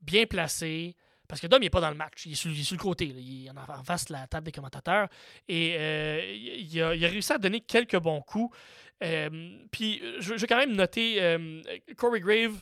bien 0.01 0.25
placés, 0.25 0.95
parce 1.27 1.41
que 1.41 1.47
Dom, 1.47 1.59
n'est 1.59 1.69
pas 1.69 1.81
dans 1.81 1.89
le 1.89 1.95
match. 1.95 2.25
Il 2.25 2.31
est 2.31 2.35
sur, 2.35 2.49
le 2.49 2.81
côté. 2.81 3.05
Il 3.05 3.47
est 3.47 3.49
en, 3.49 3.83
face 3.83 4.05
de 4.05 4.13
la 4.13 4.27
table 4.27 4.45
des 4.45 4.51
commentateurs. 4.51 5.09
Et 5.47 5.75
euh, 5.77 6.21
il, 6.33 6.81
a, 6.81 6.89
réussi 6.89 7.33
à 7.33 7.37
donner 7.37 7.61
quelques 7.61 7.97
bons 7.97 8.21
coups. 8.21 8.55
Euh, 9.03 9.57
puis, 9.71 10.01
je, 10.19 10.33
vais 10.33 10.47
quand 10.47 10.57
même 10.57 10.75
noter 10.75 11.21
euh, 11.21 11.61
Corey 11.97 12.19
Grave, 12.19 12.61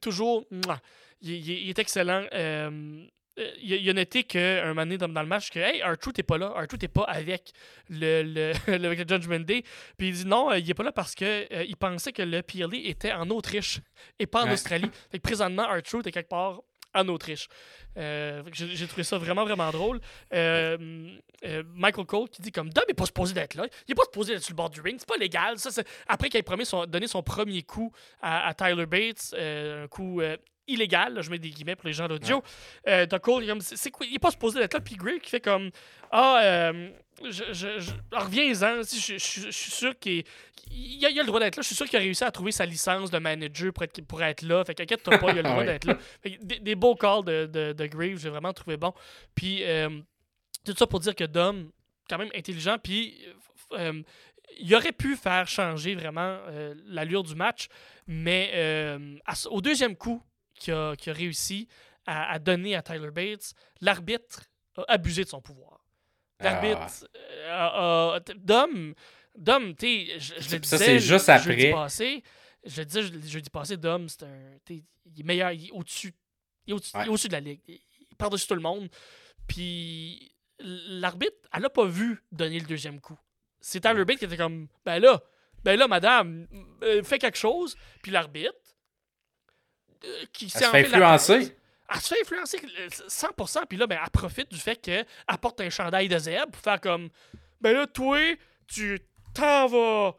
toujours, 0.00 0.44
il, 1.20 1.68
est 1.68 1.78
excellent. 1.78 2.24
Il, 3.36 3.88
a 3.88 3.92
noté 3.92 4.24
qu'un 4.24 4.66
moment 4.68 4.82
donné 4.82 4.98
dans, 4.98 5.08
le 5.08 5.26
match 5.26 5.50
que 5.50 5.58
Hey, 5.58 5.82
R-Truth 5.82 6.18
n'est 6.18 6.22
pas 6.22 6.38
là. 6.38 6.48
R-Truth 6.48 6.82
n'est 6.82 6.88
pas 6.88 7.04
avec 7.04 7.52
le, 7.88 8.22
le, 8.66 8.94
Judgment 8.96 9.40
Day. 9.40 9.62
Puis 9.96 10.08
il 10.08 10.14
dit 10.14 10.26
non, 10.26 10.52
il 10.52 10.66
n'est 10.66 10.74
pas 10.74 10.82
là 10.82 10.92
parce 10.92 11.14
qu'il 11.14 11.46
il 11.50 11.76
pensait 11.76 12.12
que 12.12 12.22
le 12.22 12.42
PLE 12.42 12.86
était 12.86 13.12
en 13.12 13.28
Autriche 13.30 13.80
et 14.18 14.26
pas 14.26 14.44
en 14.44 14.52
Australie. 14.52 14.90
Fait 15.10 15.18
que 15.18 15.22
présentement, 15.22 15.66
R-Truth 15.66 16.06
est 16.06 16.12
quelque 16.12 16.28
part 16.28 16.60
en 16.94 17.08
Autriche. 17.08 17.48
Euh, 17.98 18.42
j'ai 18.52 18.86
trouvé 18.86 19.02
ça 19.02 19.18
vraiment, 19.18 19.44
vraiment 19.44 19.70
drôle. 19.70 20.00
Euh, 20.32 21.08
euh, 21.44 21.62
Michael 21.74 22.06
Cole 22.06 22.28
qui 22.28 22.42
dit 22.42 22.52
comme 22.52 22.70
Dom 22.70 22.84
n'est 22.88 22.94
pas 22.94 23.06
supposé 23.06 23.34
d'être 23.34 23.54
là. 23.54 23.66
Il 23.86 23.90
n'est 23.90 23.94
pas 23.94 24.04
supposé 24.04 24.34
d'être 24.34 24.42
sur 24.42 24.52
le 24.52 24.56
bord 24.56 24.70
du 24.70 24.80
ring. 24.80 24.96
C'est 24.98 25.08
pas 25.08 25.16
légal. 25.16 25.58
Ça, 25.58 25.70
Après 26.06 26.28
qu'il 26.28 26.38
ait 26.38 26.42
promis 26.42 26.66
son, 26.66 26.86
donné 26.86 27.06
son 27.06 27.22
premier 27.22 27.62
coup 27.62 27.92
à, 28.20 28.52
Tyler 28.54 28.86
Bates, 28.86 29.34
un 29.38 29.88
coup 29.88 30.20
illégal, 30.72 31.22
je 31.22 31.30
mets 31.30 31.38
des 31.38 31.50
guillemets 31.50 31.76
pour 31.76 31.86
les 31.86 31.92
gens 31.92 32.08
d'audio. 32.08 32.42
Ouais. 32.86 33.08
Cole, 33.22 33.44
c'est 33.60 33.90
quoi, 33.90 34.06
il 34.06 34.12
n'est 34.12 34.18
pas 34.18 34.30
supposé 34.30 34.58
d'être 34.58 34.74
là. 34.74 34.80
Puis 34.80 34.96
Greg 34.96 35.20
qui 35.20 35.30
fait 35.30 35.40
comme 35.40 35.70
Ah, 36.10 36.72
je, 37.22 37.52
je, 37.52 37.90
reviens-en. 38.12 38.82
Je, 38.82 39.18
suis 39.18 39.70
sûr 39.70 39.98
qu'il 39.98 40.24
il 40.70 41.04
a, 41.04 41.10
le 41.10 41.26
droit 41.26 41.40
d'être 41.40 41.56
là. 41.56 41.62
Je 41.62 41.66
suis 41.66 41.76
sûr 41.76 41.86
qu'il 41.86 41.96
a 41.96 42.00
réussi 42.00 42.24
à 42.24 42.30
trouver 42.30 42.52
sa 42.52 42.66
licence 42.66 43.10
de 43.10 43.18
manager 43.18 43.72
pour 43.72 43.82
être, 43.84 44.00
pour 44.02 44.22
être 44.22 44.42
là. 44.42 44.64
Fait 44.64 44.74
qu'inquiète-toi 44.74 45.18
pas, 45.18 45.32
il 45.32 45.38
a 45.38 45.42
le 45.42 45.42
droit 45.50 45.64
d'être 45.64 45.84
là. 45.84 45.98
Des, 46.24 46.74
beaux 46.74 46.94
calls 46.94 47.24
de, 47.24 47.46
de, 47.46 47.72
de 47.72 47.86
Graves, 47.86 48.18
j'ai 48.18 48.30
vraiment 48.30 48.52
trouvé 48.52 48.76
bon. 48.76 48.92
Puis, 49.34 49.62
euh, 49.64 49.88
tout 50.64 50.74
ça 50.76 50.86
pour 50.86 51.00
dire 51.00 51.14
que 51.14 51.24
Dom, 51.24 51.70
quand 52.08 52.18
même 52.18 52.30
intelligent, 52.34 52.78
puis 52.82 53.18
euh, 53.72 54.02
il 54.58 54.74
aurait 54.74 54.92
pu 54.92 55.16
faire 55.16 55.48
changer 55.48 55.94
vraiment 55.94 56.38
euh, 56.48 56.74
l'allure 56.86 57.22
du 57.22 57.34
match, 57.34 57.68
mais 58.06 58.98
au 59.50 59.60
deuxième 59.60 59.96
coup 59.96 60.22
qu'il 60.62 60.74
a, 60.74 60.90
a, 60.90 61.12
réussi 61.12 61.68
à, 62.06 62.32
à 62.32 62.38
donner 62.38 62.74
à 62.74 62.82
Tyler 62.82 63.10
Bates, 63.10 63.54
l'arbitre 63.80 64.44
a 64.76 64.84
abusé 64.88 65.24
de 65.24 65.28
son 65.28 65.40
pouvoir. 65.40 65.80
L'arbitre. 66.40 67.06
Ah. 67.48 68.14
Euh, 68.14 68.20
Dom, 68.36 68.94
Dom, 69.36 69.74
tu 69.76 70.06
je, 70.18 70.34
je 70.38 70.52
le 70.52 70.58
disais. 70.58 70.78
Ça, 70.78 70.78
c'est 70.78 70.98
juste 70.98 71.28
après. 71.28 71.58
Jeudi 71.58 71.72
passé, 71.72 72.22
je 72.64 72.80
le 72.80 72.84
disais 72.84 73.28
jeudi 73.28 73.50
passé, 73.50 73.76
Dom, 73.76 74.08
c'est 74.08 74.24
un. 74.24 74.58
Il 74.68 75.20
est 75.20 75.24
meilleur, 75.24 75.52
il 75.52 75.66
est 75.66 75.70
au-dessus. 75.72 76.14
Il 76.66 76.72
est 76.72 77.08
au-dessus 77.08 77.28
de 77.28 77.32
la 77.32 77.40
ligue. 77.40 77.60
Il 77.66 77.78
par-dessus 78.16 78.46
tout 78.46 78.54
le 78.54 78.60
monde. 78.60 78.88
Puis 79.46 80.34
l'arbitre, 80.58 81.36
elle 81.52 81.62
n'a 81.62 81.70
pas 81.70 81.86
vu 81.86 82.22
donner 82.30 82.58
le 82.58 82.66
deuxième 82.66 83.00
coup. 83.00 83.18
C'est 83.60 83.80
Tyler 83.80 84.04
Bates 84.04 84.18
qui 84.18 84.24
était 84.24 84.36
comme 84.36 84.68
Ben 84.84 84.98
là, 85.00 85.22
ben 85.64 85.78
là, 85.78 85.86
madame, 85.88 86.46
euh, 86.82 87.02
fais 87.02 87.18
quelque 87.18 87.38
chose. 87.38 87.76
Puis 88.02 88.10
l'arbitre, 88.12 88.54
qui 90.32 90.50
s'est 90.50 90.64
fait 90.64 90.86
influencer 90.86 91.54
elle 91.94 92.00
se 92.00 92.14
fait 92.14 92.20
influencer 92.22 92.58
100%, 93.08 93.66
puis 93.68 93.78
là, 93.78 93.86
ben, 93.86 93.98
elle 94.02 94.10
profite 94.10 94.50
du 94.50 94.58
fait 94.58 94.76
qu'elle 94.76 95.06
apporte 95.26 95.60
un 95.60 95.70
chandail 95.70 96.08
de 96.08 96.18
zèbre 96.18 96.50
pour 96.52 96.62
faire 96.62 96.80
comme 96.80 97.08
Ben 97.60 97.72
là, 97.72 97.86
toi, 97.86 98.18
tu 98.66 99.00
t'en 99.34 99.66
vas. 99.66 100.16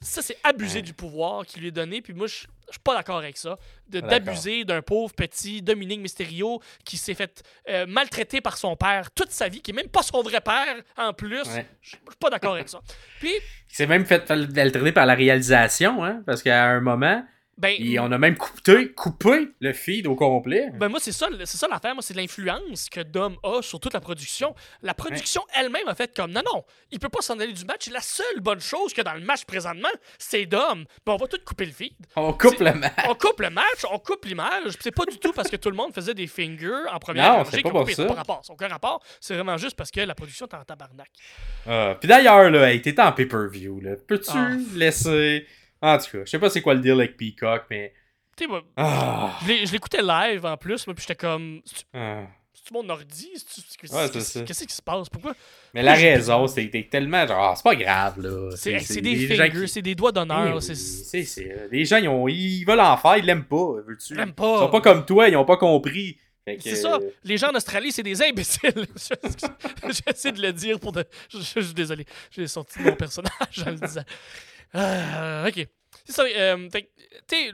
Ça, 0.00 0.20
c'est 0.20 0.36
abuser 0.44 0.82
du 0.82 0.92
pouvoir 0.92 1.46
qui 1.46 1.60
lui 1.60 1.68
est 1.68 1.72
donné, 1.72 2.02
puis 2.02 2.12
moi, 2.12 2.26
je 2.26 2.34
suis 2.34 2.80
pas 2.82 2.94
d'accord 2.94 3.18
avec 3.18 3.38
ça. 3.38 3.58
D'abuser 3.88 4.64
d'un 4.64 4.82
pauvre 4.82 5.14
petit 5.14 5.62
Dominique 5.62 6.00
Mysterio 6.00 6.60
qui 6.84 6.98
s'est 6.98 7.14
fait 7.14 7.42
euh, 7.68 7.86
maltraiter 7.86 8.40
par 8.40 8.58
son 8.58 8.76
père 8.76 9.10
toute 9.12 9.30
sa 9.30 9.48
vie, 9.48 9.62
qui 9.62 9.70
est 9.70 9.74
même 9.74 9.88
pas 9.88 10.02
son 10.02 10.22
vrai 10.22 10.40
père 10.40 10.76
en 10.98 11.14
plus. 11.14 11.44
Je 11.80 11.90
suis 11.90 11.98
pas 12.18 12.28
d'accord 12.28 12.54
avec 12.54 12.68
ça. 12.68 12.80
Puis. 13.20 13.32
Il 13.70 13.76
s'est 13.76 13.86
même 13.86 14.04
fait 14.04 14.28
maltraiter 14.30 14.92
par 14.92 15.06
la 15.06 15.14
réalisation, 15.14 16.04
hein, 16.04 16.22
parce 16.26 16.42
qu'à 16.42 16.64
un 16.64 16.80
moment 16.80 17.24
ben, 17.56 17.74
Et 17.78 17.98
on 17.98 18.10
a 18.10 18.18
même 18.18 18.36
coupé, 18.36 18.92
coupé 18.92 19.48
le 19.60 19.72
feed 19.72 20.06
au 20.06 20.14
complet. 20.14 20.70
Ben 20.74 20.88
moi, 20.88 20.98
c'est 21.00 21.12
ça, 21.12 21.28
c'est 21.44 21.56
ça 21.56 21.68
l'affaire. 21.68 21.94
Moi, 21.94 22.02
c'est 22.02 22.14
l'influence 22.14 22.88
que 22.88 23.00
Dom 23.00 23.36
a 23.42 23.62
sur 23.62 23.78
toute 23.80 23.94
la 23.94 24.00
production. 24.00 24.54
La 24.82 24.94
production 24.94 25.42
elle-même 25.54 25.86
a 25.88 25.94
fait 25.94 26.14
comme 26.14 26.32
non, 26.32 26.42
non, 26.52 26.64
il 26.90 26.98
peut 26.98 27.08
pas 27.08 27.20
s'en 27.20 27.38
aller 27.38 27.52
du 27.52 27.64
match. 27.64 27.88
La 27.90 28.00
seule 28.00 28.40
bonne 28.40 28.60
chose 28.60 28.92
que 28.92 29.02
dans 29.02 29.14
le 29.14 29.20
match 29.20 29.44
présentement, 29.44 29.88
c'est 30.18 30.46
Dom. 30.46 30.84
Ben, 31.06 31.12
on 31.12 31.16
va 31.16 31.26
tout 31.26 31.38
couper 31.44 31.66
le 31.66 31.72
feed. 31.72 31.94
On 32.16 32.32
coupe 32.32 32.60
le 32.60 32.72
match. 32.74 32.92
On 33.08 33.14
coupe 33.14 33.40
le 33.40 33.50
match, 33.50 33.84
on 33.90 33.98
coupe 33.98 34.24
l'image. 34.24 34.74
C'est 34.80 34.94
pas 34.94 35.04
du 35.04 35.18
tout 35.18 35.32
parce 35.32 35.48
que 35.48 35.56
tout 35.56 35.70
le 35.70 35.76
monde 35.76 35.94
faisait 35.94 36.14
des 36.14 36.26
fingers 36.26 36.88
en 36.92 36.98
première 36.98 37.38
Non, 37.38 37.44
c'est 37.44 37.62
pas 37.62 37.70
pour 37.70 37.90
ça. 37.90 38.04
Pas 38.06 38.14
rapport. 38.14 38.42
aucun 38.48 38.68
rapport. 38.68 39.02
C'est 39.20 39.34
vraiment 39.34 39.56
juste 39.56 39.76
parce 39.76 39.90
que 39.90 40.00
la 40.00 40.14
production 40.14 40.46
est 40.46 40.54
en 40.54 40.64
tabarnak. 40.64 41.10
Ah, 41.66 41.96
puis 41.98 42.08
d'ailleurs, 42.08 42.50
là, 42.50 42.72
hey, 42.72 42.82
t'étais 42.82 43.02
en 43.02 43.12
pay-per-view. 43.12 43.80
Peux-tu 44.06 44.30
ah. 44.34 44.50
laisser 44.74 45.46
en 45.84 45.98
tout 45.98 46.10
cas, 46.10 46.18
je 46.24 46.30
sais 46.30 46.38
pas 46.38 46.50
c'est 46.50 46.62
quoi 46.62 46.74
le 46.74 46.80
deal 46.80 46.92
avec 46.92 47.16
Peacock, 47.16 47.64
mais. 47.70 47.92
Tu 48.36 48.44
sais, 48.44 48.50
moi, 48.50 48.62
ah. 48.76 49.38
je 49.46 49.70
l'écoutais 49.70 50.02
live 50.02 50.44
en 50.44 50.56
plus, 50.56 50.86
moi, 50.86 50.94
puis 50.94 51.04
j'étais 51.06 51.14
comme. 51.14 51.60
Ah. 51.92 52.24
C'est 52.52 52.72
mon 52.72 52.88
ordi? 52.88 53.28
Qu'est-ce 53.78 54.64
qui 54.64 54.74
se 54.74 54.80
passe? 54.80 55.10
Pourquoi? 55.10 55.34
Mais 55.74 55.82
la 55.82 55.92
raison, 55.92 56.46
c'est 56.46 56.70
que 56.70 56.78
tellement 56.78 57.26
genre, 57.26 57.50
ah, 57.50 57.54
c'est 57.54 57.62
pas 57.62 57.76
grave, 57.76 58.20
là. 58.20 58.50
C'est 58.56 59.00
des, 59.02 59.16
fingers, 59.16 59.66
c'est 59.66 59.82
des 59.82 59.94
doigts 59.94 60.12
d'honneur. 60.12 60.62
c'est 60.62 61.68
les 61.70 61.84
gens, 61.84 61.98
ils, 61.98 62.08
ont, 62.08 62.26
ils 62.26 62.64
veulent 62.64 62.80
en 62.80 62.96
faire, 62.96 63.18
ils 63.18 63.24
l'aiment 63.26 63.44
pas. 63.44 63.82
Veux-tu? 63.86 64.14
Ils 64.14 64.16
l'aiment 64.16 64.32
pas. 64.32 64.54
Ils 64.54 64.58
sont 64.60 64.70
pas 64.70 64.80
comme 64.80 65.04
toi, 65.04 65.28
ils 65.28 65.36
ont 65.36 65.44
pas 65.44 65.58
compris. 65.58 66.16
C'est 66.60 66.76
ça. 66.76 66.98
Les 67.22 67.38
gens 67.38 67.50
en 67.50 67.56
Australie, 67.56 67.92
c'est 67.92 68.02
des 68.02 68.22
imbéciles. 68.22 68.72
J'essaie 70.06 70.32
de 70.32 70.42
le 70.42 70.52
dire 70.52 70.78
pour 70.78 70.92
de. 70.92 71.04
Je, 71.28 71.38
suis 71.38 71.74
désolé. 71.74 72.04
J'ai 72.30 72.46
sorti 72.46 72.80
mon 72.80 72.94
personnage 72.94 73.64
en 73.66 73.70
le 73.70 73.76
disant. 73.76 74.04
Ah, 74.72 75.44
ok. 75.46 75.66
C'est 76.04 76.12
ça. 76.12 76.24
Euh, 76.24 76.68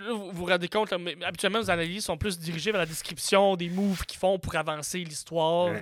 vous 0.09 0.33
vous 0.33 0.45
rendez 0.47 0.69
compte, 0.69 0.93
habituellement, 0.93 1.61
les 1.61 1.71
analyses 1.71 2.05
sont 2.05 2.17
plus 2.17 2.39
dirigées 2.39 2.73
vers 2.73 2.81
la 2.81 2.87
description 2.87 3.57
des 3.57 3.69
moves 3.69 4.05
qu'ils 4.07 4.19
font 4.19 4.39
pour 4.39 4.55
avancer 4.57 4.99
l'histoire. 4.99 5.73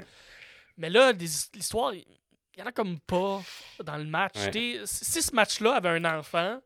Mais 0.76 0.90
là, 0.90 1.12
l'histoire, 1.12 1.94
il 1.94 2.04
y 2.58 2.62
en 2.62 2.66
a 2.66 2.72
comme 2.72 2.98
pas 3.00 3.42
dans 3.84 3.96
le 3.96 4.04
match. 4.04 4.34
Si 4.84 5.22
ce 5.22 5.34
match-là 5.34 5.74
avait 5.74 5.88
un 5.90 6.18
enfant, 6.18 6.60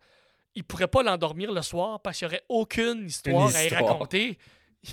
il 0.54 0.64
pourrait 0.64 0.88
pas 0.88 1.02
l'endormir 1.02 1.52
le 1.52 1.62
soir 1.62 2.00
parce 2.00 2.18
qu'il 2.18 2.28
n'y 2.28 2.34
aurait 2.34 2.44
aucune 2.48 3.06
histoire, 3.06 3.54
à 3.54 3.64
y 3.64 3.68
raconter. 3.68 4.38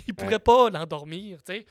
Il 0.07 0.13
pourrait 0.13 0.39
pas 0.39 0.69
l'endormir, 0.69 1.39
tu 1.43 1.53
sais. 1.53 1.65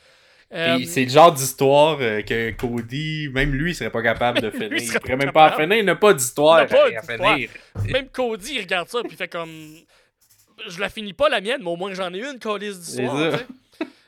Euh, 0.55 0.79
c'est 0.87 1.05
le 1.05 1.11
genre 1.11 1.33
d'histoire 1.33 1.99
euh, 2.01 2.23
que 2.23 2.53
Cody, 2.53 3.29
même 3.33 3.53
lui, 3.53 3.75
serait 3.75 3.91
pas 3.91 4.03
capable 4.03 4.41
de 4.41 4.51
finir. 4.51 4.73
il 4.73 5.01
pourrait 5.01 5.17
même 5.17 5.33
pas 5.33 5.53
finir, 5.53 5.77
il 5.77 5.85
n'a 5.85 5.95
pas 5.95 6.15
d'histoire 6.15 6.61
à, 6.61 6.67
finir. 6.67 7.51
Même 7.93 8.09
Cody, 8.09 8.55
il 8.55 8.61
regarde 8.61 8.89
ça, 8.89 9.01
puis 9.03 9.13
il 9.13 9.17
fait 9.17 9.29
comme. 9.29 9.51
Je 10.69 10.81
la 10.81 10.89
finis 10.89 11.13
pas 11.13 11.29
la 11.29 11.41
mienne, 11.41 11.61
mais 11.61 11.71
au 11.71 11.77
moins 11.77 11.93
j'en 11.95 12.13
ai 12.13 12.19
une, 12.19 12.39
calice 12.39 12.81
d'histoire. 12.81 13.39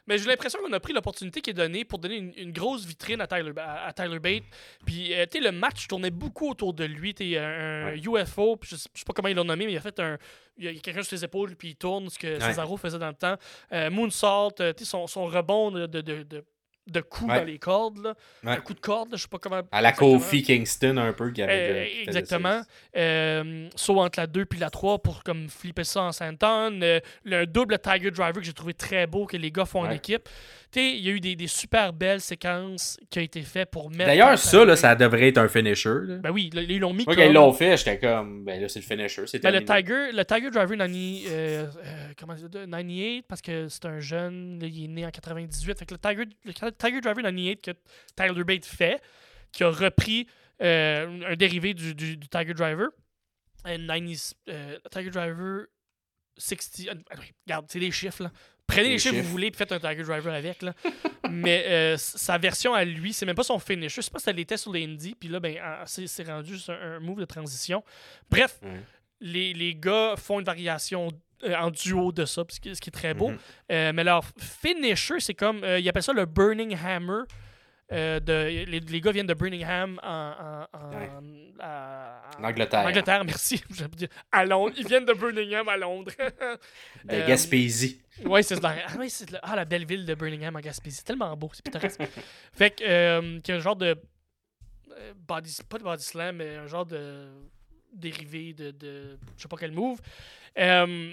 Mais 0.06 0.18
j'ai 0.18 0.26
l'impression 0.26 0.58
qu'on 0.60 0.72
a 0.72 0.80
pris 0.80 0.92
l'opportunité 0.92 1.40
qui 1.40 1.50
est 1.50 1.54
donnée 1.54 1.84
pour 1.84 1.98
donner 1.98 2.32
une, 2.36 2.52
grosse 2.52 2.84
vitrine 2.84 3.20
à 3.20 3.26
Tyler, 3.26 3.52
à, 3.56 3.92
Tyler 3.92 4.18
Bate. 4.18 4.42
Puis, 4.84 5.14
euh, 5.14 5.26
tu 5.30 5.38
sais, 5.38 5.44
le 5.44 5.52
match 5.52 5.86
tournait 5.86 6.10
beaucoup 6.10 6.50
autour 6.50 6.74
de 6.74 6.84
lui. 6.84 7.14
Tu 7.14 7.36
un, 7.36 7.94
UFO, 7.94 8.58
je, 8.62 8.76
sais, 8.76 8.88
sais 8.94 9.04
pas 9.04 9.12
comment 9.12 9.28
ils 9.28 9.36
l'ont 9.36 9.44
nommé, 9.44 9.66
mais 9.66 9.72
il 9.72 9.76
a 9.76 9.80
fait 9.80 9.98
un. 10.00 10.18
Il 10.58 10.64
y 10.64 10.68
a 10.68 10.74
quelqu'un 10.80 11.02
sur 11.02 11.16
ses 11.18 11.24
épaules, 11.24 11.56
puis 11.56 11.70
il 11.70 11.76
tourne, 11.76 12.10
ce 12.10 12.18
que 12.18 12.38
Cesaro 12.38 12.76
faisait 12.76 12.98
dans 12.98 13.08
le 13.08 13.14
temps. 13.14 13.36
Euh, 13.72 13.88
Moonsault, 13.88 14.60
euh, 14.60 14.74
son, 14.82 15.06
son 15.06 15.24
rebond 15.24 15.70
de, 15.70 15.86
de, 15.86 16.00
de 16.02 16.22
de 16.22 16.44
coups 17.00 17.28
dans 17.28 17.44
les 17.44 17.58
cordes. 17.58 17.98
Là. 17.98 18.14
Un 18.44 18.56
coup 18.56 18.74
de 18.74 18.80
corde, 18.80 19.10
je 19.12 19.22
sais 19.22 19.28
pas 19.28 19.38
comment. 19.38 19.62
À 19.70 19.80
la 19.80 19.92
Kofi 19.92 20.42
Kingston, 20.42 20.96
un 20.96 21.12
peu. 21.12 21.30
Qui 21.30 21.42
avait 21.42 21.52
euh, 21.52 22.02
exactement. 22.06 22.62
Euh, 22.96 23.68
saut 23.76 24.00
entre 24.00 24.20
la 24.20 24.26
2 24.26 24.46
puis 24.46 24.58
la 24.58 24.70
3 24.70 24.98
pour 24.98 25.22
comme 25.22 25.48
flipper 25.48 25.84
ça 25.84 26.02
en 26.02 26.12
Santon. 26.12 26.80
Euh, 26.82 27.00
le 27.24 27.46
double 27.46 27.78
Tiger 27.78 28.10
Driver 28.10 28.40
que 28.40 28.44
j'ai 28.44 28.52
trouvé 28.52 28.74
très 28.74 29.06
beau, 29.06 29.26
que 29.26 29.36
les 29.36 29.50
gars 29.50 29.64
font 29.64 29.80
en 29.80 29.90
équipe 29.90 30.28
il 30.76 31.00
y 31.00 31.08
a 31.08 31.12
eu 31.12 31.20
des, 31.20 31.34
des, 31.34 31.46
super 31.46 31.92
belles 31.92 32.20
séquences 32.20 32.98
qui 33.10 33.18
ont 33.18 33.22
été 33.22 33.42
faites 33.42 33.70
pour 33.70 33.90
mettre. 33.90 34.06
D'ailleurs, 34.06 34.38
ça, 34.38 34.64
là, 34.64 34.76
ça 34.76 34.94
devrait 34.94 35.28
être 35.28 35.38
un 35.38 35.48
finisher. 35.48 36.18
Ben 36.22 36.30
oui, 36.30 36.50
ils 36.52 36.78
l'ont 36.78 36.92
mis. 36.92 37.04
Moi, 37.04 37.14
comme... 37.14 37.24
quand 37.24 37.30
ils 37.30 37.34
l'ont 37.34 37.52
fait, 37.52 37.76
j'étais 37.76 37.98
comme, 37.98 38.44
ben 38.44 38.60
là, 38.60 38.68
c'est 38.68 38.80
le 38.80 38.84
finisher. 38.84 39.22
Ben, 39.42 39.52
le, 39.52 39.64
Tiger, 39.64 40.12
le 40.12 40.24
Tiger 40.24 40.50
Driver 40.50 40.76
90, 40.76 41.26
euh, 41.28 41.66
euh, 41.84 42.12
comment 42.18 42.34
98, 42.34 43.24
parce 43.26 43.42
que 43.42 43.68
c'est 43.68 43.86
un 43.86 43.98
jeune, 43.98 44.60
il 44.62 44.84
est 44.84 44.88
né 44.88 45.06
en 45.06 45.10
98. 45.10 45.78
Fait 45.78 45.86
que 45.86 45.94
le 45.94 45.98
Tiger, 45.98 46.24
le 46.44 46.52
Tiger 46.70 47.00
Driver 47.00 47.22
98 47.22 47.62
que 47.62 47.70
Tyler 48.16 48.44
Bate 48.44 48.64
fait, 48.66 49.02
qui 49.52 49.64
a 49.64 49.70
repris 49.70 50.26
euh, 50.62 51.20
un 51.32 51.36
dérivé 51.36 51.74
du, 51.74 51.94
du, 51.94 52.16
du 52.16 52.28
Tiger 52.28 52.54
Driver. 52.54 52.88
euh, 53.66 53.76
90, 53.78 54.34
euh, 54.48 54.78
Tiger 54.90 55.10
Driver 55.10 55.66
60. 56.38 56.88
euh, 56.88 56.94
regarde, 57.46 57.66
c'est 57.68 57.80
des 57.80 57.90
chiffres 57.90 58.22
là. 58.24 58.32
Prenez 58.66 58.90
les 58.90 58.98
chiffres 59.00 59.16
que 59.16 59.20
vous 59.22 59.30
voulez 59.30 59.50
puis 59.50 59.58
faites 59.58 59.72
un 59.72 59.80
Tiger 59.80 60.04
Driver 60.04 60.32
avec 60.32 60.62
là. 60.62 60.72
Mais 61.30 61.64
euh, 61.66 61.96
sa 61.96 62.38
version 62.38 62.72
à 62.72 62.84
lui, 62.84 63.12
c'est 63.12 63.26
même 63.26 63.34
pas 63.34 63.42
son 63.42 63.58
finish. 63.58 63.96
Je 63.96 64.00
sais 64.00 64.10
pas 64.12 64.20
si 64.20 64.26
ça 64.26 64.32
l'était 64.32 64.56
sur 64.56 64.72
les 64.72 64.84
Indies, 64.84 65.16
puis 65.18 65.28
là, 65.28 65.40
ben, 65.40 65.56
en- 65.60 65.84
c'est 65.86 66.22
rendu 66.28 66.52
juste 66.54 66.70
un, 66.70 66.74
un 66.96 67.00
move 67.00 67.18
de 67.18 67.24
transition. 67.24 67.82
Bref. 68.30 68.60
Les, 69.20 69.52
les 69.52 69.74
gars 69.74 70.14
font 70.16 70.38
une 70.40 70.46
variation 70.46 71.08
euh, 71.44 71.54
en 71.56 71.70
duo 71.70 72.12
de 72.12 72.24
ça, 72.24 72.44
ce 72.48 72.60
qui, 72.60 72.74
ce 72.74 72.80
qui 72.80 72.88
est 72.90 72.92
très 72.92 73.14
beau. 73.14 73.30
Mhm. 73.30 73.38
Euh, 73.72 73.92
mais 73.94 74.04
leur 74.04 74.24
finisher, 74.38 75.20
c'est 75.20 75.34
comme. 75.34 75.62
euh, 75.64 75.78
ils 75.78 75.88
appellent 75.88 76.02
ça 76.02 76.12
le 76.12 76.26
Burning 76.26 76.76
Hammer. 76.84 77.22
Euh, 77.92 78.20
de, 78.20 78.32
les, 78.70 78.78
les 78.78 79.00
gars 79.00 79.10
viennent 79.10 79.26
de 79.26 79.34
Birmingham 79.34 79.98
en, 80.04 80.66
en, 80.72 80.78
en- 80.78 80.90
Ouais. 80.92 81.10
En 82.38 82.44
Angleterre. 82.44 82.80
en 82.80 82.88
Angleterre, 82.88 83.24
merci. 83.24 83.62
À 84.32 84.44
Londres. 84.44 84.72
Ils 84.78 84.86
viennent 84.86 85.04
de 85.04 85.12
Birmingham 85.12 85.68
à 85.68 85.76
Londres. 85.76 86.12
De 87.04 87.14
Euh, 87.14 87.26
Gaspésie. 87.26 88.00
Oui, 88.24 88.44
c'est 88.44 88.62
la, 88.62 88.76
ah, 88.86 88.92
oui, 88.98 89.10
c'est 89.10 89.30
la, 89.32 89.40
ah, 89.42 89.56
la 89.56 89.64
belle 89.64 89.84
ville 89.86 90.06
de 90.06 90.14
Birmingham 90.14 90.54
en 90.54 90.60
Gaspésie. 90.60 90.98
C'est 90.98 91.04
tellement 91.04 91.36
beau, 91.36 91.50
c'est 91.52 91.64
pittoresque. 91.64 92.00
fait 92.52 92.70
que, 92.70 92.84
euh, 92.84 93.40
qu'il 93.40 93.52
y 93.52 93.56
a 93.56 93.58
un 93.58 93.62
genre 93.62 93.76
de. 93.76 93.96
euh, 94.96 95.12
body, 95.16 95.58
pas 95.68 95.78
de 95.78 95.82
body 95.82 96.02
slam, 96.04 96.36
mais 96.36 96.56
un 96.56 96.66
genre 96.68 96.86
de 96.86 97.26
dérivé 97.92 98.52
de. 98.52 98.70
de 98.70 99.18
je 99.36 99.42
sais 99.42 99.48
pas 99.48 99.56
quel 99.56 99.72
move. 99.72 100.00
Euh, 100.58 101.12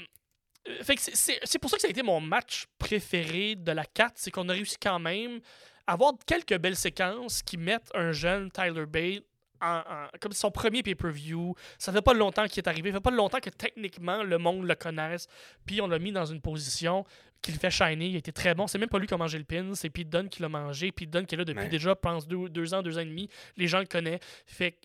fait 0.81 0.95
que 0.95 1.01
c'est- 1.01 1.15
c'est 1.15 1.39
c'est 1.43 1.59
pour 1.59 1.69
ça 1.69 1.77
que 1.77 1.81
ça 1.81 1.87
a 1.87 1.91
été 1.91 2.03
mon 2.03 2.19
match 2.19 2.65
préféré 2.77 3.55
de 3.55 3.71
la 3.71 3.85
carte. 3.85 4.15
C'est 4.17 4.31
qu'on 4.31 4.49
a 4.49 4.53
réussi 4.53 4.75
quand 4.81 4.99
même 4.99 5.39
à 5.85 5.93
avoir 5.93 6.13
quelques 6.25 6.57
belles 6.57 6.75
séquences 6.75 7.41
qui 7.41 7.57
mettent 7.57 7.89
un 7.93 8.11
jeune 8.11 8.51
Tyler 8.51 8.85
Bate 8.85 9.23
en- 9.61 9.77
en- 9.79 10.07
comme 10.19 10.33
son 10.33 10.51
premier 10.51 10.83
pay-per-view. 10.83 11.55
Ça 11.79 11.91
fait 11.93 12.01
pas 12.01 12.13
longtemps 12.13 12.45
qu'il 12.47 12.61
est 12.63 12.67
arrivé. 12.67 12.89
Ça 12.91 12.97
fait 12.97 13.01
pas 13.03 13.11
longtemps 13.11 13.39
que 13.39 13.49
techniquement 13.49 14.23
le 14.23 14.37
monde 14.37 14.65
le 14.67 14.75
connaisse. 14.75 15.27
Puis 15.65 15.79
on 15.81 15.87
l'a 15.87 15.99
mis 15.99 16.11
dans 16.11 16.25
une 16.25 16.41
position 16.41 17.05
qui 17.41 17.51
le 17.53 17.59
fait 17.59 17.71
shiner. 17.71 18.07
Il 18.07 18.15
a 18.15 18.19
été 18.19 18.33
très 18.33 18.53
bon. 18.53 18.67
C'est 18.67 18.77
même 18.77 18.89
pas 18.89 18.99
lui 18.99 19.07
qui 19.07 19.13
a 19.13 19.17
mangé 19.17 19.37
le 19.37 19.45
pin. 19.45 19.73
C'est 19.73 19.89
Pete 19.89 20.09
Dunne 20.09 20.27
qui 20.27 20.41
l'a 20.41 20.49
mangé. 20.49 20.91
Pete 20.91 21.09
Dunne 21.09 21.25
qui 21.25 21.35
est 21.35 21.37
là 21.37 21.45
depuis 21.45 21.63
Ouais. 21.63 21.69
déjà, 21.69 21.91
je 21.91 21.95
pense, 21.95 22.27
deux, 22.27 22.49
deux 22.49 22.73
ans, 22.73 22.81
deux 22.83 22.97
ans 22.97 23.01
et 23.01 23.05
demi. 23.05 23.29
Les 23.55 23.67
gens 23.67 23.79
le 23.79 23.85
connaissent. 23.85 24.19
Fait 24.45 24.77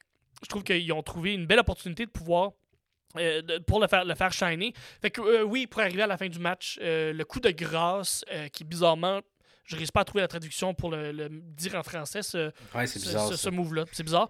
je 0.42 0.48
trouve 0.48 0.62
qu'ils 0.64 0.92
ont 0.92 1.02
trouvé 1.02 1.34
une 1.34 1.46
belle 1.46 1.60
opportunité 1.60 2.06
de 2.06 2.10
pouvoir. 2.10 2.50
euh, 3.18 3.42
de- 3.42 3.58
pour 3.58 3.78
le 3.78 3.86
faire, 3.88 4.06
le 4.06 4.14
faire 4.14 4.32
shiner. 4.32 4.72
Fait 5.02 5.10
que 5.10 5.20
euh, 5.20 5.42
oui, 5.42 5.66
pour 5.66 5.82
arriver 5.82 6.00
à 6.02 6.06
la 6.06 6.16
fin 6.16 6.28
du 6.28 6.38
match, 6.38 6.78
euh, 6.80 7.12
le 7.12 7.24
coup 7.26 7.40
de 7.40 7.50
grâce 7.50 8.24
qui 8.54 8.64
bizarrement, 8.64 9.20
je 9.64 9.76
réussis 9.76 9.92
pas 9.92 10.00
à 10.00 10.04
trouver 10.06 10.22
la 10.22 10.28
traduction 10.28 10.72
pour 10.72 10.90
le, 10.90 11.12
le 11.12 11.28
dire 11.30 11.74
en 11.74 11.82
français, 11.82 12.22
ce, 12.22 12.50
Ouais, 12.74 12.86
c'est 12.86 12.98
ce- 12.98 13.04
bizarre. 13.04 13.28
ce, 13.28 13.36
ce 13.36 13.48
move-là. 13.50 13.84
C'est 13.92 14.02
bizarre. 14.02 14.28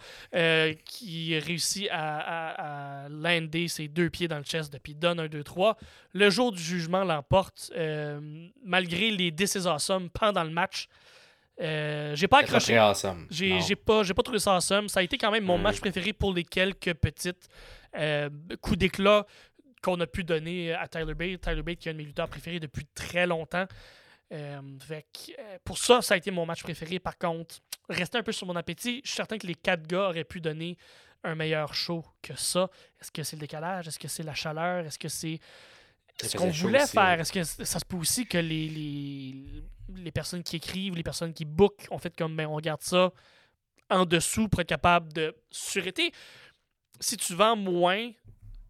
Qui 0.84 1.38
réussit 1.38 1.88
à, 1.92 2.18
à, 2.18 3.04
à 3.04 3.08
lander 3.08 3.68
ses 3.68 3.86
deux 3.88 4.10
pieds 4.10 4.26
dans 4.28 4.38
le 4.38 4.44
chest 4.44 4.72
depuis 4.72 4.94
donne 4.96 5.20
1, 5.20 5.28
2, 5.28 5.44
3. 5.44 5.76
Le 6.12 6.28
jour 6.28 6.50
du 6.52 6.60
jugement 6.62 7.04
l'emporte, 7.04 7.70
malgré 8.64 9.10
les 9.10 9.30
is 9.56 9.66
awesome 9.68 10.10
pendant 10.10 10.44
le 10.44 10.50
match. 10.50 10.88
Euh, 11.62 12.16
j'ai 12.16 12.26
pas 12.28 12.40
accroché. 12.40 12.78
J'ai 13.30 13.60
j'ai 13.60 13.76
pas, 13.76 14.02
j'ai 14.02 14.14
pas 14.14 14.22
trouvé 14.22 14.38
ça 14.40 14.56
awesome. 14.56 14.88
Ça 14.88 15.00
a 15.00 15.02
été 15.02 15.16
quand 15.16 15.30
même 15.30 15.44
mon 15.44 15.58
Mm. 15.58 15.62
match 15.62 15.80
préféré 15.80 16.12
pour 16.12 16.32
les 16.34 16.44
quelques 16.44 16.92
petites 16.94 17.48
euh, 17.96 18.28
coups 18.60 18.78
d'éclat 18.78 19.24
qu'on 19.82 20.00
a 20.00 20.06
pu 20.06 20.24
donner 20.24 20.72
à 20.72 20.88
Tyler 20.88 21.14
Bate. 21.14 21.40
Tyler 21.40 21.62
Bate 21.62 21.78
qui 21.78 21.88
est 21.88 21.92
un 21.92 21.94
de 21.94 21.98
mes 21.98 22.04
lutteurs 22.04 22.28
préférés 22.28 22.58
depuis 22.60 22.86
très 22.94 23.26
longtemps. 23.26 23.66
Euh, 24.32 24.60
fait 24.80 25.06
que, 25.12 25.32
euh, 25.38 25.58
pour 25.64 25.78
ça, 25.78 26.00
ça 26.02 26.14
a 26.14 26.16
été 26.16 26.30
mon 26.30 26.46
match 26.46 26.62
préféré. 26.62 26.98
Par 26.98 27.18
contre, 27.18 27.56
rester 27.88 28.18
un 28.18 28.22
peu 28.22 28.32
sur 28.32 28.46
mon 28.46 28.56
appétit. 28.56 29.00
Je 29.04 29.08
suis 29.08 29.16
certain 29.16 29.38
que 29.38 29.46
les 29.46 29.54
quatre 29.54 29.86
gars 29.86 30.08
auraient 30.08 30.24
pu 30.24 30.40
donner 30.40 30.76
un 31.22 31.34
meilleur 31.34 31.74
show 31.74 32.04
que 32.22 32.34
ça. 32.34 32.68
Est-ce 33.00 33.12
que 33.12 33.22
c'est 33.22 33.36
le 33.36 33.40
décalage? 33.40 33.86
Est-ce 33.88 33.98
que 33.98 34.08
c'est 34.08 34.22
la 34.24 34.34
chaleur? 34.34 34.86
Est-ce 34.86 34.98
que 34.98 35.08
c'est 35.08 35.38
ce 36.20 36.36
qu'on 36.36 36.50
voulait 36.50 36.82
aussi, 36.84 36.92
faire? 36.92 37.02
ouais. 37.16 37.20
Est-ce 37.20 37.32
que 37.32 37.42
ça 37.44 37.78
se 37.78 37.84
peut 37.84 37.96
aussi 37.96 38.26
que 38.26 38.38
les, 38.38 38.68
les, 38.68 39.34
les 39.96 40.12
personnes 40.12 40.42
qui 40.42 40.56
écrivent, 40.56 40.94
les 40.94 41.02
personnes 41.02 41.32
qui 41.32 41.44
bookent 41.44 41.86
ont 41.90 41.98
fait 41.98 42.14
comme 42.16 42.36
ben, 42.36 42.46
on 42.46 42.58
garde 42.60 42.82
ça 42.82 43.12
en 43.90 44.04
dessous 44.04 44.48
pour 44.48 44.60
être 44.60 44.68
capable 44.68 45.12
de 45.12 45.34
suréter? 45.50 46.12
Si 47.00 47.16
tu 47.16 47.34
vends 47.34 47.56
moins 47.56 48.10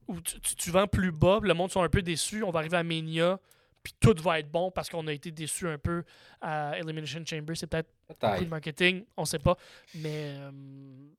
ou 0.09 0.21
tu, 0.21 0.41
tu- 0.41 0.57
tu 0.57 0.71
vends 0.71 0.87
plus 0.87 1.13
bas, 1.13 1.41
le 1.43 1.55
monde 1.55 1.71
sont 1.71 1.83
un 1.83 1.89
peu 1.89 2.03
déçus, 2.03 2.43
on 2.43 2.51
va 2.51 2.61
arriver 2.61 2.79
à 2.79 2.83
Mania, 2.83 3.39
puis 3.83 3.93
tout 4.01 4.15
va 4.23 4.39
être 4.39 4.51
bon 4.51 4.71
parce 4.71 4.89
qu'on 4.89 5.07
a 5.07 5.13
été 5.13 5.31
déçus 5.31 5.69
un 5.69 5.79
peu 5.79 6.05
à 6.41 6.79
Elimination 6.79 7.23
Chamber. 7.27 7.55
C'est 7.57 7.67
peut-être 7.67 7.91
beaucoup 8.09 8.45
de 8.45 8.51
marketing, 8.51 9.05
on 9.17 9.25
sait 9.25 9.39
pas. 9.39 9.57
Mais 9.97 10.37
euh, 10.39 10.51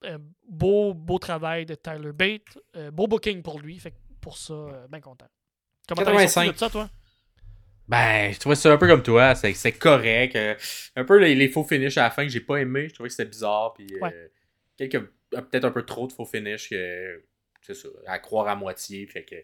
euh, 0.06 0.18
beau, 0.50 0.94
beau 0.94 1.20
travail 1.20 1.66
de 1.66 1.76
Tyler 1.76 2.14
Bate. 2.14 2.58
euh, 2.76 2.90
beau 2.92 3.08
booking 3.08 3.42
pour 3.44 3.60
lui. 3.60 3.78
Fait 3.80 3.92
que 3.92 3.98
pour 4.22 4.38
ça, 4.38 4.54
euh, 4.54 4.88
bien 4.88 5.02
content. 5.02 5.28
Comment 5.88 6.02
t'as 6.04 6.12
85. 6.12 6.30
sorti 6.46 6.54
de 6.54 6.58
ça, 6.60 6.70
toi? 6.70 6.90
Ben, 7.88 8.32
je 8.34 8.40
trouvais 8.40 8.56
ça 8.56 8.72
un 8.72 8.78
peu 8.78 8.88
comme 8.88 9.04
toi, 9.04 9.36
c'est 9.36 9.54
c'est 9.54 9.74
correct. 9.74 10.36
euh, 10.38 10.56
un 10.96 11.04
peu 11.04 11.18
les, 11.20 11.36
les 11.36 11.50
faux 11.50 11.64
finishes 11.66 11.98
à 11.98 12.04
la 12.04 12.12
fin 12.12 12.24
que 12.24 12.30
j'ai 12.30 12.40
pas 12.40 12.58
aimé, 12.58 12.88
je 12.88 12.94
trouvais 12.94 13.10
que 13.10 13.16
c'était 13.16 13.30
bizarre. 13.30 13.74
Puis, 13.74 13.88
euh, 14.02 14.28
quelques, 14.78 14.96
euh, 14.96 15.42
peut-être 15.42 15.66
un 15.66 15.72
peu 15.72 15.84
trop 15.84 16.08
de 16.08 16.14
faux 16.14 16.26
finishes 16.26 16.70
que, 16.70 17.24
c'est 17.62 17.74
ça, 17.74 17.90
à 18.08 18.20
croire 18.20 18.48
à 18.48 18.56
moitié. 18.56 19.06
Fait 19.08 19.24
que, 19.24 19.36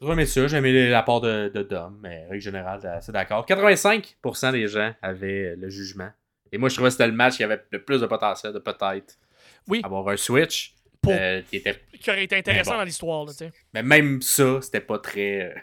j'ai 0.00 0.08
aimé 0.08 0.26
ça, 0.26 0.46
j'ai 0.46 0.56
aimé 0.58 0.88
la 0.88 1.02
part 1.02 1.20
de, 1.20 1.50
de 1.52 1.62
Dom, 1.62 1.98
mais 2.02 2.24
règle 2.26 2.40
générale, 2.42 3.00
c'est 3.02 3.12
d'accord. 3.12 3.44
85% 3.46 4.52
des 4.52 4.68
gens 4.68 4.94
avaient 5.02 5.56
le 5.56 5.68
jugement. 5.68 6.10
Et 6.52 6.58
moi, 6.58 6.68
je 6.68 6.74
trouvais 6.74 6.88
que 6.88 6.92
c'était 6.92 7.06
le 7.08 7.12
match 7.14 7.36
qui 7.36 7.42
avait 7.44 7.64
le 7.70 7.82
plus 7.84 8.00
de 8.00 8.06
potentiel 8.06 8.52
de 8.52 8.60
peut-être 8.60 9.18
Oui. 9.66 9.80
avoir 9.84 10.08
un 10.08 10.16
switch. 10.16 10.74
Pour, 11.04 11.12
euh, 11.12 11.42
qui 11.48 11.56
était 11.56 11.78
qui 12.00 12.10
aurait 12.10 12.24
été 12.24 12.36
intéressant 12.36 12.72
bon. 12.72 12.78
dans 12.78 12.84
l'histoire, 12.84 13.24
là, 13.24 13.32
mais 13.72 13.82
même 13.82 14.20
ça, 14.20 14.60
c'était 14.60 14.80
pas 14.80 14.98
très. 14.98 15.42
euh, 15.42 15.54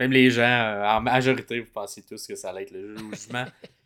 Même 0.00 0.12
les 0.12 0.30
gens, 0.30 0.42
euh, 0.42 0.84
en 0.84 1.00
majorité, 1.00 1.60
vous 1.60 1.70
pensez 1.72 2.02
tous 2.02 2.26
que 2.26 2.34
ça 2.34 2.50
allait 2.50 2.62
être 2.64 2.72
le 2.72 2.96
jugement. 2.96 3.46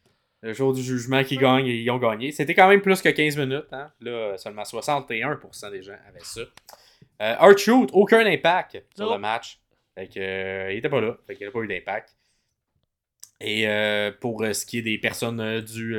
le 0.43 0.53
jour 0.53 0.73
du 0.73 0.83
jugement 0.83 1.23
qui 1.23 1.37
gagne 1.37 1.67
et 1.67 1.77
ils 1.77 1.91
ont 1.91 1.99
gagné. 1.99 2.33
C'était 2.33 2.55
quand 2.55 2.69
même 2.69 2.81
plus 2.81 3.01
que 3.03 3.09
15 3.11 3.37
minutes. 3.37 3.67
Hein? 3.73 3.91
Là, 4.01 4.37
seulement 4.39 4.63
61% 4.63 5.71
des 5.71 5.83
gens 5.83 5.97
avaient 6.09 6.21
ça. 6.23 6.41
Euh, 6.41 7.37
Art 7.39 7.59
Shoot, 7.59 7.91
aucun 7.93 8.25
impact 8.25 8.83
sur 8.97 9.13
le 9.13 9.19
match. 9.19 9.61
Fait 9.95 10.09
que, 10.09 10.19
euh, 10.19 10.73
il 10.73 10.79
était 10.79 10.89
pas 10.89 11.01
là. 11.01 11.17
Fait 11.27 11.37
qu'il 11.37 11.47
n'a 11.47 11.53
pas 11.53 11.61
eu 11.61 11.69
d'impact. 11.69 12.17
Et 13.43 13.69
euh, 13.69 14.13
pour 14.21 14.43
ce 14.53 14.67
qui 14.67 14.79
est 14.79 14.83
des 14.83 14.99
personnes 14.99 15.61
du 15.61 15.95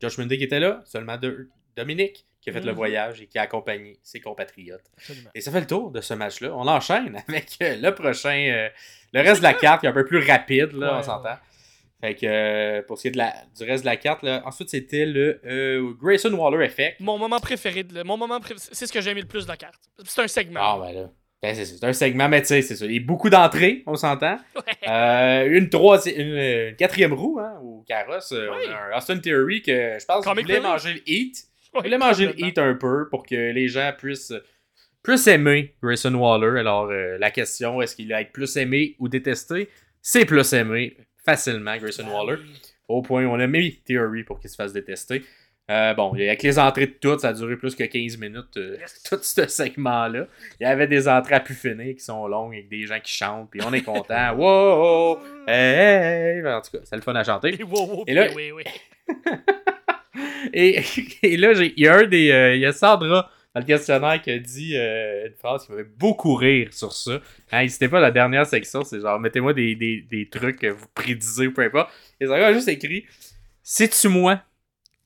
Josh 0.00 0.18
Monday 0.18 0.38
qui 0.38 0.44
étaient 0.44 0.60
là, 0.60 0.82
seulement 0.84 1.16
deux. 1.16 1.48
Dominique 1.76 2.26
qui 2.40 2.50
a 2.50 2.52
fait 2.52 2.60
le 2.60 2.70
Mhm. 2.72 2.76
voyage 2.76 3.20
et 3.20 3.26
qui 3.26 3.38
a 3.38 3.42
accompagné 3.42 3.98
ses 4.02 4.20
compatriotes. 4.20 4.84
Absolument. 4.96 5.30
Et 5.34 5.40
ça 5.40 5.50
fait 5.52 5.60
le 5.60 5.66
tour 5.66 5.90
de 5.90 6.00
ce 6.00 6.14
match-là. 6.14 6.52
On 6.54 6.66
enchaîne 6.66 7.22
avec 7.28 7.50
euh, 7.62 7.76
le 7.76 7.94
prochain. 7.94 8.30
euh, 8.50 8.68
le 9.12 9.20
reste 9.20 9.38
de 9.38 9.42
la 9.42 9.54
carte 9.54 9.80
qui 9.80 9.86
est 9.86 9.90
un 9.90 9.92
peu 9.92 10.04
plus 10.06 10.24
rapide, 10.26 10.72
là, 10.72 10.92
Ouais, 10.92 10.98
on 11.00 11.02
s'entend. 11.02 11.36
Fait 12.00 12.14
que 12.14 12.24
euh, 12.26 12.82
pour 12.86 12.96
ce 12.96 13.02
qui 13.02 13.08
est 13.08 13.10
de 13.10 13.18
la, 13.18 13.34
du 13.58 13.64
reste 13.64 13.84
de 13.84 13.88
la 13.90 13.96
carte, 13.98 14.22
là, 14.22 14.40
ensuite 14.46 14.70
c'était 14.70 15.04
le 15.04 15.38
euh, 15.44 15.92
Grayson 16.00 16.32
Waller 16.32 16.64
Effect. 16.64 16.98
Mon 17.00 17.18
moment 17.18 17.40
préféré, 17.40 17.82
de, 17.82 18.02
mon 18.02 18.16
moment 18.16 18.40
c'est 18.56 18.86
ce 18.86 18.92
que 18.92 19.02
j'ai 19.02 19.10
aimé 19.10 19.20
le 19.20 19.26
plus 19.26 19.44
de 19.44 19.48
la 19.50 19.56
carte. 19.58 19.78
C'est 20.04 20.22
un 20.22 20.28
segment. 20.28 20.60
Ah, 20.62 20.78
ben 20.80 20.94
là. 20.94 21.10
Ben, 21.42 21.54
c'est, 21.54 21.84
un 21.84 21.92
segment, 21.94 22.28
mais 22.28 22.40
tu 22.42 22.48
sais, 22.48 22.60
c'est 22.62 22.76
ça. 22.76 22.84
Il 22.86 22.92
y 22.92 22.98
a 22.98 23.02
beaucoup 23.02 23.28
d'entrées, 23.30 23.82
on 23.86 23.96
s'entend. 23.96 24.38
Ouais. 24.56 24.88
Euh, 24.88 25.48
une, 25.50 25.68
troisième, 25.70 26.20
une, 26.20 26.76
quatrième 26.76 27.12
roue, 27.14 27.38
hein, 27.40 27.58
au 27.62 27.82
carrosse. 27.86 28.32
Oui. 28.32 28.46
On 28.68 28.72
a 28.72 28.94
un 28.94 28.98
Austin 28.98 29.18
Theory 29.18 29.60
que 29.62 29.98
je 29.98 30.04
pense 30.06 30.24
qu'il 30.24 30.34
voulait 30.42 30.60
manger 30.60 30.94
le 30.94 31.00
heat. 31.06 31.36
Il 31.76 31.82
voulait 31.82 31.98
manger 31.98 32.26
le 32.26 32.40
heat 32.40 32.58
un 32.58 32.74
peu 32.74 33.08
pour 33.08 33.24
que 33.24 33.34
les 33.52 33.68
gens 33.68 33.92
puissent, 33.96 34.32
puissent 35.02 35.26
aimer 35.26 35.74
Grayson 35.82 36.14
Waller. 36.14 36.58
Alors, 36.58 36.90
euh, 36.90 37.16
la 37.18 37.30
question, 37.30 37.80
est-ce 37.80 37.94
qu'il 37.96 38.08
va 38.08 38.20
être 38.22 38.32
plus 38.32 38.56
aimé 38.56 38.96
ou 38.98 39.08
détesté? 39.08 39.68
C'est 40.02 40.24
plus 40.24 40.52
aimé 40.52 40.96
facilement, 41.24 41.76
Grayson 41.76 42.04
Ah 42.08 42.12
Waller. 42.24 42.42
Au 42.88 43.02
point 43.02 43.24
où 43.24 43.28
on 43.30 43.38
a 43.38 43.46
mis 43.46 43.76
Theory 43.84 44.24
pour 44.24 44.40
qu'il 44.40 44.50
se 44.50 44.56
fasse 44.56 44.72
détester. 44.72 45.22
Euh, 45.70 45.94
bon, 45.94 46.12
avec 46.14 46.42
les 46.42 46.58
entrées 46.58 46.86
de 46.88 46.94
toutes, 47.00 47.20
ça 47.20 47.28
a 47.28 47.32
duré 47.32 47.56
plus 47.56 47.76
que 47.76 47.84
15 47.84 48.18
minutes, 48.18 48.56
euh, 48.56 48.76
tout 49.08 49.20
ce 49.22 49.46
segment-là. 49.46 50.26
Il 50.58 50.64
y 50.64 50.66
avait 50.66 50.88
des 50.88 51.06
entrées 51.06 51.36
à 51.36 51.40
pu 51.40 51.54
finir 51.54 51.94
qui 51.94 52.00
sont 52.02 52.26
longues 52.26 52.54
avec 52.54 52.68
des 52.68 52.86
gens 52.86 52.98
qui 52.98 53.12
chantent, 53.12 53.48
puis 53.52 53.60
on 53.64 53.72
est 53.72 53.82
content. 53.82 54.32
wow! 54.36 55.20
Hey, 55.46 56.40
hey! 56.40 56.46
En 56.48 56.60
tout 56.60 56.72
cas, 56.72 56.78
c'est 56.82 56.96
le 56.96 57.02
fun 57.02 57.14
à 57.14 57.22
chanter. 57.22 57.54
Et 57.60 57.62
wow, 57.62 57.86
wow, 57.86 58.04
Et 58.08 58.14
là- 58.14 58.26
oui, 58.34 58.50
oui. 58.50 58.64
Et, 60.52 60.82
et 61.22 61.36
là, 61.36 61.52
il 61.52 61.72
y 61.76 61.86
a 61.86 61.96
un 61.96 62.04
des. 62.06 62.30
euh, 62.30 62.54
il 62.54 62.60
y 62.60 62.66
a 62.66 62.72
Sandra 62.72 63.30
dans 63.54 63.60
le 63.60 63.66
questionnaire 63.66 64.20
qui 64.22 64.30
a 64.30 64.38
dit 64.38 64.76
euh, 64.76 65.26
une 65.26 65.34
phrase 65.34 65.66
qui 65.66 65.72
m'avait 65.72 65.84
beaucoup 65.98 66.34
rire 66.34 66.68
sur 66.72 66.92
ça. 66.92 67.20
Hein, 67.52 67.62
N'hésitez 67.62 67.88
pas 67.88 67.98
à 67.98 68.00
la 68.02 68.10
dernière 68.10 68.46
section, 68.46 68.84
c'est 68.84 69.00
genre 69.00 69.18
mettez-moi 69.20 69.52
des, 69.54 69.74
des, 69.74 70.00
des 70.08 70.28
trucs 70.28 70.60
que 70.60 70.68
vous 70.68 70.86
prédisez 70.94 71.48
ou 71.48 71.52
peu 71.52 71.62
importe. 71.62 71.90
Et 72.20 72.26
Sandra 72.26 72.46
a 72.46 72.52
juste 72.52 72.68
écrit 72.68 73.06
Sais-tu 73.62 74.08
moi, 74.08 74.40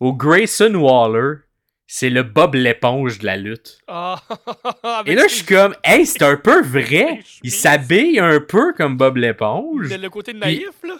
au 0.00 0.12
Grayson 0.12 0.74
Waller, 0.74 1.38
c'est 1.86 2.10
le 2.10 2.22
Bob 2.22 2.54
l'éponge 2.54 3.18
de 3.18 3.26
la 3.26 3.36
lutte. 3.36 3.78
Ah, 3.88 4.20
Et 5.06 5.14
là, 5.14 5.26
je 5.28 5.34
suis 5.34 5.44
comme, 5.44 5.74
hey, 5.84 6.06
c'est 6.06 6.22
un 6.22 6.36
peu 6.36 6.62
vrai. 6.62 7.20
Il 7.42 7.50
s'habille 7.50 8.18
un 8.18 8.40
peu 8.40 8.72
comme 8.74 8.96
Bob 8.96 9.16
l'éponge. 9.16 9.90
Le, 9.90 9.96
le 9.96 10.10
côté 10.10 10.32
naïf, 10.32 10.70
là. 10.82 10.96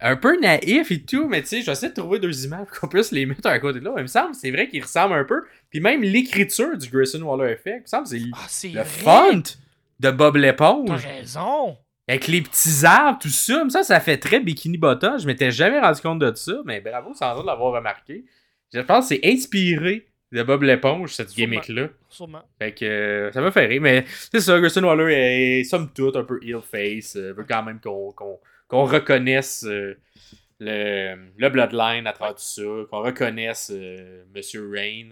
Un 0.00 0.16
peu 0.16 0.38
naïf 0.40 0.90
et 0.90 1.02
tout, 1.02 1.28
mais 1.28 1.40
tu 1.42 1.48
sais, 1.48 1.62
j'essaie 1.62 1.88
de 1.90 1.94
trouver 1.94 2.18
deux 2.18 2.44
images 2.44 2.66
qu'on 2.80 2.88
puisse 2.88 3.10
les 3.12 3.26
mettre 3.26 3.46
à 3.48 3.58
côté 3.58 3.80
de 3.80 3.84
l'autre. 3.84 3.96
Mais 3.96 4.02
Il 4.02 4.04
me 4.04 4.08
semble, 4.08 4.34
c'est 4.34 4.50
vrai 4.50 4.68
qu'il 4.68 4.82
ressemble 4.82 5.14
un 5.14 5.24
peu. 5.24 5.42
Puis 5.70 5.80
même 5.80 6.02
l'écriture 6.02 6.76
du 6.76 6.88
Grayson 6.88 7.20
Waller 7.22 7.52
Effect, 7.52 7.78
il 7.78 7.82
me 7.82 7.86
semble, 7.86 8.06
c'est 8.06 8.20
Ah, 8.34 8.46
c'est 8.48 8.68
le 8.68 8.84
font 8.84 9.42
de 10.00 10.10
Bob 10.10 10.34
T'as 10.34 10.40
l'éponge. 10.40 11.04
raison. 11.06 11.76
Avec 12.06 12.26
les 12.28 12.40
petits 12.40 12.86
arbres, 12.86 13.18
tout 13.20 13.28
ça. 13.28 13.64
Ça, 13.68 13.82
ça 13.82 14.00
fait 14.00 14.16
très 14.16 14.40
Bikini 14.40 14.78
Bottom. 14.78 15.18
Je 15.18 15.26
m'étais 15.26 15.50
jamais 15.50 15.78
rendu 15.80 16.00
compte 16.00 16.20
de 16.20 16.32
ça, 16.34 16.54
mais 16.64 16.80
bravo, 16.80 17.12
sans 17.14 17.36
doute 17.36 17.44
l'avoir 17.46 17.72
remarqué. 17.74 18.24
Je 18.72 18.80
pense 18.80 19.08
que 19.08 19.16
c'est 19.16 19.26
inspiré 19.28 20.06
de 20.32 20.42
Bob 20.42 20.62
l'éponge, 20.62 21.12
cette 21.14 21.30
gimmick-là. 21.34 21.88
Sûrement. 22.08 22.42
Fait 22.58 22.72
que 22.72 22.84
euh, 22.84 23.32
ça 23.32 23.40
m'a 23.40 23.50
fait 23.50 23.66
rire, 23.66 23.80
mais 23.82 24.04
c'est 24.30 24.40
ça, 24.40 24.58
Grayson 24.60 24.84
Waller 24.84 25.12
est 25.14 25.64
somme 25.64 25.90
toute 25.92 26.16
un 26.16 26.24
peu 26.24 26.38
ill 26.42 26.60
face, 26.62 27.16
euh, 27.16 27.32
veut 27.32 27.44
quand 27.48 27.62
même 27.62 27.80
qu'on 27.80 28.12
qu'on- 28.12 28.38
qu'on 28.68 28.84
reconnaisse 28.84 29.64
euh, 29.64 29.98
le, 30.60 31.48
Bloodline 31.48 32.06
à 32.06 32.12
travers 32.12 32.34
tout 32.34 32.42
ça, 32.42 32.62
qu'on 32.90 33.02
reconnaisse 33.02 33.72
euh, 33.74 34.24
Monsieur 34.34 34.70
Rain. 34.70 35.10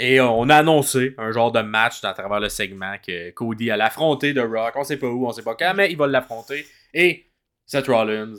Et 0.00 0.20
on 0.20 0.48
a 0.48 0.56
annoncé 0.56 1.14
un 1.18 1.32
genre 1.32 1.50
de 1.50 1.60
match 1.60 2.04
à 2.04 2.12
travers 2.12 2.38
le 2.38 2.48
segment 2.48 2.96
que 3.04 3.30
Cody 3.30 3.70
allait 3.70 3.82
affronter 3.82 4.32
The 4.32 4.38
Rock. 4.38 4.74
On 4.76 4.84
sait 4.84 4.96
pas 4.96 5.08
où, 5.08 5.26
on 5.26 5.32
sait 5.32 5.42
pas 5.42 5.56
quand, 5.56 5.74
mais 5.74 5.90
il 5.90 5.96
va 5.96 6.06
l'affronter. 6.06 6.64
Et 6.94 7.26
Seth 7.66 7.88
Rollins 7.88 8.36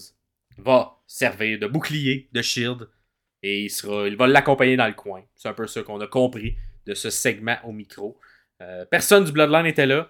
va 0.58 0.98
servir 1.06 1.60
de 1.60 1.68
bouclier, 1.68 2.30
de 2.32 2.42
shield. 2.42 2.88
Et 3.44 3.66
il, 3.66 3.70
sera, 3.70 4.08
il 4.08 4.16
va 4.16 4.28
l'accompagner 4.28 4.78
dans 4.78 4.88
le 4.88 4.94
coin. 4.94 5.22
C'est 5.36 5.50
un 5.50 5.54
peu 5.54 5.68
ça 5.68 5.84
qu'on 5.84 6.00
a 6.00 6.08
compris 6.08 6.56
de 6.86 6.94
ce 6.94 7.10
segment 7.10 7.58
au 7.66 7.74
micro. 7.74 8.18
Euh, 8.62 8.86
personne 8.86 9.26
du 9.26 9.32
Bloodline 9.32 9.66
était 9.66 9.86
là. 9.86 10.10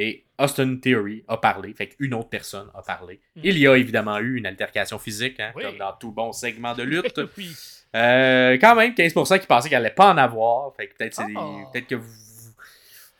Et 0.00 0.24
Austin 0.38 0.76
Theory 0.76 1.24
a 1.26 1.36
parlé. 1.38 1.74
Fait 1.74 1.88
qu'une 1.88 2.14
autre 2.14 2.28
personne 2.28 2.68
a 2.72 2.82
parlé. 2.82 3.20
Mhm. 3.34 3.42
Il 3.44 3.58
y 3.58 3.66
a 3.66 3.76
évidemment 3.76 4.18
eu 4.18 4.36
une 4.38 4.46
altercation 4.46 4.96
physique, 4.98 5.40
hein, 5.40 5.50
Oui. 5.56 5.64
comme 5.64 5.76
dans 5.76 5.92
tout 5.94 6.12
bon 6.12 6.30
segment 6.32 6.72
de 6.74 6.84
lutte. 6.84 7.20
oui. 7.36 7.50
Euh, 7.96 8.56
quand 8.60 8.76
même, 8.76 8.92
15% 8.94 9.40
qui 9.40 9.46
pensaient 9.48 9.68
qu'elle 9.68 9.84
allait 9.84 9.94
pas 9.94 10.12
en 10.12 10.16
avoir. 10.18 10.72
Fait 10.76 10.86
que 10.86 10.94
peut-être 10.94 11.20
Oh. 11.36 11.64
peut-être 11.72 11.88
que 11.88 11.94
vous, 11.96 12.12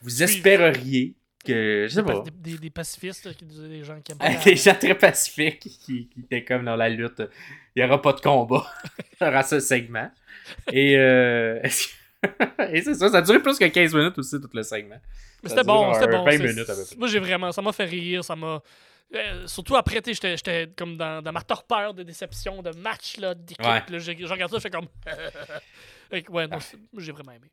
vous 0.02 0.22
espéreriez 0.22 1.14
que. 1.44 1.86
Je 1.88 1.94
sais 1.94 2.02
pas. 2.04 2.22
des- 2.32 2.58
des 2.58 2.70
pacifistes, 2.70 3.34
qui 3.36 3.44
disaient 3.44 3.68
des 3.68 3.82
gens 3.82 4.00
qui 4.00 4.12
aiment 4.12 4.18
pas. 4.18 4.34
Des 4.44 4.54
gens 4.56 4.74
très 4.74 4.94
pacifiques 4.94 5.58
qui, 5.58 6.08
qui 6.08 6.20
étaient 6.20 6.44
comme 6.44 6.64
dans 6.64 6.76
la 6.76 6.88
lutte. 6.88 7.22
Il 7.74 7.82
n'y 7.82 7.88
aura 7.88 8.00
pas 8.00 8.12
de 8.12 8.20
combat. 8.20 8.64
Il 9.20 9.24
y 9.24 9.28
aura 9.28 9.42
ce 9.42 9.58
segment. 9.58 10.10
Et, 10.72 10.96
euh, 10.96 11.60
Et 12.72 12.82
c'est 12.82 12.94
ça, 12.94 13.08
ça 13.08 13.18
a 13.18 13.22
duré 13.22 13.40
plus 13.42 13.58
que 13.58 13.64
15 13.64 13.94
minutes 13.94 14.18
aussi, 14.18 14.40
tout 14.40 14.48
le 14.52 14.62
segment. 14.62 15.00
C'était 15.44 15.64
bon, 15.64 15.94
c'était 15.94 16.08
bon. 16.08 16.24
20 16.24 16.30
c'est- 16.32 16.38
minutes 16.38 16.70
à 16.70 16.74
peu 16.74 16.84
près. 16.84 16.96
Moi, 16.96 17.08
j'ai 17.08 17.18
vraiment, 17.20 17.52
ça 17.52 17.62
m'a 17.62 17.72
fait 17.72 17.84
rire, 17.84 18.24
ça 18.24 18.34
m'a. 18.36 18.60
euh, 19.14 19.46
surtout 19.46 19.76
après, 19.76 20.00
j'étais- 20.04 20.68
comme 20.76 20.96
dans, 20.96 21.22
dans 21.22 21.32
ma 21.32 21.40
torpeur 21.42 21.94
de 21.94 22.02
déception, 22.02 22.60
de 22.62 22.70
match, 22.76 23.16
là, 23.18 23.34
d'équipe. 23.34 23.64
Ouais. 23.64 23.82
j'ai 23.98 24.12
regardé 24.26 24.52
ça, 24.52 24.58
je 24.58 24.62
fais 24.62 24.70
comme. 24.70 24.88
Ouais, 26.10 26.24
moi, 26.48 26.58
j'ai 26.98 27.12
vraiment 27.12 27.32
aimé. 27.32 27.48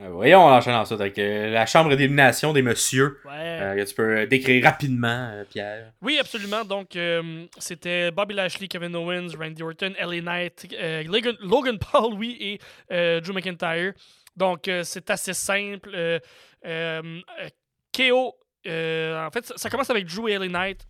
Euh, 0.00 0.10
voyons, 0.10 0.40
on 0.46 0.50
enchaîne 0.52 0.74
ensuite 0.76 1.00
avec 1.00 1.18
euh, 1.18 1.50
la 1.50 1.66
chambre 1.66 1.90
d'élimination 1.90 2.52
des 2.52 2.62
messieurs. 2.62 3.18
Ouais. 3.24 3.32
Euh, 3.60 3.74
que 3.74 3.88
tu 3.88 3.94
peux 3.96 4.26
décrire 4.28 4.62
rapidement, 4.62 5.30
euh, 5.32 5.44
Pierre. 5.50 5.90
Oui, 6.00 6.16
absolument. 6.20 6.64
Donc, 6.64 6.94
euh, 6.94 7.46
c'était 7.58 8.12
Bobby 8.12 8.34
Lashley, 8.34 8.68
Kevin 8.68 8.94
Owens, 8.94 9.30
Randy 9.36 9.60
Orton, 9.64 9.92
LA 9.98 10.20
Knight, 10.20 10.68
euh, 10.74 11.02
Logan, 11.40 11.78
Paul, 11.80 12.14
oui, 12.14 12.36
et 12.38 12.60
euh, 12.94 13.20
Drew 13.20 13.32
McIntyre. 13.34 13.92
Donc, 14.38 14.68
euh, 14.68 14.84
c'est 14.84 15.10
assez 15.10 15.34
simple. 15.34 15.90
Euh, 15.92 16.20
euh, 16.64 17.20
KO, 17.94 18.36
en 18.66 19.30
fait, 19.32 19.52
ça, 19.56 19.68
commence 19.68 19.90
avec 19.90 20.06
Drew 20.06 20.28
LA 20.28 20.48
Knight. 20.48 20.86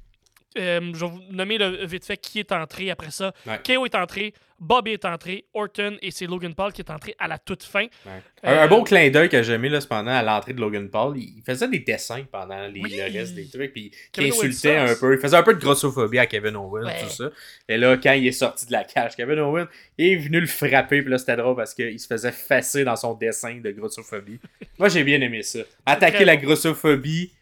Euh, 0.56 0.80
je 0.94 1.04
vais 1.04 1.10
vous 1.10 1.20
nommer 1.30 1.58
le, 1.58 1.84
vite 1.84 2.04
fait 2.06 2.16
qui 2.16 2.38
est 2.38 2.52
entré 2.52 2.90
après 2.90 3.10
ça. 3.10 3.32
Ouais. 3.46 3.60
KO 3.64 3.84
est 3.84 3.94
entré, 3.94 4.32
Bobby 4.58 4.92
est 4.92 5.04
entré, 5.04 5.44
Orton 5.52 5.98
et 6.00 6.10
c'est 6.10 6.26
Logan 6.26 6.54
Paul 6.54 6.72
qui 6.72 6.80
est 6.80 6.90
entré 6.90 7.14
à 7.18 7.28
la 7.28 7.38
toute 7.38 7.62
fin. 7.62 7.82
Ouais. 7.84 8.22
Euh, 8.44 8.64
Un, 8.64 8.66
beau 8.66 8.82
clin 8.82 9.10
d'œil 9.10 9.28
que 9.28 9.42
j'ai 9.42 9.52
aimé 9.52 9.68
là, 9.68 9.80
cependant 9.80 10.10
à 10.10 10.22
l'entrée 10.22 10.54
de 10.54 10.60
Logan 10.60 10.88
Paul. 10.88 11.16
Il 11.18 11.42
faisait 11.44 11.68
des 11.68 11.80
dessins 11.80 12.24
pendant 12.32 12.66
les, 12.66 12.80
Oui. 12.80 12.96
le 12.96 13.18
reste 13.18 13.34
des 13.34 13.46
trucs. 13.48 13.72
Puis 13.72 13.92
il 14.16 14.28
insultait 14.28 14.76
un 14.76 14.94
peu. 14.98 15.14
Il 15.14 15.20
faisait 15.20 15.36
un 15.36 15.42
peu 15.42 15.54
de 15.54 15.60
grossophobie 15.60 16.18
à 16.18 16.26
Kevin 16.26 16.56
Owens, 16.56 16.86
Ouais. 16.86 17.02
tout 17.02 17.10
ça. 17.10 17.30
Et 17.68 17.76
là, 17.76 17.96
quand 17.98 18.12
il 18.12 18.26
est 18.26 18.32
sorti 18.32 18.66
de 18.66 18.72
la 18.72 18.84
cage, 18.84 19.14
Kevin 19.16 19.38
Owens 19.40 19.68
est 19.98 20.16
venu 20.16 20.40
le 20.40 20.46
frapper. 20.46 21.02
Puis 21.02 21.10
là, 21.10 21.18
c'était 21.18 21.36
drôle 21.36 21.56
parce 21.56 21.74
qu'il 21.74 22.00
se 22.00 22.06
faisait 22.06 22.32
fesser 22.32 22.84
dans 22.84 22.96
son 22.96 23.14
dessin 23.14 23.60
de 23.62 23.70
grossophobie. 23.70 24.40
Moi, 24.78 24.88
j'ai 24.88 25.04
bien 25.04 25.20
aimé 25.20 25.42
ça. 25.42 25.60
Attaquer 25.84 26.24
la 26.24 26.36
grossophobie 26.36 27.32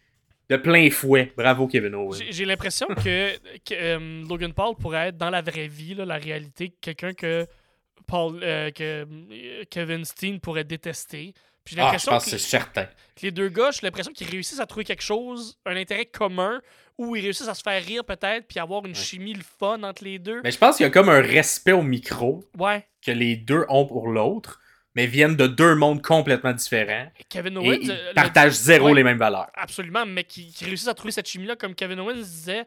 de 0.48 0.56
plein 0.56 0.88
fouet. 0.90 1.32
Bravo, 1.36 1.66
Kevin 1.66 1.94
Owens. 1.94 2.18
J'ai- 2.30 2.44
l'impression 2.44 2.86
que, 2.88 3.36
que, 3.64 3.72
euh, 3.74 4.24
Logan 4.28 4.52
Paul 4.52 4.76
pourrait 4.76 5.08
être 5.08 5.16
dans 5.16 5.30
la 5.30 5.42
vraie 5.42 5.66
vie, 5.68 5.94
là, 5.94 6.04
la 6.04 6.16
réalité, 6.18 6.72
quelqu'un 6.80 7.12
que 7.14 7.46
Paul, 8.06 8.38
euh, 8.42 8.70
que 8.70 9.04
euh, 9.04 9.64
Kevin 9.70 10.04
Steen 10.04 10.38
pourrait 10.40 10.64
détester. 10.64 11.32
Puis 11.64 11.74
j'ai 11.74 11.82
Ah, 11.82 11.96
je 11.98 12.06
pense 12.06 12.24
que, 12.26 12.30
que 12.30 12.38
c'est 12.38 12.48
certain. 12.48 12.84
que 12.84 13.22
les 13.22 13.32
deux 13.32 13.48
gars, 13.48 13.72
j'ai 13.72 13.80
l'impression 13.82 14.12
qu'ils 14.12 14.28
réussissent 14.30 14.60
à 14.60 14.66
trouver 14.66 14.84
quelque 14.84 15.02
chose, 15.02 15.58
un 15.66 15.74
intérêt 15.76 16.06
commun, 16.06 16.60
ou 16.96 17.16
ils 17.16 17.22
réussissent 17.22 17.48
à 17.48 17.54
se 17.54 17.62
faire 17.62 17.84
rire 17.84 18.04
peut-être, 18.04 18.46
puis 18.46 18.60
avoir 18.60 18.86
une 18.86 18.94
chimie 18.94 19.34
le 19.34 19.42
fun 19.42 19.82
entre 19.82 20.04
les 20.04 20.20
deux. 20.20 20.40
Mais 20.44 20.52
je 20.52 20.58
pense 20.58 20.76
qu'il 20.76 20.84
y 20.84 20.86
a 20.86 20.90
comme 20.90 21.08
un 21.08 21.20
respect 21.20 21.72
au 21.72 21.82
micro 21.82 22.44
Ouais. 22.56 22.86
que 23.04 23.10
les 23.10 23.34
deux 23.34 23.64
ont 23.68 23.84
pour 23.84 24.06
l'autre, 24.06 24.60
mais 24.96 25.06
viennent 25.06 25.36
de 25.36 25.46
deux 25.46 25.74
mondes 25.74 26.02
complètement 26.02 26.54
différents. 26.54 27.06
Kevin 27.28 27.54
Et 27.54 27.58
Owens 27.58 27.78
ils 27.82 27.90
euh, 27.90 28.08
le- 28.08 28.14
partagent 28.14 28.54
zéro 28.54 28.86
ouais. 28.88 28.94
les 28.94 29.04
mêmes 29.04 29.18
valeurs. 29.18 29.50
Absolument, 29.54 30.06
mais 30.06 30.24
qui, 30.24 30.50
qui 30.50 30.64
réussissent 30.64 30.88
à 30.88 30.94
trouver 30.94 31.12
cette 31.12 31.28
chimie-là, 31.28 31.54
comme 31.54 31.74
Kevin 31.74 32.00
Owens 32.00 32.14
disait, 32.14 32.64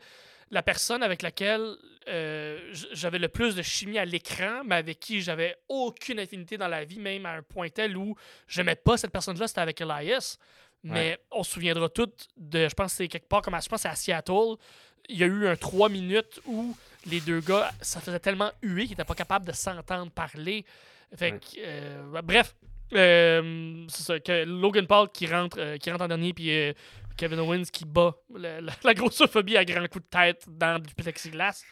la 0.51 0.61
personne 0.61 1.01
avec 1.01 1.23
laquelle 1.23 1.76
euh, 2.07 2.60
j'avais 2.93 3.18
le 3.19 3.30
plus 3.30 3.56
de 3.56 3.61
chimie 3.64 3.97
à 3.97 4.06
l'écran, 4.06 4.61
mais 4.64 4.76
avec 4.76 4.99
qui 4.99 5.22
j'avais 5.22 5.56
aucune 5.68 6.19
affinité 6.19 6.57
dans 6.57 6.68
la 6.68 6.85
vie, 6.85 6.99
même 6.99 7.26
à 7.26 7.31
un 7.34 7.41
point 7.41 7.69
tel 7.69 7.97
où 7.97 8.15
j'aimais 8.47 8.76
pas 8.76 8.95
cette 8.97 9.11
personne-là, 9.11 9.47
c'était 9.47 9.61
avec 9.61 9.81
Elias. 9.81 10.38
Mais 10.84 11.18
on 11.31 11.43
se 11.43 11.51
souviendra 11.51 11.89
toutes 11.89 12.27
de, 12.38 12.69
je 12.69 12.73
pense 12.73 12.91
que 12.93 12.97
c'est 12.97 13.07
quelque 13.10 13.27
part 13.27 13.41
comme 13.41 13.53
à, 13.56 13.60
je 13.60 13.68
pense 13.68 13.85
à 13.85 13.95
Seattle, 13.95 14.56
il 15.10 15.18
y 15.18 15.23
a 15.23 15.27
eu 15.27 15.47
un 15.47 15.56
3 15.56 15.89
minutes 15.89 16.39
où 16.45 16.76
les 17.07 17.19
deux 17.19 17.41
gars, 17.41 17.72
ça 17.81 17.99
faisait 17.99 18.19
tellement 18.19 18.51
hué 18.61 18.84
qu'ils 18.84 18.91
n'étaient 18.91 19.03
pas 19.03 19.15
capables 19.15 19.45
de 19.45 19.51
s'entendre 19.51 20.10
parler. 20.11 20.64
Fait 21.15 21.31
Ouais. 21.34 21.40
que, 21.40 21.60
euh, 21.60 22.22
bref, 22.23 22.56
euh, 22.94 23.86
c'est 23.88 24.03
ça, 24.03 24.19
que 24.19 24.45
Logan 24.45 24.86
Paul 24.88 25.10
qui 25.14 25.26
rentre, 25.27 25.57
euh, 25.60 25.77
qui 25.77 25.90
rentre 25.91 26.03
en 26.03 26.07
dernier, 26.07 26.34
puis 26.34 26.52
euh, 26.52 26.73
Kevin 27.18 27.40
Owens 27.40 27.64
qui 27.73 27.86
bat 27.86 28.15
la, 28.36 28.61
la- 28.61 28.73
la 28.84 28.94
grossophobie 28.94 29.57
à 29.57 29.65
grands 29.65 29.88
coups 29.88 30.06
de 30.06 30.10
tête 30.10 30.45
dans 30.48 30.80
du 30.81 30.94
plexiglas. 30.95 31.64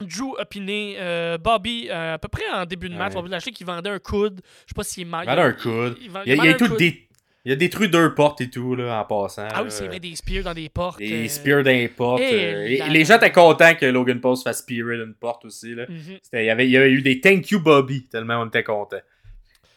Drew 0.00 0.34
a 0.40 0.44
piné 0.44 0.96
Bobby 1.40 1.88
à 1.88 2.18
peu 2.18 2.26
près 2.28 2.48
en 2.52 2.66
début 2.66 2.88
de 2.88 2.96
match. 2.96 3.10
Ouais. 3.10 3.14
Bobby 3.20 3.30
Lashley 3.30 3.52
qui 3.52 3.62
vendait 3.64 3.90
un 3.90 4.00
coude. 4.00 4.40
Je 4.44 4.70
sais 4.70 4.74
pas 4.74 4.82
s'il 4.82 5.02
est 5.06 5.10
mal. 5.10 5.24
Il 5.24 5.28
vendait 5.28 5.42
un 5.42 5.52
coude. 5.52 5.96
Il, 6.00 6.10
Il 6.26 6.40
a, 6.40 6.46
il 6.46 6.56
tout 6.56 6.76
des- 6.76 7.03
il 7.44 7.50
y 7.50 7.52
a 7.52 7.56
détruit 7.56 7.88
deux 7.88 8.14
portes 8.14 8.40
et 8.40 8.48
tout, 8.48 8.74
là, 8.74 9.00
en 9.00 9.04
passant. 9.04 9.46
Ah 9.52 9.62
oui, 9.62 9.70
c'est 9.70 9.86
vrai, 9.86 10.00
des 10.00 10.16
spears 10.16 10.44
dans 10.44 10.54
des 10.54 10.68
portes. 10.68 10.98
Des 10.98 11.26
euh, 11.26 11.28
spears 11.28 11.62
dans 11.62 11.70
les 11.70 11.88
portes. 11.88 12.22
et 12.22 12.80
euh, 12.82 12.86
les 12.88 13.04
gens 13.04 13.16
étaient 13.16 13.32
contents 13.32 13.74
que 13.74 13.86
Logan 13.86 14.20
Paul 14.20 14.36
se 14.36 14.42
fasse 14.42 14.60
spearer 14.60 14.96
d'une 14.96 15.14
porte 15.14 15.44
aussi. 15.44 15.74
Là. 15.74 15.84
mhm. 15.88 15.98
C'était- 16.22 16.44
Il 16.44 16.46
y, 16.46 16.50
avait, 16.50 16.66
il 16.66 16.70
y 16.70 16.76
avait 16.76 16.90
eu 16.90 17.02
des 17.02 17.20
thank 17.20 17.50
you 17.50 17.60
Bobby, 17.60 18.06
tellement 18.10 18.40
on 18.40 18.46
était 18.46 18.62
contents. 18.64 18.96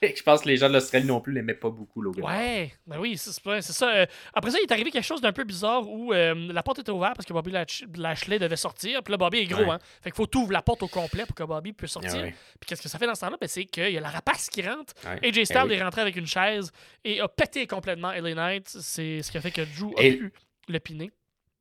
Je 0.16 0.24
pense 0.24 0.42
que 0.42 0.48
les 0.48 0.58
gens 0.58 0.68
de 0.70 0.74
l'Australie 0.74 1.06
non 1.06 1.22
plus 1.22 1.34
l'aimaient 1.34 1.54
pas 1.54 1.70
beaucoup, 1.70 2.02
Logan. 2.02 2.24
Ouais, 2.26 2.72
ben 2.86 3.00
oui, 3.00 3.18
c'est 3.18 3.32
ça. 3.62 3.96
euh, 3.96 4.06
après 4.34 4.52
ça, 4.52 4.58
il 4.60 4.64
est 4.64 4.72
arrivé 4.72 4.92
quelque 4.92 5.04
chose 5.06 5.22
d'un 5.22 5.32
peu 5.34 5.44
bizarre 5.44 5.88
où 5.90 6.14
euh, 6.14 6.34
la 6.52 6.64
porte 6.64 6.80
était 6.80 6.92
ouverte 6.92 7.16
parce 7.16 7.26
que 7.26 7.34
Bobby 7.34 7.52
Lash- 7.52 7.86
Lashley 7.98 8.40
devait 8.40 8.56
sortir. 8.56 9.02
Puis 9.04 9.12
là, 9.12 9.18
Bobby 9.18 9.40
est 9.40 9.46
gros, 9.46 9.64
Ouais. 9.64 9.72
hein. 9.72 9.80
Fait 10.02 10.12
qu'il 10.12 10.16
faut 10.18 10.26
tout 10.28 10.40
ouvrir 10.44 10.54
la 10.60 10.62
porte 10.62 10.84
au 10.84 10.88
complet 10.88 11.26
pour 11.26 11.36
que 11.36 11.44
Bobby 11.44 11.74
puisse 11.74 11.92
sortir. 11.92 12.12
Ah 12.16 12.22
ouais. 12.22 12.36
Puis 12.60 12.68
qu'est-ce 12.68 12.82
que 12.82 12.90
ça 12.90 13.00
fait 13.00 13.08
dans 13.08 13.16
ce 13.16 13.22
temps-là? 13.22 13.38
Ben, 13.42 13.48
c'est 13.48 13.66
qu'il 13.66 13.90
y 13.90 13.98
a 13.98 14.02
la 14.02 14.10
rapace 14.10 14.50
qui 14.50 14.62
rentre. 14.62 14.94
Ouais. 15.06 15.28
AJ 15.30 15.44
Styles 15.46 15.58
Eh 15.66 15.68
oui. 15.70 15.74
est 15.76 15.84
rentré 15.84 16.02
avec 16.02 16.16
une 16.16 16.28
chaise 16.28 16.72
et 17.04 17.20
a 17.20 17.28
pété 17.28 17.66
complètement 17.68 18.12
LA 18.12 18.34
Knight. 18.36 18.68
C'est 18.70 19.22
ce 19.22 19.32
qui 19.32 19.38
a 19.38 19.42
fait 19.42 19.52
que 19.52 19.62
Drew 19.80 19.94
a 19.98 20.04
Et- 20.04 20.18
pu 20.18 20.34
le 20.68 20.80
piner. 20.80 21.12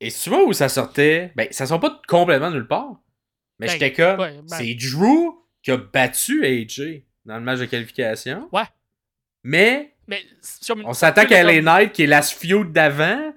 Et 0.00 0.10
tu 0.10 0.28
vois 0.28 0.44
où 0.44 0.52
ça 0.52 0.68
sortait 0.68 1.32
Ben, 1.36 1.48
ça 1.52 1.64
sort 1.66 1.80
pas 1.80 2.00
complètement 2.06 2.50
nulle 2.50 2.66
part. 2.66 3.00
Mais 3.58 3.66
Ben, 3.68 3.72
j'étais 3.72 3.92
comme. 3.92 4.18
ben- 4.18 4.42
C'est 4.46 4.74
Drew 4.74 5.32
qui 5.62 5.70
a 5.70 5.78
battu 5.78 6.44
AJ 6.44 7.02
dans 7.26 7.36
le 7.36 7.42
match 7.42 7.58
de 7.58 7.64
qualification. 7.66 8.48
Ouais. 8.52 8.62
Mais 9.44 9.92
Mais 10.08 10.22
on 10.84 10.92
s'attaque 10.92 11.32
à 11.32 11.42
LA 11.42 11.60
Knight 11.60 11.92
qui 11.92 12.04
est 12.04 12.06
la 12.06 12.22
feud 12.22 12.72
d'avant. 12.72 13.32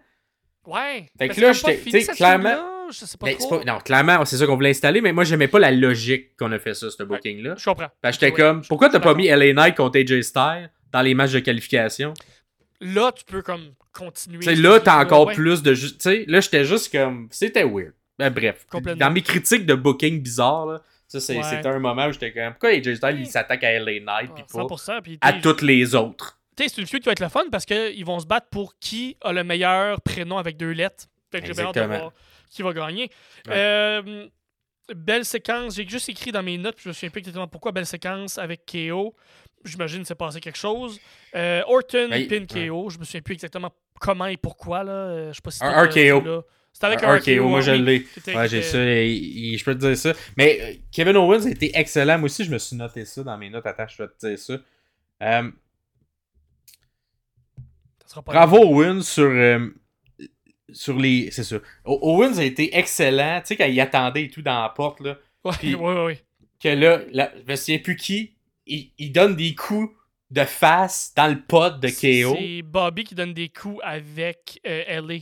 Ouais. 0.65 1.07
Fait 1.17 1.29
que 1.29 1.41
là, 1.41 1.51
j'étais- 1.53 2.03
clairement- 2.13 2.65
Je 2.91 3.05
sais 3.05 3.17
pas 3.17 3.27
Ben, 3.27 3.37
trop. 3.37 3.59
pas- 3.59 3.65
non, 3.71 3.77
clairement, 3.79 4.25
c'est 4.25 4.35
ça 4.37 4.47
qu'on 4.47 4.55
voulait 4.55 4.71
installer, 4.71 4.99
mais 4.99 5.11
moi, 5.13 5.23
j'aimais 5.23 5.47
pas 5.47 5.59
la 5.59 5.69
logique 5.69 6.35
qu'on 6.37 6.51
a 6.51 6.57
fait 6.57 6.73
ça, 6.73 6.89
ce 6.89 7.03
booking-là. 7.03 7.53
Je 7.55 7.63
comprends. 7.65 7.87
Que 8.01 8.11
j'étais 8.11 8.31
comme, 8.31 8.63
pourquoi 8.67 8.89
t'as 8.89 8.99
pas 8.99 9.13
mis 9.13 9.27
LA 9.27 9.53
Knight 9.53 9.75
contre 9.75 9.99
AJ 9.99 10.23
Styles 10.23 10.71
dans 10.91 11.01
les 11.03 11.13
matchs 11.13 11.33
de 11.33 11.39
qualification? 11.39 12.15
Là, 12.81 13.11
tu 13.11 13.23
peux 13.25 13.43
comme 13.43 13.73
continuer. 13.93 14.39
Tu 14.39 14.45
sais, 14.49 14.55
ce 14.55 14.61
là, 14.63 14.79
t'as 14.79 15.03
encore 15.03 15.27
ouais. 15.27 15.35
plus 15.35 15.61
de. 15.61 15.75
Tu 15.75 15.89
sais, 15.99 16.25
là, 16.27 16.39
j'étais 16.39 16.65
juste 16.65 16.91
comme. 16.91 17.27
C'était 17.29 17.63
weird. 17.63 17.93
Ben, 18.17 18.31
bref. 18.31 18.65
Dans 18.97 19.11
mes 19.11 19.21
critiques 19.21 19.67
de 19.67 19.75
booking 19.75 20.19
bizarre, 20.23 20.65
là, 20.65 20.81
ça, 21.09 21.19
c'est- 21.19 21.35
Ouais. 21.37 21.43
c'était 21.43 21.67
un 21.67 21.79
moment 21.79 22.05
où 22.07 22.11
j'étais 22.13 22.31
comme. 22.31 22.51
Pourquoi 22.53 22.69
AJ 22.69 22.95
Styles, 22.95 23.19
il 23.19 23.27
s'attaque 23.27 23.63
à 23.65 23.71
LA 23.71 23.99
Knight, 23.99 24.33
puis 24.33 24.43
pas 24.43 24.61
100%. 24.61 25.01
Puis, 25.01 25.17
à 25.21 25.33
toutes 25.33 25.61
les 25.61 25.93
autres? 25.95 26.39
Tu 26.55 26.63
sais, 26.63 26.69
c'est 26.69 26.81
une 26.81 26.87
feud 26.87 27.01
qui 27.01 27.05
va 27.07 27.11
être 27.13 27.19
le 27.21 27.29
fun 27.29 27.43
parce 27.51 27.65
qu'ils 27.65 28.05
vont 28.05 28.19
se 28.19 28.25
battre 28.25 28.47
pour 28.49 28.77
qui 28.79 29.17
a 29.21 29.33
le 29.33 29.43
meilleur 29.43 29.99
prénom 30.01 30.37
avec 30.37 30.55
deux 30.57 30.71
lettres. 30.71 31.05
Fait 31.31 31.41
que 31.41 31.47
j'ai 31.47 31.53
bien 31.53 31.65
hâte 31.65 31.75
de 31.75 31.79
Exactement. 31.81 31.99
voir 31.99 32.13
qui 32.49 32.61
va 32.63 32.73
gagner. 32.73 33.09
Ouais. 33.47 33.53
Euh, 33.55 34.27
belle 34.95 35.23
séquence. 35.25 35.75
J'ai 35.75 35.87
juste 35.87 36.09
écrit 36.09 36.31
dans 36.31 36.41
mes 36.43 36.57
notes, 36.57 36.75
puis 36.75 36.83
je 36.85 36.89
me 36.89 36.93
souviens 36.93 37.09
plus 37.11 37.19
exactement 37.19 37.47
pourquoi. 37.47 37.71
Belle 37.71 37.85
séquence 37.85 38.37
avec 38.37 38.65
KO. 38.65 39.15
j'imagine 39.65 40.03
c'est 40.05 40.15
passé 40.15 40.39
quelque 40.39 40.57
chose. 40.57 40.99
Euh, 41.35 41.61
Orton, 41.67 42.07
Ben, 42.09 42.27
pin 42.27 42.45
KO. 42.45 42.89
Je 42.89 42.97
me 42.97 43.03
souviens 43.03 43.21
plus 43.21 43.33
exactement 43.33 43.71
comment 43.99 44.25
et 44.25 44.37
pourquoi. 44.37 44.83
Là. 44.83 44.91
Euh, 44.91 45.27
Je 45.29 45.35
sais 45.35 45.41
pas 45.41 45.51
si 45.51 45.63
Un 45.63 45.83
RKO. 45.83 46.43
C'était 46.81 46.85
avec 46.93 47.03
Un 47.03 47.09
un 47.09 47.17
RKO, 47.17 47.49
moi 47.49 47.59
je 47.59 47.71
l'ai. 47.71 48.05
Ouais, 48.33 48.47
j'ai 48.47 48.61
ça. 48.61 48.77
je 48.77 49.63
peux 49.65 49.73
te 49.75 49.79
dire 49.85 49.97
ça. 49.97 50.13
Mais 50.37 50.59
euh, 50.61 50.73
Kevin 50.93 51.17
Owens 51.17 51.45
a 51.45 51.49
été 51.49 51.71
excellent. 51.77 52.17
Moi 52.17 52.27
aussi, 52.27 52.45
je 52.45 52.51
me 52.51 52.57
suis 52.57 52.77
noté 52.77 53.03
ça 53.03 53.21
dans 53.21 53.37
mes 53.37 53.49
notes. 53.49 53.65
Attends, 53.65 53.85
je 53.89 54.01
vais 54.01 54.07
te 54.07 54.25
dire 54.27 54.39
ça. 54.39 54.53
Euh, 55.23 55.51
ça 58.05 58.21
bravo 58.21 58.59
Owens 58.59 59.01
sur, 59.01 59.25
euh, 59.25 59.67
sur 60.71 60.97
les. 60.97 61.31
C'est 61.31 61.43
ça. 61.43 61.57
O- 61.83 61.99
Owens 62.01 62.37
a 62.37 62.45
été 62.45 62.77
excellent. 62.77 63.41
Tu 63.41 63.47
sais, 63.47 63.55
quand 63.57 63.65
il 63.65 63.79
attendait 63.81 64.23
et 64.23 64.29
tout 64.29 64.41
dans 64.41 64.61
la 64.61 64.69
porte, 64.69 65.01
là. 65.01 65.17
Ouais, 65.43 65.51
Puis- 65.59 65.75
ouais, 65.75 65.93
ouais, 65.93 66.05
ouais. 66.05 66.23
Que 66.63 66.69
là, 66.69 67.01
là 67.11 67.31
je 67.45 67.51
me 67.51 67.55
souviens 67.57 67.79
plus 67.79 67.97
qui. 67.97 68.35
Il, 68.65 68.91
il 68.97 69.11
donne 69.11 69.35
des 69.35 69.53
coups 69.53 69.93
de 70.31 70.45
face 70.45 71.11
dans 71.13 71.27
le 71.27 71.41
pot 71.41 71.77
de 71.77 71.89
KO. 71.89 72.37
C'est 72.39 72.61
Bobby 72.61 73.03
qui 73.03 73.15
donne 73.15 73.33
des 73.33 73.49
coups 73.49 73.81
avec 73.83 74.61
euh, 74.65 75.01
LA. 75.01 75.19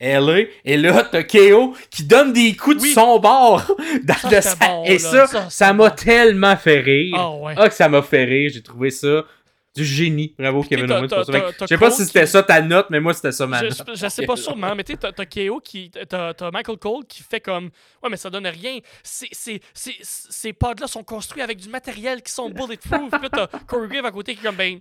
LA. 0.00 0.44
Et 0.64 0.76
là, 0.76 1.06
t'as 1.10 1.22
KO 1.22 1.74
qui 1.90 2.04
donne 2.04 2.32
des 2.32 2.56
coups 2.56 2.76
de 2.78 2.82
Oui. 2.82 2.92
son 2.92 3.18
bord. 3.18 3.62
dans- 4.04 4.14
Ça, 4.14 4.28
de 4.28 4.34
c'était 4.34 4.42
sa- 4.42 4.54
bon, 4.56 4.84
Et 4.84 4.98
là. 4.98 5.26
ça, 5.26 5.50
Ça, 5.50 5.72
m'a 5.72 5.90
tellement 5.90 6.56
fait 6.56 6.80
rire. 6.80 7.14
Ah 7.18 7.30
ouais. 7.30 7.54
Ah, 7.56 7.68
que 7.68 7.74
ça 7.74 7.88
m'a 7.88 8.02
fait 8.02 8.24
rire. 8.24 8.50
J'ai 8.54 8.62
trouvé 8.62 8.90
ça 8.90 9.24
du 9.76 9.84
génie. 9.84 10.34
Bravo, 10.36 10.62
Kevin 10.64 10.90
Owens. 10.90 11.06
Je 11.60 11.66
sais 11.66 11.78
pas 11.78 11.90
si 11.92 12.04
c'était 12.04 12.26
ça 12.26 12.42
ta 12.42 12.60
note, 12.60 12.86
mais 12.90 12.98
moi, 12.98 13.14
c'était 13.14 13.30
ça 13.30 13.46
ma 13.46 13.60
Je, 13.60 13.66
note. 13.66 13.82
je- 13.94 13.94
je 13.94 14.08
sais 14.08 14.26
pas 14.26 14.34
sûrement, 14.36 14.74
mais 14.74 14.82
tu 14.82 14.96
t'as 14.96 15.12
KO 15.12 15.60
qui. 15.62 15.90
T'as 16.08 16.34
t'as 16.34 16.50
Michael 16.50 16.76
Cole 16.78 17.04
qui 17.06 17.22
fait 17.22 17.38
comme. 17.40 17.66
Ouais, 18.02 18.10
mais 18.10 18.16
ça 18.16 18.30
donne 18.30 18.46
rien. 18.48 18.78
Ces- 19.04 19.28
Ces 19.30 19.60
ces- 19.74 19.98
ces 20.02 20.52
pods-là 20.52 20.86
sont 20.88 21.04
construits 21.04 21.42
avec 21.42 21.58
du 21.58 21.68
matériel 21.68 22.20
qui 22.22 22.32
sont 22.32 22.48
bulletproof. 22.50 23.10
Puis 23.12 23.20
là, 23.22 23.28
t'as 23.30 23.46
Corey 23.66 23.86
Grave 23.88 24.06
à 24.06 24.10
côté 24.10 24.34
qui 24.34 24.40
est 24.40 24.44
comme, 24.46 24.56
ben. 24.56 24.78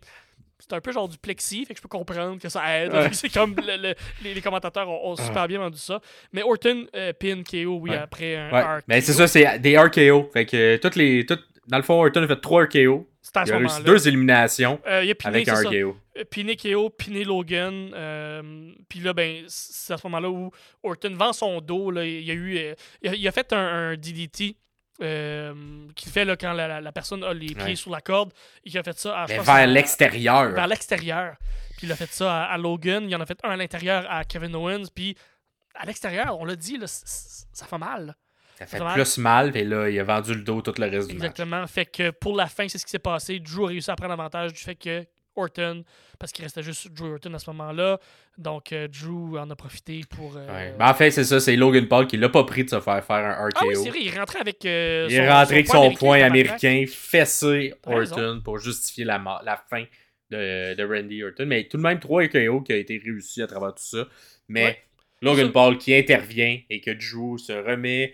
C'est 0.59 0.73
un 0.73 0.81
peu 0.81 0.91
genre 0.91 1.07
du 1.07 1.17
plexi, 1.17 1.65
fait 1.65 1.73
que 1.73 1.77
je 1.77 1.81
peux 1.81 1.87
comprendre 1.87 2.39
que 2.39 2.49
ça 2.49 2.77
aide. 2.77 2.93
Ouais. 2.93 3.09
C'est 3.13 3.29
comme 3.33 3.55
le- 3.55 3.77
le- 3.81 3.95
les, 4.23 4.33
les 4.33 4.41
commentateurs 4.41 4.87
ont, 4.89 5.11
ont 5.11 5.15
super 5.15 5.47
bien 5.47 5.59
vendu 5.59 5.77
ça. 5.79 5.99
Mais 6.33 6.43
Orton, 6.43 6.85
euh, 6.95 7.13
pin, 7.13 7.41
KO, 7.43 7.79
oui, 7.81 7.91
Ouais. 7.91 7.95
après 7.97 8.35
un 8.35 8.51
Ouais, 8.51 8.61
RKO. 8.61 8.83
mais 8.87 9.01
c'est 9.01 9.13
ça, 9.13 9.27
c'est 9.27 9.59
des 9.59 9.77
RKO. 9.77 10.29
Fait 10.33 10.45
que 10.45 10.57
euh, 10.57 10.77
toutes 10.77 10.95
les. 10.95 11.25
Toutes, 11.25 11.43
dans 11.67 11.77
le 11.77 11.83
fond, 11.83 12.03
Orton 12.03 12.23
a 12.23 12.27
fait 12.27 12.35
3 12.41 12.63
RKO. 12.65 13.07
À 13.35 13.43
Il 13.45 13.51
a 13.53 13.57
réussi 13.57 13.83
deux 13.83 14.07
éliminations 14.07 14.79
Euh, 14.87 15.03
il 15.03 15.11
a 15.11 15.15
piné, 15.15 15.35
avec 15.35 15.47
un. 15.49 15.53
RKO. 15.61 15.95
Euh, 16.17 16.23
Piné 16.31 16.55
KO, 16.55 16.89
Piné 16.89 17.23
Logan. 17.23 17.91
euh, 17.93 18.71
Puis 18.89 18.99
là, 19.01 19.13
ben, 19.13 19.43
c'est 19.47 19.93
à 19.93 19.97
ce 19.97 20.07
moment-là 20.07 20.29
où 20.31 20.49
Orton 20.83 21.13
vend 21.15 21.31
son 21.31 21.61
dos. 21.61 21.91
Là, 21.91 22.05
il, 22.05 22.23
y 22.23 22.31
a 22.31 22.33
eu, 22.33 22.59
il, 23.03 23.09
a, 23.09 23.13
il 23.13 23.27
a 23.27 23.31
fait 23.31 23.53
un, 23.53 23.91
un 23.91 23.95
DDT 23.97 24.55
euh, 25.01 25.53
qu'il 25.95 26.11
fait 26.11 26.25
là, 26.25 26.35
quand 26.35 26.53
la, 26.53 26.67
la- 26.67 26.81
la 26.81 26.91
personne 26.91 27.23
a 27.23 27.33
les 27.33 27.47
pieds 27.53 27.63
Ouais. 27.63 27.75
sur 27.75 27.91
la 27.91 28.01
corde. 28.01 28.31
Il 28.63 28.77
a 28.77 28.83
fait 28.83 28.97
ça 28.97 29.21
à, 29.21 29.25
je 29.25 29.31
Mais 29.31 29.37
pense, 29.37 29.45
vers 29.45 29.67
l'extérieur. 29.67 30.51
Vers 30.51 30.67
l'extérieur. 30.67 31.35
Puis 31.77 31.87
il 31.87 31.91
a 31.91 31.95
fait 31.95 32.11
ça 32.11 32.43
à, 32.43 32.53
à 32.53 32.57
Logan. 32.57 33.05
Il 33.09 33.15
en 33.15 33.21
a 33.21 33.25
fait 33.25 33.39
un 33.43 33.51
à 33.51 33.55
l'intérieur 33.55 34.05
à 34.09 34.23
Kevin 34.25 34.55
Owens. 34.55 34.85
Puis 34.93 35.15
à 35.75 35.85
l'extérieur, 35.85 36.37
on 36.39 36.45
l'a 36.45 36.55
dit, 36.55 36.77
là, 36.77 36.85
ça 36.87 37.65
fait 37.65 37.77
mal. 37.77 38.15
Ça 38.57 38.65
fait 38.65 38.77
Vraiment. 38.77 38.93
plus 38.95 39.17
mal. 39.17 39.55
Et 39.55 39.63
là, 39.63 39.89
il 39.89 39.97
a 39.99 40.03
vendu 40.03 40.33
le 40.33 40.41
dos 40.41 40.61
tout 40.61 40.73
le 40.77 40.85
reste 40.87 41.07
du 41.07 41.15
match. 41.15 41.29
Exactement. 41.29 41.65
Fait 41.67 41.85
que 41.85 42.09
pour 42.11 42.35
la 42.35 42.47
fin, 42.47 42.67
c'est 42.67 42.77
ce 42.77 42.85
qui 42.85 42.91
s'est 42.91 42.99
passé. 42.99 43.39
Drew 43.39 43.63
a 43.65 43.67
réussi 43.69 43.89
à 43.89 43.95
prendre 43.95 44.11
avantage 44.13 44.51
du 44.53 44.59
fait 44.59 44.75
que 44.75 45.05
Orton, 45.39 45.83
parce 46.19 46.31
qu'il 46.31 46.43
restait 46.43 46.63
juste 46.63 46.89
Drew 46.93 47.13
Orton 47.13 47.33
à 47.33 47.39
ce 47.39 47.49
moment-là. 47.51 47.99
Donc 48.37 48.71
euh, 48.73 48.87
Drew 48.87 49.37
en 49.37 49.49
a 49.49 49.55
profité 49.55 50.01
pour. 50.09 50.37
euh, 50.37 50.47
Ouais. 50.47 50.73
Ben, 50.77 50.89
en 50.89 50.93
fait, 50.93 51.11
c'est 51.11 51.23
ça. 51.23 51.39
C'est 51.39 51.55
Logan 51.55 51.87
Paul 51.87 52.07
qui 52.07 52.17
l'a 52.17 52.29
pas 52.29 52.43
pris 52.43 52.63
de 52.63 52.69
se 52.69 52.79
faire 52.79 53.03
faire 53.03 53.15
un 53.17 53.47
RKO. 53.47 53.49
Ah 53.55 53.65
oui, 53.67 53.75
c'est 53.75 53.89
vrai, 53.89 53.99
il 54.01 54.17
rentrait 54.17 54.39
avec. 54.39 54.65
euh, 54.65 55.07
Il 55.09 55.15
est 55.15 55.29
rentré 55.29 55.55
avec 55.55 55.67
son 55.67 55.91
point 55.93 56.21
américain, 56.21 56.85
fessé. 56.87 57.73
Orton 57.85 58.41
pour 58.43 58.57
justifier 58.59 59.05
la, 59.05 59.19
fin 59.69 59.83
de, 60.31 60.75
de 60.75 60.83
Randy 60.83 61.23
Orton. 61.23 61.45
Mais 61.47 61.67
tout 61.67 61.77
de 61.77 61.81
même, 61.83 61.99
3 61.99 62.23
RKO 62.25 62.61
qui 62.61 62.73
a 62.73 62.77
été 62.77 63.01
réussi 63.03 63.41
à 63.41 63.47
travers 63.47 63.73
tout 63.73 63.83
ça. 63.83 64.07
Mais 64.47 64.63
Ouais. 64.63 64.77
Logan 65.21 65.47
Ça- 65.47 65.51
Paul 65.51 65.77
qui 65.77 65.93
intervient 65.93 66.59
et 66.69 66.79
que 66.81 66.91
Drew 66.91 67.37
se 67.37 67.51
remet. 67.51 68.13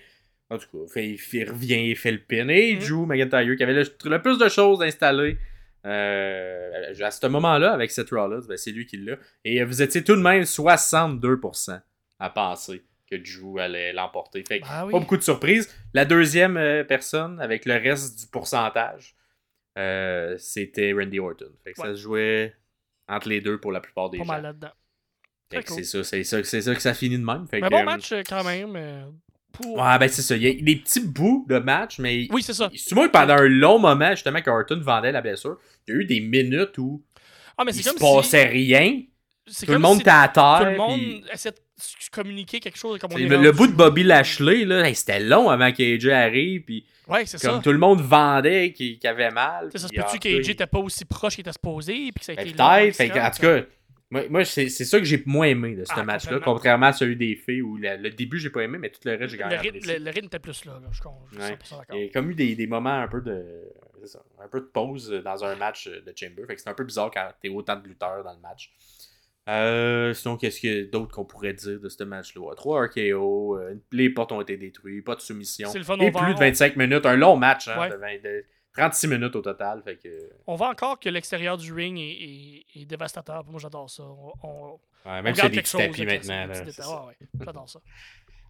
En 0.50 0.58
tout 0.58 0.68
cas, 0.94 1.02
il 1.02 1.18
revient 1.50 1.90
et 1.92 1.96
fait 1.96 2.12
le 2.12 2.20
pin. 2.20 2.48
Et 2.50 2.76
Mhm. 2.76 2.80
Drew 2.80 3.06
McIntyre 3.06 3.56
qui 3.58 3.64
avait 3.64 3.74
le, 3.74 3.84
le 4.06 4.22
plus 4.22 4.38
de 4.38 4.48
choses 4.50 4.82
installées 4.82 5.38
euh, 5.86 6.94
à 7.02 7.12
ce 7.12 7.28
moment-là 7.28 7.72
avec 7.74 7.92
Seth 7.92 8.10
Rollins, 8.10 8.42
ben, 8.48 8.58
c'est 8.58 8.72
lui 8.72 8.86
qui 8.86 8.98
l'a. 8.98 9.16
Et 9.44 9.64
vous 9.64 9.82
étiez 9.82 10.04
tout 10.04 10.16
de 10.16 10.22
même 10.22 10.42
62% 10.44 11.80
à 12.20 12.30
penser 12.30 12.84
que 13.10 13.16
Drew 13.16 13.60
allait 13.60 13.94
l'emporter. 13.94 14.44
Fait 14.48 14.60
que 14.62 14.66
Ah 14.68 14.86
oui. 14.86 14.92
pas 14.92 15.00
beaucoup 15.00 15.18
de 15.18 15.22
surprises. 15.22 15.70
La 15.94 16.06
deuxième 16.06 16.58
euh, 16.58 16.84
personne, 16.84 17.40
avec 17.40 17.66
le 17.66 17.76
reste 17.76 18.20
du 18.20 18.28
pourcentage, 18.28 19.16
euh, 19.78 20.36
c'était 20.40 20.92
Randy 20.94 21.20
Orton. 21.20 21.52
Fait 21.64 21.74
que 21.74 21.78
ça 21.80 21.96
se 21.96 22.02
jouait 22.02 22.56
entre 23.08 23.30
les 23.30 23.42
deux 23.42 23.60
pour 23.60 23.72
la 23.72 23.80
plupart 23.82 24.10
des 24.10 24.18
Pas 24.18 24.24
gens. 24.24 24.32
mal 24.32 24.42
là-dedans. 24.44 24.72
Cool. 25.52 25.64
c'est 25.68 25.84
ça, 25.84 26.04
c'est 26.04 26.24
ça, 26.24 26.44
c'est 26.44 26.62
ça 26.64 26.74
que 26.74 26.82
ça 26.82 26.94
finit 26.96 27.20
de 27.20 27.24
même. 27.24 27.48
Fait 27.48 27.62
Mais 27.62 27.70
que, 27.70 27.72
bon 27.76 27.84
match 27.84 28.12
quand 28.28 28.44
même. 28.44 28.76
Pour... 29.56 29.78
Ouais, 29.78 29.98
ben 30.00 30.08
c'est 30.08 30.22
ça. 30.22 30.36
Il 30.36 30.44
y 30.44 30.48
a 30.48 30.54
des 30.54 30.76
petits 30.78 31.02
bouts 31.02 31.46
de 31.50 31.58
match, 31.60 32.00
mais 32.00 32.28
Oui, 32.32 32.42
c'est 32.44 32.54
ça. 32.54 32.70
moi 32.94 33.10
pendant 33.10 33.36
un 33.36 33.48
long 33.48 33.80
moment, 33.80 34.12
justement, 34.12 34.40
quand 34.44 34.56
Orton 34.56 34.80
vendait 34.82 35.12
la 35.12 35.22
blessure, 35.22 35.58
il 35.88 35.94
y 35.94 35.98
a 35.98 36.02
eu 36.02 36.06
des 36.06 36.20
minutes 36.20 36.78
où 36.78 37.04
Ah, 37.58 37.64
mais 37.66 37.72
il 37.74 37.84
se 37.84 37.90
comme 37.90 38.00
passait 38.00 38.44
si. 38.44 38.48
rien. 38.50 39.02
Tout 39.66 39.72
le 39.74 39.78
monde 39.80 39.96
si 39.98 40.02
était 40.02 40.10
à 40.10 40.28
terre. 40.28 40.58
Tout 40.60 40.66
le 40.66 40.78
monde 40.78 41.00
puis- 41.00 41.24
essaie 41.32 41.52
de 41.52 41.58
communiquer 42.12 42.60
quelque 42.60 42.78
chose. 42.78 42.98
Comme 43.00 43.12
on 43.14 43.18
C'est 43.18 43.24
est 43.24 43.28
Le, 43.38 43.52
bout 43.52 43.68
de 43.68 43.74
Bobby 43.74 44.04
Lashley, 44.04 44.66
là, 44.66 44.88
hey, 44.88 44.96
c'était 44.96 45.20
long 45.20 45.50
avant 45.50 45.72
qu'AJ 45.72 46.08
arrive, 46.10 46.62
puis 46.64 46.86
Ouais, 47.08 47.26
c'est 47.28 47.40
comme 47.40 47.58
ça. 47.58 47.62
tout 47.64 47.72
le 47.72 47.78
monde 47.78 48.02
vendait 48.02 48.72
qu'il 48.74 48.98
qu'il 48.98 49.08
avait 49.10 49.30
mal. 49.30 49.70
Ça 49.76 49.88
se 49.88 49.88
peut-tu 49.94 50.18
qu'AJ 50.18 50.50
était 50.50 50.66
pas 50.66 50.80
aussi 50.80 51.06
proche 51.06 51.36
qu'il 51.36 51.42
était 51.42 51.52
supposé, 51.52 51.94
puis 51.94 52.14
que 52.20 52.26
ça 52.26 52.32
a 52.32 52.36
Ben, 52.36 52.48
été 52.48 52.54
peut-être. 52.98 53.14
Que, 53.14 53.20
en 53.20 53.30
tout 53.32 53.42
cas, 53.42 53.68
moi, 54.12 54.24
moi, 54.30 54.46
c'est 54.46 54.70
ça 54.70 55.00
que 55.00 55.06
j'ai 55.06 55.22
moins 55.26 55.48
aimé 55.48 55.76
de 55.76 55.84
ce 55.84 55.92
Ah, 55.96 56.04
match-là. 56.04 56.40
Contrairement 56.44 56.88
à 56.88 56.94
celui 56.94 57.16
des 57.16 57.36
filles 57.36 57.62
où 57.62 57.78
la- 57.78 57.98
le 57.98 58.10
début, 58.12 58.38
j'ai 58.40 58.50
pas 58.50 58.62
aimé, 58.64 58.78
mais 58.78 58.90
tout 58.90 59.00
le 59.06 59.16
reste, 59.16 59.32
j'ai 59.32 59.38
gagné. 59.38 59.72
le, 59.72 59.98
le 60.04 60.12
rythme 60.12 60.28
était 60.28 60.40
plus 60.40 60.64
là. 60.66 60.74
là. 60.74 60.88
Je 60.92 60.96
suis 60.96 61.04
con- 61.04 61.14
je 61.32 61.36
suis 61.36 61.44
Ouais. 61.44 61.50
100% 61.58 61.78
d'accord. 61.80 61.96
Il 61.98 62.06
y 62.06 62.10
a 62.10 62.12
comme 62.12 62.30
eu 62.32 62.36
des, 62.36 62.56
des 62.56 62.68
moments 62.68 63.02
un 63.02 63.08
peu 63.08 63.22
de. 63.22 63.44
ça, 64.06 64.24
un 64.44 64.48
peu 64.48 64.60
de 64.62 64.66
pause 64.66 65.10
dans 65.24 65.44
un 65.44 65.56
match 65.56 65.88
de 65.88 66.14
Chamber. 66.16 66.44
Fait 66.48 66.56
que 66.56 66.62
c'est 66.62 66.70
un 66.70 66.74
peu 66.76 66.84
bizarre 66.84 67.10
quand 67.12 67.28
t'es 67.42 67.50
autant 67.50 67.76
de 67.78 67.88
lutteurs 67.88 68.24
dans 68.24 68.34
le 68.34 68.40
match. 68.40 68.72
Euh, 69.48 70.14
sinon, 70.14 70.38
qu'est-ce 70.38 70.60
qu'il 70.60 70.74
y 70.76 70.80
a 70.80 70.86
d'autre 70.86 71.14
qu'on 71.14 71.26
pourrait 71.26 71.54
dire 71.54 71.80
de 71.80 71.88
ce 71.90 72.04
match-là? 72.04 72.42
Ouais, 72.42 72.56
3 72.56 72.86
RKO, 72.88 73.58
euh, 73.60 73.76
les 73.92 74.10
portes 74.10 74.32
ont 74.32 74.42
été 74.42 74.58
détruites, 74.58 75.06
pas 75.06 75.16
de 75.16 75.22
soumission. 75.22 75.70
C'est 75.70 75.78
le 75.78 75.84
fun, 75.84 75.98
Et 76.00 76.12
plus 76.12 76.34
de 76.34 76.40
25 76.40 76.76
minutes, 76.78 77.06
un 77.06 77.16
long 77.16 77.36
match, 77.38 77.68
hein, 77.68 77.80
Ouais. 77.80 77.90
de, 77.92 77.96
20 77.96 78.24
de 78.24 78.44
36 78.76 79.08
minutes 79.08 79.36
au 79.36 79.42
total. 79.42 79.82
Fait 79.84 79.96
que, 79.98 80.30
On 80.48 80.56
voit 80.56 80.70
encore 80.70 81.00
que 81.00 81.10
l'extérieur 81.10 81.58
du 81.58 81.72
ring 81.74 81.98
est, 81.98 82.02
est- 82.04 82.82
est 82.82 82.86
dévastateur. 82.86 83.44
Moi, 83.46 83.60
j'adore 83.60 83.90
ça. 83.90 84.04
On, 84.04 84.34
on, 84.44 84.80
ouais, 85.10 85.22
même 85.22 85.34
si 85.36 85.50
des 85.50 85.62
petits 85.62 85.78
tapis 85.78 86.06
maintenant. 86.06 86.48
Ah 86.84 87.06
ouais, 87.08 87.16
j'adore 87.46 87.70
ça. 87.70 87.80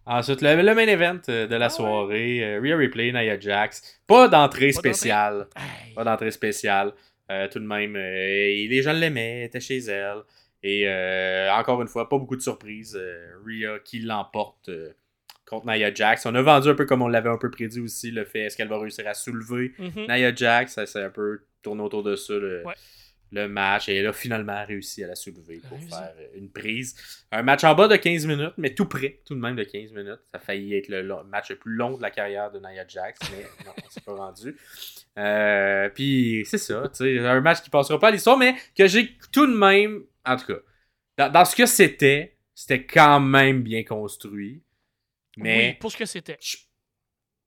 Ensuite, 0.08 0.40
le, 0.40 0.54
le 0.62 0.74
main 0.74 0.86
event 0.86 1.18
euh, 1.28 1.48
de 1.48 1.56
la 1.56 1.66
Ah 1.66 1.68
soirée, 1.70 2.44
euh, 2.44 2.60
Rhea 2.62 2.76
Ripley, 2.76 3.10
Nia 3.10 3.40
Jax. 3.40 4.00
Pas 4.06 4.28
d'entrée 4.28 4.70
spéciale. 4.72 5.48
Pas 5.96 6.04
d'entrée 6.04 6.30
spéciale. 6.30 6.92
Euh, 7.30 7.48
tout 7.48 7.58
de 7.58 7.64
même, 7.66 7.96
euh, 7.96 7.98
les 8.68 8.82
gens 8.82 8.92
l'aimaient, 8.92 9.44
était 9.46 9.58
chez 9.58 9.78
elle. 9.78 10.18
Et 10.62 10.84
euh, 10.86 11.52
encore 11.52 11.82
une 11.82 11.88
fois, 11.88 12.08
pas 12.08 12.18
beaucoup 12.18 12.36
de 12.36 12.40
surprises. 12.40 12.96
Rhea 13.44 13.80
qui 13.84 13.98
l'emporte 13.98 14.70
contre 15.48 15.66
Nia 15.66 15.92
Jax. 15.94 16.26
On 16.26 16.34
a 16.34 16.42
vendu 16.42 16.68
un 16.68 16.74
peu 16.74 16.84
comme 16.86 17.02
on 17.02 17.08
l'avait 17.08 17.28
un 17.30 17.38
peu 17.38 17.50
prédit 17.50 17.80
aussi, 17.80 18.10
le 18.10 18.24
fait 18.24 18.40
est-ce 18.40 18.56
qu'elle 18.56 18.68
va 18.68 18.78
réussir 18.78 19.06
à 19.06 19.14
soulever 19.14 19.72
Mhm. 19.78 20.06
Nia 20.08 20.34
Jax? 20.34 20.72
Ça 20.74 20.86
s'est 20.86 21.02
un 21.02 21.10
peu 21.10 21.42
tourné 21.62 21.82
autour 21.82 22.02
de 22.02 22.16
ça 22.16 22.34
le, 22.34 22.62
Ouais. 22.66 22.74
le 23.32 23.48
match. 23.48 23.88
Et 23.88 23.96
elle 23.96 24.06
a 24.06 24.12
finalement 24.12 24.64
réussi 24.66 25.02
à 25.04 25.06
la 25.08 25.14
soulever 25.14 25.60
pour 25.68 25.78
Réussi. 25.78 25.88
faire 25.90 26.12
une 26.34 26.50
prise. 26.50 26.94
Un 27.32 27.42
match 27.42 27.64
en 27.64 27.74
bas 27.74 27.88
de 27.88 27.96
15 27.96 28.26
minutes, 28.26 28.54
mais 28.56 28.74
tout 28.74 28.86
près, 28.86 29.20
tout 29.24 29.34
de 29.34 29.40
même 29.40 29.56
de 29.56 29.64
15 29.64 29.92
minutes. 29.92 30.20
Ça 30.30 30.36
a 30.36 30.38
failli 30.38 30.74
être 30.74 30.88
le 30.88 31.02
long- 31.02 31.24
match 31.24 31.50
le 31.50 31.56
plus 31.56 31.74
long 31.74 31.96
de 31.96 32.02
la 32.02 32.10
carrière 32.10 32.50
de 32.50 32.58
Nia 32.58 32.84
Jax, 32.86 33.18
mais 33.30 33.44
non, 33.66 33.72
on 33.84 33.90
s'est 33.90 34.00
pas 34.00 34.14
rendu. 34.14 34.56
Euh, 35.18 35.88
Puis 35.94 36.44
c'est 36.46 36.58
ça, 36.58 36.82
tu 36.88 37.04
sais, 37.04 37.18
un 37.20 37.40
match 37.40 37.62
qui 37.62 37.70
passera 37.70 37.98
pas 37.98 38.08
à 38.08 38.10
l'histoire, 38.10 38.36
mais 38.36 38.54
que 38.76 38.86
j'ai 38.86 39.16
tout 39.32 39.46
de 39.46 39.56
même, 39.56 40.02
en 40.24 40.36
tout 40.36 40.46
cas, 40.46 40.58
dans, 41.16 41.32
dans 41.32 41.44
ce 41.44 41.56
que 41.56 41.66
c'était, 41.66 42.36
c'était 42.54 42.84
quand 42.84 43.20
même 43.20 43.62
bien 43.62 43.82
construit. 43.84 44.62
Oui, 45.36 45.42
Mais, 45.44 45.76
pour 45.80 45.92
ce 45.92 45.96
que 45.96 46.06
c'était. 46.06 46.38
je- 46.40 46.56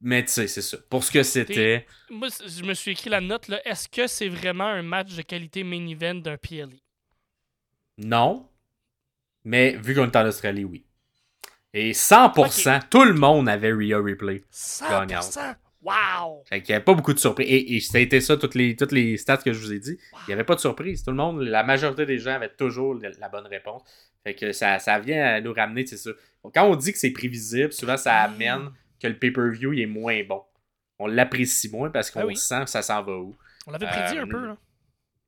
mais 0.02 0.24
tu 0.24 0.32
sais, 0.32 0.48
c'est 0.48 0.62
ça. 0.62 0.78
Pour 0.90 1.04
ce 1.04 1.12
que 1.12 1.24
c'était, 1.24 1.86
Moi, 2.10 2.30
je 2.46 2.64
me 2.64 2.74
suis 2.74 2.92
écrit 2.92 3.10
la 3.10 3.20
note. 3.20 3.48
là. 3.50 3.60
Est-ce 3.68 3.90
que 3.90 4.08
c'est 4.08 4.30
vraiment 4.30 4.68
un 4.68 4.82
match 4.82 5.14
de 5.16 5.22
qualité 5.22 5.64
main 5.64 5.86
event 5.88 6.16
d'un 6.16 6.38
PLE? 6.38 6.78
non. 7.98 8.46
Mais 9.46 9.78
vu 9.78 9.96
qu'on 9.96 10.06
est 10.06 10.16
en 10.18 10.26
Australie, 10.28 10.66
oui. 10.66 10.86
Et 11.74 11.94
100%, 11.94 12.80
tout 12.90 13.04
le 13.06 13.14
monde 13.14 13.48
avait 13.48 13.72
Rhea 13.72 14.02
Ripley. 14.02 14.42
100%! 14.52 15.56
Wow! 15.82 16.44
Fait 16.46 16.62
qu'il 16.62 16.74
n'y 16.74 16.76
avait 16.76 16.84
pas 16.84 16.94
beaucoup 16.94 17.14
de 17.14 17.20
surprises. 17.20 17.48
Et, 17.50 17.76
et 17.76 17.80
ça 17.80 18.00
a 18.00 18.02
été 18.02 18.20
ça, 18.20 18.36
toutes 18.36 18.56
les, 18.56 18.76
toutes 18.76 18.92
les 18.92 19.16
stats 19.18 19.38
que 19.38 19.54
je 19.54 19.60
vous 19.60 19.72
ai 19.72 19.80
dit. 19.80 19.98
Il 20.14 20.18
n'y 20.28 20.34
avait 20.34 20.44
pas 20.44 20.56
de 20.56 20.60
surprise. 20.60 21.04
Tout 21.04 21.12
le 21.12 21.16
monde, 21.18 21.42
la 21.42 21.64
majorité 21.64 22.06
des 22.06 22.20
gens 22.20 22.32
avaient 22.34 22.54
toujours 22.54 22.96
la, 22.96 23.12
la 23.12 23.30
bonne 23.30 23.48
réponse. 23.48 23.84
Fait 24.24 24.36
que 24.36 24.52
ça, 24.52 24.80
ça 24.80 25.00
vient 25.00 25.24
à 25.24 25.42
nous 25.42 25.54
ramener, 25.54 25.86
c'est 25.86 25.98
ça. 25.98 26.12
Quand 26.54 26.66
on 26.66 26.76
dit 26.76 26.92
que 26.92 26.98
c'est 26.98 27.12
prévisible, 27.12 27.72
souvent 27.74 27.98
ça 27.98 28.16
amène 28.22 28.70
que 29.02 29.08
le 29.08 29.18
pay-per-view 29.18 29.74
est 29.74 29.86
moins 29.86 30.22
bon. 30.24 30.42
On 31.00 31.08
l'apprécie 31.08 31.70
moins 31.70 31.90
parce 31.90 32.12
qu'on 32.12 32.22
Ah 32.22 32.26
oui. 32.26 32.36
sent 32.36 32.64
que 32.66 32.70
ça 32.70 32.82
s'en 32.82 33.02
va 33.02 33.14
où. 33.18 33.38
On 33.68 33.72
l'avait 33.72 33.88
prédit 33.88 34.18
Euh, 34.18 34.24
un 34.24 34.28
peu, 34.28 34.46
là. 34.48 34.58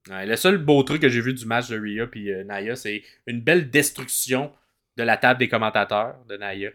Ouais, 0.09 0.25
le 0.25 0.35
seul 0.35 0.57
beau 0.57 0.81
truc 0.83 1.01
que 1.01 1.09
j'ai 1.09 1.21
vu 1.21 1.33
du 1.33 1.45
match 1.45 1.69
de 1.69 1.77
Rhea 1.79 2.07
puis 2.07 2.31
euh, 2.31 2.43
Naya, 2.43 2.75
c'est 2.75 3.03
une 3.27 3.39
belle 3.41 3.69
destruction 3.69 4.51
de 4.97 5.03
la 5.03 5.15
table 5.15 5.39
des 5.39 5.47
commentateurs 5.47 6.15
de 6.27 6.35
Naya. 6.37 6.71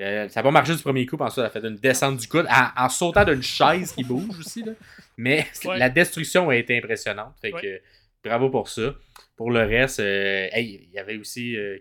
Euh, 0.00 0.28
ça 0.28 0.40
n'a 0.40 0.44
pas 0.44 0.50
marché 0.50 0.74
du 0.74 0.82
premier 0.82 1.06
coup, 1.06 1.16
puis 1.16 1.24
ensuite 1.24 1.38
elle 1.38 1.44
a 1.46 1.50
fait 1.50 1.64
une 1.66 1.76
descente 1.76 2.16
du 2.16 2.26
coude 2.26 2.46
en, 2.50 2.84
en 2.84 2.88
sautant 2.88 3.24
d'une 3.24 3.42
chaise 3.42 3.92
qui 3.92 4.02
bouge 4.02 4.38
aussi. 4.40 4.62
Là. 4.64 4.72
Mais 5.16 5.46
Ouais. 5.64 5.78
la 5.78 5.88
destruction 5.88 6.48
a 6.50 6.56
été 6.56 6.76
impressionnante. 6.76 7.34
Fait 7.40 7.52
Ouais. 7.52 7.60
que 7.62 8.28
bravo 8.28 8.50
pour 8.50 8.68
ça. 8.68 8.94
Pour 9.42 9.50
le 9.50 9.60
reste, 9.60 9.98
euh, 10.00 10.48
hey, 10.52 10.86
il 10.88 10.94
y 10.94 10.98
avait 10.98 11.16
aussi 11.16 11.56
euh, 11.56 11.78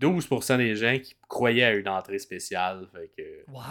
92% 0.00 0.56
des 0.58 0.76
gens 0.76 0.98
qui 0.98 1.14
croyaient 1.28 1.64
à 1.64 1.72
une 1.74 1.88
entrée 1.88 2.18
spéciale. 2.18 2.86
Fait 2.92 3.10
que 3.16 3.50
Wow! 3.50 3.62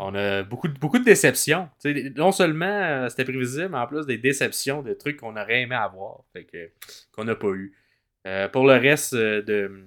on 0.00 0.14
a 0.14 0.42
beaucoup 0.42 0.68
de, 0.68 0.78
beaucoup 0.78 0.98
de 0.98 1.04
déceptions. 1.04 1.68
Non 2.16 2.32
seulement 2.32 2.64
euh, 2.66 3.08
c'était 3.08 3.24
prévisible, 3.24 3.68
mais 3.70 3.78
en 3.78 3.86
plus 3.86 4.06
des 4.06 4.18
déceptions, 4.18 4.82
des 4.82 4.96
trucs 4.96 5.16
qu'on 5.18 5.36
aurait 5.36 5.62
aimé 5.62 5.74
avoir, 5.74 6.24
fait 6.32 6.44
que, 6.44 6.70
qu'on 7.12 7.24
n'a 7.24 7.34
pas 7.34 7.50
eu. 7.50 7.74
Euh, 8.26 8.48
pour 8.48 8.66
le 8.66 8.74
reste 8.74 9.12
euh, 9.14 9.42
de, 9.42 9.84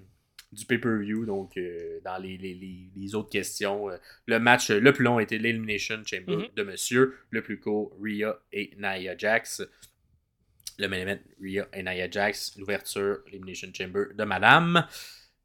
du 0.51 0.65
pay-per-view, 0.65 1.25
donc 1.25 1.57
euh, 1.57 1.99
dans 2.05 2.17
les, 2.17 2.37
les- 2.37 2.53
les- 2.53 2.89
les 2.95 3.15
autres 3.15 3.29
questions, 3.29 3.89
euh, 3.89 3.97
le 4.27 4.39
match 4.39 4.69
le 4.69 4.93
plus 4.93 5.03
long 5.03 5.19
était 5.19 5.37
l'Elimination 5.37 5.97
Chamber 6.05 6.35
Mhm. 6.37 6.47
de 6.55 6.63
Monsieur, 6.63 7.15
le 7.31 7.41
plus 7.41 7.59
court, 7.59 7.97
Rhea 8.01 8.37
et 8.51 8.71
Nia 8.77 9.17
Jax. 9.17 9.63
Le 10.79 10.87
main 10.87 10.97
event, 10.97 11.17
Rhea 11.41 11.65
et 11.73 11.81
Nia 11.83 12.09
Jax, 12.09 12.55
l'ouverture, 12.57 13.19
l'Elimination 13.27 13.69
Chamber 13.75 14.05
de 14.13 14.23
Madame. 14.23 14.85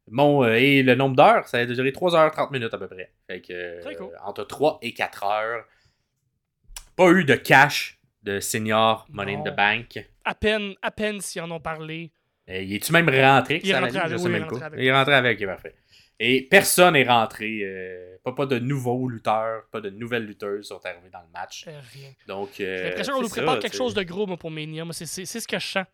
Bon, 0.09 0.45
euh, 0.45 0.55
et 0.55 0.83
le 0.83 0.95
nombre 0.95 1.17
d'heures, 1.17 1.47
ça 1.49 1.59
a 1.59 1.65
duré 1.67 1.91
3h30 1.91 2.53
minutes 2.53 2.75
à 2.75 2.79
peu 2.79 2.89
près. 2.89 3.13
Fait 3.27 3.41
que, 3.41 3.81
Très 3.81 3.95
cool. 3.95 4.07
euh, 4.13 4.17
entre 4.25 4.45
3 4.45 4.79
et 4.83 4.93
4 4.93 5.25
heures. 5.25 5.65
Pas 6.97 7.11
eu 7.13 7.25
de 7.25 7.35
cash 7.35 7.99
de 8.23 8.41
senior 8.41 9.07
Money 9.11 9.35
in 9.35 9.39
Non. 9.39 9.45
the 9.45 9.57
Bank. 9.57 10.07
À 10.25 10.35
peine, 10.35 10.75
à 10.83 10.91
peine 10.91 11.21
s'ils 11.21 11.41
en 11.41 11.51
ont 11.51 11.61
parlé. 11.61 12.13
Euh, 12.51 12.61
il 12.61 12.75
est-tu 12.75 12.93
même 12.93 13.09
rentré? 13.09 13.61
Il 13.63 13.71
est 13.71 13.79
rentré 13.79 13.99
avec- 13.99 14.21
il 14.21 14.35
est 14.35 14.39
rentré 14.43 14.65
avec. 14.65 14.81
Il 14.81 14.87
est 14.87 14.93
rentré 14.93 15.15
avec, 15.15 15.41
il 15.41 15.43
est 15.45 15.47
parfait. 15.47 15.75
Et 16.21 16.43
personne 16.49 16.95
n'est 16.95 17.05
rentré. 17.05 17.61
euh, 17.63 18.17
pas, 18.25 18.33
pas 18.33 18.47
de 18.47 18.59
nouveaux 18.59 19.09
lutteurs, 19.09 19.65
pas 19.73 19.81
de 19.81 19.91
nouvelles 19.91 20.25
lutteuses 20.27 20.69
sont 20.69 20.81
arrivées 20.87 21.11
dans 21.13 21.21
le 21.21 21.33
match. 21.33 21.65
Euh, 21.67 21.81
rien. 21.93 22.11
Donc, 22.29 22.51
J'ai 22.59 22.67
euh, 22.67 22.89
l'impression 22.91 23.15
qu'on 23.15 23.23
nous 23.23 23.29
prépare 23.29 23.55
ça, 23.55 23.61
quelque 23.61 23.77
chose 23.77 23.95
de 23.95 24.03
gros, 24.05 24.27
moi, 24.27 24.37
pour 24.37 24.51
Mania. 24.51 24.85
C'est- 24.93 25.07
ce 25.27 25.49
que 25.49 25.59
je 25.59 25.67
sens. 25.67 25.87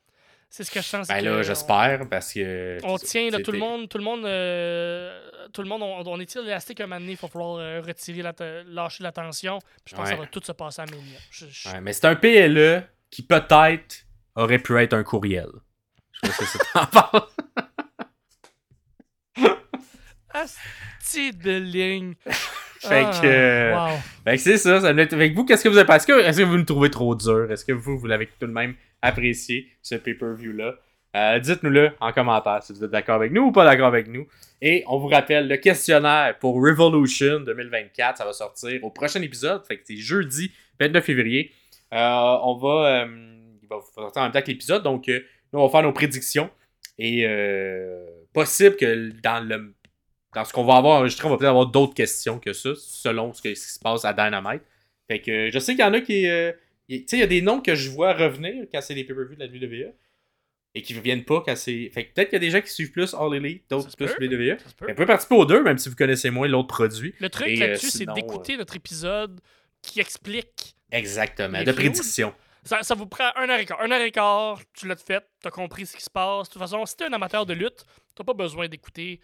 C'est 0.50 0.64
ce 0.64 0.70
que 0.70 0.80
je 0.80 0.86
sens. 0.86 1.08
Ben 1.08 1.22
là, 1.22 1.32
on- 1.38 1.42
j'espère, 1.42 2.08
parce 2.08 2.32
que... 2.32 2.78
On 2.82 2.96
tient, 2.98 3.30
là, 3.30 3.38
tout 3.40 3.52
le 3.52 3.58
monde, 3.58 3.88
tout 3.88 3.98
le 3.98 4.04
monde, 4.04 4.24
euh, 4.24 5.28
tout 5.52 5.62
le 5.62 5.68
monde, 5.68 5.82
on, 5.82 6.06
on 6.06 6.20
étire 6.20 6.42
l'élastique 6.42 6.80
un 6.80 6.86
moment 6.86 7.00
donné, 7.00 7.12
il 7.12 7.18
va 7.18 7.28
falloir 7.28 7.56
euh, 7.56 7.80
retirer 7.80 8.22
la 8.22 8.34
lâcher 8.66 9.02
la 9.04 9.12
tension. 9.12 9.58
Puis 9.84 9.92
je 9.92 9.96
pense 9.96 10.04
que 10.10 10.14
ça 10.16 10.20
va 10.20 10.26
tout 10.26 10.40
se 10.42 10.52
passer 10.52 10.82
à 10.82 10.86
Mania. 10.86 11.18
Je- 11.30 11.46
je- 11.50 11.68
Ouais, 11.68 11.80
mais 11.82 11.92
c'est 11.92 12.06
un 12.06 12.16
PLE 12.16 12.82
qui 13.10 13.22
peut-être 13.22 14.06
aurait 14.36 14.58
pu 14.58 14.78
être 14.78 14.94
un 14.94 15.02
courriel. 15.04 15.48
Je 16.22 16.30
sais 16.30 16.36
pas 16.38 16.46
si 16.46 16.58
t'en 16.72 16.86
parles. 16.86 17.22
Asti 20.42 21.32
de 21.32 21.56
ligne. 21.58 22.14
Fait 22.80 23.04
Ah, 23.04 23.20
que, 23.20 23.26
euh, 23.26 23.74
wow. 23.74 23.98
Fait 24.24 24.36
que 24.36 24.42
c'est 24.42 24.56
ça. 24.56 24.80
ça 24.80 24.92
me- 24.92 25.04
fait 25.06 25.30
que 25.32 25.34
vous, 25.34 25.44
qu'est-ce 25.44 25.64
que 25.64 25.68
vous 25.68 25.76
avez 25.78 25.86
pensé? 25.86 26.12
Est-ce 26.12 26.38
que, 26.38 26.44
vous 26.44 26.58
me 26.58 26.64
trouvez 26.64 26.90
trop 26.90 27.12
dur? 27.16 27.50
Est-ce 27.50 27.64
que 27.64 27.72
vous, 27.72 27.98
vous 27.98 28.06
l'avez 28.06 28.26
tout 28.26 28.46
de 28.46 28.52
même 28.52 28.74
apprécié, 29.02 29.66
ce 29.82 29.96
pay-per-view-là? 29.96 30.74
Euh, 31.16 31.38
Dites-nous-le 31.40 31.90
en 32.00 32.12
commentaire 32.12 32.62
si 32.62 32.72
vous 32.72 32.84
êtes 32.84 32.90
d'accord 32.92 33.16
avec 33.16 33.32
nous 33.32 33.46
ou 33.46 33.52
pas 33.52 33.64
d'accord 33.64 33.88
avec 33.88 34.06
nous. 34.06 34.28
Et 34.62 34.84
on 34.86 34.98
vous 34.98 35.08
rappelle, 35.08 35.48
le 35.48 35.56
questionnaire 35.56 36.38
pour 36.38 36.54
Revolution 36.54 37.40
2024, 37.40 38.18
ça 38.18 38.24
va 38.24 38.32
sortir 38.32 38.78
au 38.84 38.90
prochain 38.90 39.22
épisode. 39.22 39.64
Fait 39.66 39.76
que 39.78 39.82
c'est 39.84 39.96
jeudi 39.96 40.52
29 40.78 41.04
février. 41.04 41.50
Euh, 41.92 41.98
on 42.44 42.54
va, 42.58 43.06
il 43.60 43.68
va 43.68 43.78
sortir 43.92 44.22
en 44.22 44.26
même 44.26 44.32
temps 44.32 44.42
que 44.42 44.46
l'épisode. 44.48 44.84
Donc, 44.84 45.08
nous, 45.08 45.58
on 45.58 45.66
va 45.66 45.70
faire 45.72 45.82
nos 45.82 45.92
prédictions. 45.92 46.48
Et 47.00 47.26
possible 48.32 48.76
que 48.76 49.10
dans 49.22 49.44
le 49.44 49.74
dans 50.34 50.44
ce 50.44 50.52
qu'on 50.52 50.64
va 50.64 50.76
avoir 50.76 50.98
enregistré, 51.00 51.26
on 51.26 51.30
va 51.30 51.36
peut-être 51.38 51.50
avoir 51.50 51.66
d'autres 51.66 51.94
questions 51.94 52.38
que 52.38 52.52
ça, 52.52 52.70
selon 52.76 53.32
ce, 53.32 53.40
que- 53.42 53.54
ce 53.54 53.66
qui 53.66 53.72
se 53.74 53.78
passe 53.80 54.04
à 54.04 54.12
Dynamite. 54.12 54.62
Fait 55.08 55.20
que 55.20 55.30
euh, 55.30 55.50
je 55.52 55.58
sais 55.58 55.72
qu'il 55.74 55.84
y 55.84 55.88
en 55.88 55.94
a 55.94 56.00
qui. 56.00 56.26
euh, 56.28 56.52
tu 56.88 57.04
sais, 57.06 57.16
il 57.16 57.20
y 57.20 57.22
a 57.22 57.26
des 57.26 57.42
noms 57.42 57.60
que 57.60 57.74
je 57.74 57.90
vois 57.90 58.14
revenir 58.14 58.64
quand 58.72 58.80
c'est 58.80 58.94
les 58.94 59.04
pay-per-views 59.04 59.36
de 59.36 59.40
la 59.40 59.46
WWE. 59.46 59.92
Et 60.74 60.82
qui 60.82 60.92
ne 60.92 60.98
reviennent 60.98 61.24
pas 61.24 61.42
quand 61.44 61.56
c'est. 61.56 61.90
Fait 61.94 62.04
que 62.06 62.12
peut-être 62.14 62.28
qu'il 62.28 62.36
y 62.36 62.42
a 62.44 62.46
des 62.46 62.50
gens 62.50 62.60
qui 62.60 62.70
suivent 62.70 62.92
plus 62.92 63.14
All 63.14 63.34
Elite, 63.34 63.64
d'autres 63.70 63.94
plus. 63.96 64.06
WWE. 64.20 64.58
Vous 64.80 64.94
pouvez 64.94 65.06
participer 65.06 65.34
aux 65.34 65.46
deux, 65.46 65.62
même 65.62 65.78
si 65.78 65.88
vous 65.88 65.96
connaissez 65.96 66.28
moins 66.30 66.46
l'autre 66.46 66.68
produit. 66.68 67.14
Le 67.20 67.30
truc 67.30 67.48
Et, 67.48 67.56
là-dessus, 67.56 67.86
euh, 67.86 67.90
c'est 67.90 68.12
d'écouter 68.12 68.56
notre 68.58 68.76
épisode 68.76 69.40
qui 69.82 69.98
explique. 69.98 70.76
Exactement. 70.92 71.62
De 71.64 71.72
prédiction. 71.72 72.34
Ça, 72.64 72.82
ça 72.82 72.94
vous 72.94 73.06
prend 73.06 73.30
un 73.36 73.48
heure 73.48 73.58
et 73.58 73.64
quart. 73.64 73.80
Un 73.80 73.90
heure 73.90 74.02
et 74.02 74.10
quart, 74.10 74.60
tu 74.74 74.86
l'as 74.86 74.96
fait, 74.96 75.24
t'as 75.40 75.50
compris 75.50 75.86
ce 75.86 75.96
qui 75.96 76.02
se 76.02 76.10
passe. 76.10 76.48
De 76.48 76.52
toute 76.52 76.60
façon, 76.62 76.84
si 76.84 76.96
t'es 76.96 77.04
un 77.06 77.12
amateur 77.14 77.46
de 77.46 77.54
lutte, 77.54 77.84
t'as 78.14 78.24
pas 78.24 78.34
besoin 78.34 78.68
d'écouter 78.68 79.20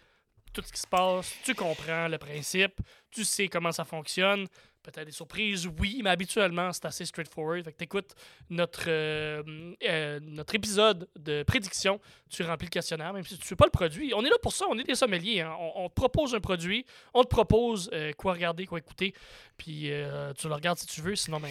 tout 0.55 0.63
ce 0.65 0.71
qui 0.73 0.79
se 0.79 0.87
passe. 0.87 1.33
Tu 1.43 1.53
comprends 1.53 2.07
le 2.07 2.17
principe, 2.17 2.79
tu 3.11 3.23
sais 3.23 3.47
comment 3.47 3.71
ça 3.71 3.83
fonctionne. 3.83 4.47
Peut-être 4.81 5.05
des 5.07 5.11
surprises, 5.11 5.67
oui, 5.79 6.01
mais 6.03 6.11
habituellement, 6.11 6.71
c'est 6.71 6.85
assez 6.85 7.05
straightforward. 7.05 7.65
Fait 7.65 7.71
que 7.71 7.77
t'écoutes 7.77 8.13
notre, 8.51 8.83
euh, 8.87 9.41
euh, 9.83 10.19
notre 10.21 10.53
épisode 10.53 11.09
de 11.19 11.41
prédiction, 11.41 11.99
tu 12.29 12.43
remplis 12.43 12.67
le 12.67 12.69
questionnaire, 12.69 13.11
même 13.11 13.23
si 13.23 13.35
tu 13.35 13.41
ne 13.41 13.47
sais 13.47 13.55
pas 13.55 13.65
le 13.65 13.71
produit. 13.71 14.13
On 14.15 14.23
est 14.23 14.29
là 14.29 14.37
pour 14.43 14.53
ça, 14.53 14.65
on 14.69 14.77
est 14.77 14.83
des 14.83 14.93
sommeliers. 14.93 15.41
hein. 15.41 15.55
On, 15.59 15.85
on 15.85 15.89
te 15.89 15.95
propose 15.95 16.35
un 16.35 16.39
produit, 16.39 16.85
on 17.15 17.23
te 17.23 17.29
propose 17.29 17.89
euh, 17.93 18.13
quoi 18.13 18.33
regarder, 18.33 18.67
quoi 18.67 18.77
écouter, 18.77 19.15
puis 19.57 19.89
tu 20.37 20.47
le 20.47 20.53
regardes 20.53 20.77
si 20.77 20.85
tu 20.85 21.01
veux, 21.01 21.15
sinon, 21.15 21.39
ben, 21.39 21.49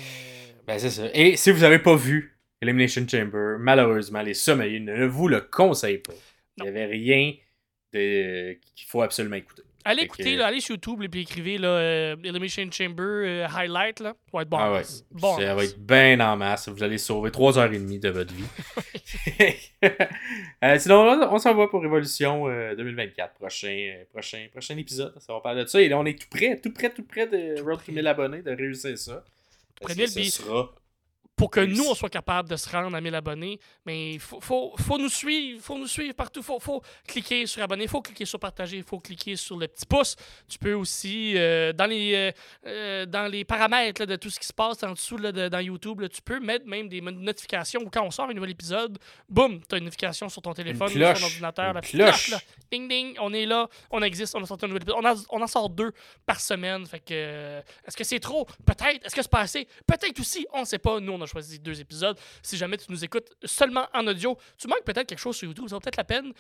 Ben, 0.67 0.79
c'est 0.79 0.91
ça. 0.91 1.09
Et 1.13 1.37
si 1.37 1.51
vous 1.51 1.61
n'avez 1.63 1.81
pas 1.81 1.97
vu 1.97 2.39
Elimination 2.63 3.05
Chamber, 3.09 3.57
malheureusement, 3.59 4.23
les 4.23 4.35
sommeliers 4.35 4.79
ne 4.79 5.07
vous 5.07 5.27
le 5.27 5.41
conseillent 5.41 5.99
pas. 5.99 6.13
Il 6.57 6.63
n'y 6.63 6.69
avait 6.69 6.87
rien. 6.87 7.35
Qu'il 7.99 8.87
faut 8.87 9.03
absolument 9.03 9.37
écouter. 9.37 9.63
Allez 9.87 9.99
Fait 10.01 10.05
écouter, 10.07 10.33
que- 10.33 10.39
là, 10.39 10.47
allez 10.47 10.61
sur 10.61 10.77
YouTube 10.77 11.03
et 11.03 11.09
puis 11.11 11.21
écrivez 11.21 11.59
là, 11.59 11.69
euh, 11.69 12.17
Elimination 12.25 12.71
Chamber 12.71 13.03
euh, 13.05 13.47
Highlight. 13.55 14.01
Là. 14.01 14.15
Ça 14.15 14.31
va 14.39 14.43
être 14.43 14.49
bon. 14.49 14.57
ah 14.59 14.73
ouais. 14.73 14.83
Bon. 15.11 15.37
Ça 15.39 15.55
va 15.55 15.63
être 15.65 15.79
bien 15.79 16.19
en 16.21 16.37
masse. 16.39 16.71
Vous 16.71 16.83
allez 16.83 16.97
sauver 16.97 17.29
3h30 17.29 18.01
de 18.01 18.09
votre 18.09 18.33
vie. 18.33 18.45
Euh, 20.65 20.79
sinon, 20.79 21.05
là, 21.05 21.29
on 21.31 21.39
s'en 21.39 21.55
va 21.55 21.67
pour 21.69 21.83
Révolution 21.83 22.49
euh, 22.49 22.75
2024. 22.75 23.35
Prochain, 23.35 23.69
euh, 23.69 24.05
prochain, 24.11 24.47
prochain 24.51 24.77
épisode. 24.79 25.13
Ça 25.21 25.35
va 25.35 25.41
parler 25.41 25.65
de 25.65 25.69
ça. 25.69 25.81
Et 25.83 25.89
là, 25.91 25.99
on 25.99 26.07
est 26.07 26.19
tout 26.19 26.29
près, 26.31 26.59
tout 26.59 26.73
près, 26.73 26.89
tout 26.91 27.03
près 27.03 27.27
de 27.27 27.61
Road 27.63 27.77
to 27.77 27.83
près. 27.85 27.93
1000 27.93 28.07
abonnés, 28.07 28.41
de 28.41 28.51
réussir 28.53 28.97
ça. 28.97 29.23
près 29.77 29.95
Parce 29.95 29.97
de 29.97 30.05
que 30.07 30.19
1000, 30.21 30.31
ce 30.31 30.43
sera... 30.43 30.75
Pour 31.37 31.51
que 31.51 31.59
nous, 31.61 31.85
on 31.85 31.95
soit 31.97 32.09
capable 32.11 32.49
de 32.49 32.55
se 32.57 32.69
rendre 32.71 32.97
à 32.97 33.01
1000 33.01 33.13
abonnés, 33.15 33.59
mais 33.85 34.13
il 34.15 34.21
faut, 34.21 34.41
faut, 34.41 34.73
faut 34.79 34.99
nous 34.99 35.09
suivre, 35.09 35.61
faut 35.61 35.77
nous 35.77 35.89
suivre 35.89 36.15
partout. 36.15 36.43
faut, 36.43 36.61
faut 36.61 36.81
cliquer 37.09 37.45
sur 37.47 37.61
abonner, 37.63 37.89
faut 37.89 38.01
cliquer 38.03 38.25
sur 38.25 38.39
partager, 38.39 38.83
faut 38.83 39.01
cliquer 39.01 39.35
sur 39.35 39.57
le 39.59 39.67
petit 39.67 39.85
pouce. 39.85 40.15
Tu 40.49 40.59
peux 40.61 40.75
aussi, 40.75 41.33
euh, 41.37 41.73
dans, 41.73 41.87
les, 41.87 42.15
euh, 42.15 42.33
euh, 42.67 43.07
dans 43.07 43.27
les 43.31 43.45
paramètres 43.45 44.01
là, 44.03 44.07
de 44.07 44.15
tout 44.17 44.31
ce 44.31 44.39
qui 44.39 44.47
se 44.47 44.53
passe 44.53 44.81
en 44.85 44.93
dessous 44.93 45.17
là, 45.17 45.33
de- 45.33 45.49
dans 45.49 45.59
YouTube, 45.59 46.01
là, 46.01 46.09
tu 46.09 46.23
peux 46.23 46.39
mettre 46.39 46.67
même 46.67 46.89
des 46.89 47.01
notifications 47.01 47.81
ou 47.83 47.91
quand 47.91 48.03
on 48.05 48.11
sort 48.13 48.29
un 48.31 48.35
nouvel 48.35 48.51
épisode, 48.51 48.97
boum, 49.29 49.61
tu 49.69 49.75
as 49.75 49.79
une 49.79 49.85
notification 49.85 50.29
sur 50.29 50.41
ton 50.41 50.53
téléphone, 50.55 50.89
sur 50.89 50.99
ton 51.21 51.25
ordinateur, 51.25 51.69
Une 51.71 51.75
la 51.75 51.81
cloche. 51.81 52.31
Ding 52.71 52.89
ding, 52.89 53.17
on 53.21 53.33
est 53.33 53.47
là, 53.47 53.69
on 53.91 54.03
existe, 54.03 54.37
on 54.37 54.43
a 54.43 54.47
sorti 54.47 54.67
un 54.67 54.69
nouvel 54.69 54.83
épisode. 54.83 55.01
On, 55.03 55.09
en- 55.09 55.25
on 55.31 55.43
en 55.43 55.47
sort 55.49 55.69
deux 55.69 55.93
par 56.27 56.39
semaine. 56.41 56.87
Fait 56.87 57.01
que 57.01 57.07
euh, 57.13 57.61
est-ce 57.87 57.97
que 57.97 58.05
c'est 58.05 58.21
trop? 58.21 58.47
Peut-être. 58.65 59.05
Est-ce 59.05 59.15
que 59.17 59.23
c'est 59.23 59.31
pas 59.31 59.41
assez? 59.41 59.67
Peut-être 59.87 60.21
aussi. 60.21 60.47
On 60.53 60.65
sait 60.65 60.79
pas. 60.79 61.01
Nous, 61.01 61.13
on 61.13 61.21
a 61.23 61.24
choisi 61.27 61.59
deux 61.59 61.81
épisodes. 61.81 62.19
Si 62.43 62.57
jamais 62.57 62.77
tu 62.77 62.87
nous 62.91 63.05
écoutes 63.05 63.33
seulement 63.45 63.87
en 63.95 64.07
audio, 64.07 64.37
tu 64.59 64.69
manques 64.69 64.85
peut-être 64.85 65.07
quelque 65.09 65.19
chose 65.19 65.37
sur 65.37 65.47
YouTube. 65.49 65.67
Ça 65.69 65.77
vaut 65.77 65.81
peut-être 65.81 65.97
la 65.97 66.05
peine 66.05 66.33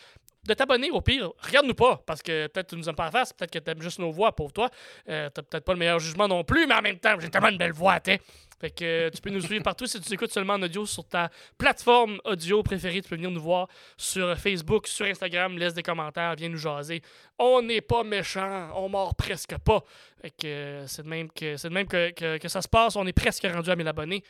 de 0.47 0.55
t'abonner. 0.55 0.90
Au 0.90 1.01
pire, 1.01 1.32
regarde-nous 1.39 1.74
pas 1.74 2.02
parce 2.06 2.23
que 2.23 2.47
peut-être 2.48 2.69
tu 2.69 2.77
nous 2.77 2.89
aimes 2.89 2.94
pas 2.97 3.06
la 3.06 3.11
face, 3.11 3.32
peut-être 3.32 3.51
que 3.51 3.59
t'aimes 3.59 3.81
juste 3.82 3.98
nos 3.98 4.11
voix, 4.11 4.35
pauvre 4.35 4.52
toi. 4.52 4.70
Euh, 5.09 5.31
T'as 5.31 5.43
peut-être 5.43 5.65
pas 5.65 5.73
le 5.73 5.78
meilleur 5.78 5.98
jugement 5.98 6.28
non 6.28 6.44
plus, 6.44 6.66
mais 6.66 6.74
en 6.74 6.82
même 6.82 6.98
temps, 6.98 7.19
j'ai 7.19 7.31
tellement 7.31 7.48
une 7.48 7.59
belle 7.59 7.73
voix, 7.73 7.98
t'es. 8.01 8.20
Fait 8.61 8.70
que 8.70 8.85
euh, 8.85 9.11
tu 9.11 9.20
peux 9.20 9.31
nous 9.31 9.40
suivre 9.40 9.65
partout. 9.65 9.86
Si 9.86 10.01
tu 10.01 10.12
écoutes 10.12 10.32
seulement 10.32 10.55
en 10.55 10.62
audio 10.62 10.86
sur 10.86 11.05
ta 11.06 11.28
plateforme 11.59 12.20
audio 12.24 12.62
préférée, 12.62 13.01
tu 13.02 13.09
peux 13.09 13.16
venir 13.16 13.31
nous 13.31 13.40
voir 13.43 13.69
sur 13.97 14.36
Facebook, 14.39 14.86
sur 14.86 15.06
Instagram, 15.06 15.59
laisse 15.59 15.74
des 15.74 15.82
commentaires, 15.82 16.35
viens 16.36 16.48
nous 16.51 16.56
jaser. 16.59 17.02
On 17.39 17.62
n'est 17.62 17.81
pas 17.81 18.05
méchants, 18.05 18.70
on 18.77 18.89
mord 18.89 19.15
presque 19.16 19.56
pas. 19.59 19.82
Fait 20.23 20.31
que 20.31 20.47
euh, 20.47 20.86
c'est 20.86 21.02
de 21.02 21.09
même, 21.09 21.31
que, 21.31 21.61
de 21.61 21.69
même 21.74 21.86
que, 21.89 22.11
que- 22.12 22.39
que 22.39 22.48
ça 22.48 22.62
se 22.62 22.69
passe. 22.69 22.94
On 22.97 23.06
est 23.06 23.12
presque 23.12 23.44
rendu 23.44 23.70
à 23.70 23.77
1000 23.77 23.89
abonnés. 23.89 24.23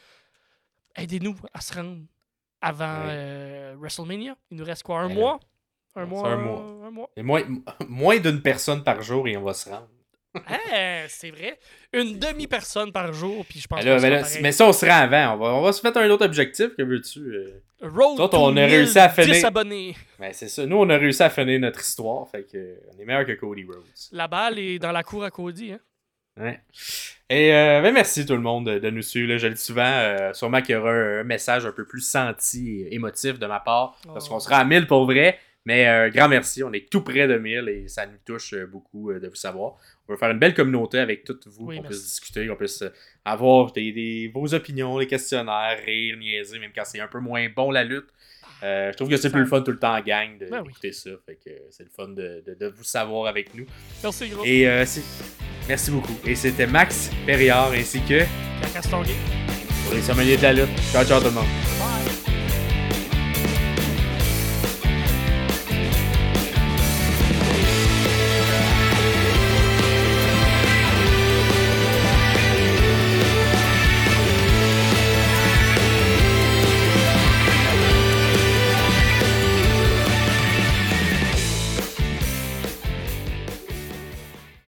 Aidez-nous 0.97 1.37
à 1.53 1.61
se 1.61 1.75
rendre 1.75 1.99
avant 2.61 3.01
Ouais. 3.07 3.11
euh, 3.11 3.75
WrestleMania. 3.79 4.37
Il 4.51 4.57
nous 4.59 4.65
reste 4.65 4.83
quoi, 4.83 5.01
un 5.01 5.09
Ben 5.09 5.15
mois? 5.15 5.41
Un 5.97 6.07
mois, 6.07 6.29
un 6.29 6.37
mois. 6.37 6.65
un 6.87 6.91
mois. 6.91 7.11
Et 7.17 7.23
moins, 7.23 7.43
moins 7.89 8.19
d'une 8.19 8.41
personne 8.43 8.83
par 8.83 9.01
jour 9.03 9.29
et 9.29 9.37
on 9.37 9.43
va 9.43 9.55
se 9.55 9.69
rendre. 9.69 9.89
Hein, 10.49 11.05
c'est 11.09 11.31
vrai. 11.31 11.61
Une 11.93 12.19
demi-personne 12.19 12.91
par 12.91 13.13
jour, 13.13 13.47
puis 13.49 13.61
je 13.61 13.69
pense 13.69 13.79
Mais, 13.79 13.85
là, 13.85 13.97
que 13.99 14.03
mais, 14.03 14.09
c'est 14.09 14.11
là, 14.17 14.21
pareil. 14.23 14.43
mais 14.43 14.51
ça, 14.53 14.67
on 14.67 14.73
se 14.73 14.85
rend 14.85 14.93
avant. 15.03 15.35
On 15.35 15.37
va, 15.37 15.55
on 15.55 15.63
va 15.63 15.73
se 15.73 15.87
mettre 15.87 15.99
un 16.01 16.11
autre 16.11 16.25
objectif. 16.25 16.71
Que 16.77 16.83
veux-tu? 16.83 17.21
euh? 17.21 17.61
Road 17.83 18.19
on 18.33 18.49
a 18.57 18.67
1000, 18.67 18.75
réussi 18.75 18.99
à 18.99 19.07
10 19.07 19.23
finir. 19.23 19.47
abonnés. 19.47 19.95
Ben, 20.19 20.33
c'est 20.33 20.49
ça. 20.49 20.67
Nous, 20.67 20.77
on 20.77 20.89
a 20.91 20.97
réussi 20.97 21.23
à 21.23 21.31
finir 21.31 21.61
notre 21.61 21.79
histoire. 21.81 22.29
Fait 22.29 22.43
que, 22.43 22.57
euh, 22.57 22.75
on 22.93 23.01
est 23.01 23.05
meilleur 23.05 23.25
que 23.25 23.33
Cody 23.33 23.63
Rhodes. 23.65 23.85
La 24.11 24.27
balle 24.27 24.59
est 24.59 24.81
dans 24.81 24.91
la 24.91 25.05
cour 25.05 25.23
à 25.23 25.31
Cody. 25.31 25.71
Hein? 25.73 25.81
Ouais. 26.41 26.61
Et 27.31 27.55
euh, 27.55 27.81
ben 27.81 27.95
merci 27.95 28.27
tout 28.27 28.35
le 28.35 28.41
monde 28.41 28.67
de, 28.67 28.79
de 28.79 28.91
nous 28.91 29.03
suivre. 29.03 29.29
là. 29.33 29.39
Je 29.39 29.47
le 29.47 29.55
dis 29.55 29.61
souvent, 29.63 29.85
euh, 29.87 30.33
sûrement 30.33 30.61
qu'il 30.63 30.75
y 30.75 30.77
aura 30.79 30.91
un 30.93 31.23
message 31.25 31.65
un 31.65 31.73
peu 31.73 31.87
plus 31.87 32.01
senti 32.01 32.83
et 32.83 32.95
émotif 32.95 33.39
de 33.39 33.47
ma 33.47 33.61
part. 33.61 33.99
Parce 34.07 34.27
Oh. 34.27 34.31
qu'on 34.35 34.41
sera 34.41 34.59
à 34.59 34.65
1000 34.65 34.87
pour 34.87 35.05
vrai. 35.07 35.39
Mais 35.67 35.89
euh, 35.89 36.11
grand 36.11 36.29
merci, 36.29 36.63
on 36.63 36.71
est 36.75 36.91
tout 36.91 37.01
près 37.01 37.27
de 37.27 37.39
1000 37.39 37.69
et 37.71 37.89
ça 37.89 38.05
nous 38.05 38.19
touche 38.27 38.53
euh, 38.53 38.67
beaucoup 38.67 39.11
de 39.15 39.27
vous 39.29 39.35
savoir. 39.35 39.77
On 40.07 40.13
va 40.13 40.19
faire 40.19 40.31
une 40.31 40.39
belle 40.39 40.53
communauté 40.53 40.99
avec 40.99 41.25
toutes 41.25 41.47
vous, 41.49 41.65
Oui, 41.67 41.77
qu'on 41.79 41.85
puisse 41.85 42.03
discuter, 42.05 42.47
qu'on 42.47 42.57
puisse 42.57 42.85
avoir 43.25 43.73
des, 43.73 43.91
des- 43.93 44.31
vos 44.35 44.53
opinions, 44.53 44.99
les 44.99 45.07
questionnaires, 45.07 45.79
rire, 45.87 46.19
niaiser, 46.19 46.59
même 46.59 46.73
quand 46.75 46.85
c'est 46.85 47.01
un 47.01 47.09
peu 47.09 47.19
moins 47.21 47.49
bon 47.49 47.71
la 47.71 47.83
lutte. 47.83 48.09
Euh, 48.63 48.93
je 48.93 48.97
trouve 48.97 49.09
que 49.09 49.17
c'est 49.17 49.31
plus 49.31 49.41
le 49.41 49.47
fun 49.47 49.63
tout 49.63 49.71
le 49.71 49.79
temps 49.79 49.95
en 49.97 50.01
gang 50.03 50.37
Ben 50.39 50.61
oui. 50.61 50.69
d'écouter 50.69 50.93
ça. 50.93 51.11
Fait 51.25 51.37
que 51.37 51.51
c'est 51.71 51.85
le 51.85 51.91
fun 51.91 52.09
de, 52.09 52.43
de- 52.47 52.55
de 52.61 52.67
vous 52.67 52.85
savoir 52.85 53.27
avec 53.29 53.55
nous. 53.55 53.65
Merci, 54.03 54.29
gros. 54.29 54.45
Et 54.45 54.69
euh, 54.69 54.85
c'est- 54.85 55.03
merci 55.69 55.91
beaucoup. 55.91 56.15
Et 56.27 56.35
c'était 56.35 56.67
Max 56.67 57.11
Perriard 57.27 57.73
ainsi 57.73 58.01
que 58.01 58.21
Caca 58.61 58.83
Stongué. 58.83 59.15
pour 59.85 59.95
les 59.95 60.03
sommeliers 60.03 60.37
de 60.37 60.43
la 60.43 60.53
lutte. 60.53 60.69
Ciao, 60.93 61.05
ciao 61.05 61.21
tout 61.21 61.27
le 61.27 61.33
monde. 61.33 61.45
Bye. 61.79 62.24